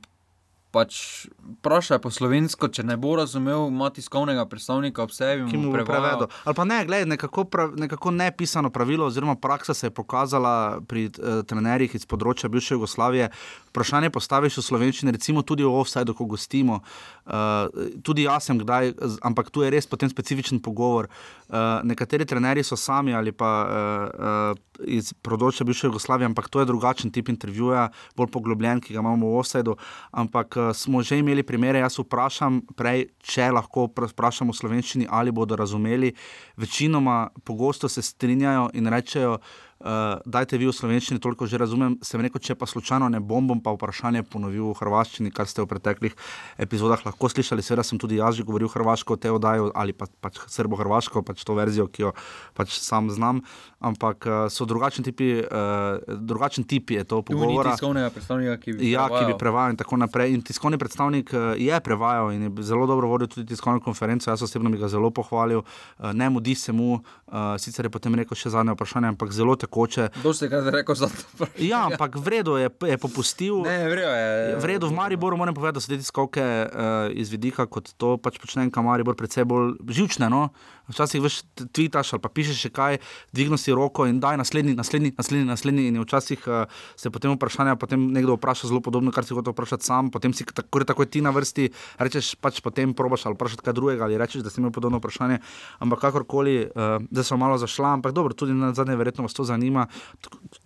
pač 0.73 1.29
vprašaj 1.61 2.01
po 2.01 2.11
slovensko, 2.11 2.71
če 2.73 2.85
ne 2.89 2.97
bo 2.97 3.13
razumel, 3.21 3.67
ima 3.69 3.91
tiskovnega 3.93 4.47
predstavnika 4.49 5.05
ob 5.05 5.13
sebi, 5.13 5.45
ki 5.51 5.61
mu 5.61 5.69
bo 5.69 5.77
prevajal. 5.77 6.25
prevedel. 6.25 6.31
Ali 6.49 6.57
pa 6.57 6.65
ne, 6.65 6.79
gledaj, 6.89 7.09
nekako, 7.13 7.45
prav, 7.53 7.75
nekako 7.77 8.13
nepisano 8.17 8.73
pravilo, 8.73 9.07
oziroma 9.07 9.37
praksa 9.37 9.77
se 9.77 9.91
je 9.91 9.95
pokazala 9.95 10.81
pri 10.89 11.11
uh, 11.13 11.43
trenerjih 11.49 11.93
iz 11.99 12.09
področja 12.09 12.49
bivše 12.53 12.79
Jugoslavije. 12.79 13.29
Vprašanje 13.73 14.13
postaviš 14.17 14.59
v 14.63 14.67
slovenščini, 14.71 15.15
recimo 15.15 15.45
tudi 15.45 15.67
v 15.67 15.75
offsajdu, 15.77 16.17
ko 16.17 16.27
gostimo. 16.31 16.81
Uh, 17.29 17.69
tudi 18.01 18.25
jaz 18.25 18.49
sem 18.49 18.59
kdaj, 18.59 18.95
ampak 19.29 19.53
tu 19.53 19.67
je 19.67 19.71
res 19.73 19.89
potem 19.89 20.09
specifičen 20.11 20.63
pogovor. 20.65 21.11
Uh, 21.53 21.85
nekateri 21.85 22.25
trenerji 22.25 22.65
so 22.65 22.81
sami 22.81 23.13
ali 23.13 23.35
pa 23.37 23.51
uh, 23.61 24.55
uh, 24.57 24.87
iz 24.89 25.13
področja 25.21 25.67
bivše 25.69 25.91
Jugoslavije, 25.91 26.31
ampak 26.31 26.49
to 26.49 26.63
je 26.63 26.69
drugačen 26.71 27.13
tip 27.13 27.29
intervjuja, 27.29 27.91
bolj 28.17 28.33
poglobljen, 28.33 28.81
ki 28.81 28.97
ga 28.97 29.03
imamo 29.05 29.35
v 29.35 29.43
offsajdu. 29.43 29.77
Ampak 30.17 30.57
uh, 30.57 30.62
smo 30.75 31.03
že 31.03 31.19
imeli 31.19 31.43
primere, 31.43 31.83
jaz 31.83 31.99
vprašam 31.99 32.61
prej, 32.79 33.09
če 33.23 33.51
lahko 33.53 33.89
pr- 33.91 34.11
vprašam 34.13 34.53
v 34.53 34.57
slovenščini, 34.57 35.11
ali 35.11 35.35
bodo 35.35 35.57
razumeli. 35.59 36.13
Večinoma 36.57 37.29
pogosto 37.45 37.89
se 37.89 38.03
strinjajo 38.03 38.71
in 38.75 38.87
rečejo, 38.87 39.39
uh, 39.83 40.21
dajte 40.27 40.59
vi 40.59 40.69
v 40.69 40.75
slovenščini, 40.75 41.21
toliko 41.23 41.47
že 41.47 41.61
razumem. 41.61 41.99
Sem 42.05 42.23
rekel, 42.23 42.43
če 42.43 42.57
pa 42.59 42.69
slučajno 42.71 43.11
ne 43.13 43.21
bom, 43.21 43.47
bom 43.49 43.61
pa 43.63 43.75
vprašanje 43.75 44.25
ponovil 44.31 44.71
v 44.71 44.79
hrvaščini, 44.79 45.33
kar 45.35 45.51
ste 45.51 45.65
v 45.65 45.71
preteklih 45.71 46.17
epizodah 46.63 47.03
lahko 47.05 47.31
slišali. 47.33 47.65
Seveda 47.65 47.85
sem 47.87 47.99
tudi 47.99 48.21
jaz 48.21 48.39
že 48.39 48.47
govoril 48.47 48.71
hrvaško 48.71 49.19
v 49.19 49.23
tej 49.27 49.37
oddaji 49.37 49.71
ali 49.75 49.93
pa, 49.93 50.07
pač 50.23 50.43
srbo-hrvaško, 50.47 51.25
pač 51.27 51.43
to 51.45 51.57
verzijo, 51.59 51.89
ki 51.91 52.09
jo 52.09 52.15
pač 52.55 52.79
sam 52.79 53.11
znam. 53.11 53.43
Ampak 53.83 54.27
uh, 54.27 54.33
so 54.47 54.63
drugačni 54.65 55.03
tipi, 55.03 55.43
uh, 55.43 55.99
drugačen 56.07 56.65
tip 56.65 56.91
je 56.91 57.03
to 57.05 57.23
Tu 57.23 57.35
ni 57.35 57.41
pogovora. 57.41 57.73
tiskovnega 57.73 58.11
predstavnika, 58.11 58.57
ki 58.57 58.73
bi 58.73 58.91
Ja, 58.91 59.09
ki 59.09 59.27
bi 59.27 59.35
prevajal. 59.35 59.39
prevajal 59.39 59.71
in 59.71 59.77
tako 59.77 59.97
naprej. 59.97 60.33
In 60.33 60.43
tiskovni 60.43 60.79
predstavnik 60.79 61.35
eh, 61.35 61.59
je 61.59 61.81
prevajal 61.81 62.31
in 62.31 62.43
je 62.43 62.63
zelo 62.63 62.87
dobro 62.87 63.09
vodil 63.09 63.27
tudi 63.27 63.47
tiskovno 63.47 63.81
konferenco. 63.81 64.31
Jaz 64.31 64.43
osebno 64.43 64.71
bi 64.71 64.79
ga 64.79 64.89
zelo 64.89 65.11
pohvalil, 65.11 65.63
Eh, 65.99 66.13
ne 66.13 66.31
mudi 66.31 66.55
se 66.55 66.73
mu, 66.73 67.01
eh, 67.27 67.59
sicer 67.59 67.85
je 67.85 67.91
potem 67.91 68.15
rekel 68.15 68.35
še 68.35 68.51
zadnje 68.51 68.73
vprašanje, 68.73 69.09
ampak 69.09 69.33
zelo 69.33 69.57
tekoče. 69.57 70.09
Dosti 70.23 70.49
krat 70.49 70.65
je 70.65 70.71
rekel 70.71 70.95
za 70.95 71.09
to. 71.09 71.47
Ja, 71.59 71.87
ampak 71.87 72.17
v 72.17 72.29
redu 72.29 72.57
je, 72.57 72.71
je 72.87 72.97
popustil. 72.99 73.63
Ne, 73.63 73.89
v 73.89 73.95
redu 73.95 74.13
je. 74.13 74.57
V 74.57 74.65
redu, 74.65 74.87
v 74.89 74.95
Mariboru 74.95 75.37
moram 75.37 75.55
povedati, 75.55 75.75
da 75.75 75.81
so 75.81 75.89
te 75.89 75.99
tiskovke 75.99 76.39
uh, 76.41 77.11
iz 77.11 77.31
vidika, 77.31 77.67
kot 77.67 77.91
to 77.97 78.15
pač 78.17 78.39
počne 78.39 78.63
enka 78.63 78.79
Maribor, 78.83 79.19
predvsej 79.19 79.45
bolj 79.45 79.75
živčne. 79.91 80.31
No? 80.31 80.51
Včasih 80.89 81.23
veš, 81.23 81.43
tvitaš 81.73 82.13
ali 82.13 82.21
pa 82.21 82.29
pišeš 82.29 82.59
še 82.59 82.71
kaj, 82.71 82.99
dvigni 83.33 83.57
si 83.57 83.72
roko 83.75 84.07
in 84.07 84.21
daj 84.21 84.37
naslednji, 84.37 84.75
naslednji, 84.75 85.13
naslednji, 85.19 85.47
naslednji. 85.49 85.87
In 85.89 86.01
včasih 86.03 86.47
uh, 86.47 86.65
se 86.97 87.11
potem 87.11 87.35
vprašanja, 87.37 87.77
potem 87.77 88.09
nekdo 88.13 88.37
vpraša 88.37 88.71
zelo 88.71 88.81
podobno, 88.81 89.13
kar 89.13 89.25
si 89.25 89.35
hotel 89.35 89.53
vprašati 89.53 89.85
sam, 89.85 90.11
potem 90.11 90.35
si 90.35 90.45
tako, 90.45 90.85
tako 90.85 91.05
ti 91.05 91.21
na 91.21 91.31
vrsti, 91.31 91.71
rečeš 91.99 92.35
pač 92.41 92.61
potem 92.61 92.95
probaš 92.95 93.27
ali 93.27 93.39
vprašati 93.39 93.63
kaj 93.63 93.77
drugega 93.79 94.05
ali 94.05 94.19
rečeš, 94.19 94.43
da 94.43 94.51
si 94.51 94.61
imel 94.61 94.73
podobno 94.73 94.99
vprašanje. 94.99 95.39
Ampak 95.79 96.01
kakorkoli, 96.01 96.59
uh, 96.67 96.99
da 97.11 97.25
so 97.25 97.37
malo 97.37 97.59
zašla, 97.59 97.97
ampak 97.99 98.13
dobro, 98.13 98.35
tudi 98.35 98.55
na 98.55 98.75
zadnje 98.75 98.97
verjetno 98.97 99.25
vas 99.25 99.35
to 99.35 99.45
zanima. 99.45 99.87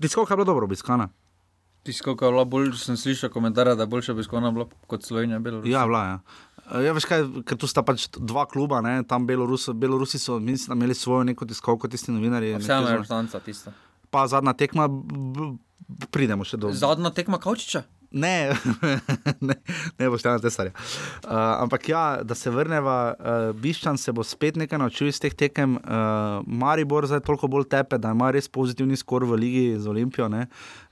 Tiskovka 0.00 0.34
je 0.34 0.36
bila 0.36 0.52
dobro 0.52 0.64
obiskana. 0.64 1.08
Tiskovka 1.86 2.26
je 2.26 2.32
bila 2.32 2.44
bolj, 2.44 2.72
sem 2.74 2.96
slišal 2.96 3.30
komentarje, 3.30 3.76
da 3.76 3.82
je 3.82 3.86
boljša 3.86 4.12
obiskovana 4.12 4.50
bila 4.50 4.66
kot 4.86 5.04
Slovenija. 5.04 5.38
Belorusija. 5.38 5.80
Ja, 5.80 5.86
bila 5.86 6.02
je. 6.04 6.10
Ja. 6.10 6.20
Ja, 6.66 6.92
veš 6.96 7.06
kaj, 7.06 7.24
ker 7.46 7.58
tu 7.60 7.68
sta 7.70 7.84
pač 7.86 8.08
dva 8.16 8.42
kluba, 8.50 8.80
ne? 8.82 8.98
tam 9.06 9.26
Belorus, 9.26 9.68
Belorusi 9.70 10.18
so 10.18 10.40
mislim, 10.42 10.74
imeli 10.78 10.94
svojo 10.98 11.22
neko 11.28 11.46
tiskovko, 11.46 11.88
tisti 11.88 12.14
novinarji. 12.14 12.56
Nekje 12.56 12.66
je 12.66 12.80
zunaj. 12.80 12.92
reprezentanca 12.92 13.40
tista. 13.40 13.74
Pa 14.10 14.26
zadnja 14.30 14.54
tekma, 14.58 14.88
pridemo 16.10 16.46
še 16.46 16.58
do. 16.58 16.72
Zadnja 16.74 17.14
tekma 17.14 17.38
Kavčiča? 17.42 17.84
Ne, 18.16 18.54
ne, 19.48 19.54
ne 19.98 20.08
boš 20.10 20.22
tam 20.24 20.38
tesarja. 20.40 20.72
Uh, 20.72 21.30
ampak 21.62 21.88
ja, 21.90 22.02
da 22.22 22.34
se 22.38 22.50
vrneva, 22.50 22.96
uh, 23.12 23.50
Biščan 23.60 23.98
se 23.98 24.14
bo 24.14 24.24
spet 24.24 24.56
nekaj 24.56 24.78
naučil 24.78 25.10
iz 25.10 25.20
teh 25.20 25.34
tekem. 25.34 25.76
Uh, 25.76 26.40
Maribor 26.46 27.06
zdaj 27.06 27.24
toliko 27.26 27.50
bolj 27.50 27.68
tepe, 27.74 27.98
da 27.98 28.14
ima 28.14 28.30
res 28.34 28.48
pozitivni 28.48 28.96
skor 28.96 29.26
v 29.26 29.38
ligi 29.42 29.66
z 29.78 29.90
Olimpijo. 29.90 30.30
ne. 30.32 30.46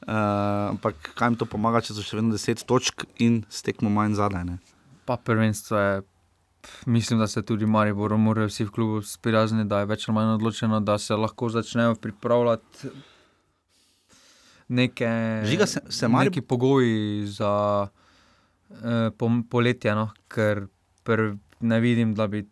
Uh, 0.04 0.74
ampak 0.74 1.14
kaj 1.14 1.32
jim 1.32 1.40
to 1.40 1.48
pomaga, 1.48 1.80
če 1.80 1.96
so 1.96 2.04
še 2.04 2.18
vedno 2.18 2.34
10 2.34 2.66
točk 2.68 3.06
in 3.18 3.44
s 3.48 3.62
tekmo 3.64 3.90
manj 3.90 4.18
zadaj. 4.20 4.44
Ne? 4.44 4.58
Pa 5.04 5.16
prvenstvo 5.18 5.78
je. 5.78 6.02
Mislim, 6.86 7.18
da 7.18 7.26
se 7.26 7.42
tudi 7.42 7.66
Maribor, 7.66 8.16
morajo 8.16 8.46
vsi 8.46 8.64
v 8.64 8.70
klubu 8.70 9.02
sprijazniti, 9.02 9.68
da 9.68 9.78
je 9.78 9.86
več 9.86 10.08
ali 10.08 10.14
manj 10.14 10.30
odločeno, 10.32 10.80
da 10.80 10.98
se 10.98 11.14
lahko 11.14 11.48
začnejo 11.50 11.94
pripravljati 11.96 12.88
neke, 14.68 15.08
Žiga, 15.44 15.66
se- 15.66 15.80
se 15.88 16.06
Marib- 16.06 16.24
neki 16.24 16.40
pogoji 16.42 16.96
za 17.26 17.86
eh, 18.72 19.10
pom- 19.12 19.44
poletje, 19.44 19.94
no? 19.94 20.10
ker 20.28 20.66
pr, 21.02 21.20
ne 21.60 21.80
vidim, 21.80 22.14
da 22.14 22.26
bi 22.26 22.48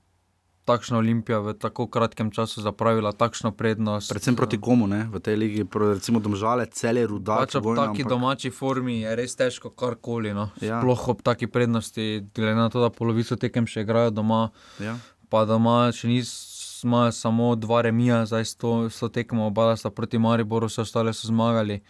takšna 0.73 0.99
olimpija 0.99 1.39
v 1.45 1.53
tako 1.55 1.85
kratkem 1.87 2.31
času 2.33 2.65
zapravila 2.65 3.13
takšno 3.13 3.53
prednost. 3.53 4.09
Predvsem 4.09 4.37
proti 4.37 4.57
komu 4.57 4.89
ne? 4.89 5.05
v 5.13 5.21
tej 5.21 5.37
ligi, 5.37 5.63
recimo 5.69 6.21
Domžale, 6.21 6.65
cele 6.73 7.05
rudar. 7.07 7.45
Pač 7.45 7.61
ob 7.61 7.69
taki 7.77 8.09
domači 8.09 8.49
formi 8.51 9.03
je 9.05 9.13
res 9.17 9.37
težko 9.37 9.71
karkoli. 9.71 10.33
No. 10.33 10.49
Ja. 10.65 10.81
Sploh 10.81 11.09
ob 11.13 11.21
taki 11.21 11.47
prednosti, 11.47 12.25
glede 12.33 12.57
na 12.57 12.71
to, 12.73 12.81
da 12.81 12.89
polovico 12.89 13.37
tekem 13.37 13.69
še 13.69 13.85
igrajo 13.85 14.11
doma, 14.11 14.49
Ja. 14.81 14.97
pa 15.29 15.45
doma 15.45 15.93
še 15.93 16.09
nismo 16.09 17.05
samo 17.13 17.53
dva 17.57 17.83
remija, 17.83 18.25
zdaj 18.25 18.45
s 18.45 18.57
to, 18.57 18.73
s 18.89 18.99
to 18.99 19.09
tekmo, 19.09 19.47
oba 19.47 19.77
sta 19.77 19.91
proti 19.91 20.19
Mariboru, 20.19 20.67
vse 20.67 20.83
ostale 20.83 21.13
so 21.13 21.29
zmagali. 21.29 21.83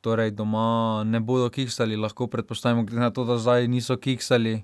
Torej, 0.00 0.30
doma 0.30 1.02
ne 1.02 1.18
bodo 1.18 1.50
kiksali, 1.50 1.96
lahko 1.98 2.30
predpostavimo, 2.30 2.84
glede 2.86 3.02
na 3.02 3.10
to, 3.10 3.24
da 3.26 3.40
zdaj 3.42 3.66
niso 3.66 3.96
kiksali. 3.98 4.62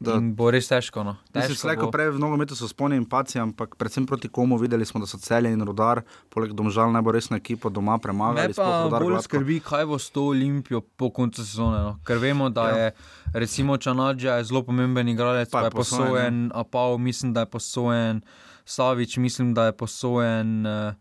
Da. 0.00 0.14
In 0.14 0.30
bo 0.30 0.46
res 0.46 0.62
težko. 0.64 1.02
No. 1.02 1.16
Mislim, 1.28 1.42
Težko 1.48 1.58
slejko 1.60 1.82
bo. 1.82 1.90
prej 1.90 2.10
v 2.10 2.18
nogometu 2.18 2.54
so 2.54 2.64
sponi 2.64 2.94
in 2.94 3.04
paci, 3.04 3.34
ampak 3.36 3.74
predvsem 3.74 4.04
proti 4.04 4.28
komu 4.28 4.54
videli 4.56 4.84
smo, 4.84 5.00
da 5.00 5.06
so 5.06 5.18
celje 5.18 5.50
in 5.50 5.58
rodar, 5.60 6.00
poleg 6.28 6.52
domžal 6.52 6.88
najbolj 6.88 7.14
resno 7.14 7.34
ekipo 7.34 7.66
doma 7.68 7.92
Me 7.92 7.98
premagali. 7.98 8.52
sploh 8.52 8.62
pa 8.84 8.94
bolj 8.94 9.10
gladko. 9.10 9.22
skrbi, 9.24 9.58
kaj 9.60 9.84
bo 9.84 9.98
s 9.98 10.06
to 10.08 10.22
Olimpijo 10.24 10.80
po 10.82 11.10
koncu 11.10 11.42
sezone. 11.42 11.78
No? 11.80 11.92
Ker 12.00 12.16
vemo, 12.16 12.46
da 12.48 12.64
Ja. 12.64 12.76
je 12.76 12.86
recimo 13.34 13.76
Čanadža 13.76 14.38
zelo 14.44 14.62
pomemben 14.62 15.08
igralec, 15.08 15.48
Pa 15.48 15.58
pa 15.58 15.60
je 15.60 15.66
je 15.66 15.70
posojen, 15.72 16.52
Apao 16.54 16.94
mislim, 16.96 17.32
da 17.32 17.40
je 17.40 17.46
posojen, 17.48 18.22
Savič 18.64 19.16
mislim, 19.16 19.50
da 19.50 19.64
je 19.64 19.72
posojen. 19.74 20.62
eh, 20.64 20.94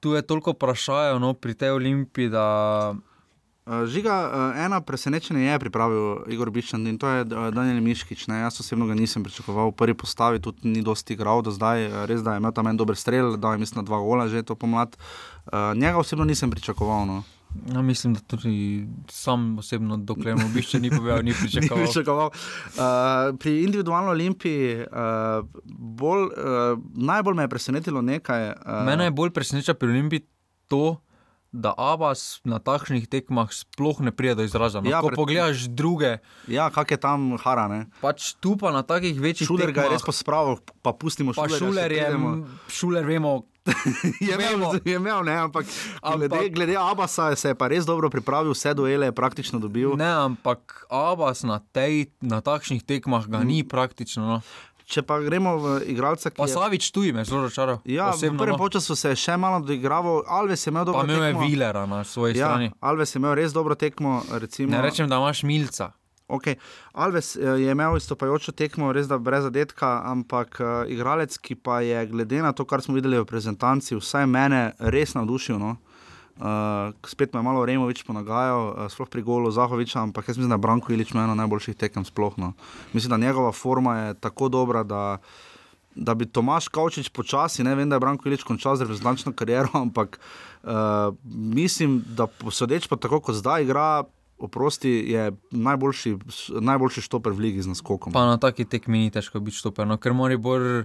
Tu 0.00 0.12
je 0.12 0.22
toliko 0.24 0.50
vprašajev 0.50 1.16
no, 1.16 1.32
pri 1.32 1.54
tej 1.54 1.70
Olimpiji, 1.72 2.28
da 2.28 2.94
Žiga, 3.66 4.14
uh, 4.14 4.64
ena 4.64 4.78
presenečenje 4.80 5.42
je 5.42 5.58
pripravil 5.58 6.22
Igor 6.30 6.50
Biščan 6.54 6.86
in 6.86 6.98
to 7.02 7.10
je 7.10 7.24
uh, 7.26 7.48
Daniel 7.50 7.82
Miškič. 7.82 8.28
Ne? 8.30 8.38
Jaz 8.44 8.60
osebno 8.62 8.86
ga 8.86 8.94
nisem 8.94 9.24
pričakoval 9.26 9.72
v 9.72 9.74
prvi 9.74 9.94
postavi, 9.98 10.38
tudi 10.38 10.70
ni 10.70 10.82
dosti 10.86 11.18
igral 11.18 11.42
do 11.42 11.50
zdaj. 11.50 12.06
Res 12.06 12.22
da 12.22 12.36
je 12.36 12.42
imel 12.42 12.54
tam 12.54 12.70
en 12.70 12.78
dober 12.78 12.94
strel, 12.94 13.34
da 13.34 13.56
je 13.56 13.58
mislim 13.58 13.82
na 13.82 13.86
dva 13.86 13.98
gola 13.98 14.28
že 14.30 14.46
to 14.46 14.54
pomlad. 14.54 14.94
Njega 15.74 15.98
osebno 15.98 16.24
nisem 16.24 16.50
pričakoval. 16.50 17.06
No. 17.06 17.22
no, 17.66 17.82
mislim, 17.82 18.14
da 18.14 18.20
tudi 18.20 18.86
sam 19.10 19.58
osebno, 19.58 19.96
dokler 19.96 20.36
mu 20.36 20.48
bišče 20.54 20.80
ni 20.80 20.90
povedal, 20.90 21.22
ni 21.22 21.30
Ni 21.30 21.34
pričakoval. 21.34 21.84
pričakoval. 21.84 22.30
Uh, 22.30 23.38
pri 23.38 23.64
individualni 23.64 24.10
olimpiji 24.10 24.76
uh, 24.78 25.46
bolj, 25.74 26.22
uh, 26.22 26.78
najbolj 26.94 27.34
me 27.34 27.42
je 27.42 27.48
presenetilo 27.48 28.02
nekaj. 28.02 28.48
Uh, 28.50 28.86
Mene 28.86 29.04
je 29.04 29.10
bolj 29.10 29.30
preseneča 29.30 29.74
pri 29.74 29.88
Olimpiji 29.88 30.26
to, 30.68 30.96
da 31.56 31.72
Abbas 31.72 32.44
na 32.44 32.58
takšnih 32.58 33.06
tekmah 33.06 33.48
sploh 33.48 33.98
ne 33.98 34.10
pride 34.10 34.34
do 34.34 34.44
izraza. 34.44 34.78
No, 34.78 34.86
Ja, 34.86 35.00
ko 35.00 35.08
pred- 35.08 35.16
pogledaš 35.16 35.66
druge, 35.66 36.20
Ja, 36.46 36.68
kak 36.68 36.90
je 36.90 36.98
tam 36.98 37.34
harane. 37.36 37.88
pač 37.98 38.36
tu 38.36 38.54
pa 38.54 38.70
na 38.70 38.82
takih 38.82 39.16
večjih 39.16 39.48
Šuler 39.48 39.68
ga 39.68 39.82
je 39.82 39.88
tekmah, 39.88 39.92
res 39.94 40.04
pospravil, 40.04 40.54
pa 40.78 40.92
pustimo 40.92 41.32
Pa 41.32 41.44
šulerja, 41.44 41.56
še 41.56 41.64
šuler 41.64 41.90
je, 41.90 42.06
šuler 42.68 43.04
vemo. 43.06 43.32
je 44.20 44.30
imel, 44.30 44.78
je 44.78 44.94
imel 44.94 45.24
ne, 45.24 45.34
ampak, 45.40 45.66
Ampak- 45.98 46.30
glede, 46.30 46.50
glede 46.50 46.76
Abasa 46.76 47.34
se 47.34 47.48
je 47.48 47.54
pa 47.54 47.66
res 47.66 47.82
dobro 47.82 48.06
pripravil, 48.06 48.52
vse 48.52 48.70
duele 48.72 49.06
je 49.06 49.12
praktično 49.12 49.58
dobil. 49.58 49.96
Ne, 49.96 50.06
ampak 50.06 50.86
Abbas 50.86 51.42
na, 51.42 51.58
tej, 51.66 52.12
na 52.20 52.38
takšnih 52.38 52.78
tekmah 52.80 53.26
ga 53.26 53.40
ni 53.40 53.64
praktično. 53.64 54.22
No. 54.22 54.38
Če 54.86 55.02
pa 55.02 55.18
gremo 55.18 55.56
v 55.58 55.70
igralca, 55.90 56.30
ki 56.30 56.38
Pa 56.38 56.46
je. 56.46 56.54
Savič 56.54 56.92
tu 56.94 57.02
me 57.10 57.24
zelo 57.26 57.42
razočaral. 57.42 57.80
Ja, 57.90 58.12
v 58.14 58.20
osebno, 58.20 58.38
prvem 58.38 58.54
no. 58.54 58.68
času 58.70 58.94
se 58.94 59.10
je 59.10 59.18
še 59.18 59.34
malo 59.34 59.58
doigraval, 59.66 60.22
Alves 60.30 60.62
je 60.62 60.70
imel 60.70 60.86
dobro 60.86 61.02
Pa 61.02 61.10
imel 61.10 61.24
je 61.24 61.32
tekmo. 61.32 61.42
Vilera 61.42 61.86
na 61.90 62.04
svoji 62.06 62.38
Ja, 62.38 62.54
strani. 62.54 62.70
Alves 62.80 63.14
je 63.14 63.18
imel 63.18 63.34
res 63.34 63.50
dobro 63.52 63.74
tekmo. 63.74 64.22
Recimo, 64.30 64.70
Ne 64.70 64.82
rečem, 64.86 65.10
da 65.10 65.18
imaš 65.18 65.42
milca. 65.42 65.90
Okay. 66.28 66.54
Alves 66.92 67.36
eh, 67.36 67.42
je 67.66 67.70
imel 67.70 67.96
izstopajočo 67.96 68.52
tekmo, 68.52 68.92
res 68.92 69.10
da 69.10 69.18
brez 69.18 69.44
zadetka, 69.46 70.02
ampak 70.10 70.58
uh, 70.58 70.68
igralec, 70.90 71.34
ki 71.38 71.54
pa 71.54 71.80
je 71.86 72.06
glede 72.10 72.42
na 72.42 72.50
to, 72.52 72.66
kar 72.66 72.82
smo 72.82 72.94
videli 72.98 73.18
v 73.18 73.26
prezentanci, 73.26 73.94
vsaj 73.94 74.26
mene 74.26 74.72
res 74.78 75.14
navdušil. 75.14 75.58
No? 75.62 75.76
Uh, 76.36 76.92
spet 77.06 77.32
me 77.32 77.40
je 77.40 77.42
malo 77.42 77.64
Removič 77.64 78.02
ponagajal, 78.04 78.68
uh, 78.68 78.92
sploh 78.92 79.08
pri 79.08 79.22
golu 79.24 79.48
Zahoviča, 79.48 80.02
ampak 80.04 80.28
jaz 80.28 80.36
mislim, 80.36 80.52
da 80.52 80.60
Branko 80.60 80.92
Ilič 80.92 81.14
ena 81.16 81.32
najboljših 81.32 81.76
tekem 81.80 82.04
sploh. 82.04 82.36
No. 82.36 82.52
Mislim, 82.92 83.10
da 83.10 83.16
njegova 83.16 83.52
forma 83.52 83.96
je 83.98 84.14
tako 84.20 84.48
dobra, 84.48 84.82
da, 84.84 85.18
da 85.94 86.14
bi 86.14 86.28
Tomaš 86.28 86.68
Kavčič 86.68 87.08
počasi, 87.08 87.64
ne 87.64 87.74
vem, 87.74 87.88
da 87.88 87.96
je 87.96 88.04
Branko 88.04 88.28
Ilič 88.28 88.44
končal 88.44 88.76
z 88.76 88.84
reprezentančno 88.84 89.32
kariero, 89.32 89.72
ampak 89.84 90.20
uh, 90.62 91.16
mislim, 91.24 92.02
da 92.04 92.26
posodeč 92.26 92.84
pa 92.88 93.00
tako, 93.00 93.20
kot 93.20 93.40
zdaj 93.40 93.64
igra. 93.64 94.04
Oprosti 94.36 94.90
je 95.08 95.30
najboljši, 95.50 96.18
najboljši 96.60 97.00
štoper 97.00 97.32
v 97.32 97.40
ligi 97.40 97.62
z 97.64 97.72
naskokom. 97.72 98.12
Pa 98.12 98.26
na 98.28 98.36
taki 98.36 98.68
tekmi 98.68 98.98
ni 98.98 99.10
težko 99.10 99.40
biti 99.40 99.56
štoper, 99.56 99.88
no, 99.88 99.96
ker 99.96 100.12
mora 100.12 100.36
bolj 100.36 100.84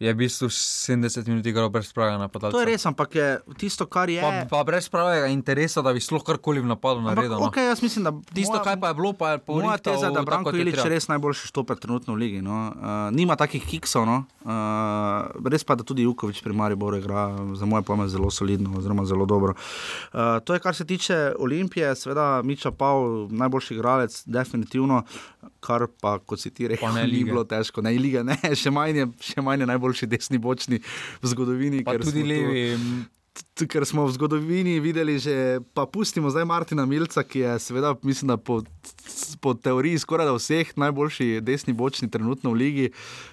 je 0.00 0.08
v 0.08 0.16
bistvu 0.16 0.48
70 0.48 1.28
minut 1.28 1.46
igral 1.46 1.68
brez 1.68 1.92
pravega 1.92 2.16
napadalca. 2.18 2.56
To 2.56 2.60
je 2.64 2.72
res, 2.72 2.86
ampak 2.88 3.14
je 3.14 3.26
tisto, 3.60 3.84
kar 3.84 4.08
je. 4.08 4.22
Pa, 4.24 4.48
pa 4.48 4.60
brez 4.64 4.88
pravega 4.88 5.28
interesa, 5.28 5.84
da 5.84 5.92
bi 5.92 6.00
sploh 6.00 6.24
karkoli 6.24 6.62
v 6.64 6.70
napadu 6.72 7.04
naredil. 7.04 7.36
No. 7.36 7.50
Okay, 7.52 7.68
jaz 7.68 7.84
mislim, 7.84 8.08
da 8.08 8.12
tisto, 8.32 8.56
moja, 8.56 8.64
kaj 8.64 8.80
pa 8.80 8.88
je 8.88 8.96
bilo, 8.96 9.12
pa 9.12 9.36
je 9.36 9.42
povedal. 9.44 9.68
Moja 9.68 9.76
teza 9.76 10.08
je, 10.08 10.12
da 10.16 10.22
Branko 10.24 10.56
Ilič 10.56 10.80
res 10.88 11.04
najboljši 11.12 11.52
štoper 11.52 11.76
trenutno 11.76 12.16
v 12.16 12.22
ligi. 12.24 12.40
No. 12.40 12.72
Uh, 12.72 13.12
nima 13.12 13.36
takih 13.36 13.60
kiksov, 13.60 14.08
no. 14.08 14.24
uh, 14.48 15.28
res 15.52 15.68
pa 15.68 15.76
da 15.76 15.84
tudi 15.84 16.08
Jukovič 16.08 16.40
pri 16.40 16.56
Mariboru 16.56 16.96
igra 16.96 17.28
za 17.52 17.68
moje 17.68 17.84
pojme 17.84 18.08
zelo 18.08 18.32
solidno, 18.32 18.80
oziroma 18.80 19.04
zelo 19.04 19.28
dobro. 19.28 19.52
Uh, 19.52 20.40
to 20.40 20.56
je, 20.56 20.64
kar 20.64 20.72
se 20.72 20.88
tiče 20.88 21.36
Olimpije, 21.36 21.92
seveda 21.92 22.40
Miča 22.40 22.72
Pav, 22.72 23.28
najboljši 23.28 23.76
igralec, 23.76 24.22
definitivno, 24.24 25.04
kar 25.60 25.84
pa, 26.00 26.16
kot 26.18 26.40
si 26.40 26.52
ti 26.54 26.70
rekel, 26.70 26.94
ni 27.10 27.24
bilo 27.26 27.44
težko. 27.44 27.82
Ne, 27.84 27.92
liga, 28.00 28.24
ne, 28.26 28.38
še 28.62 28.72
manj 28.72 29.02
je, 29.02 29.06
še 29.32 29.44
manj 29.44 29.66
je 29.66 29.70
najbolj 29.70 29.90
najboljši 29.90 30.06
desni 30.06 30.38
bočni 30.38 30.80
v 31.22 31.32
zgodovini. 31.32 31.84
Pa 31.84 31.98
tudi 31.98 32.22
levi. 32.22 32.76
Tu, 33.54 33.64
ker 33.70 33.86
smo 33.86 34.04
v 34.08 34.12
zgodovini 34.12 34.80
videli, 34.82 35.14
že, 35.22 35.60
pa 35.72 35.86
pustimo 35.86 36.30
zdaj 36.30 36.44
Martina 36.44 36.84
Milca, 36.84 37.22
ki 37.22 37.44
je, 37.44 37.52
seveda, 37.62 37.94
mislim, 38.02 38.34
da 38.34 38.36
po, 38.36 38.60
po 39.40 39.54
teoriji 39.54 40.02
skoraj 40.02 40.26
da 40.26 40.34
vseh 40.34 40.72
najboljši 40.76 41.40
desni 41.40 41.72
bočni 41.72 42.10
trenutno 42.10 42.50
v 42.50 42.58
ligi. 42.58 42.88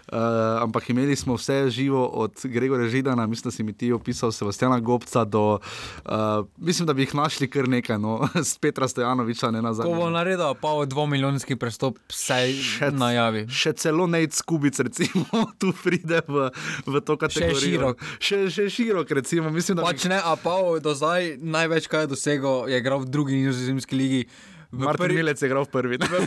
Uh, 0.07 0.63
ampak 0.63 0.89
imeli 0.89 1.15
smo 1.15 1.35
vse 1.35 1.69
živo, 1.69 2.05
od 2.05 2.31
Gregorja 2.43 2.87
Židana, 2.89 3.27
mislim, 3.27 3.49
da 3.49 3.51
si 3.51 3.63
mi 3.63 3.73
ti 3.73 3.91
opisal, 3.91 4.31
Sebastiana 4.31 4.79
Gobca, 4.79 5.25
do, 5.25 5.59
uh, 6.05 6.11
mislim, 6.57 6.87
da 6.87 6.93
bi 6.93 7.01
jih 7.01 7.15
našli 7.15 7.49
kar 7.49 7.67
nekaj, 7.67 7.99
no, 7.99 8.29
s 8.49 8.57
Petra 8.57 8.87
Stojanoviča, 8.87 9.51
ne 9.51 9.61
nazaj. 9.61 9.85
Ko 9.85 9.93
bo 9.99 10.09
naredil 10.09 10.55
pa 10.61 10.71
v 10.79 10.85
dvomilijonski 10.87 11.57
prestop, 11.59 11.99
vse 12.07 12.39
še 12.55 12.91
najavi. 12.95 13.47
Še 13.51 13.73
celo 13.75 14.07
Nate 14.07 14.31
Skubic, 14.31 14.79
recimo, 14.79 15.25
tu 15.59 15.73
pride 15.83 16.21
v, 16.27 16.47
v 16.87 17.01
to 17.03 17.17
kategorijo. 17.19 17.57
Še 17.59 17.65
širok. 17.65 18.05
Še, 18.19 18.39
še 18.53 18.67
širok, 18.71 19.11
recimo. 19.19 19.51
Mislim, 19.51 19.83
pač 19.83 20.07
ne, 20.07 20.21
a 20.23 20.37
pa 20.39 20.55
do 20.79 20.93
zdaj 20.95 21.35
največ, 21.43 21.89
kaj 21.91 22.07
je 22.07 22.13
dosegel, 22.15 22.63
je 22.71 22.79
igral 22.79 23.03
v 23.03 23.11
drugi 23.11 23.41
nizozemski 23.43 23.99
ligi. 23.99 24.23
Martin 24.71 25.03
prvi, 25.03 25.19
Milec 25.19 25.41
je 25.41 25.51
igral 25.51 25.67
v 25.67 25.71
prvi. 25.71 25.99
V, 25.99 26.23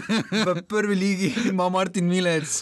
v 0.52 0.62
prvi 0.68 0.94
ligi 0.96 1.32
ima 1.48 1.68
Martin 1.72 2.08
Milec 2.08 2.60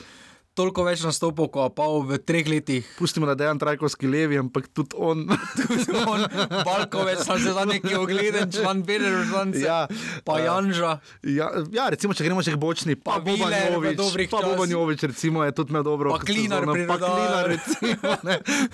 toliko 0.59 0.85
več 0.87 1.03
nastopov, 1.07 1.51
kot 1.55 1.75
pa 1.79 1.87
v 1.87 2.19
treh 2.19 2.49
letih. 2.51 2.87
Pustimo, 2.99 3.29
da 3.29 3.37
je 3.37 3.43
dejan 3.45 3.61
trajkovski 3.61 4.11
levi, 4.11 4.39
ampak 4.41 4.67
tudi 4.75 4.97
on. 4.99 5.25
tudi 5.59 5.87
on, 6.03 6.25
Balkovec, 6.67 7.23
sem 7.23 7.43
se 7.45 7.55
za 7.55 7.65
neki 7.69 7.95
ogleden, 7.99 8.51
član 8.53 8.83
Bener, 8.87 9.21
član 9.29 9.55
ja, 9.59 9.85
pa 10.27 10.39
uh, 10.39 10.45
Janža. 10.45 10.97
Ja, 11.23 11.51
ja, 11.75 11.89
recimo, 11.95 12.17
če 12.17 12.27
gremo 12.27 12.43
še 12.45 12.57
k 12.57 12.61
bočni, 12.61 12.97
pa, 12.99 13.19
pa 13.19 13.25
Boban 13.27 13.55
Jovič. 13.55 14.31
Pa 14.33 14.43
Boban 14.43 14.73
Jovič, 14.73 15.05
recimo, 15.13 15.45
je 15.47 15.55
tudi 15.55 15.75
imel 15.75 15.87
dobro. 15.87 16.15
Pa 16.17 16.25
Klinar, 16.27 16.67
pa 16.89 16.99
Klinar, 17.03 17.51
recimo. 17.53 18.17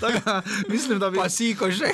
Taka, 0.00 0.40
mislim, 0.70 1.02
da 1.02 1.12
bi... 1.12 1.20
Pa 1.20 1.28
Siko 1.32 1.68
še. 1.68 1.92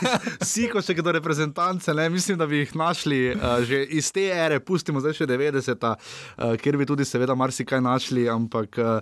Siko 0.52 0.84
še 0.84 0.98
do 1.00 1.16
reprezentance, 1.16 1.94
ne? 1.96 2.10
mislim, 2.12 2.36
da 2.40 2.48
bi 2.50 2.64
jih 2.64 2.76
našli 2.76 3.20
uh, 3.32 3.62
že 3.64 3.82
iz 3.96 4.10
te 4.12 4.26
ere, 4.32 4.60
pustimo 4.60 5.00
zdaj 5.00 5.16
še 5.22 5.28
90-ta, 5.30 5.94
uh, 5.96 6.54
kjer 6.60 6.76
bi 6.80 6.88
tudi 6.88 7.06
seveda 7.08 7.36
marsikaj 7.38 7.80
našli, 7.84 8.28
ampak 8.28 8.80
Uh, 8.80 8.98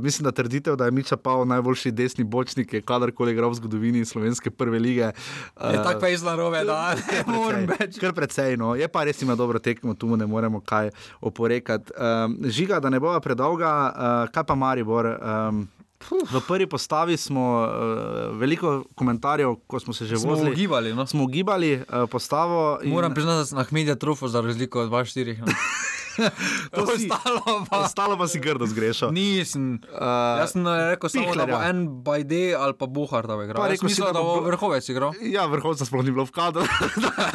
mislim, 0.00 0.24
da 0.24 0.32
trditev, 0.32 0.76
da 0.76 0.84
je 0.84 0.90
Miča 0.90 1.16
Pavel 1.16 1.46
najboljši 1.46 1.90
desni 1.90 2.24
bočnik, 2.24 2.70
ki 2.70 2.76
je 2.76 2.86
kadarkoli 2.86 3.32
igral 3.32 3.50
v 3.50 3.60
zgodovini 3.60 4.04
slovenske 4.04 4.50
prve 4.50 4.78
lige. 4.78 5.12
Uh, 5.56 5.72
je 5.72 5.82
tako 5.82 6.00
pa 6.00 6.08
izlarove, 6.08 6.64
da 6.64 6.94
ne 6.94 7.24
morem 7.26 7.66
več. 7.66 7.98
Kar 8.00 8.14
precej, 8.16 8.56
no. 8.56 8.74
je 8.78 8.88
pa 8.88 9.04
res 9.04 9.22
ima 9.22 9.36
dobro 9.38 9.58
tekmo, 9.58 9.94
tu 9.94 10.06
mu 10.06 10.16
ne 10.16 10.26
moremo 10.26 10.60
kaj 10.60 10.90
oporekati. 11.20 11.92
Um, 11.96 12.38
žiga, 12.44 12.80
da 12.80 12.90
ne 12.90 13.00
bo 13.00 13.14
predolga, 13.20 13.70
uh, 13.92 14.32
kaj 14.32 14.48
pa 14.48 14.58
Maribor. 14.58 15.14
Um, 15.20 15.68
V 16.10 16.40
prvi 16.48 16.66
postavi 16.66 17.14
smo 17.16 17.62
uh, 17.62 18.38
veliko 18.38 18.82
komentarjev, 18.98 19.54
ko 19.70 19.80
smo 19.80 19.94
se 19.94 20.06
že 20.06 20.18
smo 20.18 20.32
vozili. 20.34 20.50
Ugibali, 20.50 20.94
no? 20.94 21.06
Smo 21.06 21.24
ugibali 21.24 21.76
uh, 21.78 22.10
postavo. 22.10 22.80
In... 22.82 22.90
Moram 22.90 23.14
priznati, 23.14 23.38
da 23.38 23.46
sem 23.46 23.58
na 23.58 23.64
Hmedija 23.64 23.94
trofo 23.94 24.28
za 24.28 24.40
razliko 24.40 24.80
od 24.82 24.90
2-4. 24.90 25.38
No. 25.38 25.46
ostalo, 26.82 27.64
pa. 27.70 27.78
ostalo 27.84 28.16
pa 28.18 28.28
si 28.28 28.40
grdo 28.42 28.66
zgrešil. 28.66 29.12
Nisem. 29.14 29.80
Uh, 29.88 30.42
jaz 30.42 30.54
sem 30.54 30.66
rekel, 30.66 31.08
samo, 31.12 31.34
da 31.38 31.46
bo 31.48 31.60
en 31.62 31.84
Bajde 32.04 32.42
ali 32.58 32.76
pa 32.78 32.86
Bohar 32.86 33.26
da 33.26 33.38
igral. 33.44 33.68
Rekel 33.68 33.88
si, 33.88 34.02
da 34.02 34.22
bo 34.22 34.40
vrhovec 34.46 34.88
igral. 34.92 35.16
Ja, 35.20 35.46
vrhovca 35.50 35.86
sploh 35.88 36.04
ni 36.04 36.14
bilo 36.14 36.26
v 36.28 36.34
kadru. 36.34 36.66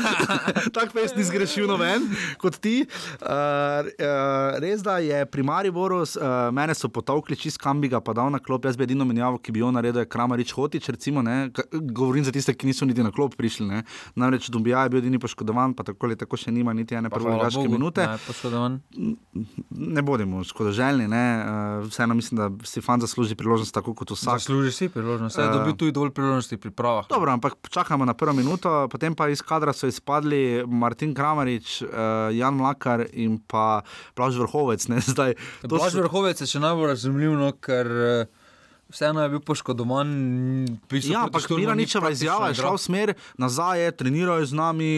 Tako 0.75 0.91
pes 0.93 1.15
ni 1.17 1.25
zgrešil 1.27 1.67
noben 1.69 2.07
kot 2.41 2.59
ti. 2.61 2.85
Uh, 3.21 3.87
uh, 3.87 4.59
res 4.63 4.83
da 4.85 4.97
je 5.03 5.23
pri 5.29 5.45
Mariboru, 5.45 6.03
uh, 6.03 6.49
mene 6.55 6.75
so 6.77 6.89
potovkli 6.93 7.37
čist 7.39 7.61
kambiga, 7.61 8.01
pa 8.03 8.15
dal 8.17 8.31
na 8.33 8.41
klop. 8.43 8.65
Jaz 8.67 8.77
bi 8.77 8.87
edino 8.87 9.05
menjavo, 9.07 9.41
ki 9.41 9.55
bi 9.55 9.63
jo 9.63 9.71
naredil, 9.73 10.03
je 10.03 10.11
Kramarič 10.11 10.53
Hotič. 10.57 10.89
Recimo, 10.93 11.23
Govorim 11.71 12.25
za 12.25 12.31
tiste, 12.31 12.53
ki 12.53 12.69
niso 12.69 12.85
niti 12.85 13.03
na 13.03 13.11
klop 13.11 13.35
prišli. 13.37 13.67
Ne. 13.67 13.83
Namreč 14.15 14.49
Dumbija 14.53 14.83
je 14.83 14.89
bil 14.93 14.99
edini 14.99 15.19
poškodovan, 15.19 15.73
pa 15.77 15.83
tako, 15.87 16.09
tako 16.15 16.39
še 16.39 16.51
nima 16.51 16.73
niti 16.73 16.95
ene 16.95 17.09
prve 17.09 17.35
minute. 17.67 18.07
Ne, 18.07 18.17
on. 18.68 18.77
Ne 19.69 20.03
bodimo 20.06 20.44
škodoželjni, 20.44 21.07
ne. 21.11 21.23
Uh, 21.41 21.88
vseeno 21.88 22.15
mislim, 22.18 22.38
da 22.38 22.49
si 22.68 22.81
fan 22.84 23.02
zasluži 23.02 23.35
priložnost, 23.35 23.73
tako 23.73 23.95
kot 23.98 24.11
vsak. 24.14 24.39
Zasluži 24.44 24.72
si 24.72 24.89
priložnost, 24.94 25.38
da 25.38 25.49
uh, 25.49 25.57
dobi 25.57 25.77
tudi 25.77 25.95
dovolj 25.95 26.14
priložnosti 26.15 26.57
pri 26.57 26.72
pravah. 26.72 27.06
Dobro, 27.10 27.31
ampak 27.31 27.57
čakamo 27.69 28.06
na 28.06 28.14
prvo 28.14 28.34
minuto, 28.38 28.88
potem 28.91 29.15
pa 29.15 29.30
iz 29.34 29.41
kadra 29.41 29.73
so 29.73 29.88
izpadli 29.88 30.64
Martin 30.68 31.15
Kramarič, 31.15 31.81
uh, 31.81 31.89
Jan 32.35 32.60
Mlakar 32.60 33.07
in 33.14 33.39
pa 33.48 33.81
Plaž 34.15 34.39
Vrhovec. 34.39 34.88
Plaž 35.69 35.95
Vrhovec 36.02 36.41
je 36.41 36.48
še 36.48 36.64
najbolj 36.64 36.94
razumljivo, 36.95 37.53
ker. 37.61 37.88
Uh, 37.88 38.36
vseeno 38.89 39.23
je 39.23 39.30
bil 39.30 39.39
poškodovan. 39.39 40.07
Ja, 40.91 41.23
ampak 41.23 41.49
Mira 41.49 41.76
ničeva 41.76 42.11
izjava, 42.11 42.49
je 42.51 42.59
šla 42.59 42.73
v 42.76 42.81
smer 42.81 43.14
nazaj, 43.38 43.91
trenirajo 43.99 44.45
z 44.45 44.53
nami. 44.53 44.91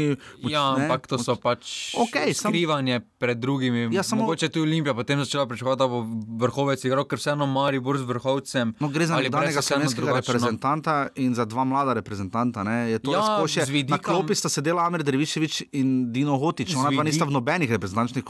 Moč, 0.44 0.52
ja, 0.52 0.64
ampak 0.76 1.08
to 1.08 1.20
so 1.22 1.36
pač 1.36 1.96
okay, 1.98 2.34
skrivanje 2.34 3.00
sam... 3.00 3.08
pred 3.20 3.38
drugimi. 3.38 3.88
Ja, 3.96 4.04
samo... 4.04 4.24
Mogoče 4.24 4.50
tu 4.50 4.62
Olimpija 4.62 4.94
potem 4.94 5.20
začela 5.20 5.48
pričakovati, 5.48 5.80
da 5.80 5.88
bo 5.88 6.04
vrhovec 6.44 6.84
igral, 6.86 7.06
ker 7.10 7.22
vseeno 7.22 7.48
mari 7.48 7.80
bor 7.80 7.98
z 7.98 8.08
vrhovcem. 8.10 8.76
No, 8.80 8.90
gre 8.90 9.08
za 9.08 9.22
nekega 9.22 9.62
slovenskega 9.62 10.12
no. 10.12 10.18
reprezentanta 10.20 10.98
in 11.16 11.34
za 11.38 11.46
dva 11.46 11.64
mlada 11.64 11.94
reprezentanta. 11.98 12.64
Ne? 12.64 12.92
Je 12.92 13.00
to 13.00 13.16
ja, 13.16 13.24
razkošje. 13.24 13.66
Vidika... 13.70 13.98
Na 13.98 14.04
klopi 14.04 14.36
sta 14.36 14.50
sedela 14.50 14.86
Amir 14.86 15.04
Derviševič 15.04 15.72
in 15.78 16.12
Dino 16.14 16.38
Hotič, 16.38 16.76
ona 16.76 16.92
pa 16.94 17.04
nista 17.08 17.26
v 17.26 17.34
nobenih 17.36 17.72
reprezentančnih. 17.72 18.24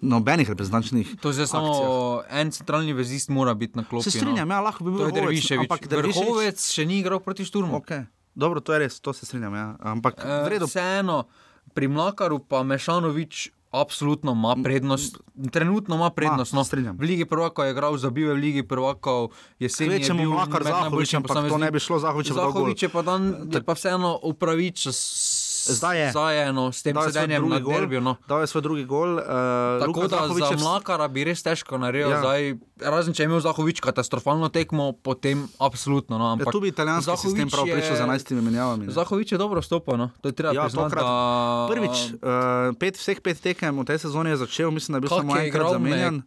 Nobenih 0.00 0.48
reprezentančnih 0.48 1.16
to 1.20 1.30
je 1.30 1.46
samo 1.46 2.22
en 2.30 2.50
centralni 2.50 2.92
vezist, 2.92 3.28
mora 3.28 3.54
biti 3.54 3.78
na 3.78 3.84
klopi. 3.84 4.10
Se 4.10 4.18
strinjam, 4.18 4.48
no 4.48 4.54
ja, 4.54 4.55
lahko 4.60 4.84
bi 4.84 4.94
bil 4.94 5.10
Derviševič. 5.10 5.66
Ampak 5.66 5.88
Derviševič 5.90 6.62
še 6.76 6.86
ni 6.88 7.00
igral 7.00 7.20
proti 7.24 7.46
šturmu. 7.46 7.80
Okay. 7.82 8.06
Dobro, 8.36 8.60
to 8.60 8.76
je 8.76 8.84
res, 8.84 9.00
to 9.00 9.16
se 9.16 9.26
strinjam. 9.26 9.54
Ja. 9.56 9.66
Ampak 9.80 10.20
e, 10.20 10.60
vseeno, 10.60 11.24
pri 11.72 11.88
Mlakaru 11.88 12.38
pa 12.44 12.62
Mešanovič. 12.62 13.52
Absolutno 13.76 14.32
ima 14.32 14.56
prednost, 14.64 15.18
trenutno 15.52 15.96
ima 15.96 16.08
prednost. 16.10 16.54
Ma, 16.54 16.62
no. 16.62 16.92
V 16.96 17.02
Ligi 17.02 17.26
prvakov 17.28 17.66
je 17.66 17.74
igral 17.74 17.96
za 17.98 18.08
bive, 18.10 18.32
v 18.32 18.38
Ligi 18.40 18.62
prvakov 18.62 19.34
je 19.58 19.68
se 19.68 19.84
nekaj. 19.84 20.06
Če 20.06 20.14
mu 20.16 20.32
lahko 20.32 20.62
Zahovič, 20.64 21.12
ampak 21.18 21.50
to 21.50 21.58
ne 21.60 21.68
bi 21.74 21.82
šlo 21.82 21.98
Zahovič. 22.00 22.30
Zahovič 22.32 22.86
je 22.86 22.88
pa 22.88 23.02
dan, 23.04 23.50
je 23.52 23.60
pa 23.60 23.76
vseeno 23.76 24.16
upravičen. 24.22 24.96
Zdaj 25.66 26.00
je. 26.00 26.10
Zdaj 26.10 26.34
je, 26.38 26.52
no, 26.52 26.72
s 26.72 26.82
tem 26.82 26.96
sedenjem 26.96 27.48
na 27.48 27.58
derbiju. 27.60 28.00
No. 28.00 28.16
Dal 28.28 28.40
je 28.40 28.46
svoj 28.46 28.62
drugi 28.62 28.84
gol. 28.84 29.18
Uh, 29.18 29.26
Tako 29.82 29.86
Luka 29.86 30.08
da 30.08 30.16
Zahovič 30.16 30.44
za 30.44 30.56
Mlakara 30.62 31.08
bi 31.08 31.24
res 31.26 31.42
težko 31.42 31.78
naredil. 31.78 32.10
Ja. 32.10 32.20
Zdaj, 32.22 32.54
razen 32.80 33.16
če 33.16 33.24
je 33.24 33.28
imel 33.30 33.40
Zahovič 33.40 33.80
katastrofalno 33.84 34.48
tekmo, 34.48 34.92
potem 34.92 35.48
absolutno. 35.58 36.18
No, 36.18 36.32
ampak 36.32 36.48
ja, 36.48 36.54
tu 36.54 36.60
bi 36.62 36.70
italijanski 36.70 37.10
Zahovič 37.10 37.26
sistem 37.26 37.50
prav 37.50 37.66
prišel 37.66 37.96
za 37.96 38.06
11 38.06 38.40
menjavami. 38.40 38.84
Zahovič 38.92 39.32
je 39.32 39.38
dobro 39.38 39.62
stopil. 39.62 39.96
No. 39.96 40.10
To 40.20 40.30
je 40.30 40.36
treba 40.36 40.54
ja, 40.54 40.68
priznati. 40.68 40.94
Da... 40.94 41.66
Prvič, 41.70 41.96
uh, 42.22 42.76
pet, 42.78 43.00
vseh 43.00 43.18
pet 43.20 43.40
tekem 43.42 43.74
v 43.82 43.84
tej 43.88 44.06
sezoni 44.06 44.32
je 44.36 44.44
začel, 44.46 44.70
mislim, 44.70 44.94
da 44.94 44.96
je 44.98 45.02
bil 45.08 45.12
samo 45.12 45.36
enkrat 45.40 45.72
zamenjan. 45.72 46.22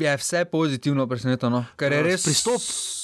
Je 0.00 0.16
vse 0.16 0.44
pozitivno 0.44 1.06
preseneteno. 1.06 1.64
Ker 1.76 1.92
je 1.92 2.02
res 2.02 2.26
pristop. 2.26 2.60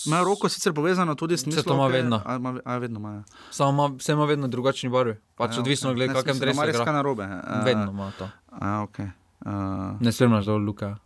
Ima 0.07 0.23
roko 0.25 0.49
sicer 0.49 0.73
povezano 0.73 1.15
tudi 1.15 1.37
s 1.37 1.45
tem, 1.45 1.53
da 1.53 1.75
ima 1.75 1.87
vedno. 1.87 2.23
A, 2.25 2.35
a, 2.35 2.55
a, 2.65 2.77
vedno 2.79 2.99
ima, 2.99 3.13
ja. 3.13 3.23
Samo 3.51 3.71
ima, 3.71 3.97
ima 4.09 4.25
vedno 4.25 4.49
drugačni 4.49 4.89
barvi. 4.89 5.17
Pač 5.37 5.57
ja, 5.57 5.60
odvisno, 5.61 5.95
glede, 5.95 6.15
kakem 6.15 6.39
drevesu. 6.39 6.59
Ima 6.59 6.66
res 6.73 6.81
kaj 6.81 6.97
narobe. 6.97 7.28
Uh, 7.28 7.62
vedno 7.65 7.91
ima 7.93 8.11
to. 8.19 8.28
A, 8.51 8.81
okay. 8.82 9.12
Uh, 9.41 10.01
Ne 10.01 10.12
spremljaš 10.12 10.51
dol, 10.51 10.65
Luka. 10.65 10.97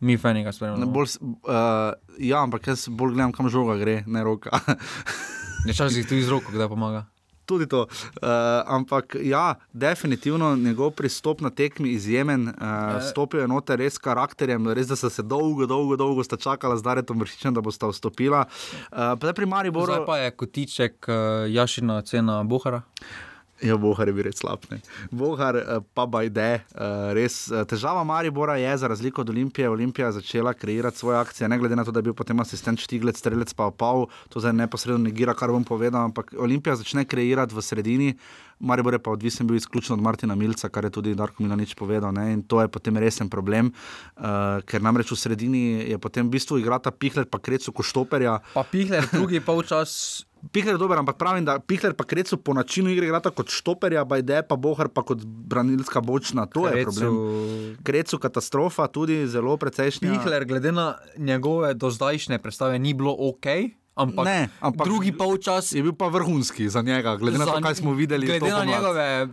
Mi 0.00 0.16
fajnega 0.16 0.52
spremljamo. 0.52 0.86
bolj, 0.92 1.06
uh, 1.20 1.92
ja, 2.18 2.42
ampak 2.42 2.66
jaz 2.66 2.86
bolj 2.88 3.16
gledam, 3.16 3.32
kam 3.32 3.48
žoga 3.50 3.76
gre, 3.76 4.02
ne 4.06 4.24
roka. 4.24 4.60
Včasih 5.68 6.06
tudi 6.06 6.22
z 6.22 6.30
roko, 6.30 6.54
kdaj 6.54 6.68
pomaga. 6.70 7.06
Tudi 7.48 7.66
to. 7.66 7.86
Uh, 8.22 8.28
ampak 8.66 9.16
ja, 9.24 9.54
definitivno 9.72 10.56
njegov 10.56 10.90
pristop 10.90 11.40
na 11.40 11.50
tekmi 11.50 11.88
izjemen. 11.96 12.48
Uh, 12.48 13.02
stopil 13.10 13.40
je 13.40 13.48
noter 13.48 13.80
res 13.80 13.96
s 13.96 14.02
karakterjem, 14.04 14.68
res 14.76 14.86
da 14.86 14.96
so 14.96 15.10
se 15.10 15.24
dolgo, 15.24 15.66
dolgo, 15.66 15.96
dolgo 15.96 16.24
sta 16.24 16.36
čakala 16.36 16.76
z 16.76 16.84
Daretom 16.84 17.18
Vršičem, 17.18 17.56
da 17.56 17.64
bosta 17.64 17.88
vstopila. 17.88 18.44
Uh, 18.92 19.16
pa 19.18 19.32
pri 19.32 19.48
Mariboru. 19.48 19.88
Zdaj 19.88 20.06
pa 20.06 20.18
je 20.20 20.30
kotiček 20.30 21.08
uh, 21.08 21.48
Jašina 21.48 22.02
cena 22.02 22.44
Bohara. 22.44 22.84
Ja, 23.62 23.76
Bohar 23.76 24.06
je 24.06 24.14
bil 24.14 24.22
res 24.22 24.38
slab. 24.38 24.62
Ne. 24.70 24.78
Bohar 25.10 25.56
eh, 25.58 25.80
pa 25.94 26.06
bajde. 26.06 26.62
eh, 26.62 27.12
Res 27.14 27.50
eh, 27.50 27.64
težava 27.66 28.04
Maribora 28.06 28.54
je, 28.56 28.76
za 28.78 28.86
razliko 28.86 29.20
od 29.20 29.30
Olimpije, 29.30 29.68
Olimpija 29.70 30.12
začela 30.12 30.54
kreirati 30.54 30.98
svoje 30.98 31.18
akcije, 31.18 31.48
ne 31.48 31.58
glede 31.58 31.76
na 31.76 31.84
to, 31.84 31.90
da 31.90 31.98
je 31.98 32.06
bil 32.06 32.14
potem 32.14 32.38
asistent 32.40 32.78
Štiglec, 32.78 33.18
strelec 33.18 33.50
pa 33.54 33.66
opal, 33.66 34.06
to 34.28 34.40
zdaj 34.40 34.52
neposredno 34.52 35.02
negira, 35.08 35.34
kar 35.34 35.50
bom 35.50 35.64
povedal, 35.64 36.04
ampak 36.06 36.34
Olimpija 36.38 36.76
začne 36.76 37.04
kreirati 37.04 37.54
v 37.54 37.62
sredini. 37.62 38.12
Maribor 38.60 38.94
je 38.94 38.98
pa 38.98 39.10
odvisen 39.14 39.46
bil 39.46 39.54
izključno 39.56 39.94
od 39.94 40.02
Martina 40.02 40.34
Milca, 40.34 40.68
kar 40.68 40.84
je 40.84 40.90
tudi 40.90 41.14
Darko 41.14 41.42
Milanič 41.42 41.74
povedal. 41.78 42.10
Ne? 42.12 42.32
In 42.32 42.42
to 42.42 42.58
je 42.60 42.68
potem 42.68 42.96
resen 42.98 43.30
problem, 43.30 43.70
uh, 44.18 44.58
ker 44.66 44.82
namreč 44.82 45.12
v 45.14 45.18
sredini 45.18 45.60
je 45.86 45.98
potem 45.98 46.26
v 46.26 46.34
bistvu 46.34 46.58
igrata 46.58 46.90
Pihler 46.90 47.26
pa 47.30 47.38
Krecu 47.38 47.70
Koštoperja. 47.70 48.40
Pa 48.54 48.66
Pihler, 48.66 49.06
drugi 49.12 49.38
polčas. 49.46 50.26
Pihler 50.48 50.72
je 50.72 50.78
dober, 50.78 50.96
ampak 50.96 51.16
pravim, 51.16 51.42
da 51.42 51.58
Pihler 51.58 51.92
pa 51.92 52.04
Krecu 52.04 52.36
po 52.36 52.52
načinu 52.52 52.90
igre 52.90 53.04
igrata 53.04 53.30
kot 53.30 53.48
Štoperja, 53.48 54.04
Bajde 54.04 54.42
pa 54.42 54.56
Bohar 54.56 54.88
pa 54.88 55.02
kot 55.02 55.18
branilska 55.20 56.00
bočna. 56.00 56.46
To 56.46 56.66
je 56.66 56.72
Krecu- 56.74 56.84
problem. 56.94 57.76
Krecu 57.82 58.18
katastrofa, 58.18 58.86
tudi 58.88 59.26
zelo 59.26 59.56
precejšnja. 59.56 60.10
Pihler, 60.12 60.44
glede 60.44 60.72
na 60.72 60.86
njegove 61.18 61.74
dozdajšnje 61.74 62.38
predstave, 62.38 62.78
ni 62.78 62.94
bilo 62.94 63.12
ok. 63.12 63.46
Ampak, 63.96 64.24
Ne, 64.24 64.48
ampak 64.60 64.86
drugi 64.86 65.10
polčas 65.12 65.72
je 65.72 65.82
bil 65.82 65.92
pa 65.92 66.06
vrhunski 66.06 66.68
za 66.68 66.82
njega, 66.82 67.16
glede 67.16 67.34
na 67.34 67.44
to, 67.44 67.52
za- 67.52 67.60
kaj 67.60 67.74
smo 67.74 67.92
videli. 67.92 68.26
Glede 68.28 68.46
na 68.48 68.64
njegove, 68.64 69.26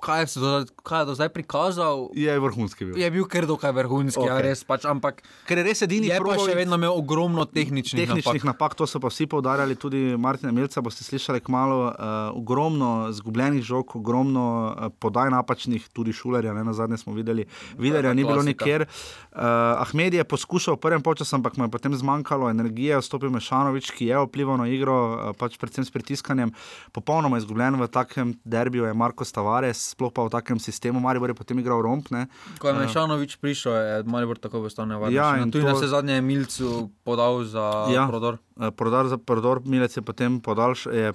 kaj 0.00 0.24
je, 0.24 0.40
do, 0.40 0.50
kaj 0.82 1.02
je 1.02 1.06
do 1.06 1.14
zdaj 1.14 1.28
prikazal, 1.28 2.08
Je 2.16 2.32
vrhunski 2.40 2.84
bil. 2.88 2.96
je 2.96 3.10
bil 3.10 3.24
kar 3.28 3.46
dokaj 3.46 3.72
vrhunski, 3.72 4.20
okay. 4.20 4.32
Okej. 4.32 4.48
res, 4.48 4.64
pač, 4.64 4.84
ampak 4.88 5.22
Ker 5.46 5.60
je 5.60 5.64
res 5.64 5.82
edini 5.84 6.08
je 6.08 6.16
pa 6.16 6.24
probal 6.24 6.48
še 6.48 6.56
vedno 6.56 6.78
imel 6.80 6.96
ogromno 6.96 7.44
tehničnih, 7.44 8.08
Tehničnih 8.08 8.44
napak. 8.44 8.72
napak, 8.72 8.78
to 8.80 8.86
so 8.88 9.00
pa 9.00 9.12
vsi 9.12 9.26
poudarjali, 9.26 9.76
tudi 9.76 10.16
Martina 10.16 10.52
Milca. 10.52 10.80
Boste 10.80 11.04
slišali 11.04 11.40
kmalo, 11.44 11.78
uh, 11.90 12.32
ogromno 12.32 13.12
zgubljenih 13.12 13.62
žog, 13.62 13.96
ogromno 13.96 14.44
uh, 14.72 14.88
podaj 14.98 15.30
napačnih, 15.30 15.88
tudi 15.92 16.12
šulerja, 16.12 16.54
ne 16.56 16.64
na 16.64 16.72
zadnje 16.72 16.96
smo 16.96 17.12
videli. 17.12 17.44
Vidarja 17.78 18.14
ni 18.14 18.24
bilo 18.24 18.42
nikjer. 18.42 18.88
Uh, 19.30 19.84
Ahmed 19.84 20.14
je 20.14 20.24
poskušal 20.24 20.74
v 20.74 20.82
prvem 20.82 21.02
času, 21.04 21.36
ampak 21.36 21.56
mu 21.56 21.68
je 21.68 21.70
potem 21.70 21.92
zmanjkalo 21.94 22.50
energije, 22.50 22.96
vstopil 22.98 23.30
Mešanovič, 23.30 23.90
ki 23.92 24.08
je 24.08 24.24
vplival 24.26 24.56
na 24.56 24.66
igro, 24.66 24.96
uh, 24.96 25.36
pač 25.36 25.58
predvsem 25.60 25.84
s 25.84 25.90
pritiskanjem. 25.90 26.50
Popolnoma 26.92 27.38
izgubljen 27.38 27.76
v 27.76 27.86
takem 27.90 28.34
derbiju 28.44 28.88
je 28.88 28.94
Marko 28.94 29.24
Tavares, 29.24 29.89
sploh 29.90 30.08
pa 30.08 30.22
v 30.22 30.30
takem 30.30 30.56
sistemu. 30.56 30.98
Maribor 30.98 31.28
je 31.28 31.34
potem 31.34 31.58
igral 31.58 31.80
romp. 31.80 32.06
Ne? 32.08 32.26
Ko 32.56 32.68
je 32.68 32.74
Mešanovič 32.76 33.36
prišel, 33.36 33.72
je 33.74 33.96
Maribor 34.04 34.36
tako 34.36 34.62
postal 34.62 34.86
nevaren. 34.86 35.10
Ja, 35.10 35.34
in 35.36 35.50
tudi 35.50 35.62
to- 35.62 35.68
na 35.68 35.74
vse 35.74 35.88
zadnje 35.88 36.14
je 36.14 36.22
Milcu 36.22 36.68
podal 37.00 37.42
za 37.42 37.88
Ja. 37.88 38.06
prodor. 38.06 38.38
Eh, 38.56 38.70
Prodor 38.70 39.08
za 39.08 39.16
prodor, 39.16 39.64
Milec 39.64 39.88
je 39.90 40.02
potem 40.02 40.36
podaljš, 40.36 40.84
je, 40.86 41.08
eh, 41.08 41.14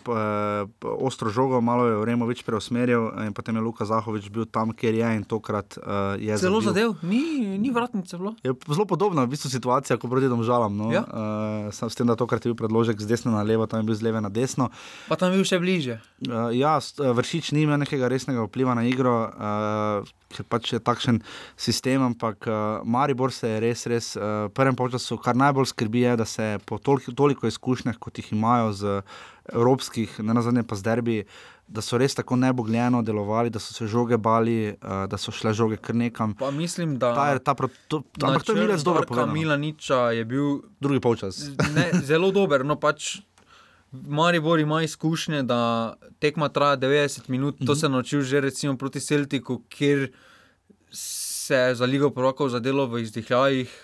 ostro 0.82 1.30
žogo, 1.30 1.62
malo 1.62 1.86
je 1.86 2.02
Removič 2.02 2.42
preusmeril 2.42 3.14
in 3.20 3.32
potem 3.32 3.54
je 3.54 3.62
Luka 3.62 3.86
Zahovič 3.86 4.30
bil 4.30 4.46
tam, 4.46 4.74
kjer 4.74 4.96
je 4.96 5.10
in 5.14 5.24
tokrat 5.24 5.78
uh, 5.78 6.18
je 6.18 6.34
Zelo 6.36 6.58
zabil. 6.58 6.90
zadev, 6.90 6.90
ni, 7.04 7.22
ni 7.56 7.70
vratnice 7.70 8.18
bilo. 8.18 8.34
Je 8.42 8.50
zelo 8.66 8.86
podobna 8.86 9.22
v 9.22 9.30
bistvu 9.30 9.48
situacija, 9.48 9.94
kot 9.94 10.10
proti 10.10 10.26
domžalam. 10.26 10.74
No? 10.74 10.90
Ja. 10.90 11.06
Uh, 11.06 11.70
s 11.70 11.94
tem, 11.94 12.08
da 12.08 12.16
tokrat 12.16 12.42
je 12.42 12.50
bil 12.50 12.58
predložek 12.58 12.98
z 12.98 13.06
desne 13.06 13.30
na 13.30 13.44
levo, 13.44 13.68
tam 13.68 13.80
je 13.80 13.86
bil 13.86 13.96
z 13.96 14.02
leve 14.02 14.18
na 14.18 14.30
desno. 14.30 14.74
Pa 15.06 15.14
tam 15.14 15.30
je 15.30 15.38
bil 15.38 15.46
še 15.46 15.60
bliže. 15.60 16.02
Uh, 16.24 16.50
ja, 16.50 16.78
eh, 16.78 17.06
vršič 17.06 17.52
ni 17.52 17.62
imel 17.62 17.78
nekega 17.78 18.08
resnega 18.08 18.42
vpliva 18.42 18.65
na 18.72 18.82
igro, 18.84 19.28
uh, 19.28 20.02
ker 20.28 20.44
pač 20.46 20.74
je 20.74 20.80
takšen 20.80 21.22
sistem, 21.56 22.02
ampak 22.02 22.44
uh, 22.44 22.56
Maribor 22.84 23.30
se 23.30 23.48
je 23.48 23.60
res, 23.60 23.86
res 23.86 24.16
uh, 24.16 24.22
v 24.46 24.52
prvem 24.52 24.74
času, 24.74 25.18
kar 25.18 25.36
najbolj 25.36 25.66
skrbi, 25.68 26.02
je, 26.02 26.16
da 26.16 26.26
se 26.26 26.46
po 26.66 26.78
toliko, 26.78 27.12
toliko 27.14 27.46
izkušnjah, 27.46 27.96
kot 27.98 28.18
jih 28.18 28.32
imajo 28.32 28.72
z 28.74 29.02
evropskih, 29.46 30.20
ne 30.20 30.34
nazadnje 30.34 30.64
pa 30.64 30.74
z 30.74 30.82
derbi, 30.82 31.18
da 31.68 31.82
so 31.82 31.98
res 31.98 32.14
tako 32.14 32.36
nebogljeno 32.36 33.02
delovali, 33.02 33.50
da 33.50 33.58
so 33.58 33.74
se 33.74 33.88
žoge 33.88 34.18
bali, 34.20 34.70
uh, 34.72 35.06
da 35.06 35.18
so 35.18 35.32
šle 35.32 35.50
žoge 35.52 35.78
kar 35.78 35.96
nekam. 35.96 36.34
Pa 36.34 36.52
mislim, 36.52 36.98
da 36.98 37.14
Ta, 37.14 37.28
je- 37.28 37.40
ta, 37.40 37.54
pro- 37.54 37.70
to, 37.88 38.02
to, 38.12 38.26
ampak 38.26 38.44
to 38.44 38.54
je 38.54 38.62
Milec 38.62 38.82
dobro 38.82 39.02
povedal. 39.04 39.28
no. 39.28 39.34
Milaniča 39.34 40.12
je 40.12 40.26
bil 40.26 40.62
Drugi 40.80 41.00
polčas. 41.00 41.42
ne, 41.74 41.90
zelo 42.04 42.32
dober. 42.32 42.62
No 42.62 42.76
pač 42.78 43.18
Maribor 44.08 44.60
ima 44.60 44.84
izkušnje, 44.84 45.44
da 45.44 45.94
tekma 46.20 46.50
traja 46.50 46.78
90 46.78 47.30
minut. 47.30 47.56
To 47.66 47.76
se 47.76 47.86
je 47.86 47.90
naučil 47.90 48.22
že 48.22 48.42
recimo 48.42 48.78
proti 48.78 49.00
Celtiku, 49.00 49.62
kjer 49.70 50.12
se 50.92 51.56
je 51.56 51.76
za 51.76 51.86
Ligo 51.86 52.10
Prorokov 52.10 52.50
zadelo 52.50 52.88
v 52.88 53.02
izdihljajih. 53.02 53.82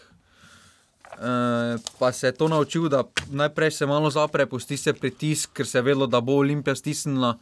Uh, 1.11 1.81
pa 1.99 2.11
se 2.11 2.27
je 2.27 2.31
to 2.31 2.47
naučil, 2.47 2.89
da 2.89 3.03
najprej 3.29 3.71
se 3.71 3.85
malo 3.85 4.09
zapre, 4.09 4.45
pusti 4.45 4.77
se 4.77 4.93
pritisk, 4.93 5.51
ker 5.53 5.67
se 5.67 5.77
je 5.77 5.81
vedelo, 5.81 6.07
da 6.07 6.21
bo 6.21 6.33
Olimpija 6.33 6.75
stisnila. 6.75 7.38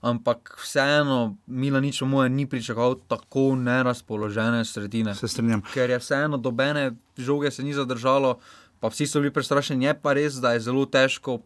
Ampak 0.00 0.54
vseeno, 0.62 1.36
Milanič, 1.46 1.98
po 1.98 2.06
mojem, 2.06 2.34
ni 2.34 2.46
pričakoval 2.46 2.94
tako 3.08 3.56
nerazpoložene 3.56 4.64
sredine. 4.64 5.14
Se 5.14 5.28
strinjam. 5.28 5.62
Ker 5.74 5.90
je 5.90 5.98
vseeno 5.98 6.38
dobene 6.38 6.92
žoge 7.18 7.50
se 7.50 7.62
ni 7.62 7.74
zadržalo, 7.74 8.38
pa 8.80 8.88
vsi 8.88 9.06
so 9.06 9.20
bili 9.20 9.34
prestrašeni. 9.34 9.84
Je 9.84 9.94
pa 10.00 10.12
res, 10.12 10.38
da 10.38 10.52
je 10.54 10.60
zelo 10.60 10.86
težko 10.86 11.40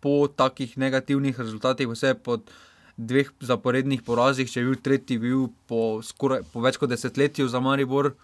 po 0.00 0.28
takih 0.28 0.76
negativnih 0.78 1.38
rezultatih, 1.38 1.88
vse 1.88 2.14
po 2.14 2.40
dveh 2.96 3.28
zaporednih 3.40 4.02
porazih, 4.02 4.48
če 4.48 4.60
je 4.60 4.66
bil 4.66 4.80
tretji, 4.80 5.18
bil 5.20 5.48
po, 5.68 6.00
skoraj, 6.02 6.46
po 6.52 6.64
več 6.64 6.80
kot 6.80 6.90
desetletju 6.92 7.48
za 7.48 7.60
Maribor. 7.60 8.14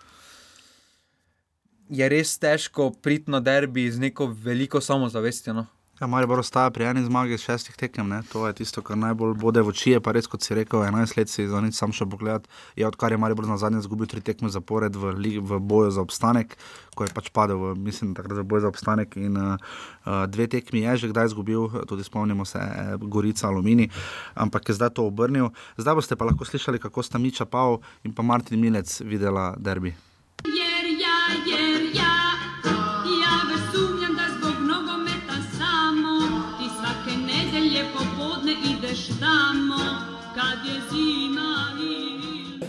Je 1.92 2.08
res 2.08 2.38
težko 2.40 2.90
priti 3.04 3.32
na 3.32 3.42
derbi 3.44 3.84
z 3.92 4.00
neko 4.00 4.30
veliko 4.32 4.80
samozavestjo. 4.80 5.56
No? 5.60 5.66
Ja, 6.02 6.06
Maribor 6.10 6.40
ostaja 6.42 6.70
pri 6.74 6.84
eni 6.84 7.04
zmagi 7.06 7.36
iz 7.36 7.44
šestih 7.46 7.76
tekem, 7.78 8.08
ne? 8.10 8.16
to 8.32 8.40
je 8.48 8.56
tisto, 8.58 8.82
kar 8.82 8.98
najbolj 8.98 9.36
bode 9.38 9.62
v 9.62 9.70
oči. 9.70 9.92
Pa 10.02 10.10
res, 10.16 10.26
kot 10.26 10.42
si 10.42 10.56
rekel, 10.58 10.82
11 10.82 11.14
let 11.14 11.30
si 11.30 11.46
za 11.46 11.60
nič 11.62 11.78
sam 11.78 11.94
še 11.94 12.08
pogledati. 12.10 12.50
Je 12.74 12.88
odkar 12.88 13.14
je 13.14 13.20
Maribor 13.22 13.46
na 13.46 13.54
zadnje 13.54 13.84
izgubil 13.84 14.10
tri 14.10 14.18
tekme 14.18 14.50
zapored 14.50 14.98
v, 14.98 15.14
v 15.38 15.60
boju 15.62 15.94
za 15.94 16.02
obstanek, 16.02 16.58
ko 16.98 17.06
je 17.06 17.14
pač 17.14 17.30
padel, 17.30 17.62
v, 17.62 17.78
mislim, 17.86 18.16
takrat 18.18 18.42
v 18.42 18.48
boj 18.50 18.66
za 18.66 18.74
obstanek. 18.74 19.14
In 19.14 19.38
uh, 19.38 19.78
dve 20.26 20.50
tekmi 20.50 20.82
je 20.82 21.04
že 21.04 21.14
kdaj 21.14 21.30
izgubil, 21.30 21.70
tudi 21.86 22.02
spomnimo 22.02 22.42
se 22.50 22.58
eh, 22.58 22.96
Gorica, 22.98 23.46
Alumini, 23.46 23.86
ampak 24.34 24.74
je 24.74 24.82
zdaj 24.82 24.98
to 24.98 25.06
obrnil. 25.06 25.54
Zdaj 25.78 26.02
boste 26.02 26.18
pa 26.18 26.26
lahko 26.26 26.42
slišali, 26.42 26.82
kako 26.82 27.06
sta 27.06 27.22
Miča 27.22 27.46
Pav 27.46 27.78
in 28.02 28.10
pa 28.10 28.26
Martin 28.26 28.58
Milec 28.58 28.98
videla 29.06 29.52
derbi. 29.54 29.94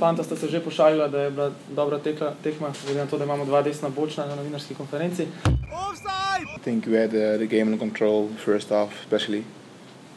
Fanta 0.03 0.23
sta 0.23 0.35
se 0.35 0.47
že 0.51 0.59
pošalila, 0.59 1.07
da 1.07 1.21
je 1.21 1.31
bila 1.31 1.51
dobra 1.71 1.99
tekla, 1.99 2.33
tekma, 2.43 2.73
glede 2.85 2.99
na 2.99 3.05
to, 3.07 3.17
da 3.17 3.23
imamo 3.23 3.45
dva 3.45 3.61
desna 3.61 3.89
bočna 3.89 4.25
na 4.25 4.35
novinarski 4.35 4.75
konferenci. 4.75 5.23
I 5.23 6.59
think 6.63 6.85
we 6.85 6.97
had 6.99 7.15
uh, 7.15 7.37
the 7.37 7.47
game 7.47 7.71
under 7.71 7.79
control 7.79 8.27
first 8.45 8.69
half, 8.69 8.91
especially. 8.99 9.43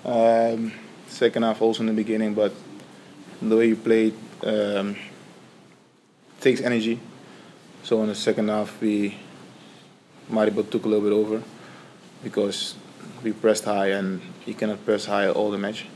Um, 0.04 0.72
second 1.08 1.44
half 1.44 1.62
also 1.62 1.82
in 1.82 1.86
the 1.86 1.94
beginning, 1.94 2.34
but 2.34 2.52
the 3.48 3.56
way 3.56 3.68
you 3.68 3.76
played 3.76 4.14
um, 4.42 4.96
takes 6.40 6.60
energy. 6.60 6.98
So 7.84 8.02
in 8.02 8.08
the 8.08 8.14
second 8.14 8.48
half, 8.50 8.80
we 8.80 9.14
Maribor 10.28 10.68
took 10.68 10.84
a 10.84 10.88
little 10.88 11.04
bit 11.08 11.12
over 11.12 11.42
because 12.24 12.74
we 13.22 13.32
pressed 13.32 13.64
high, 13.64 13.94
and 13.98 14.20
you 14.46 14.54
cannot 14.54 14.84
press 14.84 15.06
high 15.06 15.28
all 15.28 15.50
the 15.52 15.58
match. 15.58 15.86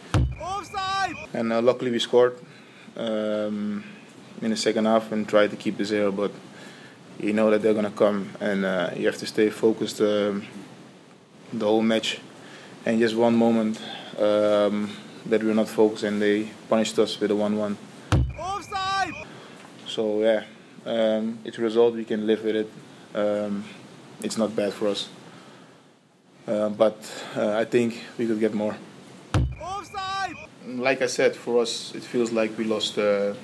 And 1.35 1.53
uh, 1.53 1.61
luckily 1.61 1.91
we 1.91 1.99
scored 1.99 2.39
um, 2.97 3.85
in 4.43 4.51
the 4.51 4.57
second 4.57 4.87
half 4.87 5.13
and 5.13 5.29
try 5.29 5.47
to 5.47 5.57
keep 5.57 5.77
the 5.77 5.85
zero, 5.85 6.11
but 6.13 6.33
you 7.19 7.33
know 7.33 7.51
that 7.51 7.63
they're 7.63 7.75
gonna 7.75 7.91
come, 7.91 8.31
and 8.41 8.65
uh, 8.65 8.91
you 8.97 9.07
have 9.07 9.19
to 9.19 9.27
stay 9.27 9.51
focused 9.51 10.01
um, 10.01 10.47
the 11.53 11.67
whole 11.67 11.83
match. 11.83 12.21
And 12.87 12.99
just 12.99 13.15
one 13.15 13.37
moment 13.37 13.79
um, 14.19 14.91
that 15.27 15.43
we're 15.43 15.55
not 15.55 15.69
focused, 15.69 16.05
and 16.05 16.21
they 16.21 16.49
punished 16.69 16.99
us 16.99 17.21
with 17.21 17.31
a 17.31 17.37
one-one. 17.37 17.77
Offside. 18.39 19.15
So 19.87 20.21
yeah, 20.21 20.45
um, 20.87 21.39
it's 21.45 21.59
a 21.59 21.63
result. 21.63 21.95
We 21.95 22.05
can 22.05 22.27
live 22.27 22.43
with 22.43 22.57
it. 22.57 22.71
Um, 23.15 23.65
it's 24.23 24.39
not 24.39 24.57
bad 24.57 24.73
for 24.73 24.89
us, 24.89 25.09
uh, 26.47 26.69
but 26.71 26.97
uh, 27.37 27.57
I 27.57 27.65
think 27.65 28.01
we 28.17 28.27
could 28.27 28.41
get 28.41 28.55
more. 28.55 28.77
Like 30.67 31.03
I 31.03 31.07
said, 31.07 31.35
for 31.35 31.63
us, 31.63 31.95
it 31.95 32.03
feels 32.03 32.33
like 32.33 32.57
we 32.59 32.65
lost 32.65 32.99
uh, 32.99 33.35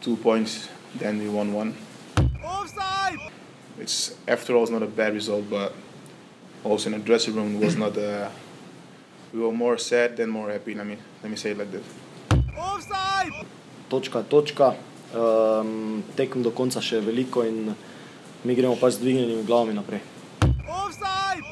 two 0.00 0.16
points 0.16 0.68
then 0.94 1.18
we 1.18 1.28
won 1.28 1.52
one. 1.52 1.74
It's 3.78 4.14
after 4.28 4.54
all, 4.54 4.62
it's 4.62 4.70
not 4.70 4.82
a 4.82 4.86
bad 4.86 5.14
result, 5.14 5.50
but 5.50 5.74
also 6.62 6.90
in 6.90 6.98
the 6.98 7.04
dressing 7.04 7.34
room 7.34 7.60
was 7.60 7.76
not. 7.76 7.98
Uh, 7.98 8.28
we 9.32 9.40
were 9.40 9.52
more 9.52 9.76
sad 9.78 10.16
than 10.16 10.30
more 10.30 10.50
happy. 10.50 10.74
Let 10.74 10.86
me 10.86 10.96
let 11.22 11.30
me 11.30 11.36
say 11.36 11.50
it 11.50 11.58
like 11.58 11.70
this. 11.72 11.84
Točka 13.90 14.18
je 14.18 14.24
točka, 14.24 14.74
um, 15.14 16.02
tekem 16.16 16.42
do 16.42 16.50
konca 16.50 16.80
še 16.80 16.96
je 16.96 17.02
veliko 17.02 17.42
in 17.42 17.74
mi 18.44 18.54
gremo 18.54 18.76
pač 18.80 18.94
z 18.94 19.02
dvignjenimi 19.02 19.44
glavami 19.44 19.74
naprej. 19.74 20.00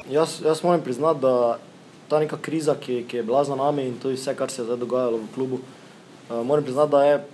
Jaz, 0.09 0.41
jaz 0.43 0.63
moram 0.63 0.81
priznati, 0.81 1.21
da 1.21 1.59
ta 2.07 2.19
neka 2.19 2.37
kriza, 2.41 2.75
ki, 2.75 3.05
ki 3.07 3.17
je 3.17 3.23
bila 3.23 3.43
za 3.43 3.55
nami 3.55 3.87
in 3.87 3.95
je 4.03 4.15
vse, 4.15 4.35
kar 4.35 4.51
se 4.51 4.61
je 4.61 4.65
zdaj 4.65 4.77
dogajalo 4.77 5.17
v 5.17 5.33
klubu, 5.35 5.59
uh, 5.59 6.45
moram 6.45 6.63
priznati, 6.63 6.91
da 6.91 7.03
je, 7.03 7.25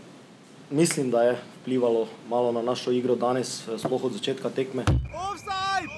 mislim, 0.69 1.11
da 1.11 1.23
je 1.23 1.39
vplivalo 1.61 2.07
malo 2.29 2.51
na 2.51 2.61
našo 2.61 2.91
igro 2.91 3.15
danes, 3.15 3.67
eh, 3.67 3.77
sploh 3.77 4.03
od 4.03 4.13
začetka 4.13 4.49
tekme. 4.49 4.85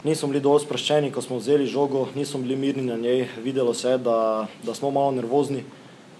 Nismo 0.03 0.27
bili 0.27 0.41
dovolj 0.41 0.65
sproščeni, 0.65 1.11
ko 1.11 1.21
smo 1.21 1.37
vzeli 1.37 1.65
žogo, 1.65 2.07
nismo 2.15 2.41
bili 2.41 2.55
mirni 2.55 2.83
na 2.83 2.97
njej, 2.97 3.27
videlo 3.43 3.73
se 3.73 3.89
je, 3.89 3.97
da, 3.97 4.47
da 4.63 4.73
smo 4.73 4.91
malo 4.91 5.11
nervozni. 5.11 5.63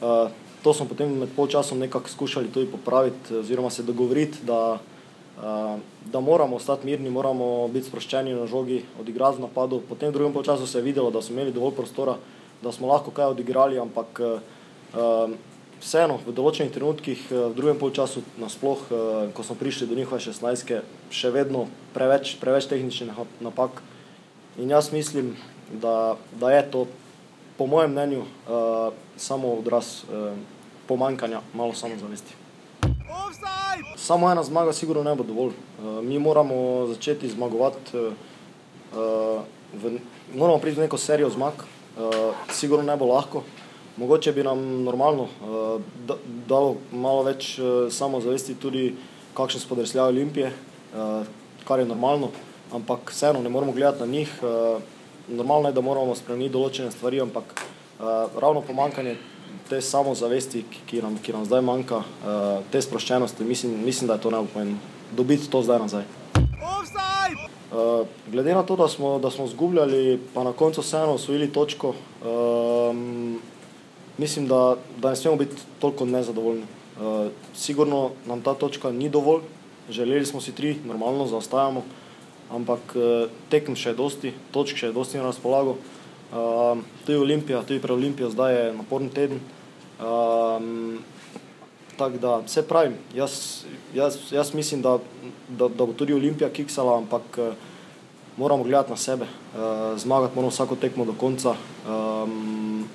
Uh, 0.02 0.30
to 0.64 0.74
smo 0.74 0.86
potem 0.86 1.12
med 1.18 1.30
polčasom 1.36 1.80
nekako 1.80 2.10
skušali 2.10 2.52
tudi 2.54 2.72
popraviti, 2.72 3.36
oziroma 3.36 3.70
se 3.70 3.84
dogovoriti, 3.84 4.46
da, 4.46 4.78
uh, 5.38 5.80
da 6.06 6.20
moramo 6.20 6.56
ostati 6.56 6.86
mirni, 6.86 7.10
moramo 7.10 7.68
biti 7.68 7.88
sproščeni 7.90 8.34
na 8.34 8.46
žogi, 8.48 8.84
odigrati 9.02 9.38
v 9.38 9.48
napadu. 9.50 9.82
Potem 9.90 10.10
v 10.10 10.14
drugem 10.14 10.34
polčasu 10.34 10.68
se 10.68 10.78
je 10.78 10.86
videlo, 10.86 11.12
da 11.12 11.22
smo 11.22 11.34
imeli 11.34 11.52
dovolj 11.52 11.76
prostora, 11.76 12.16
da 12.62 12.72
smo 12.72 12.88
lahko 12.88 13.12
kaj 13.12 13.34
odigrali, 13.34 13.80
ampak 13.80 14.22
uh, 14.22 15.34
vseeno 15.82 16.20
v 16.26 16.34
določenih 16.36 16.74
trenutkih, 16.74 17.24
uh, 17.32 17.50
v 17.52 17.58
drugem 17.58 17.80
polčasu, 17.82 18.24
nasploh, 18.42 18.84
uh, 18.90 19.30
ko 19.34 19.44
smo 19.44 19.58
prišli 19.58 19.90
do 19.90 19.98
njihove 19.98 20.22
16, 20.22 20.82
še 21.10 21.34
vedno 21.34 21.68
preveč, 21.96 22.36
preveč 22.42 22.70
tehničnih 22.70 23.18
napak. 23.42 23.82
In 24.62 24.70
jaz 24.70 24.92
mislim, 24.94 25.36
da, 25.72 26.18
da 26.40 26.52
je 26.52 26.64
to, 26.72 26.88
po 27.58 27.68
mojem 27.68 27.92
mnenju, 27.92 28.26
uh, 28.26 28.94
samo 29.18 29.56
odraz 29.58 30.04
uh, 30.06 30.36
pomankanja 30.88 31.42
malo 31.54 31.74
samozavesti. 31.74 32.36
Samo 33.98 34.32
ena 34.32 34.44
zmaga, 34.44 34.74
sigurno 34.74 35.04
ne 35.04 35.16
bo 35.16 35.24
dovolj. 35.24 35.54
Uh, 35.54 36.02
mi 36.04 36.20
moramo 36.20 36.88
začeti 36.88 37.30
zmagovati, 37.30 37.98
uh, 37.98 38.14
v, 39.74 40.00
moramo 40.36 40.60
priti 40.60 40.80
v 40.80 40.84
neko 40.84 40.98
serijo 40.98 41.30
zmag, 41.30 41.64
sigurno 42.52 42.86
ne 42.86 42.98
bo 42.98 43.06
lahko. 43.06 43.44
Mogoče 43.98 44.32
bi 44.32 44.44
nam 44.44 44.84
normalno 44.84 45.24
uh, 45.24 45.82
dalo 46.48 46.76
malo 46.92 47.24
več 47.24 47.58
uh, 47.60 47.92
samozavesti 47.92 48.56
tudi 48.56 48.96
kakšen 49.34 49.62
spodrsljaj 49.62 50.08
Olimpije, 50.08 50.48
uh, 50.48 51.28
kar 51.68 51.80
je 51.80 51.86
normalno, 51.86 52.32
ampak 52.74 53.12
vseeno 53.12 53.42
ne 53.42 53.50
moramo 53.50 53.72
gledati 53.72 54.00
na 54.00 54.06
njih. 54.06 54.32
Uh, 54.42 54.82
normalno 55.28 55.70
je, 55.70 55.74
da 55.74 55.82
moramo 55.82 56.16
spremeniti 56.16 56.54
določene 56.54 56.92
stvari, 56.92 57.22
ampak 57.22 57.54
uh, 57.54 58.32
ravno 58.40 58.62
pomankanje 58.62 59.18
te 59.70 59.82
samozavesti, 59.82 60.64
ki, 60.88 61.02
nam, 61.04 61.20
ki 61.24 61.36
nam 61.36 61.46
zdaj 61.46 61.62
manjka, 61.62 62.02
uh, 62.02 62.64
te 62.72 62.82
sproščenosti, 62.82 63.44
mislim, 63.44 63.78
mislim, 63.86 64.08
da 64.08 64.18
je 64.18 64.26
to 64.26 64.32
najpomembno. 64.32 64.80
Dobiti 65.16 65.52
to 65.52 65.64
zdaj 65.64 65.80
nazaj. 65.80 66.08
Uh, 67.72 68.08
glede 68.28 68.54
na 68.54 68.64
to, 68.64 68.76
da 68.76 68.88
smo, 68.88 69.20
da 69.20 69.32
smo 69.32 69.48
zgubljali, 69.48 70.20
pa 70.34 70.44
na 70.44 70.52
koncu 70.54 70.82
vseeno 70.82 71.14
osvojili 71.14 71.54
točko, 71.54 71.94
um, 72.26 73.40
mislim, 74.18 74.48
da, 74.48 74.76
da 74.98 75.10
ne 75.10 75.16
smemo 75.16 75.38
biti 75.38 75.56
toliko 75.80 76.06
nezadovoljni. 76.06 76.64
Uh, 76.64 77.32
sigurno 77.56 78.10
nam 78.28 78.42
ta 78.42 78.54
točka 78.54 78.92
ni 78.92 79.10
dovolj, 79.10 79.42
želeli 79.90 80.26
smo 80.26 80.42
si 80.42 80.52
tri, 80.52 80.76
normalno 80.86 81.28
zaostajamo, 81.28 81.84
ampak 82.52 82.96
uh, 82.96 83.30
tekem 83.50 83.76
še 83.76 83.90
je 83.90 83.96
dosti, 83.96 84.34
točk 84.52 84.76
še 84.76 84.92
je 84.92 84.98
dosti 85.00 85.18
na 85.18 85.32
razpolago. 85.32 85.78
Uh, 86.32 86.84
to 87.06 87.16
je 87.16 87.24
Olimpija, 87.24 87.64
to 87.64 87.74
je 87.74 87.80
pre 87.80 87.94
Olimpijo, 87.94 88.30
zdaj 88.36 88.56
je 88.56 88.74
naporni 88.74 89.10
teden. 89.10 89.40
Um, 90.04 91.00
tako 92.02 92.18
da, 92.18 92.38
vse 92.46 92.62
pravim, 92.68 92.94
jaz, 93.16 93.64
jaz, 93.94 94.18
jaz 94.32 94.54
mislim, 94.54 94.82
da, 94.82 94.98
da, 95.50 95.68
da 95.68 95.86
bo 95.86 95.94
tudi 95.94 96.14
Olimpija 96.14 96.50
kiksala, 96.50 96.98
ampak 96.98 97.38
uh, 97.38 97.54
moramo 98.38 98.64
gledati 98.64 98.90
na 98.90 98.98
sebe, 98.98 99.26
uh, 99.26 100.00
zmagati 100.00 100.36
moramo 100.36 100.50
vsako 100.50 100.76
tekmo 100.76 101.06
do 101.06 101.14
konca. 101.14 101.54
Um, 101.88 102.88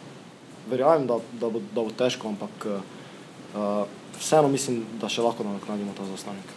verjamem, 0.70 1.06
da, 1.06 1.18
da, 1.40 1.48
bo, 1.48 1.62
da 1.74 1.82
bo 1.86 1.90
težko, 1.98 2.28
ampak 2.28 2.66
uh, 2.66 3.86
vseeno 4.18 4.48
mislim, 4.48 4.82
da 5.00 5.08
še 5.08 5.22
lahko 5.22 5.46
nadoknadimo 5.46 5.94
ta 5.94 6.06
zaostanek. 6.08 6.50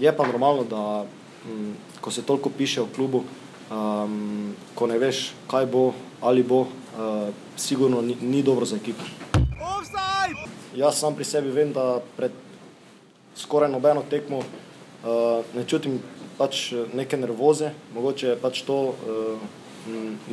Je 0.00 0.12
pa 0.16 0.26
normalno, 0.26 0.68
da 0.68 1.04
um, 1.48 1.72
ko 2.00 2.10
se 2.10 2.22
toliko 2.22 2.52
piše 2.52 2.84
v 2.84 2.92
klubu, 2.94 3.24
um, 3.72 4.52
ko 4.74 4.86
ne 4.86 5.00
veš, 5.00 5.30
kaj 5.48 5.66
bo 5.66 5.92
ali 6.20 6.42
bo, 6.42 6.66
uh, 6.66 7.28
sigurno 7.56 8.02
ni, 8.02 8.16
ni 8.20 8.42
dobro 8.42 8.68
za 8.68 8.76
ekipo. 8.76 9.04
Jaz 10.74 10.98
sam 10.98 11.14
pri 11.14 11.24
sebi 11.24 11.52
vem, 11.54 11.70
da 11.72 12.00
pred 12.16 12.32
skoraj 13.38 13.70
nobeno 13.70 14.02
tekmo 14.10 14.40
uh, 14.42 15.46
ne 15.54 15.62
čutim 15.70 16.00
pač 16.34 16.72
neke 16.94 17.14
nervoze, 17.16 17.70
mogoče 17.94 18.32
je 18.32 18.40
pač 18.42 18.62
to 18.66 18.78
uh, 18.90 19.44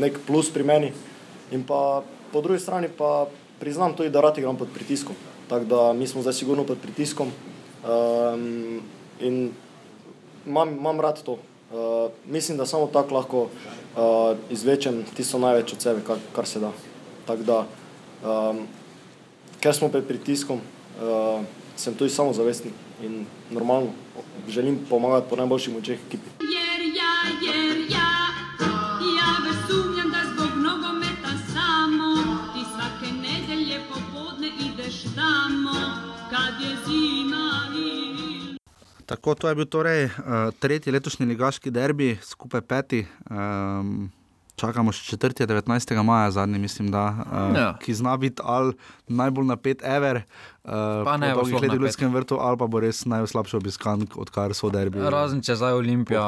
nek 0.01 0.17
plus 0.25 0.49
pri 0.49 0.65
meni. 0.65 0.89
In 1.53 1.61
pa 1.67 2.01
po 2.33 2.41
drugi 2.41 2.59
strani 2.59 2.89
pa 2.89 3.27
priznam 3.59 3.93
tudi, 3.93 4.09
da 4.09 4.21
rad 4.21 4.37
igram 4.37 4.57
pod 4.57 4.73
pritiskom. 4.73 5.15
Tako 5.49 5.65
da 5.65 5.93
mi 5.93 6.07
smo 6.07 6.25
zdaj 6.25 6.33
sigurno 6.33 6.65
pod 6.65 6.81
pritiskom 6.81 7.29
um, 7.85 8.81
in 9.19 9.51
imam, 10.45 10.77
imam 10.77 11.01
rad 11.01 11.21
to. 11.21 11.37
Uh, 11.71 12.09
mislim, 12.25 12.57
da 12.57 12.65
samo 12.65 12.89
tako 12.89 13.15
lahko 13.15 13.41
uh, 13.43 14.37
izvečem 14.49 15.03
tisto 15.15 15.39
največ 15.39 15.73
od 15.73 15.81
sebe, 15.81 16.01
kar, 16.07 16.17
kar 16.35 16.47
se 16.47 16.59
da. 16.59 16.71
Tako 17.27 17.43
da, 17.43 17.65
um, 18.25 18.65
ker 19.61 19.73
smo 19.73 19.89
pod 19.89 20.07
pritiskom, 20.07 20.57
uh, 20.57 21.45
sem 21.77 21.93
tudi 21.93 22.09
samozavesten 22.09 22.71
in 23.03 23.25
normalno 23.51 23.93
želim 24.49 24.79
pomagati 24.89 25.29
po 25.29 25.35
najboljših 25.35 25.73
močeh 25.73 25.99
ekipi. 26.07 26.29
Jer 26.39 26.81
ja, 26.97 27.13
jer 27.45 27.77
ja, 27.77 28.11
ja 29.17 29.29
već 29.45 29.57
sumnjam 29.69 30.11
da 30.11 30.21
zbog 30.33 30.51
nogometa 30.57 31.31
samo 31.53 32.09
ti 32.53 32.61
svake 32.73 33.13
nedelje 33.13 33.79
popodne 33.89 34.47
ideš 34.47 35.03
tamo 35.15 35.77
kad 36.29 36.61
je 36.61 36.77
zima 36.85 37.51
i 37.77 38.57
Tako, 39.05 39.35
to 39.35 39.49
je 39.49 39.55
bil 39.55 39.65
torej 39.65 40.05
uh, 40.05 40.11
tretji 40.59 40.91
letošnji 40.93 41.25
ligaški 41.25 41.71
derbi, 41.71 42.17
skupaj 42.21 42.61
peti. 42.61 43.05
Um, 43.29 44.11
čakamo 44.61 44.91
še 44.91 45.17
4. 45.17 45.33
19. 45.43 45.65
maja, 46.01 46.31
zadnji, 46.33 46.59
mislim, 46.59 46.89
da, 46.89 47.03
uh, 47.09 47.55
Ja. 47.55 47.67
ki 47.75 47.93
zna 47.93 48.17
biti 48.17 48.41
ali 48.45 48.73
najbolj 49.09 49.45
napet, 49.47 49.81
ever. 49.83 50.21
Uh, 50.61 51.01
Pa 51.01 51.17
ne 51.17 51.31
sploh 51.33 51.57
letih 51.57 51.79
v. 51.79 51.87
Ljudskem 51.87 52.11
vrtu, 52.13 52.37
ali 52.37 52.57
pa 52.61 52.67
bo 52.69 52.77
res 52.83 52.99
najslabši 53.09 53.55
obiskan, 53.57 54.03
odkar 54.13 54.53
so 54.53 54.69
derbi. 54.69 55.01
Razen 55.01 55.39
če 55.41 55.55
zdaj 55.57 55.73
Olimpija, 55.73 56.21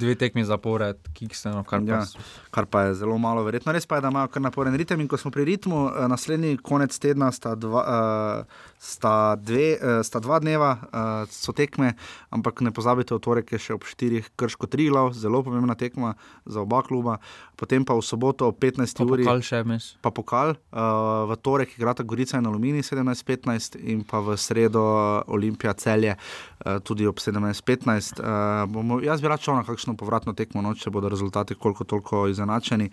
dve 0.00 0.14
tekmi 0.16 0.40
zapored, 0.48 0.96
kikseno, 1.12 1.60
kar. 1.68 1.84
Ja, 1.84 2.00
kar 2.48 2.64
pa 2.64 2.86
je 2.86 2.94
zelo 3.02 3.18
malo 3.20 3.44
verjetno. 3.44 3.74
Res 3.76 3.84
pa 3.84 3.98
je, 3.98 4.06
da 4.06 4.12
imajo 4.14 4.30
kar 4.32 4.40
naporen 4.40 4.72
ritem. 4.80 5.04
In 5.04 5.10
ko 5.12 5.20
smo 5.20 5.28
pri 5.34 5.44
ritmu, 5.50 5.82
eh, 5.90 6.06
naslednji 6.08 6.56
konec 6.64 6.96
tedna 6.96 7.28
sta 7.28 7.52
dva, 7.60 7.82
uh, 7.84 8.64
sta 8.80 9.36
dve, 9.36 9.68
uh, 9.76 10.00
sta 10.00 10.24
dva 10.24 10.40
dneva, 10.40 10.72
uh, 10.88 11.28
so 11.28 11.52
tekme, 11.52 11.92
ampak 12.32 12.64
ne 12.64 12.72
pozabite, 12.72 13.12
v 13.12 13.20
torek 13.20 13.52
je 13.52 13.60
še 13.66 13.76
ob 13.76 13.84
4 13.84 14.32
krško 14.32 14.64
3 14.64 14.88
glav, 14.88 15.12
zelo 15.12 15.42
pomembna 15.44 15.76
tekma 15.76 16.14
za 16.48 16.64
oba 16.64 16.80
kluba. 16.88 17.18
Potem 17.60 17.84
pa 17.84 17.92
v 17.92 18.00
soboto 18.00 18.48
ob 18.48 18.56
15. 18.64 18.96
Pa 18.96 19.04
uri. 19.04 19.28
pokal 19.28 19.44
še 19.44 19.60
vmes. 19.60 19.92
Pa 20.00 20.08
pokal, 20.08 20.56
uh, 20.72 21.28
v 21.28 21.36
torek 21.44 21.76
igrata 21.76 22.00
Gorica 22.00 22.40
in 22.40 22.48
Aluminij 22.48 22.88
17:15 23.26 23.76
in 23.82 24.04
pa 24.04 24.20
v 24.20 24.36
sredo 24.36 24.80
uh, 24.80 25.34
Olimpija 25.34 25.72
celje 25.72 26.14
uh, 26.16 26.78
tudi 26.82 27.06
ob 27.06 27.16
17:15. 27.16 28.20
Uh, 28.20 28.70
bomo- 28.70 29.02
jaz 29.02 29.20
bi 29.20 29.28
rad 29.28 29.40
šel 29.40 29.54
na 29.54 29.64
kakšno 29.64 29.96
povratno 29.96 30.32
tekmo, 30.32 30.62
no, 30.62 30.74
če 30.74 30.90
bodo 30.90 31.08
rezultati 31.08 31.54
koliko 31.54 31.84
toliko 31.84 32.26
izenačeni 32.28 32.90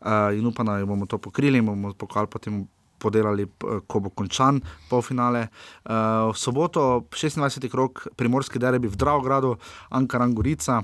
uh, 0.00 0.32
in 0.34 0.46
upam, 0.46 0.66
da 0.66 0.84
bomo 0.86 1.06
to 1.06 1.18
pokrili 1.18 1.58
in 1.58 1.66
bomo 1.66 1.92
pokal 1.92 2.26
potem. 2.26 2.66
Podelali, 3.04 3.44
ko 3.86 4.00
bo 4.00 4.08
končan 4.16 4.62
polfinale. 4.88 5.48
Uh, 5.84 6.30
v 6.32 6.38
soboto, 6.40 7.04
26. 7.12 7.68
krok, 7.68 8.06
primorski 8.16 8.56
derbi 8.58 8.88
v 8.88 8.96
Dravogradu, 8.96 9.58
Ankaran 9.90 10.32
Gorica. 10.32 10.78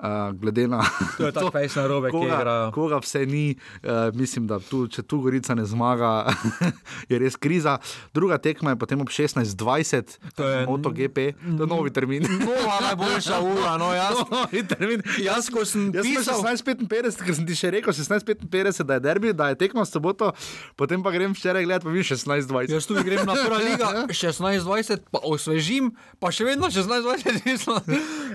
Uh, 0.00 0.08
glede 0.32 0.64
na 0.66 0.80
To 1.18 1.26
je 1.26 1.32
tako 1.32 1.50
fejs 1.50 1.74
na 1.74 1.86
robe, 1.86 2.08
ki 2.08 2.12
koga, 2.12 2.34
igrajo. 2.34 2.70
koga 2.72 2.98
vse 2.98 3.26
ni. 3.26 3.44
Uh, 3.80 3.90
mislim, 4.12 4.46
da 4.46 4.58
tu, 4.58 4.86
če 4.86 5.02
tu 5.02 5.20
Gorica 5.20 5.54
ne 5.54 5.64
zmaga, 5.64 6.32
je 7.10 7.18
res 7.18 7.36
kriza. 7.36 7.78
Druga 8.10 8.38
tekma 8.38 8.70
je 8.70 8.76
potem 8.76 8.98
ob 8.98 9.08
16:20, 9.08 10.18
To 10.34 10.42
je- 10.44 10.66
MotoGP, 10.66 11.18
to 11.52 11.62
je 11.62 11.68
novi 11.68 11.90
termin. 11.90 12.22
Nova 12.22 12.80
najboljša 12.82 13.40
ura, 13.42 13.76
no 13.76 13.92
jaz. 13.92 14.16
Novi 14.32 14.62
termin. 14.64 15.02
Jaz, 15.18 15.48
ko 15.48 15.64
sem 15.64 15.90
Jaz 15.90 16.02
pisal, 16.02 16.40
16:55, 16.40 16.88
ker 17.20 17.34
sem 17.34 17.44
ti 17.44 17.54
še 17.54 17.70
rekel 17.70 17.92
16:55, 17.92 18.48
da 18.82 18.94
je 18.94 19.00
derbi, 19.02 19.32
da 19.32 19.48
je 19.48 19.56
tekma 19.56 19.84
soboto, 19.84 20.32
potem 20.74 21.02
pa 21.02 21.10
grem 21.10 21.32
včeraj 21.32 21.62
gledati, 21.62 21.84
pa 21.84 21.90
vidiš 21.90 22.14
16:20. 22.16 22.70
Jaz 22.70 22.86
tudi 22.86 23.02
grem 23.02 23.22
na 23.22 23.34
prva 23.36 23.58
liga, 23.58 23.88
16-20, 24.08 25.04
pa 25.08 25.20
osvežim, 25.22 25.90
pa 26.18 26.30
še 26.30 26.44
vedno 26.46 26.66
16-20 26.68 27.44
nismo. 27.44 27.76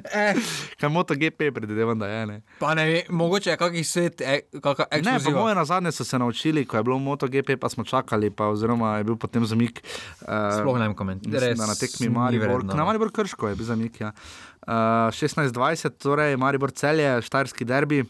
Eh, 0.08 0.36
Kaj 0.76 0.90
MotoGP 0.90 1.55
predvidevam, 1.56 2.00
da 2.00 2.08
je 2.08 2.26
ne. 2.28 2.38
pa 2.60 2.74
ne 2.76 2.86
vem, 2.86 3.16
mogoče 3.16 3.50
je 3.54 3.58
kakšen 3.58 3.84
svet, 3.88 4.22
eh, 4.22 4.44
kakšna 4.52 4.86
Ne, 4.92 5.02
pa 5.02 5.16
ekskluziva. 5.16 5.42
moje 5.42 5.56
na 5.56 5.66
zadnje 5.66 5.92
so 5.96 6.04
se 6.04 6.20
naučili, 6.20 6.66
ko 6.66 6.78
je 6.78 6.84
bilo 6.84 7.00
MotoGP, 7.00 7.56
pa 7.62 7.70
smo 7.70 7.84
čakali, 7.84 8.30
pa 8.30 8.52
oziroma 8.52 8.98
je 8.98 9.04
bil 9.04 9.16
potem 9.16 9.46
zamik. 9.46 9.80
Uh, 10.22 10.28
Sploh 10.60 10.78
ne 10.80 10.88
vem 10.88 10.96
komentirati. 10.96 11.56
Na 11.58 11.76
tekmi 11.76 12.10
Maribor, 12.10 12.64
na 12.66 12.86
Maribor 12.86 13.12
Krško 13.12 13.48
je 13.48 13.56
bil 13.56 13.66
zamik. 13.66 14.02
Ja. 14.02 14.12
Uh, 14.68 14.74
16-20, 15.14 15.98
torej 15.98 16.38
Maribor 16.38 16.72
celje, 16.72 17.22
štajerski 17.22 17.66
derbi. 17.66 18.04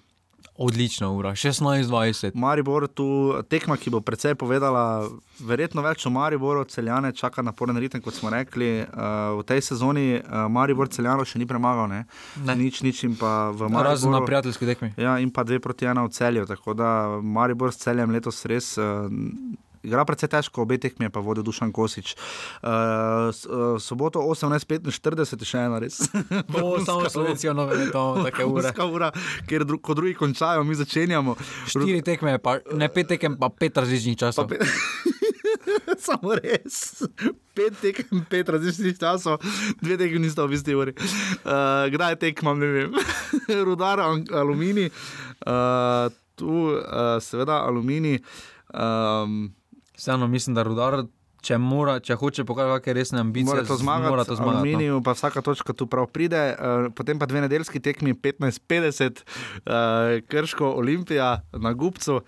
Odlična 0.57 1.09
ura, 1.11 1.31
16-20. 1.31 2.31
Maribor 2.33 2.87
tu 2.87 3.33
tekma, 3.49 3.75
ki 3.77 3.91
bo 3.91 3.99
precej 3.99 4.37
povedala, 4.39 5.03
verjetno 5.43 5.83
več 5.83 6.05
o 6.07 6.11
Mariboru, 6.15 6.63
celjane 6.71 7.11
čaka 7.11 7.43
naporen 7.43 7.75
ritem, 7.75 7.99
kot 8.01 8.15
smo 8.15 8.31
rekli. 8.31 8.69
Uh, 8.85 9.35
v 9.41 9.43
tej 9.49 9.65
sezoni 9.67 10.05
uh, 10.15 10.45
Maribor 10.47 10.87
celjano 10.87 11.25
še 11.27 11.41
ni 11.43 11.47
premagal, 11.49 11.89
ne? 11.91 12.05
Ne. 12.47 12.55
nič, 12.55 12.79
nič 12.87 13.03
in 13.03 13.17
pa 13.19 13.51
v 13.51 13.67
Razen 13.67 14.07
na 14.07 14.21
Mariboru. 14.21 14.29
prijateljski 14.31 14.69
tekmi. 14.71 14.93
Ja, 14.95 15.17
in 15.19 15.33
pa 15.35 15.43
dve 15.43 15.59
proti 15.59 15.91
ena 15.91 16.07
v 16.07 16.15
celju. 16.15 16.47
Tako 16.47 16.73
da 16.73 16.89
Maribor 17.19 17.75
s 17.75 17.83
celjem 17.83 18.15
letos 18.15 18.39
res. 18.47 18.77
Uh, 18.79 19.11
Igra 19.85 20.05
precej 20.05 20.29
težko, 20.33 20.65
obe 20.65 20.79
tekmi 20.81 21.05
je 21.05 21.13
pa 21.13 21.21
vodil 21.21 21.45
Dušan 21.45 21.71
Kosič. 21.75 22.15
Uh, 22.65 23.29
soboto 23.77 24.23
18:45 24.25 25.37
je 25.37 25.45
še 25.45 25.65
ena 25.67 25.79
res. 25.79 26.01
To 26.55 26.79
samo 26.81 27.09
Slovenijo, 27.09 27.53
no, 27.53 27.67
to 27.91 28.03
take 28.25 28.45
ure. 28.45 28.65
Vrhunska 28.65 28.85
ura, 28.89 29.11
kjer 29.47 29.65
dru 29.67 29.77
ko 29.79 29.93
drugi 29.93 30.15
končajo, 30.17 30.63
mi 30.63 30.75
začenjamo. 30.75 31.35
Štiri 31.69 32.01
tekme, 32.05 32.37
pa, 32.41 32.57
ne 32.73 32.89
pet 32.89 33.13
tekem, 33.13 33.37
pa 33.37 33.49
pet 33.49 33.77
različnih 33.77 34.17
časov. 34.17 34.49
Samo 36.05 36.35
res. 36.39 37.03
Pet 37.55 37.77
tekem, 37.81 38.23
pet 38.29 38.49
različnih 38.49 38.97
časov, 38.99 39.37
dve 39.81 39.99
tekmi 40.01 40.23
nista 40.25 40.47
v 40.47 40.57
isti 40.57 40.75
uri. 40.75 40.95
Uh, 41.43 41.85
kdaj 41.93 42.17
tekmam, 42.23 42.59
ne 42.59 42.71
vem. 42.73 42.97
Rudar, 43.67 44.01
aluminij, 44.01 44.89
uh, 45.45 46.09
tu 46.39 46.71
uh, 46.73 47.17
seveda 47.21 47.61
aluminij. 47.67 48.23
Um, 48.73 49.53
Vseeno 49.95 50.27
mislim, 50.27 50.55
da 50.55 50.63
rudar, 50.63 51.03
če, 51.41 51.57
mora, 51.57 51.99
če 51.99 52.15
hoče 52.15 52.43
pokazati 52.43 52.81
kakšne 52.81 52.93
resne 52.93 53.19
ambicije, 53.19 53.45
Mora 53.47 53.63
to 53.63 53.75
zmagati, 53.77 54.09
mora 54.09 54.23
to 54.23 54.35
zmagati. 54.35 54.51
no. 54.51 54.59
Aluminiju, 54.59 55.01
pa 55.01 55.11
vsaka 55.11 55.41
točka 55.41 55.73
tu 55.73 55.85
prav 55.85 56.07
pride, 56.07 56.39
uh, 56.51 56.87
potem 56.91 57.19
pa 57.19 57.25
dve 57.25 57.41
nedeljski 57.41 57.79
tekmi, 57.79 58.13
15-50, 58.15 59.21
uh, 59.21 59.73
Krško, 60.23 60.71
Olimpija 60.73 61.27
na 61.53 61.73
Gubcu, 61.73 62.15
uh, 62.15 62.23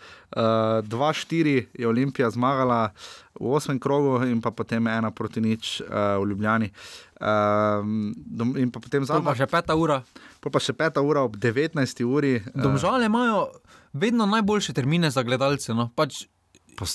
2-4 0.84 1.66
je 1.74 1.88
Olimpija 1.88 2.30
zmagala 2.30 2.92
v 3.34 3.52
osmem 3.52 3.80
krogu 3.80 4.22
in 4.26 4.42
pa 4.42 4.52
potem 4.52 4.88
ena 4.88 5.12
proti 5.12 5.42
nič 5.42 5.82
uh, 5.82 5.88
v 6.18 6.30
Ljubljani. 6.30 6.70
Um, 7.18 8.14
dom, 8.18 8.54
in 8.56 8.70
pa 8.70 8.80
potem 8.80 9.02
No. 9.02 9.06
Zadnja, 9.08 9.26
pa 9.26 9.36
še 9.36 9.48
peta 9.48 9.74
ura. 9.76 10.04
pol 10.40 10.52
pa 10.52 10.60
še 10.60 10.74
peta 10.74 11.02
ura 11.02 11.22
ob 11.22 11.36
19. 11.36 11.74
uri. 12.06 12.38
Uh, 12.46 12.62
Domžale 12.62 13.06
imajo 13.06 13.48
vedno 13.94 14.26
najboljše 14.26 14.74
termine 14.74 15.10
za 15.10 15.24
gledalce. 15.24 15.74
No. 15.74 15.90
Pač, 15.96 16.28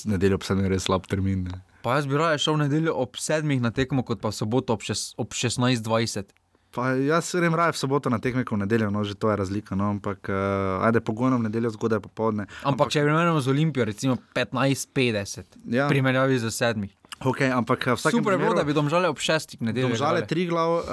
nedeljo 0.05 0.37
pa 0.37 0.45
sem 0.45 0.59
je 0.59 0.69
res 0.69 0.83
slab 0.83 1.03
termin. 1.03 1.43
Ne. 1.45 1.59
pa 1.81 1.95
jaz 1.95 2.05
bi 2.05 2.15
raje 2.15 2.39
šel 2.39 2.53
v 2.53 2.61
nedeljo 2.61 2.93
ob 2.95 3.17
sedmih 3.17 3.59
na 3.59 3.69
tekmo, 3.69 4.01
kot 4.01 4.17
pa 4.17 4.31
soboto 4.31 4.71
ob, 4.71 4.81
šest, 4.81 5.15
ob 5.17 5.29
16.20. 5.29 6.31
Pa 6.71 6.95
jaz 6.95 7.29
grem 7.31 7.53
raje 7.53 7.71
v 7.71 7.77
soboto 7.77 8.07
na 8.07 8.17
tekme, 8.17 8.41
kot 8.41 8.55
v 8.55 8.63
nedeljo, 8.63 8.87
no 8.89 9.03
že 9.03 9.13
to 9.13 9.27
je 9.27 9.35
razlika. 9.35 9.75
No, 9.75 9.91
ampak 9.91 10.25
uh, 10.25 10.35
ajde 10.81 11.01
pogojno 11.01 11.37
v 11.37 11.43
nedeljo 11.43 11.69
zgodaj 11.69 11.99
popovdne. 12.01 12.47
Ampak, 12.63 12.89
če 12.89 13.03
primerjamo 13.03 13.37
z 13.37 13.47
Olimpijo, 13.47 13.85
recimo 13.85 14.15
15.50, 14.33 15.43
Ja. 15.67 15.77
ja. 15.77 15.87
primerjavi 15.87 16.39
z 16.39 16.49
sedmih. 16.49 16.91
Okay, 17.21 17.47
ampak 17.47 17.79
eh, 17.81 17.91
v 17.91 17.95
vsakem 17.95 18.17
Super 18.17 18.33
je 18.33 18.37
bilo, 18.37 18.51
primeru- 18.51 18.57
da 18.57 18.63
bi 18.63 18.73
domžale 18.73 19.07
ob 19.07 19.15
šestih 19.17 19.61
nedeljah. 19.61 19.87
Domžale 19.87 20.17
igrale. 20.17 20.27
tri 20.27 20.43
glav, 20.43 20.69
uh, 20.73 20.83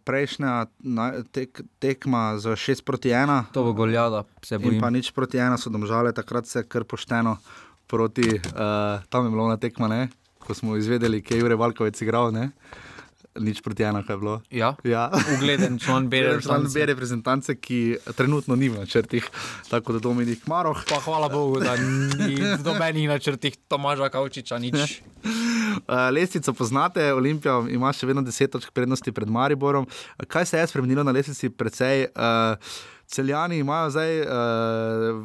prejšnja 0.00 0.52
na, 0.80 1.04
tek, 1.24 1.50
tekma 1.78 2.38
z 2.38 2.56
6 2.56 2.82
proti 2.82 3.10
1. 3.10 3.52
To 3.52 3.62
bo 3.62 3.72
goljada, 3.72 4.24
se 4.40 4.56
In 4.56 4.62
bojim. 4.62 4.80
pa 4.80 4.88
nič 4.88 5.10
proti 5.10 5.36
1 5.36 5.54
so 5.56 5.68
domžale, 5.68 6.10
takrat 6.10 6.46
se 6.46 6.58
je 6.58 6.64
kar 6.64 6.82
pošteno 6.82 7.36
proti, 7.94 8.26
uh, 8.34 8.98
tam 9.06 9.24
je 9.24 9.30
bilo 9.30 9.46
na 9.46 9.56
tekma, 9.56 9.86
ne? 9.88 10.08
ko 10.38 10.52
smo 10.52 10.76
izvedeli, 10.76 11.22
kje 11.22 11.36
je 11.36 11.40
Jure 11.40 11.56
Valkovec 11.56 11.96
igral. 12.02 12.28
Ne? 12.28 12.50
Nič 13.34 13.62
proti 13.62 13.82
ena, 13.82 14.02
kaj 14.02 14.12
je 14.12 14.18
bilo. 14.18 14.34
Ja, 14.52 14.74
Ja. 14.84 15.08
ugleden 15.34 15.78
član 15.78 16.06
B 16.06 16.16
Ugleden 16.20 16.40
član 16.40 16.60
reprezentance. 16.60 16.74
B 16.76 16.86
reprezentance, 16.86 17.50
ki 17.56 17.78
trenutno 18.12 18.54
ni 18.54 18.68
v 18.68 18.78
načrtih, 18.78 19.24
tako 19.66 19.92
da 19.92 19.98
Dominik 20.00 20.46
Maroh. 20.46 20.84
Pa 20.86 21.00
hvala 21.00 21.26
Bogu, 21.28 21.58
da 21.58 21.74
ni 21.74 22.36
nobenih 22.60 23.08
načrtih 23.08 23.56
Tomaža 23.66 24.08
Kavčiča 24.08 24.58
nič. 24.58 24.76
Uh, 25.76 25.82
lestvico 26.10 26.52
poznate, 26.52 27.12
Olimpija 27.12 27.62
ima 27.68 27.90
še 27.90 28.06
vedno 28.06 28.22
10 28.22 28.48
točk 28.48 28.70
prednosti 28.70 29.12
pred 29.12 29.28
Mariborom. 29.28 29.86
Kaj 30.26 30.46
se 30.46 30.58
je 30.58 30.66
spremenilo 30.66 31.02
na 31.02 31.12
lestvici? 31.12 31.50
Precej. 31.50 32.06
Uh, 32.08 32.58
Celjani 33.06 33.58
imajo 33.58 33.90
zdaj 33.90 34.20
uh, 34.20 34.28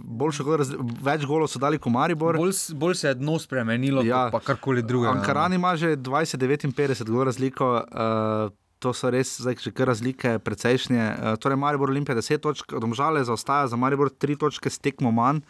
boljšo, 0.03 0.43
gol, 0.43 0.59
več 1.01 1.23
golov 1.26 1.47
so 1.47 1.57
dali 1.57 1.77
kot 1.77 1.89
Maribor. 1.89 2.35
Bolj, 2.35 2.51
s- 2.51 2.73
bolj 2.73 2.95
se 2.95 3.07
je 3.07 3.15
dno 3.15 3.38
spremenilo, 3.39 4.03
ja. 4.03 4.26
pa 4.30 4.39
karkoli 4.41 4.84
drugega. 4.84 5.13
no. 5.13 5.19
Ankaran 5.19 5.53
ima 5.53 5.76
že 5.76 5.93
20-59 5.95 6.73
gol 7.05 7.23
razliko. 7.23 7.76
Uh, 7.85 8.55
To 8.80 8.93
so 8.93 9.09
res 9.11 9.41
zdaj 9.43 9.57
že 9.59 9.71
kar 9.71 9.88
razlike, 9.88 10.39
precejšnje. 10.39 11.07
Torej, 11.38 11.57
Maribor 11.57 11.89
Olimpija 11.89 12.15
10 12.15 12.39
točk, 12.39 12.71
domžale 12.73 13.19
zaostaja 13.27 13.67
za 13.67 13.76
Maribor 13.76 14.07
3 14.07 14.38
točke, 14.39 14.69
stekmo 14.69 15.11
manj, 15.11 15.41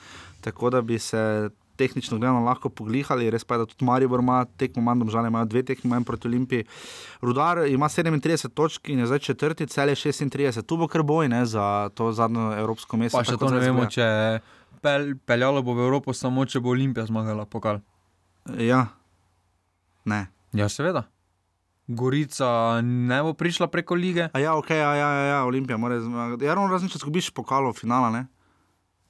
tako 0.42 0.72
da 0.74 0.82
bi 0.82 0.98
se 0.98 1.22
tehnično 1.80 2.20
gledano 2.20 2.44
lahko 2.46 2.70
poglihali. 2.70 3.30
Res 3.32 3.48
pa 3.48 3.56
je, 3.56 3.64
da 3.64 3.70
tudi 3.72 3.88
Maribor 3.88 4.24
ima 4.24 4.44
tekmo 4.60 4.84
manj, 4.84 5.06
domžale 5.06 5.32
imajo 5.32 5.48
dve 5.50 5.64
tekmi 5.72 5.92
manj 5.94 6.08
proti 6.08 6.28
Olimpiji. 6.28 6.68
Rudar 7.26 7.64
ima 7.68 7.90
37 7.90 8.54
točk 8.54 8.92
in 8.92 9.04
je 9.04 9.10
zdaj 9.12 9.20
četrti, 9.30 9.68
cel 9.68 9.90
je 9.94 9.96
36. 9.96 10.64
Tu 10.66 10.78
bo 10.78 10.88
kar 10.92 11.04
boj 11.04 11.30
ne, 11.32 11.46
za 11.46 11.90
to 11.96 12.12
zadnjo 12.12 12.52
evropsko 12.60 12.98
mesto. 12.98 13.18
Pa 13.18 13.28
še 13.28 13.38
to 13.40 13.52
ne 13.54 13.62
vemo, 13.64 13.86
če 13.90 14.08
pel, 14.84 15.14
peljalo 15.26 15.64
bo 15.64 15.78
v 15.78 15.88
Evropo 15.88 16.16
samo, 16.16 16.46
če 16.46 16.62
bo 16.64 16.74
Olimpija 16.76 17.08
zmagala 17.10 17.46
pokal. 17.50 17.82
Ja, 18.58 18.88
ne. 20.06 20.28
Ja, 20.56 20.70
seveda. 20.72 21.06
Gorica 21.90 22.82
ne 22.86 23.22
bo 23.26 23.34
prišla 23.34 23.68
preko 23.74 23.98
lige. 23.98 24.30
A 24.34 24.40
ja, 24.42 24.54
ok, 24.58 24.70
ja, 24.78 24.94
ja, 24.94 25.10
ja, 25.10 25.24
ja 25.34 25.40
Olimpija 25.46 25.78
mora 25.78 25.98
zmagati. 26.02 26.46
Ja, 26.46 26.54
ravno 26.54 26.70
razen 26.70 26.90
če 26.90 27.02
zgubiš 27.02 27.32
pokalo 27.34 27.74
finala, 27.74 28.12
ne? 28.14 28.28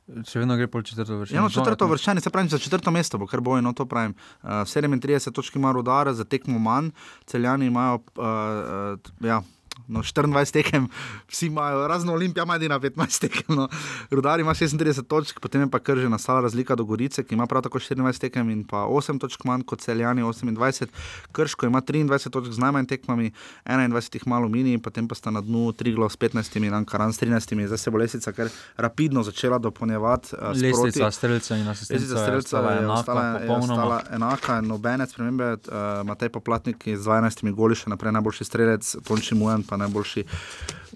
Še 0.09 0.41
vedno 0.41 0.57
gre 0.57 0.67
pol 0.71 0.83
četrto 0.85 1.19
vrščanje. 1.19 1.37
Ja, 1.37 1.43
no, 1.45 1.51
četrto 1.53 1.87
vrščanje, 1.89 2.23
se 2.25 2.31
pravi, 2.33 2.49
za 2.49 2.59
četrto 2.61 2.91
mesto 2.91 3.19
bo 3.21 3.27
kar 3.29 3.43
boj, 3.45 3.61
no 3.61 3.75
to 3.77 3.85
pravim. 3.89 4.15
Uh, 4.41 4.65
37 4.65 5.33
točk 5.35 5.55
ima 5.59 5.71
rodara, 5.75 6.13
za 6.17 6.25
tekmo 6.25 6.59
manj, 6.59 6.89
celjani 7.29 7.69
imajo, 7.69 8.01
uh, 8.17 8.25
uh, 8.25 9.25
ja. 9.25 9.41
No, 9.87 10.03
24 10.03 10.51
tekem, 10.51 10.87
vsi 11.27 11.47
imajo, 11.47 11.87
razno 11.87 12.13
Olimpija 12.13 12.43
ima 12.43 12.55
edina 12.55 12.79
15 12.79 13.21
tekem. 13.21 13.55
No. 13.55 13.67
Rudar 14.11 14.39
ima 14.39 14.53
36 14.53 15.03
točk, 15.07 15.39
potem 15.39 15.61
je 15.61 15.69
pa 15.69 15.79
kar 15.79 15.97
že 15.97 16.09
nastala 16.09 16.41
razlika 16.41 16.75
do 16.75 16.83
Gorice, 16.83 17.23
ki 17.23 17.35
ima 17.35 17.47
prav 17.47 17.63
tako 17.63 17.79
24 17.79 18.19
tekem 18.19 18.49
in 18.49 18.63
pa 18.63 18.77
8 18.77 19.19
točk 19.19 19.43
manj 19.43 19.63
kot 19.63 19.81
celjani 19.81 20.23
28. 20.23 20.87
Krško 21.31 21.65
ima 21.65 21.81
23 21.81 22.29
točk 22.29 22.51
z 22.51 22.59
najmanj 22.59 22.85
tekmami, 22.85 23.31
21 23.65 24.15
jih 24.15 24.27
malo 24.27 24.49
mini, 24.49 24.77
potem 24.77 25.07
pa 25.07 25.15
sta 25.15 25.31
na 25.31 25.41
dnu 25.41 25.71
Triglo 25.71 26.09
s 26.09 26.17
15 26.17 26.57
in 26.57 26.73
Ankaran 26.73 27.13
s 27.13 27.21
13. 27.21 27.67
Zdaj 27.67 27.77
se 27.77 27.91
bo 27.91 27.97
lesica 27.97 28.31
kar 28.31 28.49
rapidno 28.77 29.23
začela 29.23 29.57
dopolnjevati. 29.57 30.35
Uh, 30.35 30.61
Lestvica 30.61 31.11
streljca 31.11 31.57
in 31.57 31.67
asistenca 31.67 32.19
je 32.19 32.37
ostala 32.37 32.71
je 32.71 32.77
enaka, 32.77 32.99
ostala, 32.99 33.23
je 33.23 33.51
ostala 33.51 34.01
enaka, 34.11 34.61
nobene 34.61 35.07
spremembe. 35.07 35.51
Uh, 35.53 36.05
Matej 36.05 36.29
Poplatnik 36.29 36.87
je 36.87 36.97
z 36.97 37.05
12 37.05 37.53
goli 37.53 37.75
še 37.75 37.89
naprej 37.89 38.13
najboljši 38.17 38.45
strelec, 38.45 38.95
Tonči 39.07 39.35
Mujan 39.35 39.63
pa 39.69 39.77
najboljši 39.77 40.23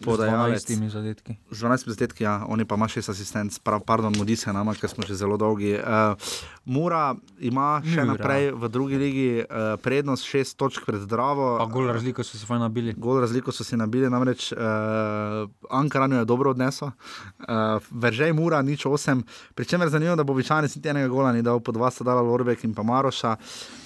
podajalec. 0.01 0.61
Z 0.61 0.79
12 0.79 0.89
zadetki. 0.89 1.37
Z 1.51 1.63
12 1.63 1.89
zadetki, 1.89 2.23
ja, 2.23 2.41
oni 2.47 2.65
pa 2.65 2.75
ima 2.75 2.87
6 2.87 3.11
asistentov, 3.11 3.81
pardon, 3.85 4.13
mudi 4.17 4.35
se 4.35 4.53
nama, 4.53 4.73
ker 4.73 4.89
smo 4.89 5.03
že 5.07 5.15
zelo 5.15 5.37
dolgi. 5.37 5.75
Uh, 5.75 6.17
Mura 6.65 7.15
ima 7.39 7.81
še 7.83 8.01
Mura. 8.01 8.05
naprej 8.13 8.51
v 8.55 8.69
drugi 8.71 8.97
ligi 8.97 9.29
uh, 9.43 9.75
prednost 9.83 10.25
6 10.25 10.55
točk 10.55 10.85
pred 10.85 11.03
Dravo. 11.09 11.57
Pa 11.59 11.67
gol 11.67 11.91
razliko 11.91 12.23
so 12.23 12.37
se 12.37 12.45
fajn 12.45 12.63
nabili. 12.65 12.93
Gol 12.97 13.19
razliko 13.21 13.51
so 13.51 13.67
si 13.67 13.77
nabili, 13.77 14.09
namreč 14.09 14.51
uh, 14.55 15.45
Ankaran 15.69 16.11
jo 16.11 16.23
je 16.23 16.25
dobro 16.25 16.55
odnesel, 16.55 16.87
uh, 16.89 17.83
Veržej 17.91 18.33
Mura 18.33 18.61
nič 18.61 18.85
8, 18.85 19.23
pri 19.55 19.65
čemer 19.65 19.89
zanimivo, 19.89 20.15
da 20.15 20.23
bo 20.23 20.33
običajno 20.33 20.69
niti 20.71 20.89
enega 20.89 21.07
gola 21.07 21.33
ni 21.33 21.41
dal, 21.41 21.59
po 21.59 21.71
dva 21.71 21.91
sta 21.91 22.03
dala 22.03 22.21
Lorbek 22.21 22.63
in 22.63 22.73
pa 22.73 22.83
Maroša. 22.83 23.35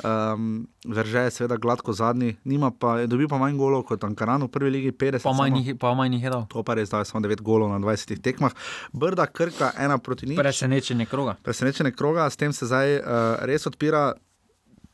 Um, 0.04 0.68
Veržej 0.88 1.28
je 1.28 1.32
seveda 1.32 1.58
gladko 1.58 1.94
zadnji, 1.94 2.38
nima 2.46 2.72
pa, 2.72 3.00
je 3.00 3.08
dobil 3.08 3.28
pa 3.28 3.38
manj 3.38 3.58
golov 3.58 3.84
kot 3.90 4.04
Ankaran 4.04 4.44
v 4.46 4.48
prvi 4.48 4.70
ligi 4.70 4.92
50. 4.92 5.26
Pa 5.26 5.34
manj, 5.36 5.74
pa 5.76 5.92
manj 5.98 6.18
jih 6.20 6.28
je 6.28 6.34
dal. 6.34 6.46
To 6.54 6.64
pa 6.64 6.78
res, 6.78 6.92
da 6.94 7.04
samo 7.08 7.24
9 7.26 7.42
golov 7.46 7.74
na 7.74 7.82
20 7.84 8.22
tekmah. 8.24 8.54
Brda, 8.94 9.28
Krka, 9.28 9.74
ena 9.78 9.98
proti 9.98 10.30
nič. 10.30 10.38
Presenečenje 10.40 11.10
kroga. 11.10 11.36
Presenečenje 11.44 11.92
kroga, 11.98 12.30
s 12.30 12.38
tem 12.40 12.54
se 12.54 12.70
zdaj 12.70 13.00
uh, 13.02 13.44
res 13.50 13.68
odpira. 13.70 14.14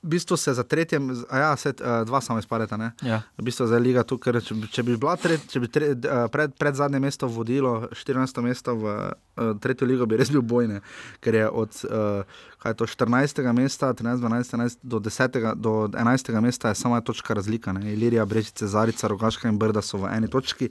V 0.03 0.09
bistvu 0.09 0.37
se 0.37 0.53
za 0.53 0.63
tretje, 0.63 0.99
a 1.29 1.37
ja, 1.37 1.51
uh, 1.55 2.05
dva 2.05 2.21
samo 2.21 2.39
izpadeta. 2.39 2.91
Ja. 3.01 3.21
V 3.37 3.43
bistvu 3.43 3.67
za 3.67 3.77
liga 3.79 4.03
tu, 4.03 4.17
ker 4.19 4.35
če, 4.43 4.55
če 4.71 4.83
bi 4.83 4.97
tret, 4.99 5.45
če 5.47 5.61
bi 5.63 5.69
tre, 5.71 5.93
eh, 5.95 6.25
pred, 6.31 6.51
pred 6.59 6.75
zadnje 6.75 6.99
mesto 6.99 7.27
vodilo, 7.27 7.87
14. 7.95 8.41
mesto 8.43 8.75
v 8.75 8.83
uh, 8.91 9.53
tretjo 9.63 9.87
ligo, 9.87 10.05
bi 10.05 10.19
res 10.19 10.27
bil 10.33 10.43
bojne, 10.43 10.81
ker 11.23 11.39
je 11.39 11.47
od 11.47 11.79
uh, 11.87 12.43
je 12.67 12.75
to, 12.79 12.87
14. 12.87 13.43
mesta, 13.55 13.93
13, 13.93 14.19
12, 14.19 14.53
11 14.53 14.77
do, 14.83 14.99
10, 14.99 15.55
do 15.55 15.87
11. 15.87 16.41
mesta 16.41 16.69
je 16.69 16.75
samo 16.75 16.95
ena 16.95 17.03
točka 17.03 17.33
razlika. 17.33 17.73
Ne? 17.73 17.93
Ilirija, 17.93 18.25
Brežice, 18.25 18.67
Zarica, 18.67 19.07
Rogaška 19.07 19.47
in 19.47 19.59
Brda 19.59 19.81
so 19.81 20.03
v 20.03 20.11
eni 20.11 20.27
točki. 20.27 20.69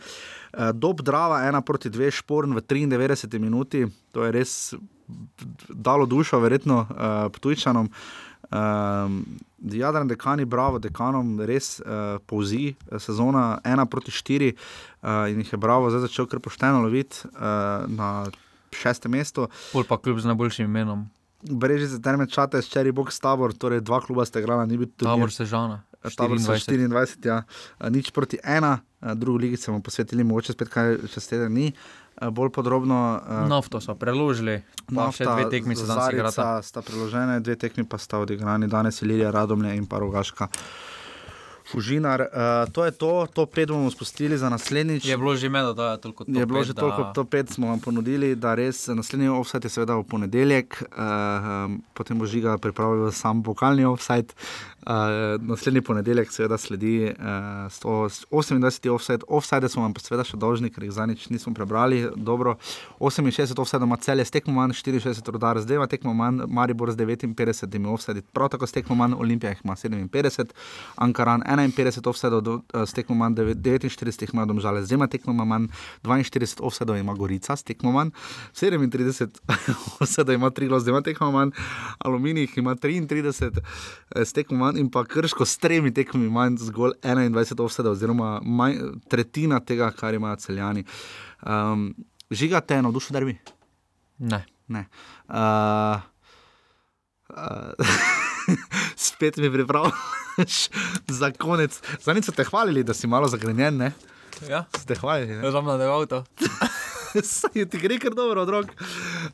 Uh, 0.53 0.73
Dob 0.77 1.01
Drava, 1.01 1.43
ena 1.49 1.61
proti 1.61 1.91
dve, 1.91 2.11
šporn 2.11 2.53
v 2.53 2.61
93 2.61 3.41
minuti, 3.41 3.87
to 4.13 4.25
je 4.25 4.33
res 4.33 4.75
dalo 5.69 6.07
dušo, 6.07 6.41
verjetno 6.41 6.85
uh, 6.85 7.33
Ptujčanom. 7.33 7.89
Um, 8.53 9.25
Jadran 9.63 10.09
dekani, 10.09 10.45
bravo, 10.45 10.79
dekanom, 10.83 11.37
res 11.47 11.79
uh, 11.81 12.19
povzi 12.27 12.75
eh, 12.75 12.99
sezona 12.99 13.61
1 13.65 13.87
proti 13.87 14.11
4 14.11 14.51
uh, 14.51 15.31
in 15.31 15.39
jih 15.39 15.53
je 15.55 15.59
bravo 15.59 15.91
zdaj 15.91 16.03
začel 16.09 16.27
kar 16.27 16.43
pošteno 16.43 16.83
loviti 16.83 17.23
uh, 17.31 17.87
na 17.87 18.27
šestem 18.75 19.15
mestu. 19.15 19.47
Pol 19.73 19.87
pa 19.89 19.97
kljub 20.03 20.19
z 20.19 20.33
najboljšim 20.33 20.67
imenom. 20.67 21.07
Brežice, 21.43 22.03
Terme, 22.03 22.27
Čate, 22.27 22.61
Cherry 22.63 22.93
Box, 22.93 23.21
Tabor, 23.23 23.55
torej 23.55 23.81
dva 23.81 24.03
kluba 24.03 24.27
ste 24.27 24.43
igrala, 24.43 24.67
ni 24.67 24.77
bil 24.77 24.91
tudi. 24.91 25.09
Tabor 25.09 25.33
Sežana. 25.33 25.81
Tabor 26.03 26.43
so 26.43 26.53
24. 26.53 26.91
24, 26.91 27.27
ja. 27.27 27.43
Nič 27.91 28.11
proti 28.11 28.39
ena, 28.43 28.81
drugo 29.15 29.39
ligi 29.39 29.57
se 29.57 29.71
bomo 29.71 29.83
posvetili, 29.83 30.27
mogoče 30.27 30.55
spet 30.59 30.71
kaj 30.71 30.97
čez 31.15 31.31
teden 31.31 31.55
ni. 31.55 31.71
Uh, 31.71 32.02
bolj 32.31 32.51
podrobno. 32.51 33.21
Uh, 33.29 33.49
Nafto 33.49 33.81
so 33.81 33.95
preložili, 33.95 34.61
pa 34.95 35.11
še 35.15 35.27
dve 35.27 35.51
tekmi 35.51 35.77
se 35.77 35.87
danes 35.89 36.13
igrata. 36.13 36.31
Zarica 36.31 36.63
sta 36.63 36.83
preložene, 36.83 37.41
dve 37.41 37.57
tekmi 37.57 37.85
pa 37.89 37.99
sta 37.99 38.23
odigrani 38.23 38.71
danes, 38.71 39.03
Ilirija, 39.03 39.31
Radomlje 39.35 39.77
in 39.77 39.87
pa 39.87 40.03
Rogaška. 40.03 40.49
Fužinar, 41.63 42.21
uh, 42.21 42.73
to 42.75 42.85
je 42.85 42.91
to, 42.91 43.27
to 43.33 43.47
pet 43.47 43.71
bomo 43.71 43.91
spustili 43.91 44.39
za 44.39 44.51
naslednjič. 44.51 45.07
Je 45.07 45.17
bilo 45.17 45.37
že 45.37 45.49
medo, 45.49 45.73
da 45.73 45.95
je 45.95 46.01
toliko 46.01 46.25
Je 46.27 46.47
bilo 46.47 46.65
že 46.65 46.75
toliko, 46.75 47.13
to 47.15 47.25
pet 47.25 47.51
smo 47.51 47.71
vam 47.71 47.81
ponudili, 47.81 48.35
da 48.35 48.55
res 48.59 48.87
naslednji 48.91 49.31
offset 49.31 49.65
je 49.65 49.71
seveda 49.71 49.97
v 49.97 50.05
ponedeljek, 50.05 50.83
uh, 50.83 50.99
um, 50.99 51.79
potem 51.95 52.19
bo 52.19 52.27
žiga 52.27 52.59
pripravil 52.59 53.13
sam 53.15 53.43
vokalni 53.47 53.87
offset. 53.87 54.35
Uh, 54.87 54.93
naslednji 55.47 55.81
ponedeljek 55.81 56.33
seveda 56.33 56.59
sledi 56.59 57.05
uh, 57.05 57.25
128. 57.71 58.89
offset. 58.91 59.25
Offside 59.29 59.69
smo 59.69 59.83
vam 59.83 59.95
seveda 59.95 60.25
še 60.27 60.37
dolžni, 60.37 60.71
ker 60.75 60.83
jih 60.83 60.93
zadnjič 60.93 61.29
nismo 61.31 61.53
prebrali. 61.55 62.09
Dobro, 62.17 62.57
68 62.99 63.61
offset 63.63 63.83
ima 63.83 63.97
celje, 63.97 64.25
tekmo 64.25 64.55
manj, 64.55 64.73
64 64.75 65.31
rodar, 65.31 65.61
zdaj 65.63 65.77
ima 65.77 65.87
tekmo 65.87 66.15
manj, 66.15 66.41
Maribor 66.49 66.91
z 66.91 66.97
59 66.97 67.87
offset, 67.93 68.25
prav 68.33 68.49
tako 68.49 68.67
s 68.67 68.73
tekmo 68.73 68.97
manj, 68.99 69.15
Olimpija 69.15 69.55
ima 69.65 69.77
57, 69.77 70.51
Ankaran 70.97 71.43
51 71.47 72.09
offsetov, 72.09 72.41
do- 72.41 72.63
eh, 72.75 72.87
s 72.87 72.93
tekmo 72.93 73.15
manj 73.15 73.35
49 73.35 74.23
jih 74.23 74.35
ima 74.35 74.47
domžale, 74.47 74.83
zdaj 74.83 74.97
ima 74.97 75.07
tekmo 75.07 75.33
manj, 75.45 75.69
42 76.03 76.61
offsetov 76.61 76.97
ima 76.99 77.15
Gorica, 77.15 77.57
s 77.57 77.63
tekmo 77.63 77.93
manj, 77.93 78.11
37 78.55 79.39
offsetov 80.01 80.35
ima 80.35 80.51
Triglo, 80.51 80.81
zdaj 80.81 80.91
ima 80.93 81.03
tekmo 81.03 81.31
manj, 81.31 81.51
Aluminij 81.99 82.49
ima 82.57 82.75
33 82.75 83.63
eh, 84.17 84.25
s 84.25 84.33
tekmo 84.33 84.59
manj 84.59 84.72
in 84.79 84.91
pa 84.91 85.05
Krško 85.09 85.47
s 85.47 85.59
tremi 85.59 85.93
tekmami 85.95 86.31
manj, 86.31 86.61
zgolj 86.69 86.95
21 87.03 87.61
offsetov, 87.65 87.97
oziroma 87.97 88.39
manj, 88.45 88.79
tretjina 89.11 89.61
tega, 89.61 89.91
kar 89.97 90.15
imajo 90.15 90.37
celjani. 90.45 90.85
Um, 91.43 91.91
žiga 92.31 92.61
te 92.61 92.81
navdušil, 92.83 93.17
derbi? 93.17 93.37
Ne. 94.19 94.45
Ne. 94.73 94.87
Uh, 95.29 96.01
uh, 97.31 97.97
spet 99.07 99.37
mi 99.37 99.53
pripravljaš 99.53 100.69
za 101.09 101.33
konec. 101.39 101.81
So 102.01 102.33
te 102.33 102.45
hvalili, 102.45 102.85
da 102.85 102.95
si 102.95 103.07
malo 103.07 103.29
zagrenjen, 103.29 103.77
ne? 103.77 103.93
Ja. 104.49 104.65
Ste 104.79 104.95
hvalili. 104.95 105.37
Ne? 105.37 105.45
Jaz 105.45 105.53
sem 105.53 105.65
nadaljeval 105.65 106.07
to. 106.07 106.25
Saj 107.23 107.67
ti 107.71 107.79
gre 107.79 107.99
kar 108.01 108.15
dobro, 108.17 108.43
otrok. 108.43 108.73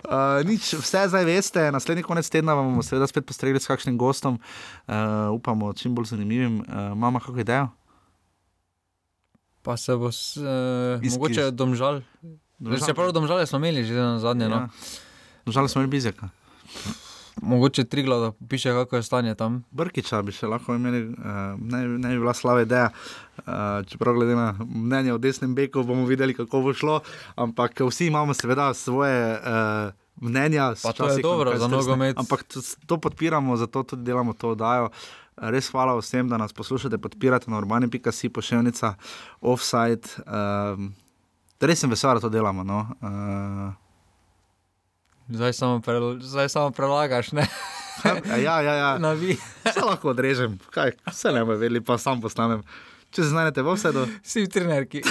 Uh, 0.05 0.43
nič, 0.49 0.75
vse 0.81 1.07
zdaj 1.09 1.25
veste, 1.25 1.63
naslednji 1.75 2.03
konec 2.07 2.29
tedna 2.31 2.55
vam 2.59 2.71
bomo 2.73 2.83
seveda 2.83 3.07
spet 3.07 3.27
postregli 3.27 3.61
s 3.61 3.71
kakšnim 3.71 3.99
gostom, 3.99 4.39
uh, 4.39 4.95
upamo, 5.35 5.73
čim 5.73 5.95
bolj 5.95 6.13
zanimivim. 6.15 6.61
Uh, 6.61 6.93
mama, 6.99 7.21
kako 7.21 7.41
idejo? 7.41 7.69
Pa 9.63 9.77
se 9.77 9.97
bo, 9.97 10.13
s, 10.13 10.37
uh, 10.37 11.03
Iz- 11.03 11.15
mogoče 11.17 11.51
domžal. 11.51 12.03
Domžal? 12.59 12.87
Se 12.87 12.95
pravi, 12.95 13.13
domžale 13.13 13.47
smo 13.47 13.59
imeli 13.63 13.85
že 13.85 13.95
na 13.95 14.19
zadnje. 14.19 14.49
No. 14.49 14.67
Žal 15.47 15.69
smo 15.69 15.83
imeli 15.83 15.91
bizjaka. 15.99 16.31
Mogoče 17.43 17.85
Trigla, 17.85 18.19
da 18.19 18.32
piše, 18.48 18.73
kako 18.73 18.97
je 18.97 19.02
stanje 19.02 19.35
tam. 19.35 19.62
Brkiča 19.70 20.23
bi 20.23 20.32
še 20.32 20.47
lahko 20.47 20.74
imeli, 20.74 21.02
uh, 21.09 21.15
ne, 21.59 21.82
ne 21.89 22.12
bi 22.15 22.19
bila 22.19 22.35
slaba 22.35 22.65
ideja. 22.65 22.90
Uh, 23.39 23.86
čeprav 23.86 24.15
glede 24.15 24.35
na 24.36 24.55
mnenje 24.60 25.12
o 25.12 25.19
desnem 25.19 25.55
beku, 25.55 25.82
bomo 25.82 26.06
videli, 26.06 26.35
kako 26.35 26.60
bo 26.66 26.74
šlo. 26.74 27.01
Ampak 27.36 27.81
vsi 27.81 28.10
imamo 28.10 28.35
seveda 28.35 28.73
svoje 28.74 29.39
uh, 29.39 29.93
mnenja. 30.20 30.73
Pa 30.82 30.93
to 30.93 31.09
je 31.09 31.23
dobro 31.23 31.59
za 31.59 31.69
nogomet. 31.69 32.19
Ampak 32.19 32.43
to, 32.43 32.60
to 32.86 32.98
podpiramo, 32.98 33.56
zato 33.56 33.82
tudi 33.82 34.02
delamo 34.02 34.32
to 34.32 34.55
oddajo. 34.56 34.90
Res 35.39 35.70
hvala 35.70 35.94
vsem, 35.98 36.28
da 36.28 36.36
nas 36.36 36.52
poslušate, 36.52 36.98
podpirate 36.98 37.51
na 37.51 37.59
urbani.si, 37.59 38.28
pošiljnica, 38.28 38.94
offside. 39.40 40.10
Um, 40.27 40.94
res 41.60 41.78
sem 41.78 41.90
vesel, 41.90 42.19
da 42.19 42.27
to 42.27 42.32
delamo. 42.32 42.65
No? 42.66 42.86
Uh, 42.98 43.88
Zdaj 45.29 45.53
samo, 45.53 45.81
pre, 45.81 45.95
zdaj 46.21 46.49
samo 46.49 46.71
prelagaš. 46.71 47.33
E, 47.33 48.43
ja, 48.43 48.61
ja, 48.61 48.75
ja. 48.75 48.99
Vse 49.65 49.81
lahko 49.85 50.09
odrežem, 50.09 50.59
kaj, 50.71 50.93
vse 51.11 51.33
ne 51.33 51.45
veli, 51.45 51.81
pa 51.81 51.99
sam 51.99 52.21
posnamem. 52.21 52.63
Če 53.11 53.23
se 53.23 53.29
znajdete 53.29 53.63
v 53.63 53.75
vse 53.75 53.93
do. 53.93 54.07
Vsi 54.23 54.43
v 54.45 54.49
trenerki. 54.53 55.03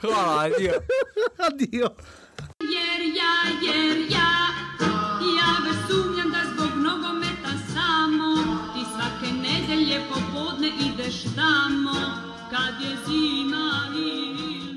Hvala, 0.00 0.42
adijo. 0.44 0.72
adijo. 1.38 1.88
Jer 2.62 3.00
ja, 3.16 3.34
jer 3.62 3.98
ja, 4.10 4.32
ja 5.38 5.50
već 5.64 5.78
sumnjam 5.88 6.30
da 6.30 6.42
zbog 6.54 6.72
nogometa 6.76 7.52
samo 7.74 8.28
ti 8.74 8.82
svake 8.92 9.32
nedelje 9.32 10.00
popodne 10.08 10.68
ideš 10.68 11.22
tamo. 11.36 12.31
ca 12.52 12.70
de 12.78 12.90
zi 13.04 13.48
n 13.50 13.91